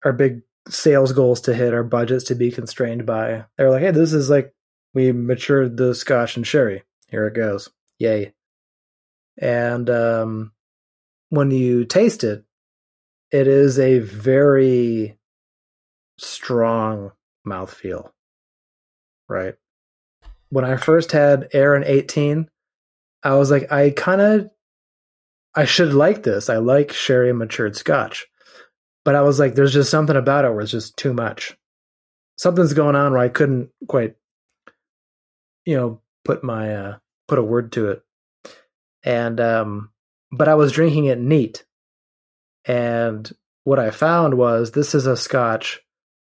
or 0.04 0.12
big 0.12 0.42
sales 0.68 1.12
goals 1.12 1.42
to 1.42 1.54
hit 1.54 1.74
or 1.74 1.82
budgets 1.82 2.24
to 2.24 2.34
be 2.34 2.50
constrained 2.50 3.06
by. 3.06 3.44
They're 3.56 3.70
like, 3.70 3.82
hey, 3.82 3.90
this 3.90 4.12
is 4.12 4.30
like 4.30 4.54
we 4.94 5.12
matured 5.12 5.76
the 5.76 5.94
Scotch 5.94 6.36
and 6.36 6.46
sherry. 6.46 6.82
Here 7.08 7.26
it 7.26 7.34
goes. 7.34 7.70
Yay. 7.98 8.32
And 9.38 9.88
um, 9.88 10.52
when 11.30 11.50
you 11.50 11.84
taste 11.84 12.24
it, 12.24 12.44
it 13.30 13.46
is 13.46 13.78
a 13.78 14.00
very 14.00 15.18
strong 16.18 17.12
mouthfeel. 17.46 18.10
Right. 19.28 19.54
When 20.50 20.64
I 20.64 20.76
first 20.76 21.12
had 21.12 21.48
Arran 21.52 21.84
18, 21.84 22.48
I 23.22 23.34
was 23.34 23.50
like, 23.50 23.70
I 23.70 23.90
kind 23.90 24.20
of, 24.20 24.50
I 25.54 25.64
should 25.64 25.94
like 25.94 26.22
this. 26.22 26.48
I 26.50 26.56
like 26.56 26.92
sherry 26.92 27.32
matured 27.32 27.76
scotch. 27.76 28.26
But 29.04 29.14
I 29.14 29.22
was 29.22 29.38
like, 29.38 29.54
there's 29.54 29.72
just 29.72 29.90
something 29.90 30.16
about 30.16 30.44
it 30.44 30.50
where 30.50 30.60
it's 30.60 30.70
just 30.70 30.96
too 30.96 31.12
much. 31.12 31.56
Something's 32.36 32.74
going 32.74 32.96
on 32.96 33.12
where 33.12 33.20
I 33.20 33.28
couldn't 33.28 33.70
quite, 33.86 34.14
you 35.64 35.76
know, 35.76 36.00
put 36.24 36.44
my 36.44 36.74
uh, 36.74 36.98
put 37.28 37.38
a 37.38 37.42
word 37.42 37.72
to 37.72 37.90
it. 37.90 38.02
And 39.04 39.40
um, 39.40 39.90
but 40.30 40.48
I 40.48 40.54
was 40.54 40.72
drinking 40.72 41.06
it 41.06 41.18
neat, 41.18 41.64
and 42.66 43.30
what 43.64 43.78
I 43.78 43.90
found 43.90 44.34
was 44.34 44.72
this 44.72 44.94
is 44.94 45.06
a 45.06 45.16
Scotch 45.16 45.80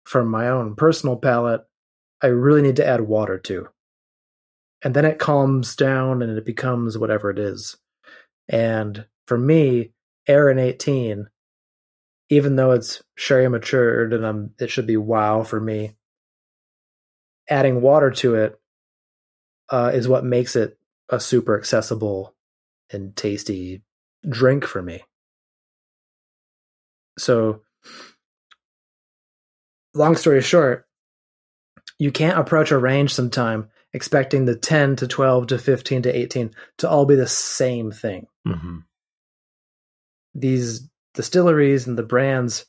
from 0.05 0.29
my 0.29 0.49
own 0.49 0.75
personal 0.77 1.17
palate. 1.17 1.63
I 2.23 2.29
really 2.29 2.63
need 2.63 2.77
to 2.77 2.87
add 2.87 3.03
water 3.03 3.39
to, 3.39 3.69
and 4.83 4.95
then 4.95 5.05
it 5.05 5.19
calms 5.19 5.77
down 5.77 6.23
and 6.23 6.39
it 6.39 6.47
becomes 6.47 6.97
whatever 6.97 7.31
it 7.31 7.39
is. 7.39 7.77
And 8.49 9.07
for 9.27 9.37
me, 9.37 9.93
Arran 10.29 10.59
18 10.59 11.29
even 12.31 12.57
though 12.57 12.73
it's 12.73 13.03
sherry 13.17 13.49
matured 13.49 14.13
and 14.13 14.27
I'm, 14.27 14.55
it 14.59 14.71
should 14.71 14.87
be 14.87 14.97
wow 14.97 15.43
for 15.43 15.61
me, 15.61 15.97
adding 17.49 17.81
water 17.81 18.11
to 18.11 18.35
it 18.37 18.61
uh, 19.69 19.91
is 19.95 20.09
what 20.09 20.25
makes 20.25 20.57
it 20.57 20.79
a 21.09 21.21
super 21.21 21.59
accessible 21.59 22.35
and 22.91 23.15
tasty 23.15 23.83
drink 24.29 24.65
for 24.65 24.83
me. 24.83 25.03
So, 27.19 27.63
long 29.95 30.17
story 30.17 30.43
short, 30.43 30.87
you 31.99 32.11
can't 32.11 32.39
approach 32.39 32.71
a 32.71 32.79
range 32.79 33.15
sometime 33.15 33.69
expecting 33.93 34.45
the 34.45 34.57
10 34.57 34.97
to 34.97 35.07
12 35.07 35.47
to 35.49 35.59
15 35.59 36.03
to 36.03 36.17
18 36.17 36.51
to 36.79 36.89
all 36.89 37.07
be 37.07 37.15
the 37.15 37.29
same 37.29 37.93
thing. 37.93 38.27
Mm-hmm. 38.47 38.79
These 40.35 40.89
distilleries 41.15 41.87
and 41.87 41.97
the 41.97 42.03
brands 42.03 42.67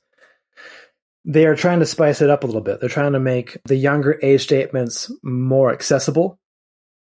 they 1.26 1.48
are 1.48 1.56
trying 1.56 1.80
to 1.80 1.86
spice 1.86 2.22
it 2.22 2.30
up 2.30 2.44
a 2.44 2.46
little 2.46 2.62
bit. 2.62 2.80
They're 2.80 2.88
trying 2.88 3.14
to 3.14 3.20
make 3.20 3.58
the 3.66 3.76
younger 3.76 4.20
age 4.22 4.44
statements 4.44 5.12
more 5.24 5.74
accessible, 5.74 6.40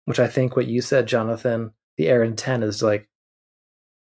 which 0.05 0.19
I 0.19 0.27
think 0.27 0.55
what 0.55 0.65
you 0.65 0.81
said, 0.81 1.07
Jonathan, 1.07 1.71
the 1.97 2.09
Arran 2.09 2.35
10 2.35 2.63
is 2.63 2.81
like, 2.81 3.07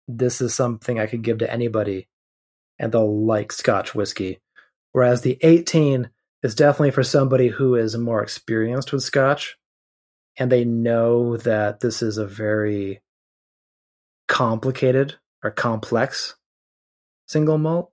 this 0.07 0.41
is 0.41 0.55
something 0.55 0.99
I 0.99 1.05
could 1.05 1.21
give 1.21 1.37
to 1.39 1.53
anybody 1.53 2.07
and 2.79 2.91
they'll 2.91 3.25
like 3.25 3.51
Scotch 3.51 3.93
whiskey. 3.93 4.39
Whereas 4.91 5.21
the 5.21 5.37
18 5.41 6.09
is 6.43 6.55
definitely 6.55 6.91
for 6.91 7.03
somebody 7.03 7.49
who 7.49 7.75
is 7.75 7.97
more 7.97 8.23
experienced 8.23 8.91
with 8.91 9.03
Scotch 9.03 9.57
and 10.37 10.51
they 10.51 10.63
know 10.63 11.37
that 11.37 11.81
this 11.81 12.01
is 12.01 12.17
a 12.17 12.25
very 12.25 13.01
complicated 14.27 15.15
or 15.43 15.51
complex 15.51 16.35
single 17.27 17.57
malt. 17.57 17.91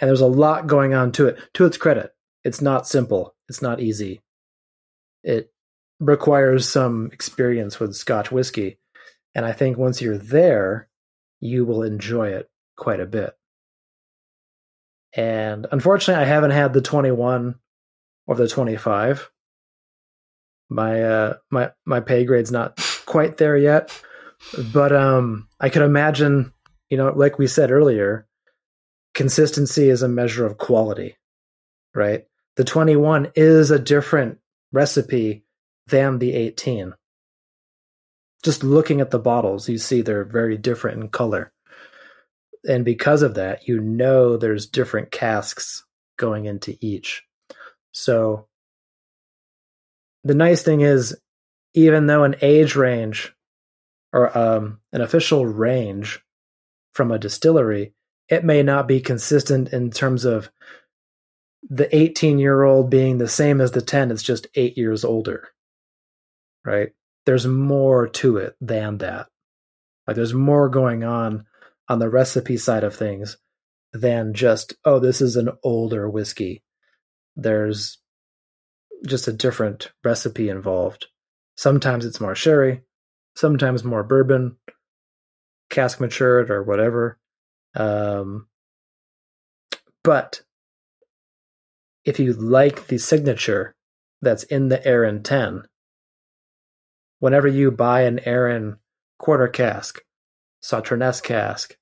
And 0.00 0.08
there's 0.08 0.20
a 0.20 0.26
lot 0.26 0.66
going 0.66 0.94
on 0.94 1.12
to 1.12 1.26
it. 1.26 1.38
To 1.54 1.66
its 1.66 1.76
credit, 1.76 2.12
it's 2.42 2.60
not 2.60 2.88
simple. 2.88 3.34
It's 3.48 3.62
not 3.62 3.80
easy. 3.80 4.20
It 5.22 5.52
requires 6.00 6.68
some 6.68 7.10
experience 7.12 7.78
with 7.78 7.94
Scotch 7.94 8.32
whiskey. 8.32 8.78
And 9.34 9.44
I 9.44 9.52
think 9.52 9.76
once 9.76 10.00
you're 10.00 10.18
there, 10.18 10.88
you 11.38 11.64
will 11.64 11.82
enjoy 11.82 12.28
it 12.30 12.50
quite 12.76 13.00
a 13.00 13.06
bit. 13.06 13.36
And 15.14 15.66
unfortunately, 15.72 16.22
I 16.22 16.26
haven't 16.26 16.52
had 16.52 16.72
the 16.72 16.80
21 16.80 17.56
or 18.26 18.34
the 18.36 18.48
25. 18.48 19.30
My 20.68 21.02
uh 21.02 21.34
my 21.50 21.72
my 21.84 21.98
pay 21.98 22.24
grade's 22.24 22.52
not 22.52 22.80
quite 23.04 23.38
there 23.38 23.56
yet, 23.56 23.90
but 24.72 24.92
um 24.92 25.48
I 25.58 25.68
could 25.68 25.82
imagine, 25.82 26.52
you 26.88 26.96
know, 26.96 27.12
like 27.14 27.38
we 27.38 27.48
said 27.48 27.72
earlier, 27.72 28.28
consistency 29.14 29.90
is 29.90 30.02
a 30.02 30.08
measure 30.08 30.46
of 30.46 30.58
quality, 30.58 31.16
right? 31.92 32.24
The 32.56 32.64
21 32.64 33.32
is 33.34 33.72
a 33.72 33.78
different 33.78 34.38
recipe 34.72 35.44
than 35.88 36.18
the 36.18 36.34
18. 36.34 36.94
Just 38.42 38.62
looking 38.62 39.00
at 39.00 39.10
the 39.10 39.18
bottles, 39.18 39.68
you 39.68 39.78
see 39.78 40.02
they're 40.02 40.24
very 40.24 40.56
different 40.56 41.02
in 41.02 41.08
color. 41.08 41.52
And 42.68 42.84
because 42.84 43.22
of 43.22 43.34
that, 43.34 43.66
you 43.66 43.80
know 43.80 44.36
there's 44.36 44.66
different 44.66 45.10
casks 45.10 45.84
going 46.18 46.44
into 46.44 46.76
each. 46.80 47.24
So 47.92 48.46
the 50.24 50.34
nice 50.34 50.62
thing 50.62 50.82
is, 50.82 51.16
even 51.74 52.06
though 52.06 52.24
an 52.24 52.36
age 52.42 52.76
range 52.76 53.34
or 54.12 54.36
um, 54.36 54.80
an 54.92 55.00
official 55.00 55.46
range 55.46 56.20
from 56.92 57.10
a 57.10 57.18
distillery 57.18 57.94
it 58.28 58.44
may 58.44 58.62
not 58.62 58.86
be 58.86 59.00
consistent 59.00 59.72
in 59.72 59.90
terms 59.90 60.24
of 60.24 60.50
the 61.68 61.94
18 61.94 62.38
year 62.38 62.62
old 62.62 62.88
being 62.88 63.18
the 63.18 63.28
same 63.28 63.60
as 63.60 63.72
the 63.72 63.82
10 63.82 64.10
it's 64.10 64.22
just 64.22 64.46
eight 64.54 64.78
years 64.78 65.04
older 65.04 65.48
right 66.64 66.90
there's 67.26 67.46
more 67.46 68.08
to 68.08 68.38
it 68.38 68.56
than 68.60 68.98
that 68.98 69.28
like 70.06 70.16
there's 70.16 70.34
more 70.34 70.68
going 70.68 71.04
on 71.04 71.44
on 71.90 71.98
the 71.98 72.08
recipe 72.08 72.56
side 72.56 72.84
of 72.84 72.96
things 72.96 73.36
than 73.92 74.32
just 74.32 74.72
oh 74.86 74.98
this 74.98 75.20
is 75.20 75.36
an 75.36 75.50
older 75.62 76.08
whiskey. 76.08 76.62
There's 77.36 77.98
just 79.06 79.28
a 79.28 79.32
different 79.32 79.92
recipe 80.02 80.48
involved. 80.48 81.08
Sometimes 81.56 82.06
it's 82.06 82.20
more 82.20 82.34
sherry 82.34 82.80
sometimes 83.34 83.84
more 83.84 84.02
bourbon 84.02 84.56
cask 85.70 86.00
matured 86.00 86.50
or 86.50 86.62
whatever. 86.62 87.18
Um, 87.74 88.48
but 90.02 90.42
if 92.04 92.18
you 92.18 92.32
like 92.32 92.86
the 92.88 92.98
signature 92.98 93.74
that's 94.20 94.42
in 94.44 94.68
the 94.68 94.84
Arran 94.86 95.22
10, 95.22 95.62
whenever 97.18 97.48
you 97.48 97.70
buy 97.70 98.02
an 98.02 98.20
Arran 98.26 98.78
quarter 99.18 99.48
cask, 99.48 100.00
Sauternes 100.62 101.22
cask, 101.22 101.76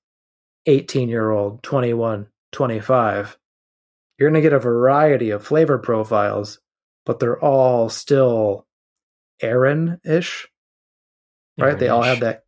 18 0.69 1.09
year 1.09 1.31
old, 1.31 1.63
21, 1.63 2.29
25, 2.53 3.39
you're 4.19 4.29
going 4.29 4.41
to 4.41 4.47
get 4.47 4.53
a 4.53 4.59
variety 4.59 5.31
of 5.31 5.45
flavor 5.45 5.79
profiles, 5.79 6.61
but 7.07 7.19
they're 7.19 7.43
all 7.43 7.89
still 7.89 8.67
Arran 9.41 10.01
ish, 10.05 10.47
right? 11.57 11.79
They 11.79 11.89
all 11.89 12.03
have 12.03 12.21
that, 12.21 12.45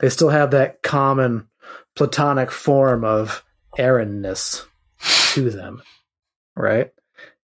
they 0.00 0.08
still 0.08 0.30
have 0.30 0.50
that 0.50 0.82
common 0.82 1.46
platonic 1.94 2.50
form 2.50 3.04
of 3.04 3.44
Arranness 3.78 4.64
to 5.34 5.50
them, 5.50 5.82
right? 6.56 6.90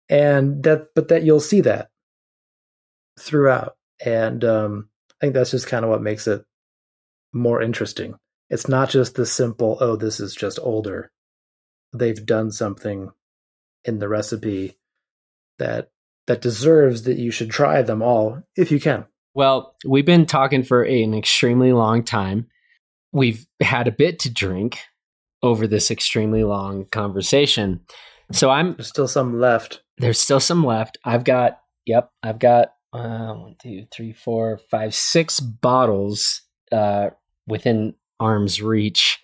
And 0.08 0.64
that, 0.64 0.90
but 0.96 1.10
that 1.10 1.24
you'll 1.24 1.40
see 1.40 1.62
that 1.62 1.90
throughout, 3.20 3.76
and 4.04 4.44
um, 4.46 4.90
I 5.12 5.26
think 5.26 5.34
that's 5.34 5.52
just 5.52 5.68
kind 5.68 5.84
of 5.84 5.92
what 5.92 6.02
makes 6.02 6.28
it 6.28 6.46
more 7.34 7.62
interesting. 7.62 8.16
It's 8.50 8.68
not 8.68 8.90
just 8.90 9.16
the 9.16 9.26
simple, 9.26 9.78
oh, 9.80 9.96
this 9.96 10.20
is 10.20 10.34
just 10.36 10.60
older. 10.62 11.12
They've 11.94 12.26
done 12.26 12.52
something 12.52 13.12
in 13.86 14.00
the 14.00 14.08
recipe 14.10 14.78
that 15.58 15.92
that 16.28 16.42
deserves 16.42 17.04
that 17.04 17.18
you 17.18 17.32
should 17.32 17.50
try 17.50 17.82
them 17.82 18.02
all 18.04 18.44
if 18.56 18.72
you 18.72 18.80
can. 18.80 19.06
Well, 19.34 19.76
we've 19.86 20.06
been 20.06 20.26
talking 20.28 20.64
for 20.64 20.84
an 20.84 21.14
extremely 21.14 21.74
long 21.74 22.04
time. 22.04 22.48
we've 23.12 23.48
had 23.62 23.88
a 23.88 23.92
bit 23.92 24.20
to 24.20 24.30
drink 24.32 24.80
over 25.42 25.66
this 25.66 25.90
extremely 25.90 26.44
long 26.44 26.86
conversation. 26.92 27.80
So 28.32 28.50
I'm 28.52 28.76
There's 28.76 28.90
still 28.90 29.08
some 29.08 29.40
left. 29.40 29.82
there's 29.98 30.20
still 30.20 30.40
some 30.40 30.64
left. 30.64 30.98
I've 31.04 31.24
got 31.24 31.60
yep, 31.86 32.12
I've 32.22 32.38
got 32.40 32.74
uh, 32.94 33.34
one, 33.34 33.56
two, 33.62 33.86
three, 33.92 34.14
four, 34.14 34.60
five, 34.70 34.94
six 34.94 35.40
bottles 35.40 36.42
uh, 36.72 37.10
within 37.48 37.96
arm's 38.20 38.62
reach. 38.62 39.20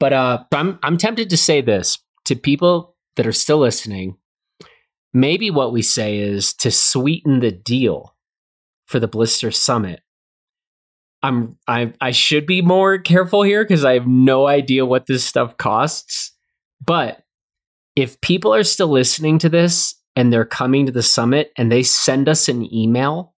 But 0.00 0.12
uh, 0.12 0.44
I'm 0.52 0.78
I'm 0.82 0.96
tempted 0.96 1.30
to 1.30 1.36
say 1.36 1.60
this 1.60 1.98
to 2.24 2.36
people 2.36 2.96
that 3.16 3.26
are 3.26 3.32
still 3.32 3.58
listening. 3.58 4.16
Maybe 5.12 5.50
what 5.50 5.72
we 5.72 5.82
say 5.82 6.18
is 6.18 6.54
to 6.54 6.70
sweeten 6.70 7.40
the 7.40 7.52
deal 7.52 8.16
for 8.86 8.98
the 8.98 9.08
Blister 9.08 9.50
Summit. 9.50 10.00
I'm 11.22 11.56
I 11.68 11.92
I 12.00 12.10
should 12.10 12.46
be 12.46 12.62
more 12.62 12.98
careful 12.98 13.42
here 13.42 13.62
because 13.64 13.84
I 13.84 13.94
have 13.94 14.06
no 14.06 14.48
idea 14.48 14.84
what 14.84 15.06
this 15.06 15.24
stuff 15.24 15.56
costs. 15.56 16.32
But 16.84 17.22
if 17.94 18.20
people 18.20 18.54
are 18.54 18.64
still 18.64 18.88
listening 18.88 19.38
to 19.38 19.48
this 19.48 19.94
and 20.16 20.32
they're 20.32 20.44
coming 20.44 20.86
to 20.86 20.92
the 20.92 21.02
summit 21.02 21.52
and 21.56 21.70
they 21.70 21.84
send 21.84 22.28
us 22.28 22.48
an 22.48 22.74
email 22.74 23.34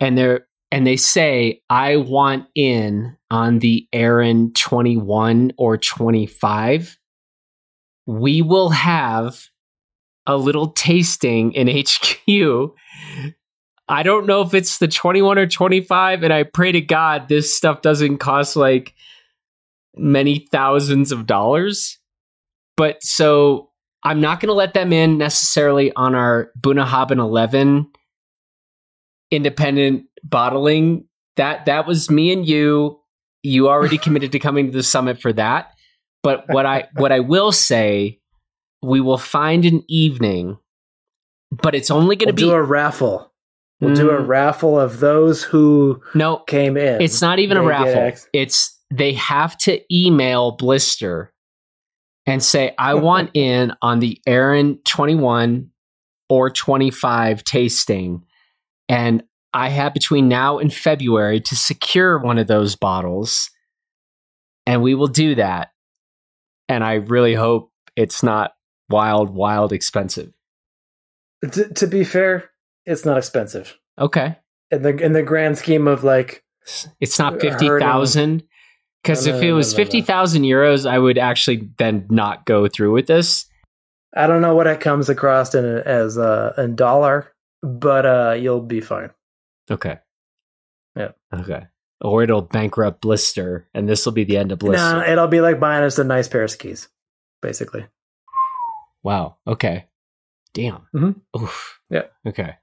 and 0.00 0.18
they're 0.18 0.47
and 0.70 0.86
they 0.86 0.96
say 0.96 1.62
I 1.70 1.96
want 1.96 2.46
in 2.54 3.16
on 3.30 3.58
the 3.60 3.86
Arran 3.92 4.52
21 4.52 5.52
or 5.56 5.76
25 5.76 6.98
we 8.06 8.40
will 8.40 8.70
have 8.70 9.44
a 10.26 10.36
little 10.36 10.68
tasting 10.72 11.52
in 11.52 11.68
HQ 11.86 12.74
I 13.90 14.02
don't 14.02 14.26
know 14.26 14.42
if 14.42 14.52
it's 14.52 14.78
the 14.78 14.88
21 14.88 15.38
or 15.38 15.46
25 15.46 16.22
and 16.22 16.32
I 16.32 16.42
pray 16.42 16.72
to 16.72 16.80
god 16.80 17.28
this 17.28 17.56
stuff 17.56 17.82
doesn't 17.82 18.18
cost 18.18 18.56
like 18.56 18.94
many 19.98 20.46
thousands 20.50 21.12
of 21.12 21.26
dollars. 21.26 21.98
But 22.76 23.02
so 23.02 23.70
I'm 24.04 24.20
not 24.20 24.40
going 24.40 24.48
to 24.48 24.54
let 24.54 24.74
them 24.74 24.92
in 24.92 25.18
necessarily 25.18 25.92
on 25.94 26.14
our 26.14 26.50
Bunnahabhain 26.60 27.18
11 27.18 27.90
independent 29.30 30.04
bottling. 30.24 31.04
That 31.36 31.66
that 31.66 31.86
was 31.86 32.10
me 32.10 32.32
and 32.32 32.46
you. 32.46 33.00
You 33.42 33.68
already 33.68 33.98
committed 34.04 34.32
to 34.32 34.38
coming 34.38 34.66
to 34.66 34.72
the 34.72 34.82
summit 34.82 35.20
for 35.20 35.32
that. 35.34 35.72
But 36.22 36.44
what 36.48 36.66
I 36.66 36.88
what 36.96 37.12
I 37.12 37.20
will 37.20 37.52
say, 37.52 38.20
we 38.82 39.00
will 39.00 39.18
find 39.18 39.64
an 39.64 39.84
evening, 39.88 40.58
but 41.50 41.74
it's 41.74 41.90
only 41.90 42.16
going 42.16 42.26
We'll 42.28 42.36
to 42.36 42.42
do 42.42 42.48
be 42.50 42.54
a 42.54 42.62
raffle. 42.62 43.32
We'll 43.80 43.94
do 43.94 44.10
a 44.10 44.14
Mm, 44.20 44.26
raffle 44.26 44.78
of 44.80 44.98
those 44.98 45.44
who 45.44 46.02
no. 46.12 46.38
came 46.38 46.76
in. 46.76 47.00
It's 47.00 47.22
not 47.22 47.38
even 47.38 47.56
a 47.56 47.60
They 47.60 47.66
get 47.68 47.70
raffle. 47.70 48.02
ex- 48.02 48.28
It's 48.32 48.76
they 48.92 49.12
have 49.12 49.56
to 49.58 49.80
email 49.94 50.50
Blister 50.52 51.32
and 52.26 52.42
say, 52.42 52.74
I 52.76 52.94
want 52.94 53.30
in 53.34 53.72
on 53.80 54.00
the 54.00 54.20
Arran 54.26 54.78
21 54.84 55.70
or 56.28 56.50
25 56.50 57.44
tasting. 57.44 58.24
And 58.88 59.22
I 59.52 59.68
have 59.70 59.94
between 59.94 60.28
now 60.28 60.58
and 60.58 60.72
February 60.72 61.40
to 61.40 61.56
secure 61.56 62.18
one 62.18 62.38
of 62.38 62.46
those 62.46 62.76
bottles. 62.76 63.50
And 64.66 64.82
we 64.82 64.94
will 64.94 65.06
do 65.08 65.34
that. 65.36 65.70
And 66.68 66.84
I 66.84 66.94
really 66.94 67.34
hope 67.34 67.72
it's 67.96 68.22
not 68.22 68.52
wild, 68.90 69.30
wild 69.30 69.72
expensive. 69.72 70.32
To, 71.52 71.72
to 71.74 71.86
be 71.86 72.04
fair, 72.04 72.50
it's 72.84 73.04
not 73.04 73.16
expensive 73.16 73.78
Okay. 73.98 74.36
in 74.70 74.82
the 74.82 74.96
in 74.96 75.12
the 75.12 75.22
grand 75.22 75.56
scheme 75.56 75.86
of 75.88 76.04
like 76.04 76.44
It's 77.00 77.18
not 77.18 77.34
Uh, 77.34 77.38
fifty 77.38 77.68
thousand. 77.68 78.42
Because 79.02 79.26
No, 79.26 79.34
if 79.34 79.42
no, 79.42 79.48
it 79.48 79.52
was 79.52 79.72
no. 79.72 79.76
fifty 79.76 80.02
thousand 80.02 80.42
euros, 80.42 80.84
I 80.88 80.98
would 80.98 81.16
actually 81.16 81.70
then 81.78 82.06
not 82.10 82.44
go 82.44 82.66
through 82.68 82.92
with 82.92 83.06
this. 83.06 83.46
I 84.14 84.26
don't 84.26 84.42
know 84.42 84.54
what 84.54 84.66
it 84.66 84.80
comes 84.80 85.08
across 85.08 85.54
in 85.54 85.64
as 85.64 86.18
uh, 86.18 86.52
in 86.58 86.74
dollar, 86.76 87.32
but 87.62 88.04
uh, 88.04 88.32
you'll 88.38 88.60
be 88.62 88.80
fine. 88.80 89.10
Okay. 89.70 89.98
Yeah. 90.96 91.12
Okay. 91.34 91.66
Or 92.00 92.22
it'll 92.22 92.42
bankrupt 92.42 93.00
Blister, 93.00 93.68
and 93.74 93.88
this 93.88 94.04
will 94.06 94.12
be 94.12 94.24
the 94.24 94.36
end 94.38 94.52
of 94.52 94.58
Blister. 94.60 95.00
No, 95.00 95.02
it'll 95.04 95.26
be 95.28 95.40
like 95.40 95.58
buying 95.60 95.82
us 95.84 95.98
a 95.98 96.04
nice 96.04 96.28
pair 96.28 96.44
of 96.44 96.50
skis, 96.50 96.88
basically. 97.42 97.86
Wow. 99.02 99.36
Okay. 99.46 99.86
Damn. 100.54 100.86
Mhm. 100.94 101.20
Oof. 101.36 101.80
Yeah. 101.90 102.04
Okay. 102.26 102.56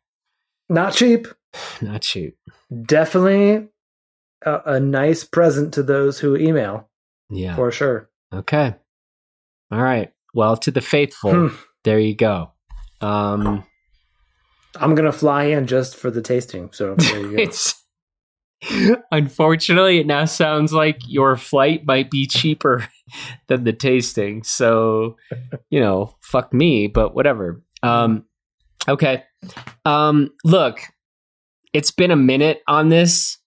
Not 0.69 0.93
cheap. 0.93 1.27
Not 1.81 2.01
cheap. 2.01 2.37
Definitely 2.85 3.67
a, 4.45 4.61
a 4.65 4.79
nice 4.79 5.23
present 5.23 5.75
to 5.75 5.83
those 5.83 6.19
who 6.19 6.35
email 6.35 6.89
Yeah. 7.29 7.55
for 7.55 7.71
sure. 7.71 8.09
Okay. 8.33 8.75
All 9.71 9.81
right. 9.81 10.11
Well, 10.33 10.57
to 10.57 10.71
the 10.71 10.81
faithful, 10.81 11.31
Hmm. 11.49 11.55
there 11.83 11.99
you 11.99 12.15
go. 12.15 12.51
Um, 13.01 13.65
I'm 14.79 14.95
gonna 14.95 15.11
fly 15.11 15.43
in 15.45 15.67
just 15.67 15.95
for 15.95 16.11
the 16.11 16.21
tasting. 16.21 16.69
So 16.71 16.95
there 16.97 17.19
you 17.19 17.37
go. 17.37 17.43
it's 17.43 17.85
unfortunately 19.11 19.99
it 19.99 20.07
now 20.07 20.25
sounds 20.25 20.73
like 20.73 20.99
your 21.07 21.35
flight 21.35 21.85
might 21.85 22.09
be 22.09 22.25
cheaper 22.25 22.87
than 23.47 23.63
the 23.63 23.73
tasting 23.73 24.43
so 24.43 25.15
you 25.69 25.79
know 25.79 26.15
fuck 26.21 26.53
me 26.53 26.87
but 26.87 27.13
whatever 27.13 27.61
um 27.83 28.23
okay 28.87 29.23
um 29.83 30.31
look 30.43 30.79
it's 31.73 31.91
been 31.91 32.11
a 32.11 32.15
minute 32.15 32.61
on 32.67 32.89
this 32.89 33.37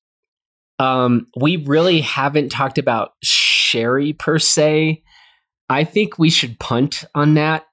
um 0.79 1.27
we 1.41 1.57
really 1.57 2.01
haven't 2.01 2.51
talked 2.51 2.79
about 2.79 3.13
sherry 3.23 4.13
per 4.13 4.39
se 4.39 5.03
i 5.69 5.85
think 5.85 6.19
we 6.19 6.31
should 6.31 6.59
punt 6.61 7.05
on 7.15 7.35
that 7.35 7.65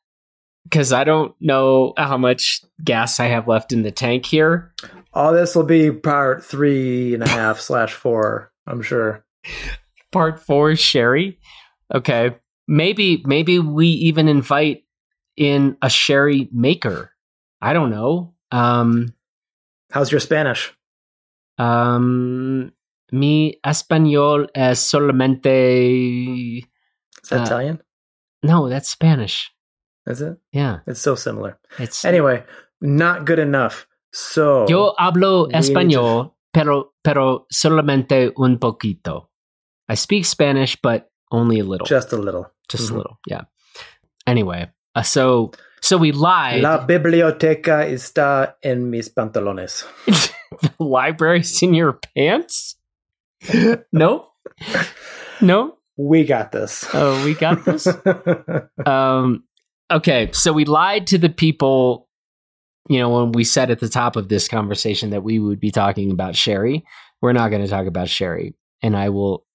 because 0.65 0.91
i 0.91 1.03
don't 1.03 1.33
know 1.39 1.93
how 1.97 2.17
much 2.17 2.61
gas 2.83 3.19
i 3.19 3.25
have 3.25 3.47
left 3.47 3.71
in 3.71 3.83
the 3.83 3.91
tank 3.91 4.25
here 4.25 4.73
All 5.13 5.31
this 5.31 5.55
will 5.55 5.63
be 5.65 5.91
part 5.91 6.43
three 6.43 7.13
and 7.13 7.23
a 7.23 7.29
half 7.29 7.59
slash 7.61 7.93
four. 7.93 8.51
I'm 8.67 8.81
sure. 8.81 9.23
part 10.11 10.39
four 10.41 10.75
sherry 10.75 11.39
okay 11.93 12.35
maybe 12.67 13.23
maybe 13.25 13.59
we 13.59 13.87
even 13.87 14.27
invite 14.27 14.83
in 15.37 15.77
a 15.81 15.89
sherry 15.89 16.49
maker 16.51 17.11
i 17.61 17.71
don't 17.73 17.91
know 17.91 18.33
um 18.51 19.13
How's 19.91 20.11
your 20.11 20.19
Spanish? 20.19 20.73
um 21.57 22.71
mi 23.11 23.55
español 23.63 24.47
es 24.55 24.79
solamente 24.79 26.57
Is 27.23 27.29
that 27.29 27.41
Uh, 27.41 27.43
Italian? 27.45 27.81
no 28.43 28.67
that's 28.69 28.89
spanish 28.89 29.51
Is 30.07 30.21
it? 30.21 30.37
yeah 30.51 30.79
It's 30.87 31.01
so 31.01 31.15
similar. 31.15 31.57
it's 31.79 32.05
Anyway, 32.05 32.43
not 32.81 33.25
good 33.25 33.39
enough. 33.39 33.87
So 34.13 34.65
yo 34.69 34.93
hablo 34.99 35.47
need 35.47 35.51
to- 35.53 35.57
español 35.59 36.31
pero 36.53 36.93
pero 37.03 37.45
solamente 37.51 38.31
un 38.37 38.57
poquito 38.59 39.29
i 39.89 39.95
speak 39.95 40.23
spanish 40.25 40.77
but 40.81 41.09
only 41.31 41.59
a 41.59 41.63
little 41.65 41.85
just 41.85 42.13
a 42.13 42.17
little. 42.17 42.45
just 42.69 42.89
Mhm. 42.89 42.93
a 42.93 42.97
little 42.97 43.17
yeah 43.27 43.41
anyway 44.25 44.71
uh, 44.95 45.01
so 45.03 45.51
so 45.81 45.97
we 45.97 46.11
lied 46.13 46.61
La 46.63 46.85
biblioteca 46.85 47.85
está 47.85 48.55
en 48.63 48.89
mis 48.89 49.09
pantalones. 49.09 49.85
the 50.61 50.71
library's 50.79 51.61
in 51.61 51.73
your 51.75 51.99
pants? 52.15 52.77
no. 53.91 54.31
No. 55.41 55.77
We 55.97 56.23
got 56.25 56.51
this. 56.51 56.85
Oh, 56.93 57.23
we 57.23 57.35
got 57.35 57.63
this. 57.65 57.87
Um 58.85 59.44
okay, 59.91 60.29
so 60.31 60.53
we 60.53 60.65
lied 60.65 61.07
to 61.07 61.17
the 61.17 61.29
people 61.29 62.07
you 62.87 62.99
know 62.99 63.09
when 63.09 63.31
we 63.31 63.43
said 63.43 63.71
at 63.71 63.79
the 63.79 63.89
top 63.89 64.15
of 64.15 64.29
this 64.29 64.47
conversation 64.47 65.09
that 65.09 65.23
we 65.23 65.39
would 65.39 65.59
be 65.59 65.71
talking 65.71 66.11
about 66.11 66.35
Sherry. 66.35 66.85
We're 67.21 67.33
not 67.33 67.49
going 67.49 67.63
to 67.63 67.67
talk 67.67 67.87
about 67.87 68.09
Sherry 68.09 68.55
and 68.81 68.95
I 68.95 69.09
will 69.09 69.45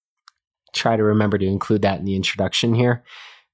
try 0.75 0.97
to 0.97 1.03
remember 1.03 1.39
to 1.39 1.47
include 1.47 1.83
that 1.83 1.99
in 1.99 2.05
the 2.05 2.17
introduction 2.17 2.75
here. 2.75 3.05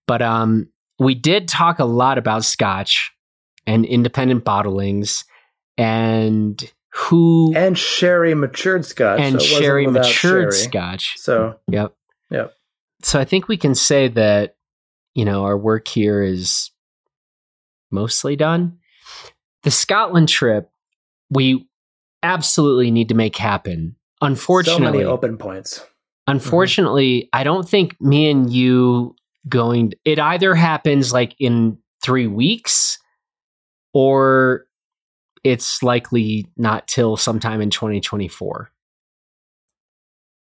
But 0.06 0.22
um 0.22 0.68
we 0.98 1.14
did 1.14 1.48
talk 1.48 1.78
a 1.78 1.84
lot 1.84 2.16
about 2.16 2.44
scotch 2.44 3.12
and 3.66 3.84
independent 3.84 4.44
bottlings 4.44 5.24
and 5.76 6.62
who 6.92 7.52
and 7.54 7.76
sherry 7.76 8.34
matured 8.34 8.86
scotch. 8.86 9.20
and 9.20 9.40
so 9.40 9.46
sherry 9.60 9.86
matured 9.86 10.12
sherry. 10.14 10.52
scotch. 10.52 11.14
So 11.18 11.58
Yep. 11.68 11.94
Yep. 12.30 12.54
So 13.02 13.20
I 13.20 13.24
think 13.24 13.46
we 13.46 13.58
can 13.58 13.74
say 13.74 14.08
that, 14.08 14.55
you 15.16 15.24
know, 15.24 15.44
our 15.44 15.56
work 15.56 15.88
here 15.88 16.22
is 16.22 16.70
mostly 17.90 18.36
done. 18.36 18.78
The 19.62 19.70
Scotland 19.70 20.28
trip, 20.28 20.70
we 21.30 21.66
absolutely 22.22 22.90
need 22.90 23.08
to 23.08 23.14
make 23.14 23.36
happen. 23.36 23.96
so 24.20 24.26
Unfortunately, 24.26 24.98
many 24.98 25.04
open 25.04 25.38
points. 25.38 25.84
unfortunately, 26.26 27.28
I 27.32 27.44
don't 27.44 27.66
think 27.68 27.98
me 28.00 28.30
and 28.30 28.52
you 28.52 29.16
going 29.48 29.92
it 30.04 30.18
either 30.18 30.54
happens 30.54 31.12
like 31.12 31.34
in 31.38 31.78
3 32.02 32.26
weeks 32.26 32.98
or 33.94 34.66
it's 35.44 35.82
likely 35.82 36.46
not 36.56 36.88
till 36.88 37.16
sometime 37.16 37.60
in 37.62 37.70
2024. 37.70 38.70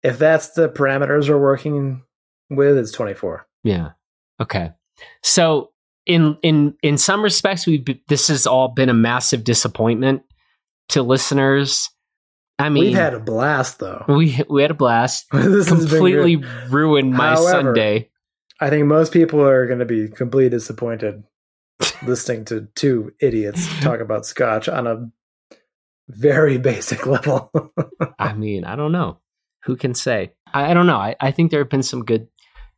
if 0.03 0.19
that's 0.19 0.51
the 0.51 0.69
parameters 0.69 1.29
we're 1.29 1.39
working 1.39 2.03
with, 2.51 2.77
it's 2.79 2.93
24. 2.93 3.47
Yeah. 3.65 3.91
Okay. 4.41 4.71
So 5.23 5.71
in 6.07 6.37
in 6.43 6.75
in 6.83 6.99
some 6.99 7.23
respects, 7.23 7.67
we've 7.67 7.85
be- 7.85 8.03
this 8.09 8.29
has 8.29 8.47
all 8.47 8.69
been 8.69 8.89
a 8.89 8.95
massive 8.95 9.45
disappointment 9.45 10.23
to 10.91 11.03
listeners. 11.03 11.91
I 12.59 12.69
mean, 12.69 12.85
We've 12.85 12.95
had 12.95 13.15
a 13.15 13.21
blast 13.21 13.79
though. 13.79 14.05
we 14.09 14.39
we 14.49 14.63
had 14.63 14.71
a 14.71 14.75
blast. 14.75 15.27
this 15.33 15.69
Completely 15.69 16.37
ruined 16.69 17.13
my 17.13 17.31
However- 17.35 17.51
Sunday. 17.51 18.09
I 18.61 18.71
think 18.71 18.87
most 18.87 19.13
people 19.13 19.41
are 19.41 19.67
going 19.67 19.81
to 19.81 19.85
be 19.85 20.07
completely 20.09 20.51
disappointed 20.51 21.25
listening 22.07 22.45
to 22.47 22.69
two 22.77 23.13
idiots 23.21 23.67
talk 23.81 23.99
about 23.99 24.25
scotch 24.25 24.69
on 24.69 24.87
a 24.87 25.11
very 26.09 26.59
basic 26.71 27.07
level. 27.07 27.51
I 28.21 28.35
mean, 28.35 28.65
I 28.65 28.77
don't 28.77 28.93
know. 28.93 29.19
Who 29.65 29.75
can 29.77 29.95
say? 29.95 30.33
I, 30.53 30.71
I 30.71 30.75
don't 30.75 30.87
know. 30.87 30.97
I, 30.97 31.17
I 31.21 31.31
think 31.33 31.51
there 31.51 31.61
have 31.61 31.71
been 31.71 31.83
some 31.83 32.05
good 32.05 32.29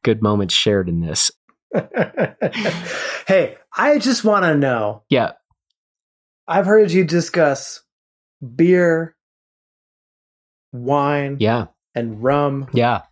good 0.02 0.22
moments 0.22 0.54
shared 0.54 0.88
in 0.88 1.00
this. 1.00 1.30
hey, 3.26 3.56
I 3.76 3.98
just 3.98 4.24
want 4.24 4.44
to 4.44 4.56
know. 4.56 5.02
Yeah. 5.08 5.32
I've 6.46 6.66
heard 6.66 6.90
you 6.90 7.04
discuss 7.04 7.82
beer, 8.54 9.16
wine, 10.72 11.36
Yeah. 11.40 11.66
and 11.94 12.22
rum, 12.22 12.68
Yeah. 12.72 13.02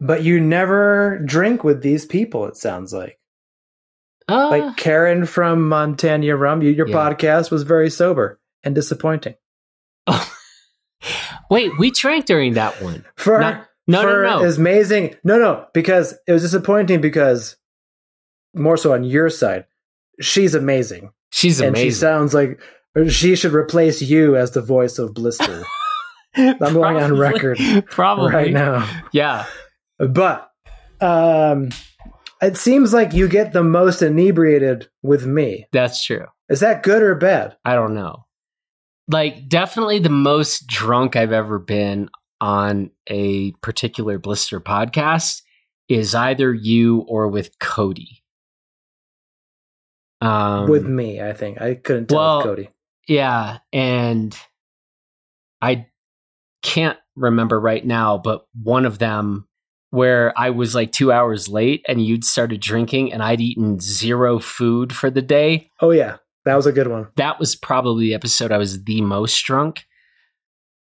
but 0.00 0.22
you 0.22 0.40
never 0.40 1.20
drink 1.24 1.64
with 1.64 1.82
these 1.82 2.06
people. 2.06 2.46
It 2.46 2.56
sounds 2.56 2.92
like, 2.92 3.18
Uh, 4.28 4.48
like 4.50 4.76
Karen 4.76 5.26
from 5.26 5.68
Montanya 5.68 6.36
Rum. 6.36 6.62
You, 6.62 6.70
your 6.70 6.88
Yeah. 6.88 6.94
podcast 6.96 7.50
was 7.50 7.62
very 7.64 7.90
sober 7.90 8.40
and 8.62 8.74
disappointing. 8.74 9.34
Oh. 10.06 10.30
wait, 11.50 11.72
we 11.78 11.90
drank 11.90 12.24
during 12.26 12.54
that 12.54 12.80
one. 12.80 13.04
For 13.16 13.40
Not- 13.40 13.66
no, 13.86 14.00
no, 14.02 14.08
for 14.08 14.22
no. 14.22 14.44
as 14.44 14.56
amazing. 14.58 15.16
No, 15.24 15.38
no, 15.38 15.66
because 15.74 16.14
it 16.26 16.32
was 16.32 16.40
disappointing 16.42 17.00
because 17.02 17.56
more 18.54 18.76
so 18.76 18.92
on 18.92 19.04
your 19.04 19.30
side. 19.30 19.66
She's 20.20 20.54
amazing, 20.54 21.10
She's 21.30 21.60
and 21.60 21.76
she 21.76 21.90
sounds 21.90 22.34
like 22.34 22.60
she 23.08 23.34
should 23.34 23.52
replace 23.52 24.00
you 24.00 24.36
as 24.36 24.52
the 24.52 24.62
voice 24.62 24.98
of 24.98 25.14
Blister 25.14 25.64
I'm 26.36 26.58
going 26.58 26.96
on 26.96 27.16
record 27.16 27.58
Probably. 27.90 28.32
right 28.32 28.52
now. 28.52 28.88
Yeah. 29.12 29.46
But 29.98 30.50
um, 31.00 31.70
it 32.42 32.56
seems 32.56 32.92
like 32.92 33.12
you 33.12 33.28
get 33.28 33.52
the 33.52 33.62
most 33.62 34.02
inebriated 34.02 34.88
with 35.02 35.26
me. 35.26 35.66
That's 35.72 36.04
true. 36.04 36.26
Is 36.48 36.60
that 36.60 36.82
good 36.82 37.02
or 37.02 37.14
bad? 37.14 37.56
I 37.64 37.74
don't 37.74 37.94
know. 37.94 38.26
Like, 39.06 39.48
definitely 39.48 39.98
the 39.98 40.08
most 40.08 40.66
drunk 40.66 41.14
I've 41.14 41.32
ever 41.32 41.58
been 41.58 42.10
on 42.40 42.90
a 43.06 43.52
particular 43.52 44.18
blister 44.18 44.60
podcast 44.60 45.42
is 45.88 46.14
either 46.14 46.52
you 46.52 47.00
or 47.00 47.28
with 47.28 47.58
Cody. 47.60 48.23
Um, 50.24 50.68
with 50.68 50.86
me, 50.86 51.20
I 51.20 51.32
think 51.32 51.60
I 51.60 51.74
couldn't 51.74 52.08
tell 52.08 52.18
well, 52.18 52.36
with 52.38 52.46
Cody. 52.46 52.70
Yeah, 53.06 53.58
and 53.72 54.36
I 55.60 55.86
can't 56.62 56.98
remember 57.16 57.60
right 57.60 57.84
now, 57.84 58.18
but 58.18 58.46
one 58.60 58.86
of 58.86 58.98
them 58.98 59.46
where 59.90 60.36
I 60.36 60.50
was 60.50 60.74
like 60.74 60.90
two 60.90 61.12
hours 61.12 61.48
late 61.48 61.84
and 61.86 62.04
you'd 62.04 62.24
started 62.24 62.60
drinking 62.60 63.12
and 63.12 63.22
I'd 63.22 63.40
eaten 63.40 63.78
zero 63.78 64.40
food 64.40 64.92
for 64.92 65.08
the 65.08 65.22
day. 65.22 65.70
Oh 65.80 65.92
yeah, 65.92 66.16
that 66.44 66.56
was 66.56 66.66
a 66.66 66.72
good 66.72 66.88
one. 66.88 67.08
That 67.16 67.38
was 67.38 67.54
probably 67.54 68.06
the 68.06 68.14
episode 68.14 68.50
I 68.50 68.58
was 68.58 68.82
the 68.82 69.02
most 69.02 69.40
drunk. 69.44 69.84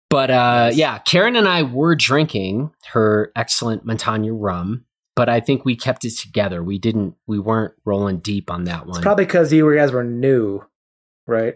But 0.10 0.32
uh, 0.32 0.72
yeah, 0.74 0.98
Karen 1.00 1.36
and 1.36 1.48
I 1.48 1.64
were 1.64 1.96
drinking 1.96 2.72
her 2.92 3.32
excellent 3.36 3.86
Montanya 3.86 4.34
rum, 4.34 4.86
but 5.20 5.28
I 5.28 5.42
think 5.42 5.66
we 5.66 5.76
kept 5.76 6.06
it 6.06 6.12
together. 6.12 6.64
We 6.64 6.78
didn't, 6.78 7.14
we 7.28 7.40
weren't 7.40 7.74
rolling 7.84 8.20
deep 8.20 8.50
on 8.50 8.64
that 8.64 8.86
one. 8.86 8.96
It's 8.96 9.04
probably 9.04 9.26
because 9.26 9.52
you 9.52 9.76
guys 9.76 9.92
were 9.92 10.02
new, 10.06 10.64
right? 11.28 11.56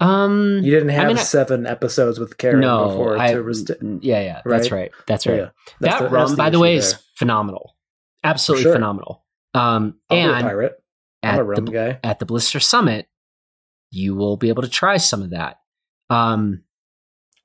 um, 0.00 0.60
You 0.62 0.70
didn't 0.70 0.90
have 0.90 1.08
mean, 1.08 1.16
I- 1.16 1.22
seven 1.22 1.66
episodes 1.66 2.18
with 2.20 2.36
Karen 2.36 2.60
no, 2.60 2.88
before 2.88 3.16
I, 3.16 3.32
rest- 3.36 3.70
yeah, 3.80 4.20
yeah, 4.20 4.42
that's 4.44 4.70
Right? 4.70 4.80
right. 4.82 4.90
That's 5.06 5.26
right. 5.26 5.36
Yeah, 5.38 5.48
that's 5.80 5.98
that 6.00 6.10
the- 6.10 6.14
rum, 6.14 6.36
by 6.36 6.50
the 6.50 6.58
way, 6.58 6.72
there. 6.72 6.80
is 6.80 6.94
phenomenal. 7.14 7.74
Absolutely 8.22 8.64
Sure. 8.64 8.74
phenomenal. 8.74 9.24
Um, 9.54 9.94
I'll 10.10 10.18
and 10.18 10.42
pirate. 10.42 10.74
I'm 11.22 11.34
at 11.36 11.40
a 11.40 11.42
rum 11.42 11.64
the, 11.64 11.72
guy. 11.72 12.00
at 12.04 12.18
the 12.18 12.26
Blister 12.26 12.60
Summit, 12.60 13.08
you 13.92 14.14
will 14.14 14.36
be 14.36 14.50
able 14.50 14.60
to 14.62 14.68
try 14.68 14.98
some 14.98 15.22
of 15.22 15.30
that. 15.30 15.56
Um, 16.10 16.64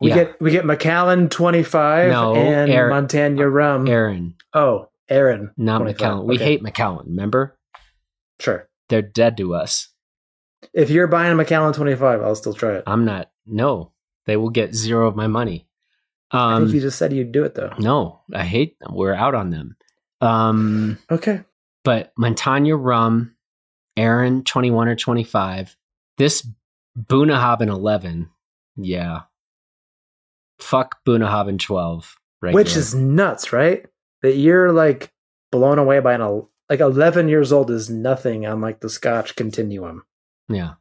We 0.02 0.10
yeah, 0.10 0.16
get 0.16 0.42
we 0.42 0.52
get 0.52 0.66
Macallan 0.66 1.30
twenty 1.30 1.64
five 1.64 2.12
No, 2.12 2.36
and 2.36 2.70
Arran- 2.70 2.90
Montanya 2.90 3.48
rum. 3.48 3.88
Arran, 3.88 4.36
Oh, 4.54 4.89
Arran, 5.10 5.52
not 5.58 5.80
25. 5.80 6.00
Macallan. 6.02 6.28
We 6.28 6.36
Okay. 6.36 6.44
hate 6.44 6.62
Macallan. 6.62 7.08
Remember, 7.08 7.58
Sure. 8.40 8.70
they're 8.90 9.02
dead 9.02 9.38
to 9.38 9.56
us. 9.56 9.90
If 10.74 10.90
you're 10.90 11.08
buying 11.08 11.40
a 11.40 11.72
twenty 11.74 11.96
five, 11.96 12.22
I'll 12.22 12.36
still 12.36 12.54
try 12.54 12.74
it. 12.76 12.84
I'm 12.86 13.06
not. 13.06 13.32
No, 13.46 13.94
they 14.26 14.36
will 14.38 14.50
get 14.50 14.76
zero 14.76 15.08
of 15.08 15.16
my 15.16 15.28
money. 15.28 15.68
I 16.32 16.56
Um, 16.56 16.64
think 16.66 16.76
you 16.76 16.82
just 16.82 16.98
said 17.00 17.12
you'd 17.14 17.32
do 17.32 17.44
it 17.44 17.56
though. 17.56 17.74
no, 17.80 18.22
I 18.34 18.44
hate 18.44 18.78
them. 18.80 18.94
We're 18.94 19.14
out 19.14 19.34
on 19.36 19.50
them. 19.50 19.76
Um, 20.22 20.98
Okay. 21.10 21.44
but 21.84 22.12
Montanya 22.18 22.76
rum, 22.76 23.36
Arran 23.98 24.44
21 24.44 24.88
or 24.90 24.96
25. 24.96 25.76
This 26.18 26.46
Bunnahabhain 26.98 27.68
11. 27.70 28.30
Yeah. 28.76 29.22
Fuck 30.60 31.04
Bunnahabhain 31.06 31.58
12. 31.60 32.16
Right 32.42 32.54
Which 32.54 32.76
is 32.76 32.94
nuts, 32.96 33.52
right? 33.54 33.86
That 34.22 34.36
you're 34.36 34.72
like 34.72 35.12
blown 35.52 35.80
away 35.80 36.00
by 36.00 36.14
an 36.14 36.44
like 36.70 36.80
eleven 36.80 37.28
years 37.28 37.52
old 37.52 37.72
is 37.72 37.90
nothing 37.90 38.46
on 38.46 38.62
like 38.62 38.82
the 38.82 38.90
Scotch 38.90 39.36
continuum. 39.36 40.04
yeah. 40.48 40.74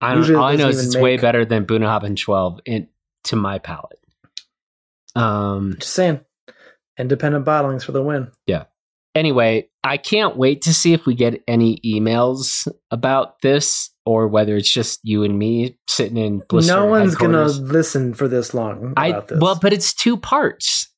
I 0.00 0.10
don't, 0.10 0.18
Usually 0.18 0.36
all 0.36 0.44
I 0.44 0.56
know 0.56 0.68
is 0.68 0.84
it's 0.84 0.94
even 0.94 1.02
way 1.02 1.16
better 1.16 1.46
than 1.46 1.64
Bunnahabhain 1.64 2.20
12 2.20 2.60
in, 2.66 2.88
to 3.24 3.36
my 3.36 3.58
palate. 3.58 3.98
Um. 5.14 5.76
Just 5.78 5.94
saying. 5.94 6.20
Independent 6.98 7.44
bottlings 7.44 7.82
for 7.82 7.92
the 7.92 8.02
win. 8.02 8.30
Yeah. 8.46 8.64
Anyway, 9.14 9.70
I 9.82 9.96
can't 9.96 10.36
wait 10.36 10.62
to 10.62 10.74
see 10.74 10.92
if 10.92 11.06
we 11.06 11.14
get 11.14 11.42
any 11.48 11.80
emails 11.84 12.68
about 12.90 13.40
this 13.40 13.90
or 14.04 14.28
whether 14.28 14.56
it's 14.56 14.70
just 14.70 15.00
you 15.02 15.24
and 15.24 15.38
me 15.38 15.78
sitting 15.88 16.18
in 16.18 16.42
Blister 16.48 16.74
no 16.74 16.84
one's 16.84 17.14
gonna 17.14 17.46
listen 17.46 18.12
for 18.12 18.28
this 18.28 18.52
long 18.52 18.92
I 18.96 19.20
this. 19.20 19.40
well, 19.40 19.58
but 19.60 19.72
it's 19.72 19.94
two 19.94 20.18
parts. 20.18 20.92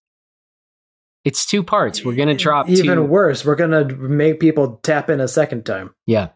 It's 1.24 1.44
two 1.46 1.62
parts. 1.62 2.04
We're 2.04 2.14
gonna 2.14 2.34
drop 2.36 2.68
even 2.68 2.96
two. 2.96 3.02
worse. 3.04 3.44
We're 3.44 3.56
gonna 3.56 3.84
make 3.96 4.40
people 4.40 4.76
tap 4.82 5.10
in 5.10 5.20
a 5.20 5.28
second 5.28 5.64
time. 5.66 5.94
Yeah. 6.06 6.28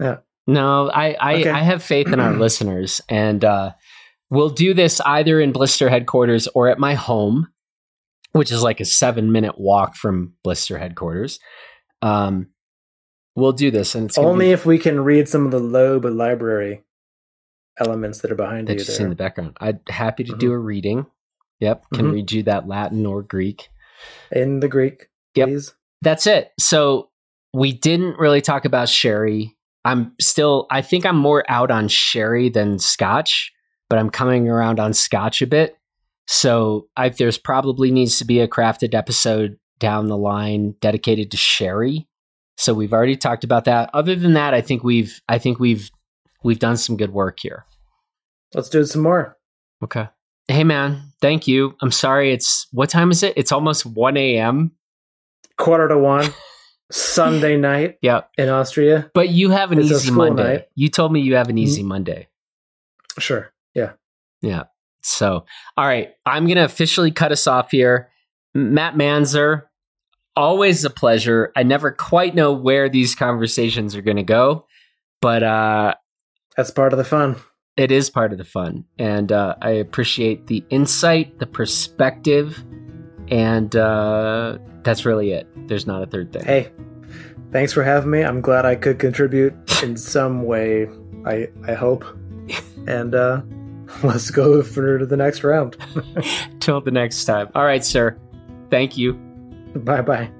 Yeah. 0.00 0.18
No, 0.46 0.90
I 0.90 1.12
I, 1.20 1.34
Okay. 1.40 1.50
I 1.50 1.60
have 1.62 1.82
faith 1.82 2.08
in 2.08 2.20
our 2.20 2.32
listeners, 2.38 3.00
and 3.08 3.44
uh, 3.44 3.72
we'll 4.30 4.50
do 4.50 4.74
this 4.74 5.00
either 5.00 5.40
in 5.40 5.52
Blister 5.52 5.88
headquarters 5.88 6.46
or 6.48 6.68
at 6.68 6.78
my 6.78 6.94
home, 6.94 7.48
which 8.32 8.50
is 8.52 8.62
like 8.62 8.80
a 8.80 8.84
seven 8.84 9.32
minute 9.32 9.58
walk 9.58 9.94
from 9.96 10.34
Blister 10.42 10.78
headquarters. 10.78 11.38
Um, 12.02 12.48
we'll 13.34 13.52
do 13.52 13.70
this, 13.70 13.94
and 13.94 14.08
it's 14.08 14.18
Only 14.18 14.46
be, 14.46 14.52
if 14.52 14.64
we 14.66 14.78
can 14.78 15.00
read 15.00 15.28
some 15.28 15.44
of 15.46 15.50
the 15.52 15.58
Loeb 15.60 16.04
library 16.04 16.82
elements 17.78 18.20
that 18.20 18.30
are 18.32 18.36
behind 18.36 18.68
that 18.68 18.78
you 18.78 18.84
you 18.88 19.04
in 19.04 19.10
the 19.10 19.16
background. 19.16 19.56
I'm 19.60 19.80
happy 19.88 20.24
to 20.24 20.36
do 20.36 20.50
Mhm. 20.50 20.54
a 20.54 20.58
reading. 20.58 21.06
Yep, 21.60 21.84
can 21.94 22.06
Mhm. 22.06 22.12
read 22.12 22.32
you 22.32 22.42
that 22.44 22.68
Latin 22.68 23.06
or 23.06 23.22
Greek. 23.22 23.68
In 24.30 24.60
the 24.60 24.68
Greek, 24.68 25.08
Yep. 25.34 25.48
please. 25.48 25.74
that's 26.02 26.26
it. 26.26 26.52
So 26.60 27.08
we 27.54 27.72
didn't 27.72 28.18
really 28.18 28.40
talk 28.42 28.64
about 28.64 28.88
sherry. 28.88 29.56
I'm 29.84 30.12
still, 30.20 30.66
I 30.70 30.82
think 30.82 31.06
I'm 31.06 31.16
more 31.16 31.44
out 31.48 31.70
on 31.70 31.88
sherry 31.88 32.48
than 32.50 32.78
scotch, 32.78 33.52
but 33.88 33.98
I'm 33.98 34.10
coming 34.10 34.48
around 34.48 34.78
on 34.80 34.92
scotch 34.92 35.40
a 35.42 35.46
bit. 35.46 35.76
So 36.26 36.88
I, 36.96 37.08
there's 37.08 37.38
probably 37.38 37.90
needs 37.90 38.18
to 38.18 38.24
be 38.24 38.40
a 38.40 38.48
crafted 38.48 38.94
episode 38.94 39.58
down 39.78 40.06
the 40.08 40.16
line 40.16 40.74
dedicated 40.80 41.30
to 41.30 41.36
sherry. 41.36 42.08
So 42.58 42.74
we've 42.74 42.92
already 42.92 43.16
talked 43.16 43.44
about 43.44 43.64
that. 43.66 43.90
Other 43.94 44.14
than 44.16 44.32
that, 44.34 44.52
I 44.54 44.60
think 44.60 44.82
we've, 44.82 45.20
I 45.28 45.38
think 45.38 45.58
we've, 45.60 45.90
we've 46.42 46.58
done 46.58 46.76
some 46.76 46.96
good 46.96 47.12
work 47.12 47.38
here. 47.40 47.64
Let's 48.54 48.68
do 48.70 48.84
some 48.84 49.02
more. 49.02 49.36
Okay. 49.84 50.08
Hey 50.48 50.64
man, 50.64 51.12
thank 51.20 51.48
you. 51.48 51.74
I'm 51.80 51.90
sorry. 51.90 52.32
It's 52.32 52.66
what 52.72 52.88
time 52.90 53.10
is 53.10 53.22
it? 53.22 53.34
It's 53.36 53.50
almost 53.52 53.84
1 53.84 54.16
a.m. 54.16 54.72
Quarter 55.56 55.88
to 55.88 55.98
one, 55.98 56.28
Sunday 56.92 57.56
night 57.56 57.98
Yep. 58.02 58.30
in 58.38 58.48
Austria. 58.48 59.10
But 59.14 59.30
you 59.30 59.50
have 59.50 59.72
an 59.72 59.78
It's 59.78 59.90
easy 59.90 60.10
Monday. 60.12 60.42
night. 60.42 60.68
You 60.74 60.88
told 60.88 61.12
me 61.12 61.20
you 61.20 61.34
have 61.34 61.48
an 61.48 61.58
easy 61.58 61.82
Monday. 61.82 62.28
Sure. 63.18 63.50
Yeah. 63.74 63.92
Yeah. 64.42 64.64
So, 65.02 65.46
all 65.76 65.86
right, 65.86 66.12
I'm 66.26 66.44
going 66.46 66.56
to 66.56 66.64
officially 66.64 67.10
cut 67.10 67.32
us 67.32 67.46
off 67.46 67.70
here. 67.70 68.10
Matt 68.54 68.94
Manser, 68.94 69.62
always 70.36 70.84
a 70.84 70.90
pleasure. 70.90 71.52
I 71.56 71.62
never 71.62 71.90
quite 71.90 72.34
know 72.34 72.52
where 72.52 72.88
these 72.88 73.14
conversations 73.14 73.96
are 73.96 74.02
going 74.02 74.16
to 74.18 74.22
go, 74.22 74.66
but 75.22 75.42
uh 75.42 75.94
That's 76.56 76.70
part 76.70 76.92
of 76.92 76.98
the 76.98 77.04
fun. 77.04 77.36
It 77.76 77.92
is 77.92 78.08
part 78.10 78.32
of 78.32 78.38
the 78.38 78.44
fun. 78.44 78.84
And 78.98 79.30
uh, 79.32 79.56
I 79.60 79.70
appreciate 79.70 80.46
the 80.46 80.64
insight, 80.70 81.38
the 81.38 81.46
perspective, 81.46 82.64
and 83.28 83.74
uh, 83.76 84.58
that's 84.82 85.04
really 85.04 85.32
it. 85.32 85.46
There's 85.68 85.86
not 85.86 86.02
a 86.02 86.06
third 86.06 86.32
thing. 86.32 86.44
Hey, 86.44 86.70
thanks 87.52 87.72
for 87.72 87.82
having 87.82 88.10
me. 88.10 88.22
I'm 88.22 88.40
glad 88.40 88.64
I 88.64 88.76
could 88.76 88.98
contribute 88.98 89.54
in 89.82 89.96
some 89.98 90.44
way. 90.44 90.88
I 91.26 91.48
I 91.66 91.74
hope. 91.74 92.04
And 92.86 93.14
uh, 93.14 93.42
let's 94.04 94.30
go 94.30 94.62
for 94.62 94.98
to 94.98 95.06
the 95.06 95.16
next 95.16 95.42
round. 95.44 95.76
Till 96.60 96.80
the 96.80 96.90
next 96.92 97.24
time. 97.24 97.48
All 97.54 97.64
right, 97.64 97.84
sir. 97.84 98.16
Thank 98.70 98.96
you. 98.96 99.14
bye 99.74 100.02
bye. 100.02 100.30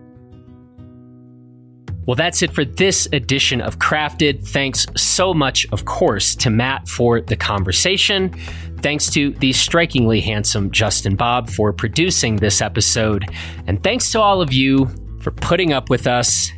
Well, 2.07 2.15
that's 2.15 2.41
it 2.43 2.53
for 2.53 2.65
this 2.65 3.09
edition 3.13 3.61
of 3.61 3.79
Crafted. 3.81 4.47
Thanks 4.47 4.87
so 4.97 5.35
much, 5.35 5.67
of 5.73 5.85
course, 5.85 6.37
to 6.37 6.51
Matt 6.51 6.89
for 6.89 7.21
the 7.21 7.37
conversation. 7.37 8.33
Thanks 8.81 9.11
to 9.11 9.33
the 9.33 9.53
strikingly 9.53 10.21
handsome 10.21 10.71
Justin 10.71 11.17
Bob 11.17 11.51
for 11.51 11.73
producing 11.73 12.37
this 12.37 12.63
episode. 12.63 13.25
And 13.67 13.83
thanks 13.83 14.13
to 14.13 14.21
all 14.21 14.41
of 14.41 14.53
you 14.53 14.89
for 15.21 15.33
putting 15.33 15.73
up 15.73 15.91
with 15.91 16.07
us, 16.07 16.53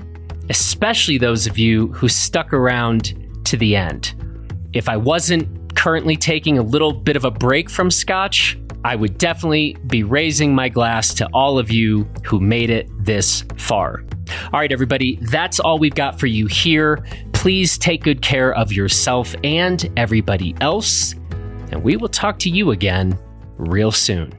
especially 0.50 1.16
those 1.16 1.46
of 1.46 1.56
you 1.56 1.88
who 1.88 2.08
stuck 2.08 2.52
around 2.52 3.14
to 3.44 3.56
the 3.56 3.74
end. 3.74 4.14
If 4.74 4.88
I 4.90 4.98
wasn't 4.98 5.74
currently 5.74 6.16
taking 6.16 6.58
a 6.58 6.62
little 6.62 6.92
bit 6.92 7.16
of 7.16 7.24
a 7.24 7.30
break 7.30 7.70
from 7.70 7.90
Scotch, 7.90 8.58
I 8.84 8.96
would 8.96 9.18
definitely 9.18 9.76
be 9.86 10.02
raising 10.02 10.54
my 10.54 10.68
glass 10.68 11.12
to 11.14 11.28
all 11.32 11.58
of 11.58 11.70
you 11.70 12.08
who 12.24 12.40
made 12.40 12.70
it 12.70 12.88
this 13.04 13.44
far. 13.56 14.04
All 14.52 14.60
right, 14.60 14.70
everybody, 14.70 15.18
that's 15.22 15.58
all 15.58 15.78
we've 15.78 15.94
got 15.94 16.18
for 16.20 16.26
you 16.26 16.46
here. 16.46 17.04
Please 17.32 17.78
take 17.78 18.02
good 18.04 18.22
care 18.22 18.54
of 18.54 18.72
yourself 18.72 19.34
and 19.42 19.90
everybody 19.96 20.54
else, 20.60 21.14
and 21.70 21.82
we 21.82 21.96
will 21.96 22.08
talk 22.08 22.38
to 22.40 22.50
you 22.50 22.70
again 22.70 23.18
real 23.56 23.90
soon. 23.90 24.32